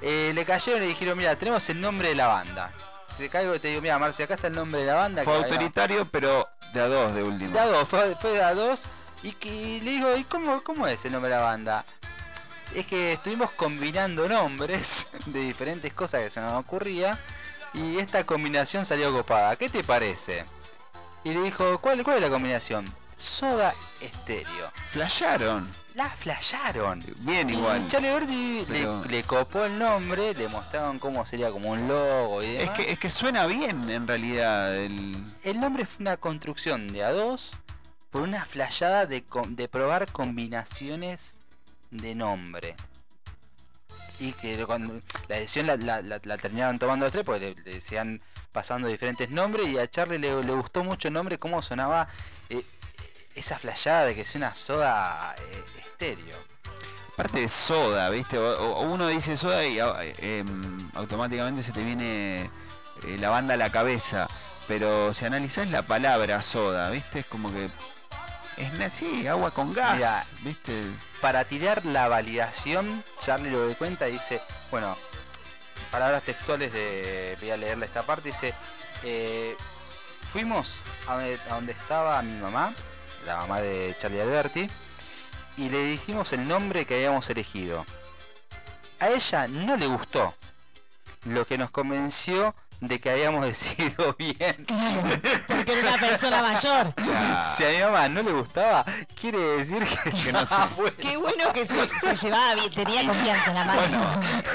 Eh, 0.03 0.33
le 0.35 0.45
cayeron 0.45 0.81
y 0.83 0.85
le 0.85 0.89
dijeron, 0.91 1.17
mira, 1.19 1.35
tenemos 1.37 1.69
el 1.71 1.81
nombre 1.81 2.11
de 2.11 2.15
la 2.15 2.27
banda. 2.29 2.71
Te 3.19 3.29
caigo 3.31 3.55
y 3.55 3.59
te 3.59 3.69
digo, 3.69 3.81
mira, 3.81 3.99
Marcia, 3.99 4.27
acá 4.27 4.35
está 4.35 4.47
el 4.49 4.53
nombre 4.53 4.81
de 4.81 4.87
la 4.87 4.95
banda. 4.95 5.25
Fue 5.25 5.33
que 5.33 5.37
ahí 5.39 5.43
va". 5.43 5.47
autoritario, 5.57 6.05
pero 6.13 6.45
de 6.75 6.81
a 6.83 6.87
dos 6.87 7.15
de 7.15 7.23
último. 7.23 7.51
De 7.53 7.59
a 7.59 7.67
dos, 7.67 7.89
fue, 7.89 8.15
fue 8.17 8.31
de 8.33 8.43
a 8.43 8.55
dos. 8.55 8.85
Y, 9.23 9.35
y 9.49 9.81
le 9.81 9.91
digo, 9.93 10.15
¿y 10.17 10.23
cómo, 10.25 10.63
cómo 10.63 10.87
es 10.87 11.05
el 11.07 11.13
nombre 11.13 11.31
de 11.31 11.37
la 11.39 11.43
banda? 11.43 11.85
Es 12.75 12.87
que 12.87 13.13
estuvimos 13.13 13.51
combinando 13.53 14.29
nombres 14.29 15.07
de 15.27 15.41
diferentes 15.41 15.93
cosas 15.95 16.23
que 16.23 16.31
se 16.31 16.41
nos 16.41 16.53
ocurría. 16.53 17.19
Y 17.75 17.99
esta 17.99 18.25
combinación 18.25 18.85
salió 18.85 19.13
copada. 19.13 19.57
¿Qué 19.57 19.69
te 19.69 19.85
parece? 19.85 20.45
Y 21.25 21.35
le 21.35 21.43
dijo, 21.43 21.79
¿cuál, 21.81 22.03
cuál 22.05 22.17
es 22.17 22.23
la 22.23 22.31
combinación? 22.31 22.85
Soda 23.17 23.75
Estéreo. 24.01 24.71
Flasharon. 24.93 25.71
La 25.95 26.09
flasharon. 26.11 27.03
Bien 27.21 27.49
Y 27.49 27.55
igual. 27.55 27.89
Charlie 27.89 28.09
Alberti 28.09 28.65
Pero- 28.69 29.03
le, 29.05 29.09
le 29.11 29.23
copó 29.25 29.65
el 29.65 29.79
nombre, 29.79 30.35
le 30.35 30.49
mostraron 30.49 30.99
cómo 30.99 31.25
sería 31.27 31.51
como 31.51 31.71
un 31.71 31.89
logo 31.89 32.43
y 32.43 32.57
Es 32.57 32.71
que, 32.71 32.93
es 32.93 32.99
que 32.99 33.11
suena 33.11 33.47
bien 33.47 33.89
en 33.89 34.07
realidad. 34.07 34.75
El... 34.77 35.17
El 35.43 35.61
nombre 35.61 35.87
fue 35.87 36.03
una 36.03 36.17
construcción 36.19 36.89
de 36.89 37.03
a 37.05 37.11
dos 37.13 37.53
por 38.11 38.21
una 38.23 38.45
flayada 38.45 39.07
de, 39.07 39.25
de 39.49 39.69
probar 39.69 40.11
combinaciones 40.13 41.33
de 41.99 42.15
nombre. 42.15 42.75
Y 44.19 44.33
que 44.33 44.65
cuando 44.65 44.99
la 45.29 45.37
decisión 45.37 45.67
la, 45.67 45.77
la- 46.01 46.39
terminaron 46.39 46.79
tomando 46.79 47.05
los 47.05 47.13
tres 47.13 47.25
porque 47.25 47.55
le, 47.65 47.73
decían 47.75 48.19
pasando 48.53 48.89
diferentes 48.89 49.31
nombres 49.31 49.69
y 49.69 49.79
a 49.79 49.87
Charlie 49.91 50.19
le, 50.19 50.35
gustó 50.55 50.83
mucho 50.85 51.09
el 51.09 51.15
nombre, 51.15 51.37
cómo 51.37 51.61
sonaba 51.61 52.09
eh, 52.49 52.65
esa 53.35 53.59
flayada 53.59 54.07
de 54.07 54.15
que 54.15 54.25
sea 54.25 54.39
una 54.39 54.55
soda 54.55 55.35
eh, 55.39 55.65
estéreo. 55.81 56.37
Parte 57.17 57.41
de 57.41 57.49
soda, 57.49 58.09
¿viste? 58.11 58.39
O, 58.39 58.55
o 58.79 58.81
uno 58.93 59.09
dice 59.09 59.37
soda 59.37 59.67
y 59.67 59.79
ah, 59.81 59.97
em, 60.19 60.79
automáticamente 60.95 61.63
se 61.63 61.73
te 61.73 61.83
viene 61.83 62.51
eh, 63.05 63.17
la 63.19 63.29
banda 63.31 63.55
a 63.55 63.57
la 63.57 63.71
cabeza. 63.71 64.29
Pero 64.69 65.15
si 65.15 65.25
analizás 65.25 65.69
la 65.69 65.83
palabra 65.83 66.43
soda, 66.43 66.91
¿viste? 66.91 67.21
Es 67.21 67.27
como 67.27 67.51
que. 67.53 67.69
Es 68.57 68.81
así, 68.81 69.27
agua 69.27 69.51
con 69.51 69.73
gas. 69.73 70.29
¿Viste? 70.43 70.83
para 71.21 71.45
tirar 71.45 71.85
la 71.85 72.09
validación, 72.09 73.03
Charlie 73.19 73.51
lo 73.51 73.69
que 73.69 73.75
cuenta 73.75 74.07
dice, 74.07 74.41
bueno, 74.71 74.97
palabras 75.91 76.23
textuales 76.23 76.73
de, 76.73 77.37
voy 77.41 77.51
a 77.51 77.57
leerle 77.57 77.87
esta 77.87 78.03
parte, 78.03 78.29
dice, 78.29 78.55
eh, 79.03 79.57
fuimos 80.33 80.83
a 81.09 81.15
donde, 81.15 81.39
a 81.51 81.55
donde 81.55 81.73
estaba 81.73 82.23
mi 82.23 82.35
mamá, 82.35 82.73
la 83.27 83.37
mamá 83.39 83.61
de 83.61 83.95
Charlie 83.99 84.23
Alberti, 84.23 84.67
y 85.57 85.69
le 85.69 85.85
dijimos 85.85 86.33
el 86.33 86.47
nombre 86.47 86.85
que 86.85 86.97
habíamos 86.97 87.29
elegido. 87.29 87.85
A 89.01 89.09
ella 89.09 89.47
no 89.49 89.77
le 89.77 89.87
gustó, 89.87 90.35
lo 91.25 91.47
que 91.47 91.59
nos 91.59 91.71
convenció 91.71 92.55
de 92.81 93.01
que 93.01 93.11
habíamos 93.11 93.45
decidido 93.47 94.15
bien. 94.19 94.65
Claro, 94.67 95.03
porque 95.47 95.73
era 95.73 95.89
una 95.89 95.99
persona 95.99 96.43
mayor. 96.43 96.95
Si 97.57 97.65
a 97.65 97.71
mi 97.71 97.79
mamá 97.81 98.09
no 98.09 98.23
le 98.23 98.33
gustaba, 98.33 98.85
quiere 99.19 99.39
decir 99.39 99.85
que, 100.05 100.11
Que 100.25 100.33
no 100.33 100.45
sé. 100.47 100.55
bueno. 100.77 100.97
Qué 101.01 101.17
bueno 101.17 101.53
que 101.53 101.67
se, 101.67 101.89
se 102.17 102.27
llevaba 102.27 102.55
bien, 102.55 102.71
tenía 102.73 103.07
confianza 103.07 103.51
en 103.51 103.55
la. 103.57 103.85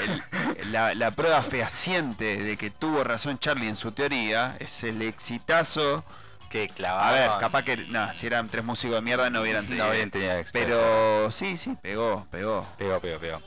El- 0.00 0.72
la, 0.72 0.94
la 0.94 1.10
prueba 1.10 1.42
fehaciente 1.42 2.36
de 2.36 2.56
que 2.56 2.70
tuvo 2.70 3.04
razón 3.04 3.38
Charlie 3.38 3.68
en 3.68 3.76
su 3.76 3.92
teoría 3.92 4.56
es 4.60 4.82
el 4.84 5.02
exitazo. 5.02 6.04
Que 6.50 6.64
A 6.64 6.68
clavaba. 6.68 7.12
ver, 7.12 7.30
capaz 7.40 7.62
que. 7.64 7.76
No, 7.78 8.12
si 8.12 8.26
eran 8.26 8.46
tres 8.48 8.62
músicos 8.62 8.96
de 8.96 9.00
mierda 9.02 9.30
no 9.30 9.40
hubieran 9.40 9.66
tenido. 9.66 9.86
No 9.86 10.10
tenido. 10.10 10.34
Pero 10.52 11.30
sí, 11.32 11.56
sí, 11.56 11.74
pegó, 11.80 12.26
pegó. 12.30 12.66
Pegó, 12.76 13.00
pegó, 13.00 13.18
pegó. 13.18 13.40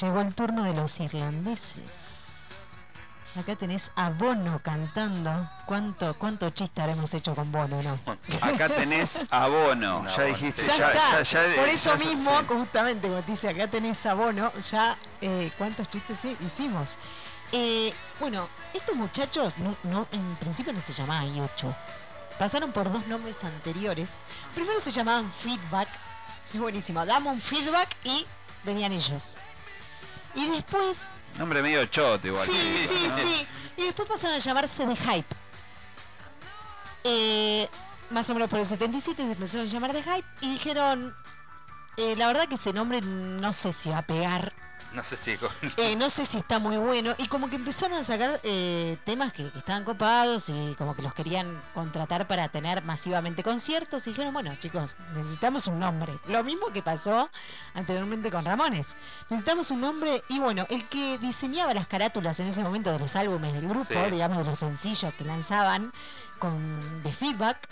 Llegó 0.00 0.20
el 0.20 0.34
turno 0.34 0.64
de 0.64 0.74
los 0.74 0.98
irlandeses. 1.00 2.20
Acá 3.38 3.56
tenés 3.56 3.90
a 3.96 4.10
Bono 4.10 4.60
cantando. 4.62 5.48
¿Cuánto, 5.66 6.14
cuánto 6.14 6.50
chiste 6.50 6.80
habremos 6.80 7.12
hecho 7.14 7.34
con 7.34 7.50
Bono, 7.50 7.82
no? 7.82 7.98
Acá 8.40 8.68
tenés 8.68 9.20
abono. 9.28 10.04
No, 10.04 10.16
ya 10.16 10.22
dijiste, 10.22 10.62
Ya, 10.64 10.76
ya, 10.76 10.92
está. 10.92 11.22
ya, 11.22 11.46
ya- 11.48 11.56
Por 11.56 11.68
eso 11.68 11.96
ya- 11.96 12.04
mismo, 12.04 12.38
sí. 12.40 12.46
justamente 12.46 13.08
como 13.08 13.20
te 13.22 13.32
dice, 13.32 13.48
acá 13.48 13.66
tenés 13.66 14.06
a 14.06 14.14
Bono, 14.14 14.52
ya 14.70 14.96
eh, 15.20 15.50
cuántos 15.58 15.90
chistes 15.90 16.24
hi- 16.24 16.36
hicimos. 16.46 16.94
Eh, 17.50 17.92
bueno, 18.20 18.48
estos 18.72 18.94
muchachos 18.94 19.58
no, 19.58 19.74
no- 19.84 20.06
en 20.12 20.36
principio 20.36 20.72
no 20.72 20.80
se 20.80 20.92
llamaban 20.92 21.34
YouTube. 21.34 21.74
Pasaron 22.38 22.70
por 22.70 22.92
dos 22.92 23.04
nombres 23.08 23.42
anteriores. 23.42 24.12
Primero 24.54 24.78
se 24.78 24.92
llamaban 24.92 25.28
Feedback. 25.40 25.88
Es 26.52 26.60
buenísimo. 26.60 27.04
Dame 27.04 27.30
un 27.30 27.40
feedback 27.40 27.88
y 28.04 28.24
venían 28.62 28.92
ellos. 28.92 29.36
Y 30.34 30.48
después 30.48 31.10
Nombre 31.38 31.62
medio 31.62 31.84
choto 31.86 32.26
igual. 32.26 32.46
Sí, 32.46 32.86
sí, 32.88 33.06
¿no? 33.08 33.16
sí. 33.16 33.46
Y 33.76 33.82
después 33.84 34.08
pasaron 34.08 34.36
a 34.36 34.38
llamarse 34.38 34.86
The 34.86 34.96
Hype. 34.96 35.34
Eh, 37.04 37.68
más 38.10 38.28
o 38.30 38.34
menos 38.34 38.48
por 38.48 38.60
el 38.60 38.66
77 38.66 39.22
se 39.22 39.32
empezaron 39.32 39.66
a 39.66 39.70
llamar 39.70 39.92
The 39.92 40.02
Hype 40.02 40.24
y 40.40 40.52
dijeron, 40.52 41.14
eh, 41.96 42.14
la 42.16 42.28
verdad 42.28 42.48
que 42.48 42.54
ese 42.54 42.72
nombre 42.72 43.00
no 43.02 43.52
sé 43.52 43.72
si 43.72 43.90
va 43.90 43.98
a 43.98 44.02
pegar, 44.02 44.52
No 44.94 45.02
sé 45.02 45.16
si 45.16 45.36
eh, 45.76 45.96
no 45.96 46.08
sé 46.08 46.24
si 46.24 46.38
está 46.38 46.58
muy 46.58 46.76
bueno 46.76 47.14
y 47.18 47.26
como 47.28 47.50
que 47.50 47.56
empezaron 47.56 47.98
a 47.98 48.04
sacar 48.04 48.40
eh, 48.44 48.96
temas 49.04 49.32
que, 49.32 49.50
que 49.50 49.58
estaban 49.58 49.84
copados 49.84 50.48
y 50.48 50.74
como 50.78 50.94
que 50.94 51.02
los 51.02 51.12
querían 51.14 51.52
contratar 51.74 52.26
para 52.28 52.48
tener 52.48 52.84
masivamente 52.84 53.42
conciertos 53.42 54.06
y 54.06 54.10
dijeron, 54.10 54.32
bueno 54.32 54.54
chicos, 54.60 54.94
necesitamos 55.16 55.66
un 55.66 55.80
nombre. 55.80 56.18
Lo 56.28 56.44
mismo 56.44 56.66
que 56.68 56.80
pasó 56.82 57.28
anteriormente 57.74 58.30
con 58.30 58.44
Ramones. 58.44 58.94
Necesitamos 59.30 59.70
un 59.72 59.80
nombre 59.80 60.22
y 60.28 60.38
bueno, 60.38 60.64
el 60.70 60.84
que 60.88 61.18
diseñaba 61.18 61.74
las 61.74 61.88
carátulas 61.88 62.38
en 62.40 62.46
ese 62.48 62.62
momento 62.62 62.92
de 62.92 62.98
los 63.00 63.16
álbumes 63.16 63.52
del 63.52 63.68
grupo, 63.68 63.84
Sí. 63.84 64.10
digamos 64.12 64.38
de 64.38 64.44
los 64.44 64.58
sencillos 64.58 65.12
que 65.14 65.24
lanzaban 65.24 65.92
con 66.38 66.58
The 67.02 67.12
Feedback, 67.12 67.68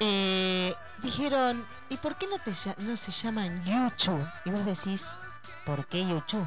eh, 0.00 0.74
dijeron, 1.02 1.64
¿y 1.88 1.96
por 1.96 2.16
qué 2.16 2.26
no, 2.26 2.38
te, 2.38 2.52
no 2.82 2.96
se 2.96 3.10
llaman 3.12 3.62
YouTube? 3.62 4.26
Y 4.44 4.50
vos 4.50 4.64
decís, 4.64 5.16
¿por 5.64 5.86
qué 5.86 6.06
YouTube? 6.06 6.46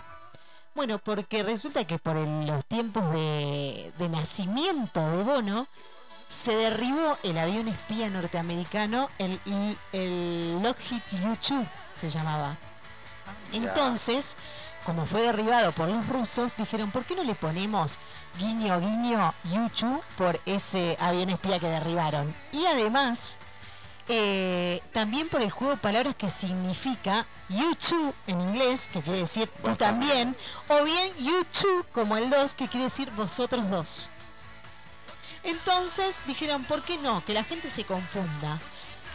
Bueno, 0.73 0.99
porque 0.99 1.41
resulta 1.43 1.85
que 1.85 1.97
por 1.99 2.17
el- 2.17 2.47
los 2.47 2.65
tiempos 2.65 3.09
de, 3.11 3.93
de 3.97 4.09
nacimiento 4.09 4.99
de 5.09 5.23
Bono, 5.23 5.67
se 6.27 6.55
derribó 6.55 7.17
el 7.23 7.37
avión 7.37 7.67
espía 7.67 8.09
norteamericano, 8.09 9.09
el, 9.17 9.39
el, 9.93 10.61
Lockheed 10.61 11.01
U-2 11.23 11.65
se 11.97 12.09
llamaba. 12.09 12.55
Entonces, 13.53 14.35
como 14.85 15.05
fue 15.05 15.21
derribado 15.21 15.71
por 15.71 15.87
los 15.89 16.07
rusos, 16.07 16.55
dijeron, 16.57 16.91
¿por 16.91 17.05
qué 17.05 17.15
no 17.15 17.23
le 17.23 17.33
ponemos 17.35 17.97
guiño 18.37 18.79
guiño 18.79 19.33
U-2 19.45 20.01
por 20.17 20.39
ese 20.45 20.97
avión 20.99 21.29
espía 21.29 21.59
que 21.59 21.67
derribaron? 21.67 22.33
Y 22.51 22.65
además, 22.65 23.37
eh, 24.07 24.81
también 24.93 25.29
por 25.29 25.41
el 25.41 25.49
juego 25.49 25.75
de 25.75 25.81
palabras 25.81 26.15
que 26.15 26.29
significa 26.29 27.25
YouTube 27.49 28.13
en 28.27 28.39
inglés, 28.41 28.87
que 28.91 29.01
quiere 29.01 29.19
decir 29.19 29.49
tú 29.63 29.75
también, 29.75 30.35
o 30.67 30.83
bien 30.83 31.11
YouTube 31.17 31.85
como 31.91 32.15
el 32.17 32.29
2, 32.29 32.55
que 32.55 32.67
quiere 32.67 32.85
decir 32.85 33.09
vosotros 33.11 33.69
dos. 33.69 34.09
Entonces 35.43 36.21
dijeron, 36.25 36.63
¿por 36.65 36.81
qué 36.81 36.97
no? 36.97 37.23
Que 37.25 37.33
la 37.33 37.43
gente 37.43 37.69
se 37.69 37.83
confunda. 37.83 38.59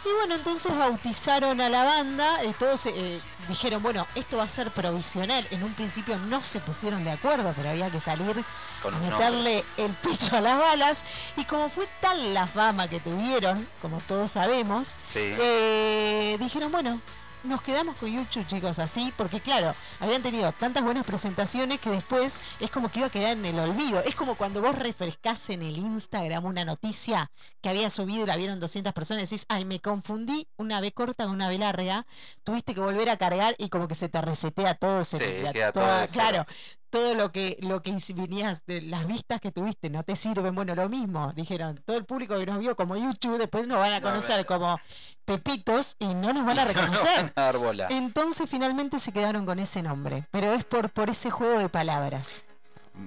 Y 0.03 0.09
bueno, 0.17 0.33
entonces 0.35 0.75
bautizaron 0.75 1.61
a 1.61 1.69
la 1.69 1.83
banda 1.83 2.43
y 2.43 2.51
todos 2.53 2.87
eh, 2.87 3.21
dijeron, 3.47 3.83
bueno, 3.83 4.07
esto 4.15 4.37
va 4.37 4.43
a 4.43 4.49
ser 4.49 4.71
provisional. 4.71 5.47
En 5.51 5.63
un 5.63 5.73
principio 5.73 6.17
no 6.27 6.43
se 6.43 6.59
pusieron 6.59 7.03
de 7.03 7.11
acuerdo, 7.11 7.53
pero 7.55 7.69
había 7.69 7.89
que 7.91 7.99
salir 7.99 8.43
Con 8.81 8.95
a 8.95 8.97
meterle 8.97 9.63
el 9.77 9.91
pecho 9.91 10.35
a 10.35 10.41
las 10.41 10.57
balas. 10.57 11.03
Y 11.37 11.45
como 11.45 11.69
fue 11.69 11.87
tal 12.01 12.33
la 12.33 12.47
fama 12.47 12.87
que 12.87 12.99
tuvieron, 12.99 13.67
como 13.81 13.99
todos 14.07 14.31
sabemos, 14.31 14.95
Sí. 15.09 15.19
eh, 15.21 16.35
dijeron, 16.39 16.71
bueno, 16.71 16.99
nos 17.43 17.61
quedamos 17.63 17.95
con 17.97 18.09
YouTube, 18.11 18.45
chicos, 18.45 18.79
así, 18.79 19.13
porque 19.17 19.39
claro, 19.41 19.75
habían 19.99 20.21
tenido 20.21 20.51
tantas 20.53 20.83
buenas 20.83 21.05
presentaciones 21.05 21.79
que 21.81 21.89
después 21.89 22.39
es 22.59 22.69
como 22.71 22.89
que 22.89 22.99
iba 22.99 23.07
a 23.07 23.11
quedar 23.11 23.33
en 23.37 23.45
el 23.45 23.59
olvido. 23.59 23.99
Es 24.03 24.15
como 24.15 24.35
cuando 24.35 24.61
vos 24.61 24.75
refrescás 24.77 25.49
en 25.49 25.61
el 25.63 25.77
Instagram 25.77 26.45
una 26.45 26.65
noticia 26.65 27.31
que 27.61 27.69
había 27.69 27.89
subido 27.89 28.23
y 28.23 28.27
la 28.27 28.37
vieron 28.37 28.59
200 28.59 28.93
personas 28.93 29.23
y 29.23 29.25
decís, 29.25 29.45
ay, 29.49 29.65
me 29.65 29.79
confundí 29.81 30.47
una 30.57 30.81
B 30.81 30.91
corta 30.93 31.25
con 31.25 31.33
una 31.33 31.49
B 31.49 31.57
larga, 31.57 32.05
tuviste 32.43 32.73
que 32.73 32.79
volver 32.81 33.09
a 33.09 33.17
cargar 33.17 33.55
y 33.57 33.69
como 33.69 33.87
que 33.87 33.95
se 33.95 34.09
te 34.09 34.21
resetea 34.21 34.75
todo, 34.75 35.03
se 35.03 35.17
Sí, 35.17 35.25
queda 35.51 35.71
todo 35.71 36.07
claro, 36.11 36.45
todo 36.91 37.15
lo 37.15 37.31
que 37.31 37.57
lo 37.61 37.81
que 37.81 37.97
venías 38.13 38.63
de 38.67 38.81
las 38.81 39.07
vistas 39.07 39.41
que 39.41 39.51
tuviste 39.51 39.89
no 39.89 40.03
te 40.03 40.15
sirven, 40.15 40.53
bueno, 40.53 40.75
lo 40.75 40.87
mismo, 40.89 41.31
dijeron, 41.33 41.81
todo 41.85 41.97
el 41.97 42.05
público 42.05 42.37
que 42.37 42.45
nos 42.45 42.59
vio 42.59 42.75
como 42.75 42.95
YouTube 42.97 43.39
después 43.39 43.65
nos 43.65 43.79
van 43.79 43.93
a 43.93 43.99
No, 43.99 44.09
conocer 44.09 44.45
como 44.45 44.79
Pepitos 45.25 45.95
y 45.99 46.13
no 46.13 46.33
nos 46.33 46.45
van 46.45 46.59
a 46.59 46.65
reconocer. 46.71 47.15
van 47.17 47.31
a 47.35 47.41
dar 47.41 47.57
bola. 47.57 47.87
Entonces 47.89 48.49
finalmente 48.49 48.99
se 48.99 49.11
quedaron 49.11 49.45
con 49.45 49.57
ese 49.59 49.81
nombre, 49.81 50.25
pero 50.31 50.53
es 50.53 50.65
por, 50.65 50.89
por 50.91 51.09
ese 51.09 51.31
juego 51.31 51.57
de 51.59 51.69
palabras. 51.69 52.43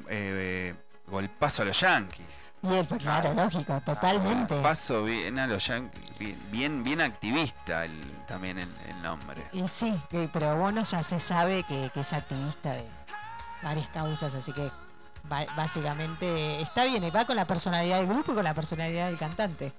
Eh, 0.09 0.75
golpazo 1.07 1.63
a 1.63 1.65
los 1.67 1.79
Yankees. 1.81 2.27
Y 2.63 2.73
él, 2.75 2.87
pues, 2.87 3.03
claro, 3.03 3.35
lógico, 3.35 3.79
totalmente. 3.85 4.55
Golpazo 4.55 5.05
bien 5.05 5.39
a 5.39 5.47
los 5.47 5.67
Yankees. 5.67 6.19
Bien, 6.19 6.39
bien, 6.51 6.83
bien 6.83 7.01
activista 7.03 7.85
el- 7.85 8.11
también 8.27 8.59
el, 8.59 8.69
el 8.89 9.03
nombre. 9.03 9.45
Y 9.53 9.69
sí, 9.69 9.95
pero 10.33 10.57
bueno, 10.57 10.83
ya 10.83 11.03
se 11.03 11.21
sabe 11.21 11.63
que, 11.65 11.91
que 11.93 12.01
es 12.01 12.13
activista 12.15 12.73
de 12.73 12.87
varias 13.65 13.89
causas, 13.89 14.35
así 14.35 14.53
que 14.53 14.71
básicamente 15.57 16.61
está 16.61 16.85
bien, 16.85 17.03
y 17.03 17.11
va 17.11 17.25
con 17.25 17.37
la 17.37 17.47
personalidad 17.47 17.99
del 17.99 18.07
grupo 18.07 18.33
y 18.33 18.35
con 18.35 18.45
la 18.45 18.55
personalidad 18.55 19.07
del 19.07 19.19
cantante. 19.19 19.73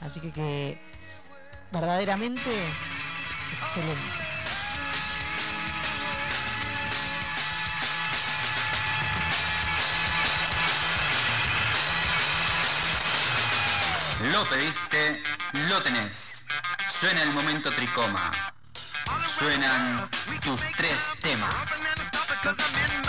Así 0.00 0.20
que, 0.20 0.32
que 0.32 0.80
verdaderamente 1.72 2.50
excelente. 3.58 4.00
Lo 14.32 14.48
pediste, 14.48 15.22
lo 15.68 15.82
tenés. 15.82 16.46
Suena 16.88 17.22
el 17.22 17.30
momento 17.30 17.70
tricoma. 17.70 18.32
Suenan 19.26 20.08
tus 20.42 20.60
tres 20.76 21.12
temas. 21.20 22.05
Te 22.46 23.05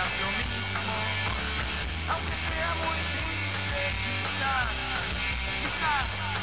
sientas 0.00 0.20
lo 0.20 0.30
mismo. 0.38 0.92
Aunque 2.10 2.32
sea 2.32 2.74
muy 2.74 3.00
triste, 3.12 3.80
quizás, 4.02 4.68
quizás. 5.60 6.39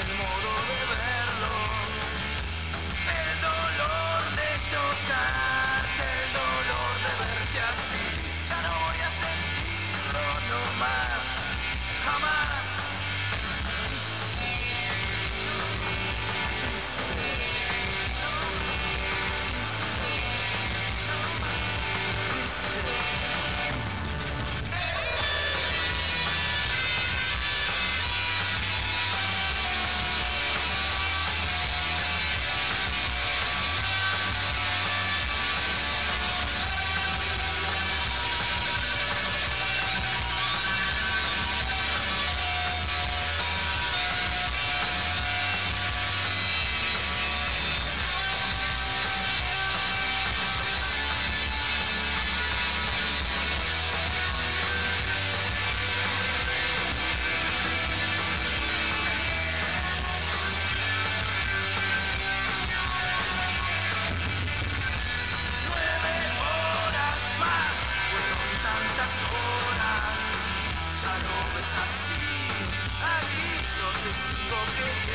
in 0.00 0.06
the 0.08 0.14
morning. 0.14 0.49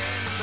When 0.06 0.35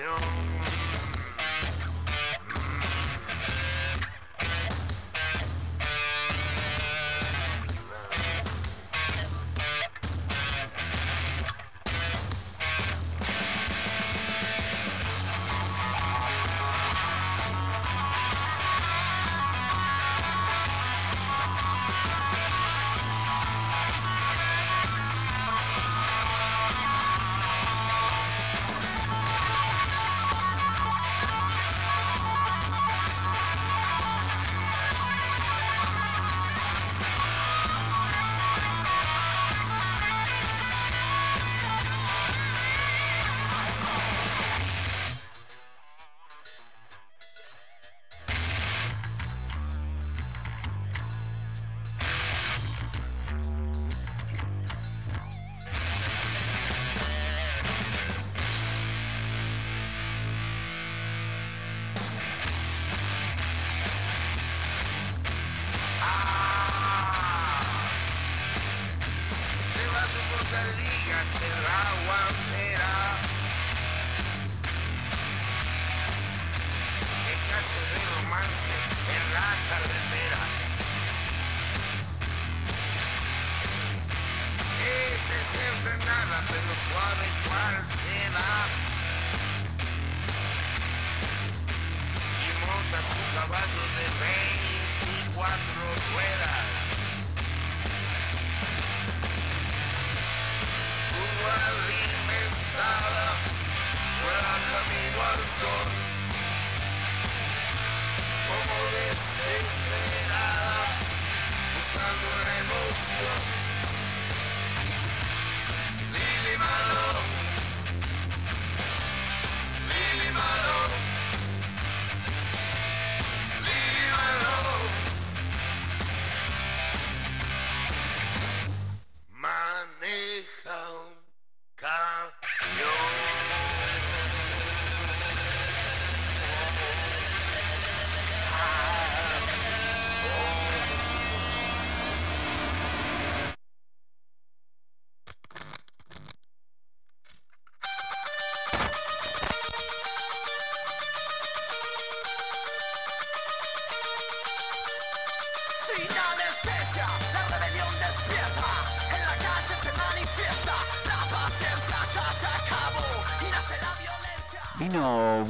Yeah. 0.00 0.29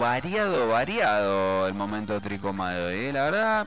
Variado, 0.01 0.69
variado 0.69 1.69
el 1.69 1.75
momento 1.75 2.19
tricomado, 2.23 2.89
¿eh? 2.89 3.13
La 3.13 3.25
verdad, 3.25 3.67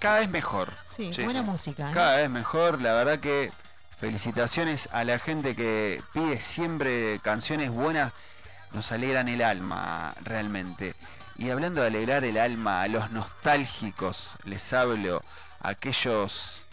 cada 0.00 0.20
vez 0.20 0.30
mejor. 0.30 0.72
Sí, 0.82 1.10
buena 1.22 1.42
música. 1.42 1.90
¿eh? 1.90 1.94
Cada 1.94 2.16
vez 2.16 2.30
mejor, 2.30 2.80
la 2.80 2.94
verdad 2.94 3.20
que 3.20 3.52
felicitaciones 4.00 4.88
a 4.90 5.04
la 5.04 5.18
gente 5.18 5.54
que 5.54 6.02
pide 6.14 6.40
siempre 6.40 7.20
canciones 7.20 7.70
buenas, 7.70 8.12
nos 8.72 8.90
alegran 8.90 9.28
el 9.28 9.42
alma 9.42 10.14
realmente. 10.22 10.94
Y 11.36 11.50
hablando 11.50 11.82
de 11.82 11.88
alegrar 11.88 12.24
el 12.24 12.38
alma 12.38 12.82
a 12.82 12.88
los 12.88 13.10
nostálgicos, 13.10 14.36
les 14.44 14.72
hablo 14.72 15.22
a 15.60 15.68
aquellos, 15.68 16.64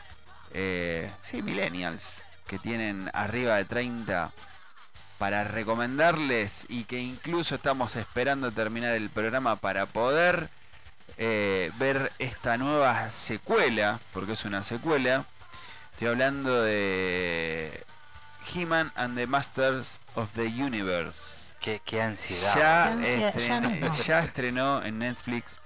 eh, 0.54 1.12
sí, 1.24 1.42
millennials, 1.42 2.10
que 2.48 2.58
tienen 2.58 3.12
arriba 3.14 3.58
de 3.58 3.66
30 3.66 4.32
para 5.18 5.44
recomendarles 5.44 6.66
y 6.70 6.84
que 6.84 7.00
incluso 7.00 7.56
estamos 7.56 7.96
esperando 7.96 8.52
terminar 8.52 8.94
el 8.94 9.10
programa 9.10 9.56
para 9.56 9.86
poder 9.86 10.50
eh, 11.18 11.72
ver 11.78 12.12
esta 12.20 12.58
nueva 12.58 13.10
secuela, 13.12 14.00
porque 14.14 14.34
es 14.34 14.46
una 14.46 14.64
secuela. 14.64 15.26
Estoy 15.94 16.10
hablando 16.10 16.62
de 16.62 17.86
He-Man 18.54 18.92
and 18.96 19.16
the 19.16 19.28
Masters 19.28 20.00
of 20.16 20.30
the 20.34 20.48
Universe. 20.48 21.54
Qué, 21.62 21.82
qué 21.84 22.02
ansiedad. 22.02 23.00
Ya, 23.02 23.92
ya 23.92 24.20
estrenó 24.20 24.84
en 24.84 25.00
Netflix. 25.00 25.60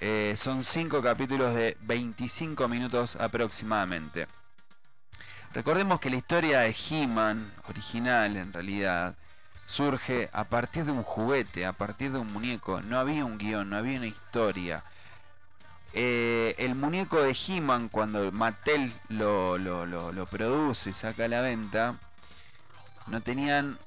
Eh, 0.00 0.34
son 0.36 0.64
cinco 0.64 1.00
capítulos 1.00 1.54
de 1.54 1.76
25 1.82 2.68
minutos 2.68 3.16
aproximadamente. 3.16 4.26
Recordemos 5.52 6.00
que 6.00 6.10
la 6.10 6.16
historia 6.16 6.60
de 6.60 6.74
He-Man, 6.90 7.52
original 7.68 8.36
en 8.36 8.52
realidad, 8.52 9.14
surge 9.66 10.30
a 10.32 10.44
partir 10.44 10.84
de 10.84 10.92
un 10.92 11.02
juguete, 11.02 11.66
a 11.66 11.72
partir 11.72 12.10
de 12.12 12.18
un 12.18 12.32
muñeco. 12.32 12.80
No 12.82 12.98
había 12.98 13.24
un 13.24 13.38
guion, 13.38 13.68
no 13.68 13.76
había 13.76 13.98
una 13.98 14.06
historia. 14.06 14.82
Eh, 15.92 16.54
el 16.58 16.74
muñeco 16.74 17.20
de 17.22 17.36
He-Man, 17.46 17.88
cuando 17.90 18.32
Mattel 18.32 18.94
lo, 19.08 19.58
lo- 19.58 19.84
lo- 19.86 20.26
produce 20.26 20.90
y 20.90 20.92
saca 20.94 21.24
a 21.26 21.28
la 21.28 21.42
venta, 21.42 21.96
no 23.06 23.20
tenían 23.20 23.78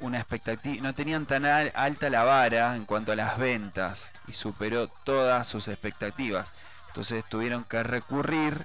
una 0.00 0.18
expectativa, 0.18 0.82
no 0.82 0.94
tenían 0.94 1.26
tan 1.26 1.44
al- 1.44 1.72
alta 1.74 2.08
la 2.08 2.24
vara 2.24 2.76
en 2.76 2.86
cuanto 2.86 3.12
a 3.12 3.16
las 3.16 3.36
ventas 3.36 4.08
y 4.26 4.32
superó 4.32 4.88
todas 4.88 5.46
sus 5.46 5.68
expectativas. 5.68 6.50
Entonces 6.88 7.24
tuvieron 7.28 7.64
que 7.64 7.82
recurrir 7.82 8.64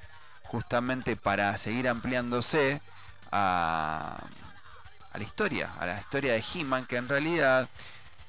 justamente 0.53 1.15
para 1.15 1.57
seguir 1.57 1.89
ampliándose 1.89 2.79
a, 3.31 4.15
la 5.15 5.23
historia, 5.23 5.71
a 5.79 5.87
la 5.87 5.99
historia 5.99 6.33
de 6.33 6.43
He-Man, 6.53 6.85
que 6.85 6.97
en 6.97 7.07
realidad 7.07 7.67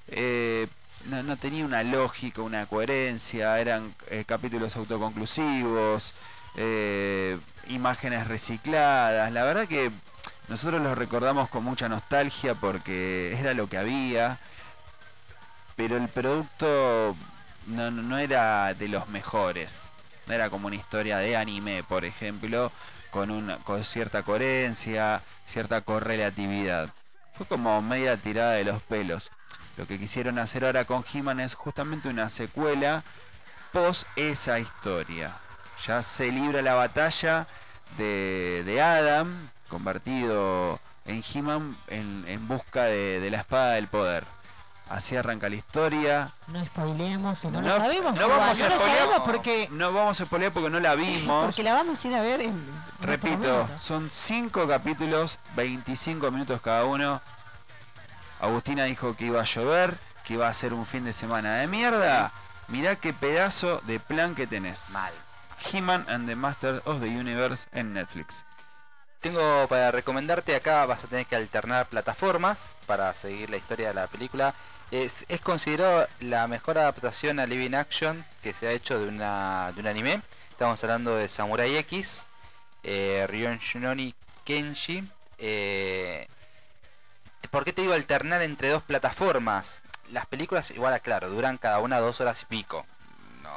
eh, 0.09 0.66
no, 1.05 1.36
tenía 1.36 1.66
una 1.66 1.82
lógica, 1.82 2.40
una 2.40 2.64
coherencia, 2.64 3.60
eran 3.60 3.94
eh, 4.09 4.24
capítulos 4.26 4.74
autoconclusivos, 4.76 6.14
eh, 6.56 7.38
imágenes 7.68 8.26
recicladas. 8.26 9.30
La 9.30 9.44
verdad 9.44 9.68
que 9.68 9.90
nosotros 10.48 10.80
los 10.80 10.96
recordamos 10.96 11.51
con 11.51 11.62
mucha 11.62 11.90
nostalgia 11.90 12.55
porque 12.55 13.36
era 13.38 13.52
lo 13.52 13.68
que 13.68 13.76
había, 13.76 14.38
pero 15.76 15.98
el 15.98 16.09
producto 16.09 17.14
no- 17.66 17.90
no 17.90 18.16
era 18.16 18.72
de 18.72 18.88
los 18.88 19.09
mejores. 19.10 19.90
No 20.26 20.34
era 20.34 20.51
como 20.51 20.66
una 20.66 20.76
historia 20.76 21.18
de 21.18 21.36
anime, 21.36 21.82
por 21.82 22.05
ejemplo, 22.05 22.72
con, 23.10 23.30
una, 23.30 23.59
con 23.59 23.84
cierta 23.84 24.22
coherencia, 24.22 25.22
cierta 25.46 25.80
correlatividad. 25.82 26.90
Fue 27.34 27.46
como 27.46 27.80
media 27.82 28.16
tirada 28.16 28.52
de 28.52 28.64
los 28.64 28.82
pelos. 28.82 29.30
Lo 29.76 29.86
que 29.86 29.98
quisieron 29.98 30.38
hacer 30.38 30.64
ahora 30.64 30.84
con 30.84 31.05
He-Man 31.12 31.40
es 31.40 31.55
justamente 31.55 32.09
una 32.09 32.30
secuela 32.30 33.02
post 33.72 34.06
esa 34.16 34.59
historia. 34.60 35.36
Ya 35.86 36.02
se 36.02 36.30
libra 36.30 36.62
la 36.62 36.74
batalla 36.74 37.48
de, 37.98 38.62
de 38.64 38.80
Adam, 38.80 39.51
convertido 39.68 40.80
en 41.05 41.22
He-Man 41.22 41.76
en, 41.88 42.24
en 42.28 42.46
busca 42.46 42.84
de, 42.84 43.20
de 43.20 43.30
la 43.30 43.38
espada 43.38 43.72
del 43.72 43.88
poder. 43.88 44.24
Así 44.89 45.16
arranca 45.16 45.48
la 45.48 45.56
historia. 45.56 46.32
No 46.48 46.65
spoileemos 46.65 47.39
si 47.39 47.48
no, 47.48 47.62
lo 47.62 47.69
No- 47.69 47.77
sabemos. 47.77 48.19
no 48.19 48.24
igual, 48.27 48.39
vamos 48.40 48.61
a 48.61 48.69
no 48.69 48.74
lo 48.74 48.78
sabemos 48.81 49.20
porque, 49.24 49.69
No 49.70 49.93
vamos 49.93 50.20
a 50.20 50.27
spoilear 50.27 50.52
porque 50.52 50.69
no 50.70 50.78
la 50.78 50.94
vimos. 50.97 51.44
porque 51.47 51.62
la 51.62 51.73
vamos 51.73 52.05
a 52.05 52.09
ir 52.09 52.15
a 52.15 52.23
ver 52.23 52.40
en. 52.43 52.85
Repito, 53.01 53.39
momento. 53.39 53.78
son 53.78 54.11
5 54.12 54.69
capítulos, 54.69 55.39
25 55.56 56.31
minutos 56.31 56.61
cada 56.61 56.85
uno. 56.85 57.20
Agustina 58.40 58.85
dijo 58.85 59.16
que 59.16 59.27
iba 59.27 59.40
a 59.40 59.44
llover, 59.44 59.97
que 60.24 60.35
iba 60.35 60.48
a 60.48 60.55
ser 60.55 60.74
un 60.74 60.85
fin 60.86 61.05
de 61.05 61.12
semana 61.12 61.55
de 61.56 61.66
mierda. 61.66 62.32
Mirá 62.69 62.97
qué 62.97 63.12
pedazo 63.12 63.81
de 63.86 64.01
plan 64.01 64.35
que 64.35 64.47
tenés. 64.47 64.90
Mal. 64.90 65.12
He-Man 65.73 66.05
and 66.09 66.27
the 66.28 66.36
Masters 66.36 66.82
of 66.85 67.01
the 67.01 67.09
Universe 67.09 67.69
en 67.73 67.94
Netflix. 67.94 68.44
Tengo 69.20 69.66
para 69.69 69.90
recomendarte 69.90 70.55
acá, 70.55 70.85
vas 70.85 71.05
a 71.05 71.06
tener 71.06 71.24
que 71.24 71.36
alternar 71.36 71.86
plataformas 71.86 72.74
para 72.86 73.15
seguir 73.15 73.48
la 73.48 73.56
historia 73.56 73.89
de 73.89 73.94
la 73.94 74.06
película. 74.06 74.52
Es, 74.94 75.26
es 75.28 75.40
considerado 75.40 76.06
la 76.20 76.46
mejor 76.46 76.78
adaptación 76.78 77.40
a 77.40 77.46
Living 77.46 77.74
Action 77.74 78.24
que 78.44 78.54
se 78.54 78.68
ha 78.68 78.70
hecho 78.70 78.96
de, 79.00 79.08
una, 79.08 79.72
de 79.74 79.80
un 79.80 79.88
anime. 79.88 80.22
Estamos 80.50 80.84
hablando 80.84 81.16
de 81.16 81.28
Samurai 81.28 81.76
X, 81.78 82.24
eh, 82.84 83.26
Ryon 83.28 83.58
Shunoni 83.58 84.14
Kenshi. 84.44 85.02
eh, 85.38 86.28
¿Por 87.50 87.64
qué 87.64 87.72
te 87.72 87.82
digo 87.82 87.92
alternar 87.92 88.40
entre 88.42 88.68
dos 88.68 88.84
plataformas? 88.84 89.82
Las 90.12 90.26
películas, 90.26 90.70
igual 90.70 90.94
aclaro, 90.94 91.28
duran 91.28 91.58
cada 91.58 91.80
una 91.80 91.98
dos 91.98 92.20
horas 92.20 92.42
y 92.42 92.44
pico. 92.44 92.86
No, 93.42 93.50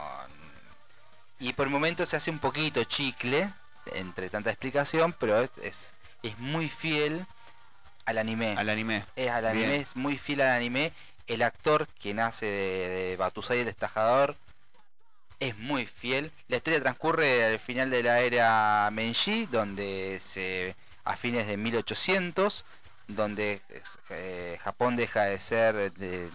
y 1.38 1.54
por 1.54 1.70
momentos 1.70 2.10
se 2.10 2.18
hace 2.18 2.32
un 2.32 2.40
poquito 2.40 2.84
chicle 2.84 3.48
entre 3.94 4.32
tanta 4.32 4.50
explicación, 4.50 5.14
pero 5.14 5.40
es, 5.40 5.52
es, 5.62 5.94
es 6.24 6.36
muy 6.40 6.68
fiel 6.68 7.28
al 8.06 8.18
anime. 8.18 8.56
Al 8.58 8.70
anime. 8.70 9.06
Es 9.16 9.30
al 9.30 9.46
anime, 9.46 9.68
Bien. 9.68 9.82
es 9.82 9.96
muy 9.96 10.18
fiel 10.18 10.42
al 10.42 10.56
anime. 10.56 10.94
El 11.28 11.42
actor 11.42 11.88
quien 12.02 12.20
hace 12.20 12.46
de, 12.46 12.90
de 12.90 13.18
Batusai 13.18 13.60
el 13.60 13.66
destajador 13.66 14.36
es 15.40 15.58
muy 15.58 15.86
fiel. 15.86 16.32
La 16.48 16.58
historia 16.58 16.82
transcurre 16.82 17.46
al 17.46 17.60
final 17.60 17.90
de 17.90 18.04
la 18.04 18.22
era 18.22 18.90
Menji, 18.92 19.46
donde 19.48 20.20
se 20.22 20.76
a 21.04 21.16
fines 21.16 21.48
de 21.48 21.58
1800, 21.58 22.66
donde 23.08 23.62
eh, 24.10 24.60
Japón 24.62 24.96
deja 24.98 25.24
de 25.24 25.40
ser 25.40 25.94
de, 25.94 26.30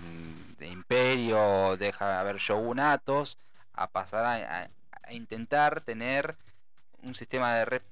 imperio, 0.60 1.76
deja 1.76 2.08
de 2.08 2.14
haber 2.14 2.36
shogunatos, 2.36 3.36
a 3.74 3.86
pasar 3.88 4.24
a, 4.24 4.68
intentar 5.10 5.82
tener 5.82 6.36
un 7.02 7.14
sistema 7.14 7.54
de 7.54 7.82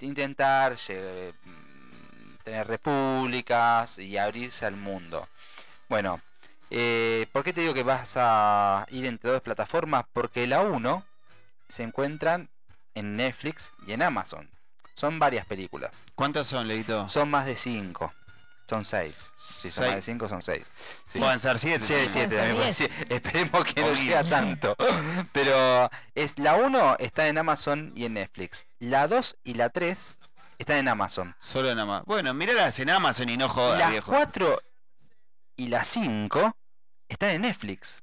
intentar 0.00 0.74
mm, 0.74 2.36
tener 2.44 2.66
repúblicas 2.68 3.98
y 3.98 4.16
abrirse 4.16 4.66
al 4.66 4.76
mundo. 4.76 5.26
Bueno, 5.88 6.20
eh, 6.70 7.26
¿por 7.32 7.44
qué 7.44 7.52
te 7.52 7.60
digo 7.62 7.74
que 7.74 7.82
vas 7.82 8.14
a 8.16 8.86
ir 8.90 9.06
entre 9.06 9.30
dos 9.30 9.40
plataformas? 9.42 10.04
Porque 10.12 10.46
la 10.46 10.60
1 10.62 11.04
se 11.68 11.82
encuentran 11.82 12.48
en 12.94 13.16
Netflix 13.16 13.72
y 13.86 13.92
en 13.92 14.02
Amazon. 14.02 14.48
Son 14.94 15.18
varias 15.18 15.46
películas. 15.46 16.04
¿Cuántas 16.14 16.46
son, 16.48 16.66
Leito? 16.66 17.08
Son 17.08 17.30
más 17.30 17.46
de 17.46 17.54
5. 17.56 18.12
Son 18.68 18.84
6. 18.84 19.30
Si 19.40 19.70
son 19.70 19.84
Seis. 19.84 19.86
más 19.86 19.94
de 19.96 20.02
5, 20.02 20.28
son 20.28 20.42
6. 20.42 20.66
Pueden 21.18 21.40
ser 21.40 21.58
siete, 21.58 21.80
Sí, 21.84 21.92
Pueden 21.94 22.08
ser 22.10 22.28
también, 22.28 22.62
diez. 22.62 22.76
sí. 22.76 22.88
Esperemos 23.08 23.64
que 23.64 23.80
no 23.80 23.86
O 23.88 23.94
llegue 23.94 24.16
a 24.16 24.22
diez. 24.22 24.30
tanto. 24.34 24.76
Pero 25.32 25.90
es 26.14 26.38
la 26.38 26.56
1 26.56 26.96
está 26.98 27.28
en 27.28 27.38
Amazon 27.38 27.92
y 27.94 28.04
en 28.04 28.14
Netflix. 28.14 28.66
La 28.80 29.08
2 29.08 29.36
y 29.44 29.54
la 29.54 29.70
3 29.70 30.18
están 30.58 30.76
en 30.78 30.88
Amazon. 30.88 31.34
Solo 31.40 31.70
en 31.70 31.78
Amazon. 31.78 32.04
Bueno, 32.06 32.34
míralas 32.34 32.78
en 32.80 32.90
Amazon 32.90 33.28
y 33.30 33.36
no 33.38 33.48
jodas, 33.48 33.78
Las 33.78 33.90
viejo. 33.90 34.10
4 34.12 34.60
y 35.56 35.68
la 35.68 35.82
5 35.84 36.54
están 37.08 37.30
en 37.30 37.42
Netflix. 37.42 38.02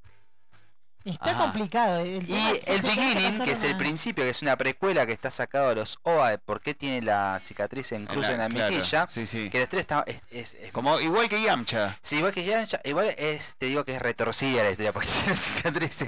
Está 1.03 1.31
Ajá. 1.33 1.43
complicado. 1.43 1.99
El 1.99 2.27
Y 2.27 2.61
el 2.65 2.81
beginning, 2.81 3.39
que 3.43 3.51
es 3.51 3.61
el 3.61 3.77
principio, 3.77 4.23
que 4.23 4.31
es 4.31 4.41
una 4.41 4.57
precuela 4.57 5.05
que 5.05 5.13
está 5.13 5.29
sacado 5.29 5.69
de 5.69 5.75
los 5.75 5.99
OA 6.01 6.31
de 6.31 6.37
por 6.39 6.61
qué 6.61 6.73
tiene 6.73 7.03
la 7.03 7.39
cicatriz 7.39 7.91
en 7.91 8.07
cruz 8.07 8.27
en 8.27 8.39
la, 8.39 8.49
claro, 8.49 8.75
mejilla. 8.75 9.05
sí, 9.05 9.27
sí. 9.27 9.51
Que 9.51 9.59
la 9.59 9.63
historia 9.65 9.81
está, 9.81 10.03
es, 10.07 10.23
es- 10.31 10.55
es- 10.55 10.71
Como, 10.71 10.99
igual 10.99 11.29
que 11.29 11.39
Yamcha. 11.43 11.95
Sí, 12.01 12.15
igual 12.17 12.33
que 12.33 12.43
Yamcha, 12.43 12.81
igual 12.85 13.13
es, 13.19 13.55
te 13.55 13.67
digo 13.67 13.85
que 13.85 13.93
es 13.95 14.01
retorcida 14.01 14.63
la 14.63 14.71
historia 14.71 14.93
porque 14.93 15.07
tiene 15.23 15.37
cicatriz. 15.37 16.01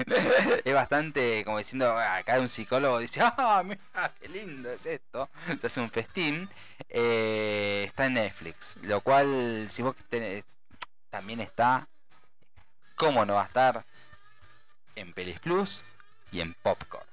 es 0.66 0.74
bastante 0.74 1.46
como 1.46 1.60
diciendo, 1.60 1.94
"Ah, 1.96 2.16
acá 2.16 2.40
un 2.40 2.50
psicólogo 2.50 2.98
dice, 2.98 3.20
ah, 3.24 3.62
mira, 3.64 3.80
qué 4.20 4.30
lindo 4.30 4.72
es 4.72 4.88
esto. 4.88 5.30
Se 5.62 5.68
hace 5.68 5.80
un 5.80 5.92
festín. 5.92 6.50
Eh, 6.90 7.84
está 7.86 8.08
en 8.08 8.14
Netflix, 8.16 8.78
lo 8.82 9.02
cual, 9.02 9.68
si 9.70 9.84
vos 9.84 9.96
tenés, 10.10 10.58
también 11.12 11.40
está, 11.40 11.88
¿cómo 12.98 13.26
no 13.26 13.36
va 13.36 13.44
a 13.44 13.46
estar? 13.46 13.86
En 14.96 15.14
Pelis 15.14 15.40
Plus 15.40 15.86
y 16.34 16.42
en 16.42 16.54
Popcorn. 16.56 17.08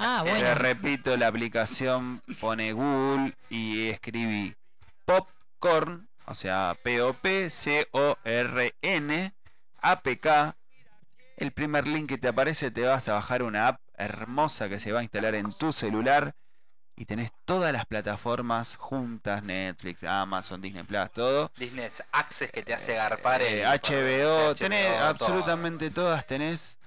Ah, 0.00 0.24
bueno. 0.26 0.54
repito, 0.54 1.14
la 1.18 1.26
aplicación 1.26 2.22
pone 2.40 2.72
Google 2.72 3.34
y 3.50 3.90
escribí 3.90 4.56
Popcorn, 5.04 6.08
o 6.24 6.34
sea, 6.34 6.74
P-O-P-C-O-R-N, 6.82 7.52
APK. 9.82 10.26
El 11.36 11.52
primer 11.52 11.86
link 11.86 12.08
que 12.08 12.16
te 12.16 12.28
aparece 12.28 12.70
te 12.70 12.82
vas 12.82 13.06
a 13.08 13.14
bajar 13.14 13.42
una 13.42 13.68
app 13.68 13.80
hermosa 13.98 14.70
que 14.70 14.78
se 14.78 14.92
va 14.92 15.00
a 15.00 15.02
instalar 15.02 15.34
en 15.34 15.52
tu 15.52 15.72
celular 15.72 16.34
y 17.02 17.04
tenés 17.04 17.32
todas 17.44 17.72
las 17.72 17.84
plataformas 17.84 18.76
juntas, 18.76 19.42
Netflix, 19.42 20.04
Amazon, 20.04 20.60
Disney 20.60 20.84
Plus, 20.84 21.10
todo. 21.12 21.50
Disney 21.56 21.90
Access 22.12 22.52
que 22.52 22.62
te 22.62 22.72
hace 22.72 22.94
garpar 22.94 23.42
Eh, 23.42 23.62
el 23.62 23.66
HBO, 23.66 24.52
sí, 24.54 24.60
tenés 24.60 24.86
todo. 24.96 25.06
absolutamente 25.08 25.90
todas, 25.90 26.24
tenés 26.28 26.78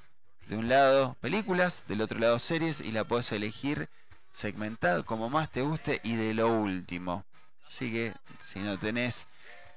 de 0.48 0.56
un 0.56 0.70
lado 0.70 1.18
películas, 1.20 1.84
del 1.90 2.00
otro 2.00 2.18
lado 2.18 2.40
series 2.40 2.80
y 2.80 2.94
la 2.94 3.04
podés 3.04 3.30
elegir 3.34 3.90
segmentado 4.32 5.06
como 5.06 5.30
más 5.30 5.52
te 5.52 5.64
guste 5.64 6.00
y 6.02 6.16
de 6.16 6.34
lo 6.34 6.48
último. 6.48 7.26
Así 7.68 7.92
que 7.92 8.14
si 8.42 8.60
no 8.60 8.78
tenés, 8.78 9.28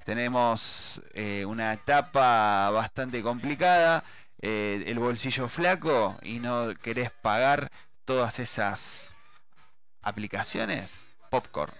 tenemos 0.04 1.02
eh, 1.14 1.46
una 1.46 1.72
etapa 1.72 2.70
bastante 2.70 3.22
complicada, 3.22 4.04
eh, 4.40 4.84
el 4.86 5.00
bolsillo 5.00 5.48
flaco 5.48 6.16
y 6.22 6.38
no 6.38 6.72
querés 6.80 7.10
pagar 7.10 7.72
todas 8.04 8.38
esas 8.38 9.10
aplicaciones, 10.02 10.94
popcorn. 11.30 11.72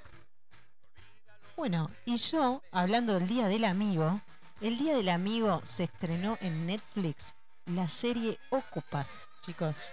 Bueno, 1.56 1.90
y 2.04 2.16
yo, 2.16 2.62
hablando 2.70 3.14
del 3.14 3.26
Día 3.26 3.48
del 3.48 3.64
Amigo, 3.64 4.20
el 4.60 4.78
Día 4.78 4.96
del 4.96 5.08
Amigo 5.08 5.60
se 5.64 5.84
estrenó 5.84 6.38
en 6.40 6.66
Netflix 6.66 7.34
la 7.66 7.88
serie 7.88 8.38
Ocupas, 8.50 9.28
chicos. 9.44 9.90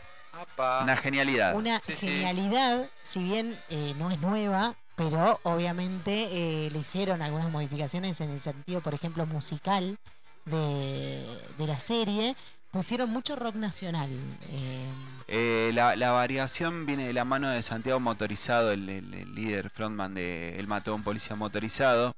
Una 0.58 0.98
genialidad. 0.98 1.56
Una 1.56 1.80
genialidad, 1.80 2.90
si 3.04 3.20
bien 3.24 3.58
eh, 3.70 3.94
no 3.98 4.12
es 4.12 4.22
nueva, 4.22 4.76
pero 4.96 5.40
obviamente 5.44 6.66
eh, 6.66 6.70
le 6.72 6.80
hicieron 6.80 7.22
algunas 7.22 7.50
modificaciones 7.52 8.20
en 8.22 8.30
el 8.32 8.42
sentido, 8.42 8.82
por 8.82 8.94
ejemplo, 8.94 9.26
musical 9.26 9.98
de, 10.46 11.26
de 11.58 11.68
la 11.68 11.80
serie. 11.80 12.36
Pusieron 12.76 13.10
mucho 13.10 13.38
rock 13.38 13.56
nacional. 13.56 14.10
eh, 14.52 14.86
Eh, 15.30 15.72
la, 15.74 15.96
la 15.96 16.12
variación 16.12 16.86
viene 16.86 17.08
de 17.08 17.14
la 17.14 17.24
mano 17.24 17.48
de 17.50 17.64
Santiago 17.64 18.02
Motorizado, 18.02 18.74
el, 18.74 18.90
el- 18.90 19.14
el 19.14 19.34
líder 19.34 19.70
frontman 19.70 20.14
de 20.14 20.58
El 20.60 20.68
Mató 20.68 20.92
a 20.92 20.96
un 20.96 21.02
Policía 21.04 21.38
Motorizado. 21.38 22.18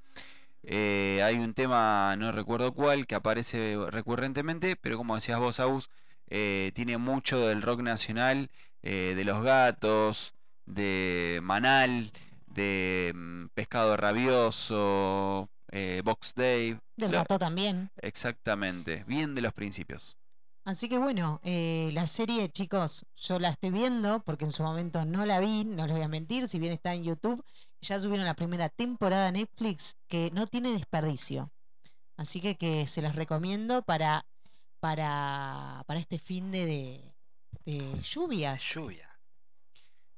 Eh, 0.64 1.22
hay 1.24 1.36
un 1.38 1.54
tema, 1.54 2.16
no 2.18 2.32
recuerdo 2.32 2.74
cuál, 2.74 3.06
que 3.06 3.14
aparece 3.14 3.78
recurrentemente, 3.92 4.76
pero 4.76 4.98
como 4.98 5.14
decías 5.14 5.40
vos, 5.40 5.60
Agus, 5.60 5.92
tiene 6.28 6.98
mucho 6.98 7.40
del 7.48 7.62
rock 7.62 7.82
nacional, 7.82 8.50
de 8.82 9.24
Los 9.26 9.44
Gatos, 9.44 10.34
de 10.66 11.40
Manal, 11.44 12.12
de 12.48 13.14
mm, 13.16 13.46
Pescado 13.54 13.96
Rabioso, 13.96 15.50
Box 16.04 16.34
Dave. 16.36 16.80
del 16.96 17.12
Mató 17.12 17.38
también. 17.38 17.92
Exactamente, 18.02 19.04
bien 19.08 19.36
de 19.36 19.42
los 19.42 19.54
principios. 19.54 20.18
Así 20.68 20.90
que 20.90 20.98
bueno, 20.98 21.40
eh, 21.46 21.92
la 21.94 22.08
serie, 22.08 22.50
chicos, 22.50 23.06
yo 23.16 23.40
la 23.40 23.48
estoy 23.48 23.72
viendo 23.72 24.22
porque 24.26 24.44
en 24.44 24.52
su 24.52 24.64
momento 24.64 25.06
no 25.06 25.26
la 25.26 25.40
vi, 25.40 25.64
no 25.64 25.88
les 25.88 25.96
voy 25.96 26.04
a 26.04 26.10
mentir, 26.10 26.50
si 26.50 26.60
bien 26.60 26.74
está 26.74 26.94
en 26.94 27.06
YouTube, 27.06 27.42
ya 27.80 27.98
subieron 28.02 28.26
la 28.26 28.34
primera 28.34 28.68
temporada 28.68 29.30
a 29.30 29.32
Netflix 29.32 29.96
que 30.10 30.30
no 30.32 30.46
tiene 30.46 30.74
desperdicio. 30.74 31.54
Así 32.18 32.42
que, 32.42 32.58
que 32.58 32.86
se 32.86 33.02
las 33.02 33.16
recomiendo 33.16 33.82
para, 33.82 34.26
para, 34.82 35.84
para 35.88 36.02
este 36.02 36.20
fin 36.20 36.52
de, 36.52 36.66
de, 36.66 37.16
de 37.64 38.02
lluvias. 38.02 38.62
Lluvia. 38.62 39.08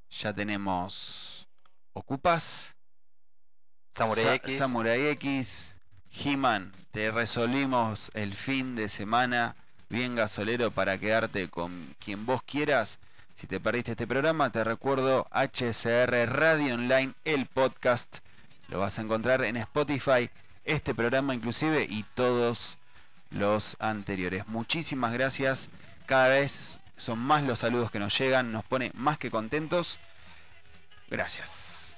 Ya 0.10 0.34
tenemos 0.34 1.48
Ocupas, 1.94 2.76
Samurai 3.92 4.26
Sa- 4.26 4.34
X. 4.34 4.58
Samurai 4.58 5.08
X, 5.10 5.78
He-Man. 6.10 6.72
Te 6.90 7.12
resolvimos 7.12 8.10
el 8.16 8.34
fin 8.34 8.76
de 8.76 8.90
semana 8.90 9.56
bien 9.90 10.16
gasolero 10.16 10.72
para 10.72 10.98
quedarte 10.98 11.50
con 11.50 11.96
quien 12.00 12.26
vos 12.26 12.42
quieras. 12.44 13.00
Si 13.36 13.48
te 13.48 13.60
perdiste 13.60 13.92
este 13.92 14.08
programa, 14.08 14.52
te 14.52 14.64
recuerdo 14.64 15.28
HCR 15.32 16.30
Radio 16.30 16.76
Online, 16.76 17.14
el 17.26 17.46
podcast. 17.48 18.20
Lo 18.68 18.80
vas 18.80 19.00
a 19.00 19.02
encontrar 19.02 19.44
en 19.44 19.58
Spotify, 19.58 20.30
este 20.64 20.94
programa 20.94 21.34
inclusive 21.34 21.88
y 21.90 22.04
todos 22.14 22.78
los 23.32 23.78
anteriores. 23.80 24.48
Muchísimas 24.48 25.14
gracias. 25.14 25.70
Cada 26.06 26.30
vez 26.30 26.80
son 26.98 27.20
más 27.20 27.44
los 27.44 27.60
saludos 27.60 27.92
que 27.92 28.00
nos 28.00 28.18
llegan. 28.18 28.52
Nos 28.52 28.66
pone 28.66 28.92
más 28.94 29.18
que 29.18 29.32
contentos. 29.32 30.00
Gracias. 31.10 31.96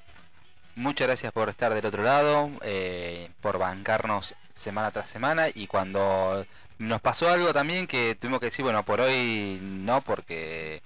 Muchas 0.76 1.07
gracias 1.07 1.34
por 1.34 1.49
estar 1.49 1.73
del 1.73 1.85
otro 1.85 2.03
lado, 2.03 2.49
eh, 2.63 3.30
por 3.41 3.57
bancarnos 3.57 4.35
semana 4.53 4.91
tras 4.91 5.09
semana 5.09 5.47
y 5.53 5.68
cuando 5.68 6.45
nos 6.82 6.99
pasó 7.02 7.30
algo 7.30 7.53
también 7.53 7.88
que 7.88 8.16
tuvimos 8.16 8.40
que 8.40 8.48
decir, 8.48 8.64
bueno, 8.64 8.84
por 8.84 9.02
hoy 9.02 9.60
no 9.62 10.02
porque 10.02 10.82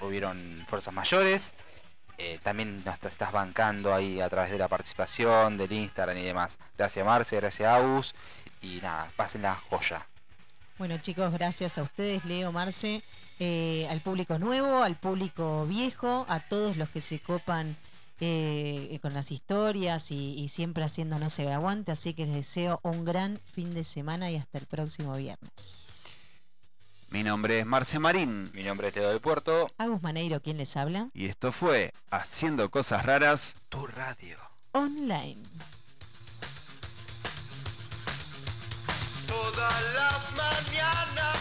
hubieron 0.00 0.64
fuerzas 0.68 0.94
mayores, 0.94 1.54
eh, 2.18 2.38
también 2.42 2.82
nos 2.84 3.02
estás 3.02 3.32
bancando 3.32 3.92
ahí 3.92 4.20
a 4.20 4.28
través 4.28 4.50
de 4.50 4.58
la 4.58 4.68
participación, 4.68 5.58
del 5.58 5.72
Instagram 5.72 6.16
y 6.18 6.22
demás. 6.22 6.58
Gracias 6.76 7.04
Marce, 7.04 7.36
gracias 7.36 7.68
Agus 7.68 8.14
y 8.62 8.80
nada, 8.80 9.08
pasen 9.16 9.42
la 9.42 9.54
joya. 9.54 10.06
Bueno 10.78 10.98
chicos, 10.98 11.32
gracias 11.32 11.78
a 11.78 11.82
ustedes, 11.82 12.24
Leo, 12.24 12.52
Marce, 12.52 13.02
eh, 13.40 13.88
al 13.90 14.00
público 14.00 14.38
nuevo, 14.38 14.82
al 14.82 14.96
público 14.96 15.66
viejo, 15.66 16.26
a 16.28 16.40
todos 16.40 16.76
los 16.76 16.88
que 16.90 17.00
se 17.00 17.18
copan 17.18 17.76
eh, 18.20 18.98
con 19.00 19.14
las 19.14 19.30
historias 19.30 20.10
y, 20.10 20.34
y 20.34 20.48
siempre 20.48 20.84
haciéndonos 20.84 21.38
el 21.38 21.52
aguante. 21.52 21.92
Así 21.92 22.14
que 22.14 22.26
les 22.26 22.34
deseo 22.34 22.80
un 22.82 23.04
gran 23.04 23.38
fin 23.54 23.72
de 23.74 23.84
semana 23.84 24.30
y 24.30 24.36
hasta 24.36 24.58
el 24.58 24.66
próximo 24.66 25.16
viernes. 25.16 25.98
Mi 27.10 27.22
nombre 27.22 27.60
es 27.60 27.66
Marce 27.66 27.98
Marín. 27.98 28.50
Mi 28.52 28.62
nombre 28.62 28.88
es 28.88 28.94
Teo 28.94 29.08
del 29.08 29.20
Puerto. 29.20 29.70
Agus 29.78 30.02
Maneiro, 30.02 30.42
¿quién 30.42 30.58
les 30.58 30.76
habla? 30.76 31.08
Y 31.14 31.26
esto 31.26 31.52
fue 31.52 31.94
Haciendo 32.10 32.70
Cosas 32.70 33.06
Raras, 33.06 33.54
tu 33.70 33.86
radio. 33.86 34.36
Online. 34.72 35.42
Todas 39.26 39.94
las 39.94 40.32
mañanas 40.36 41.37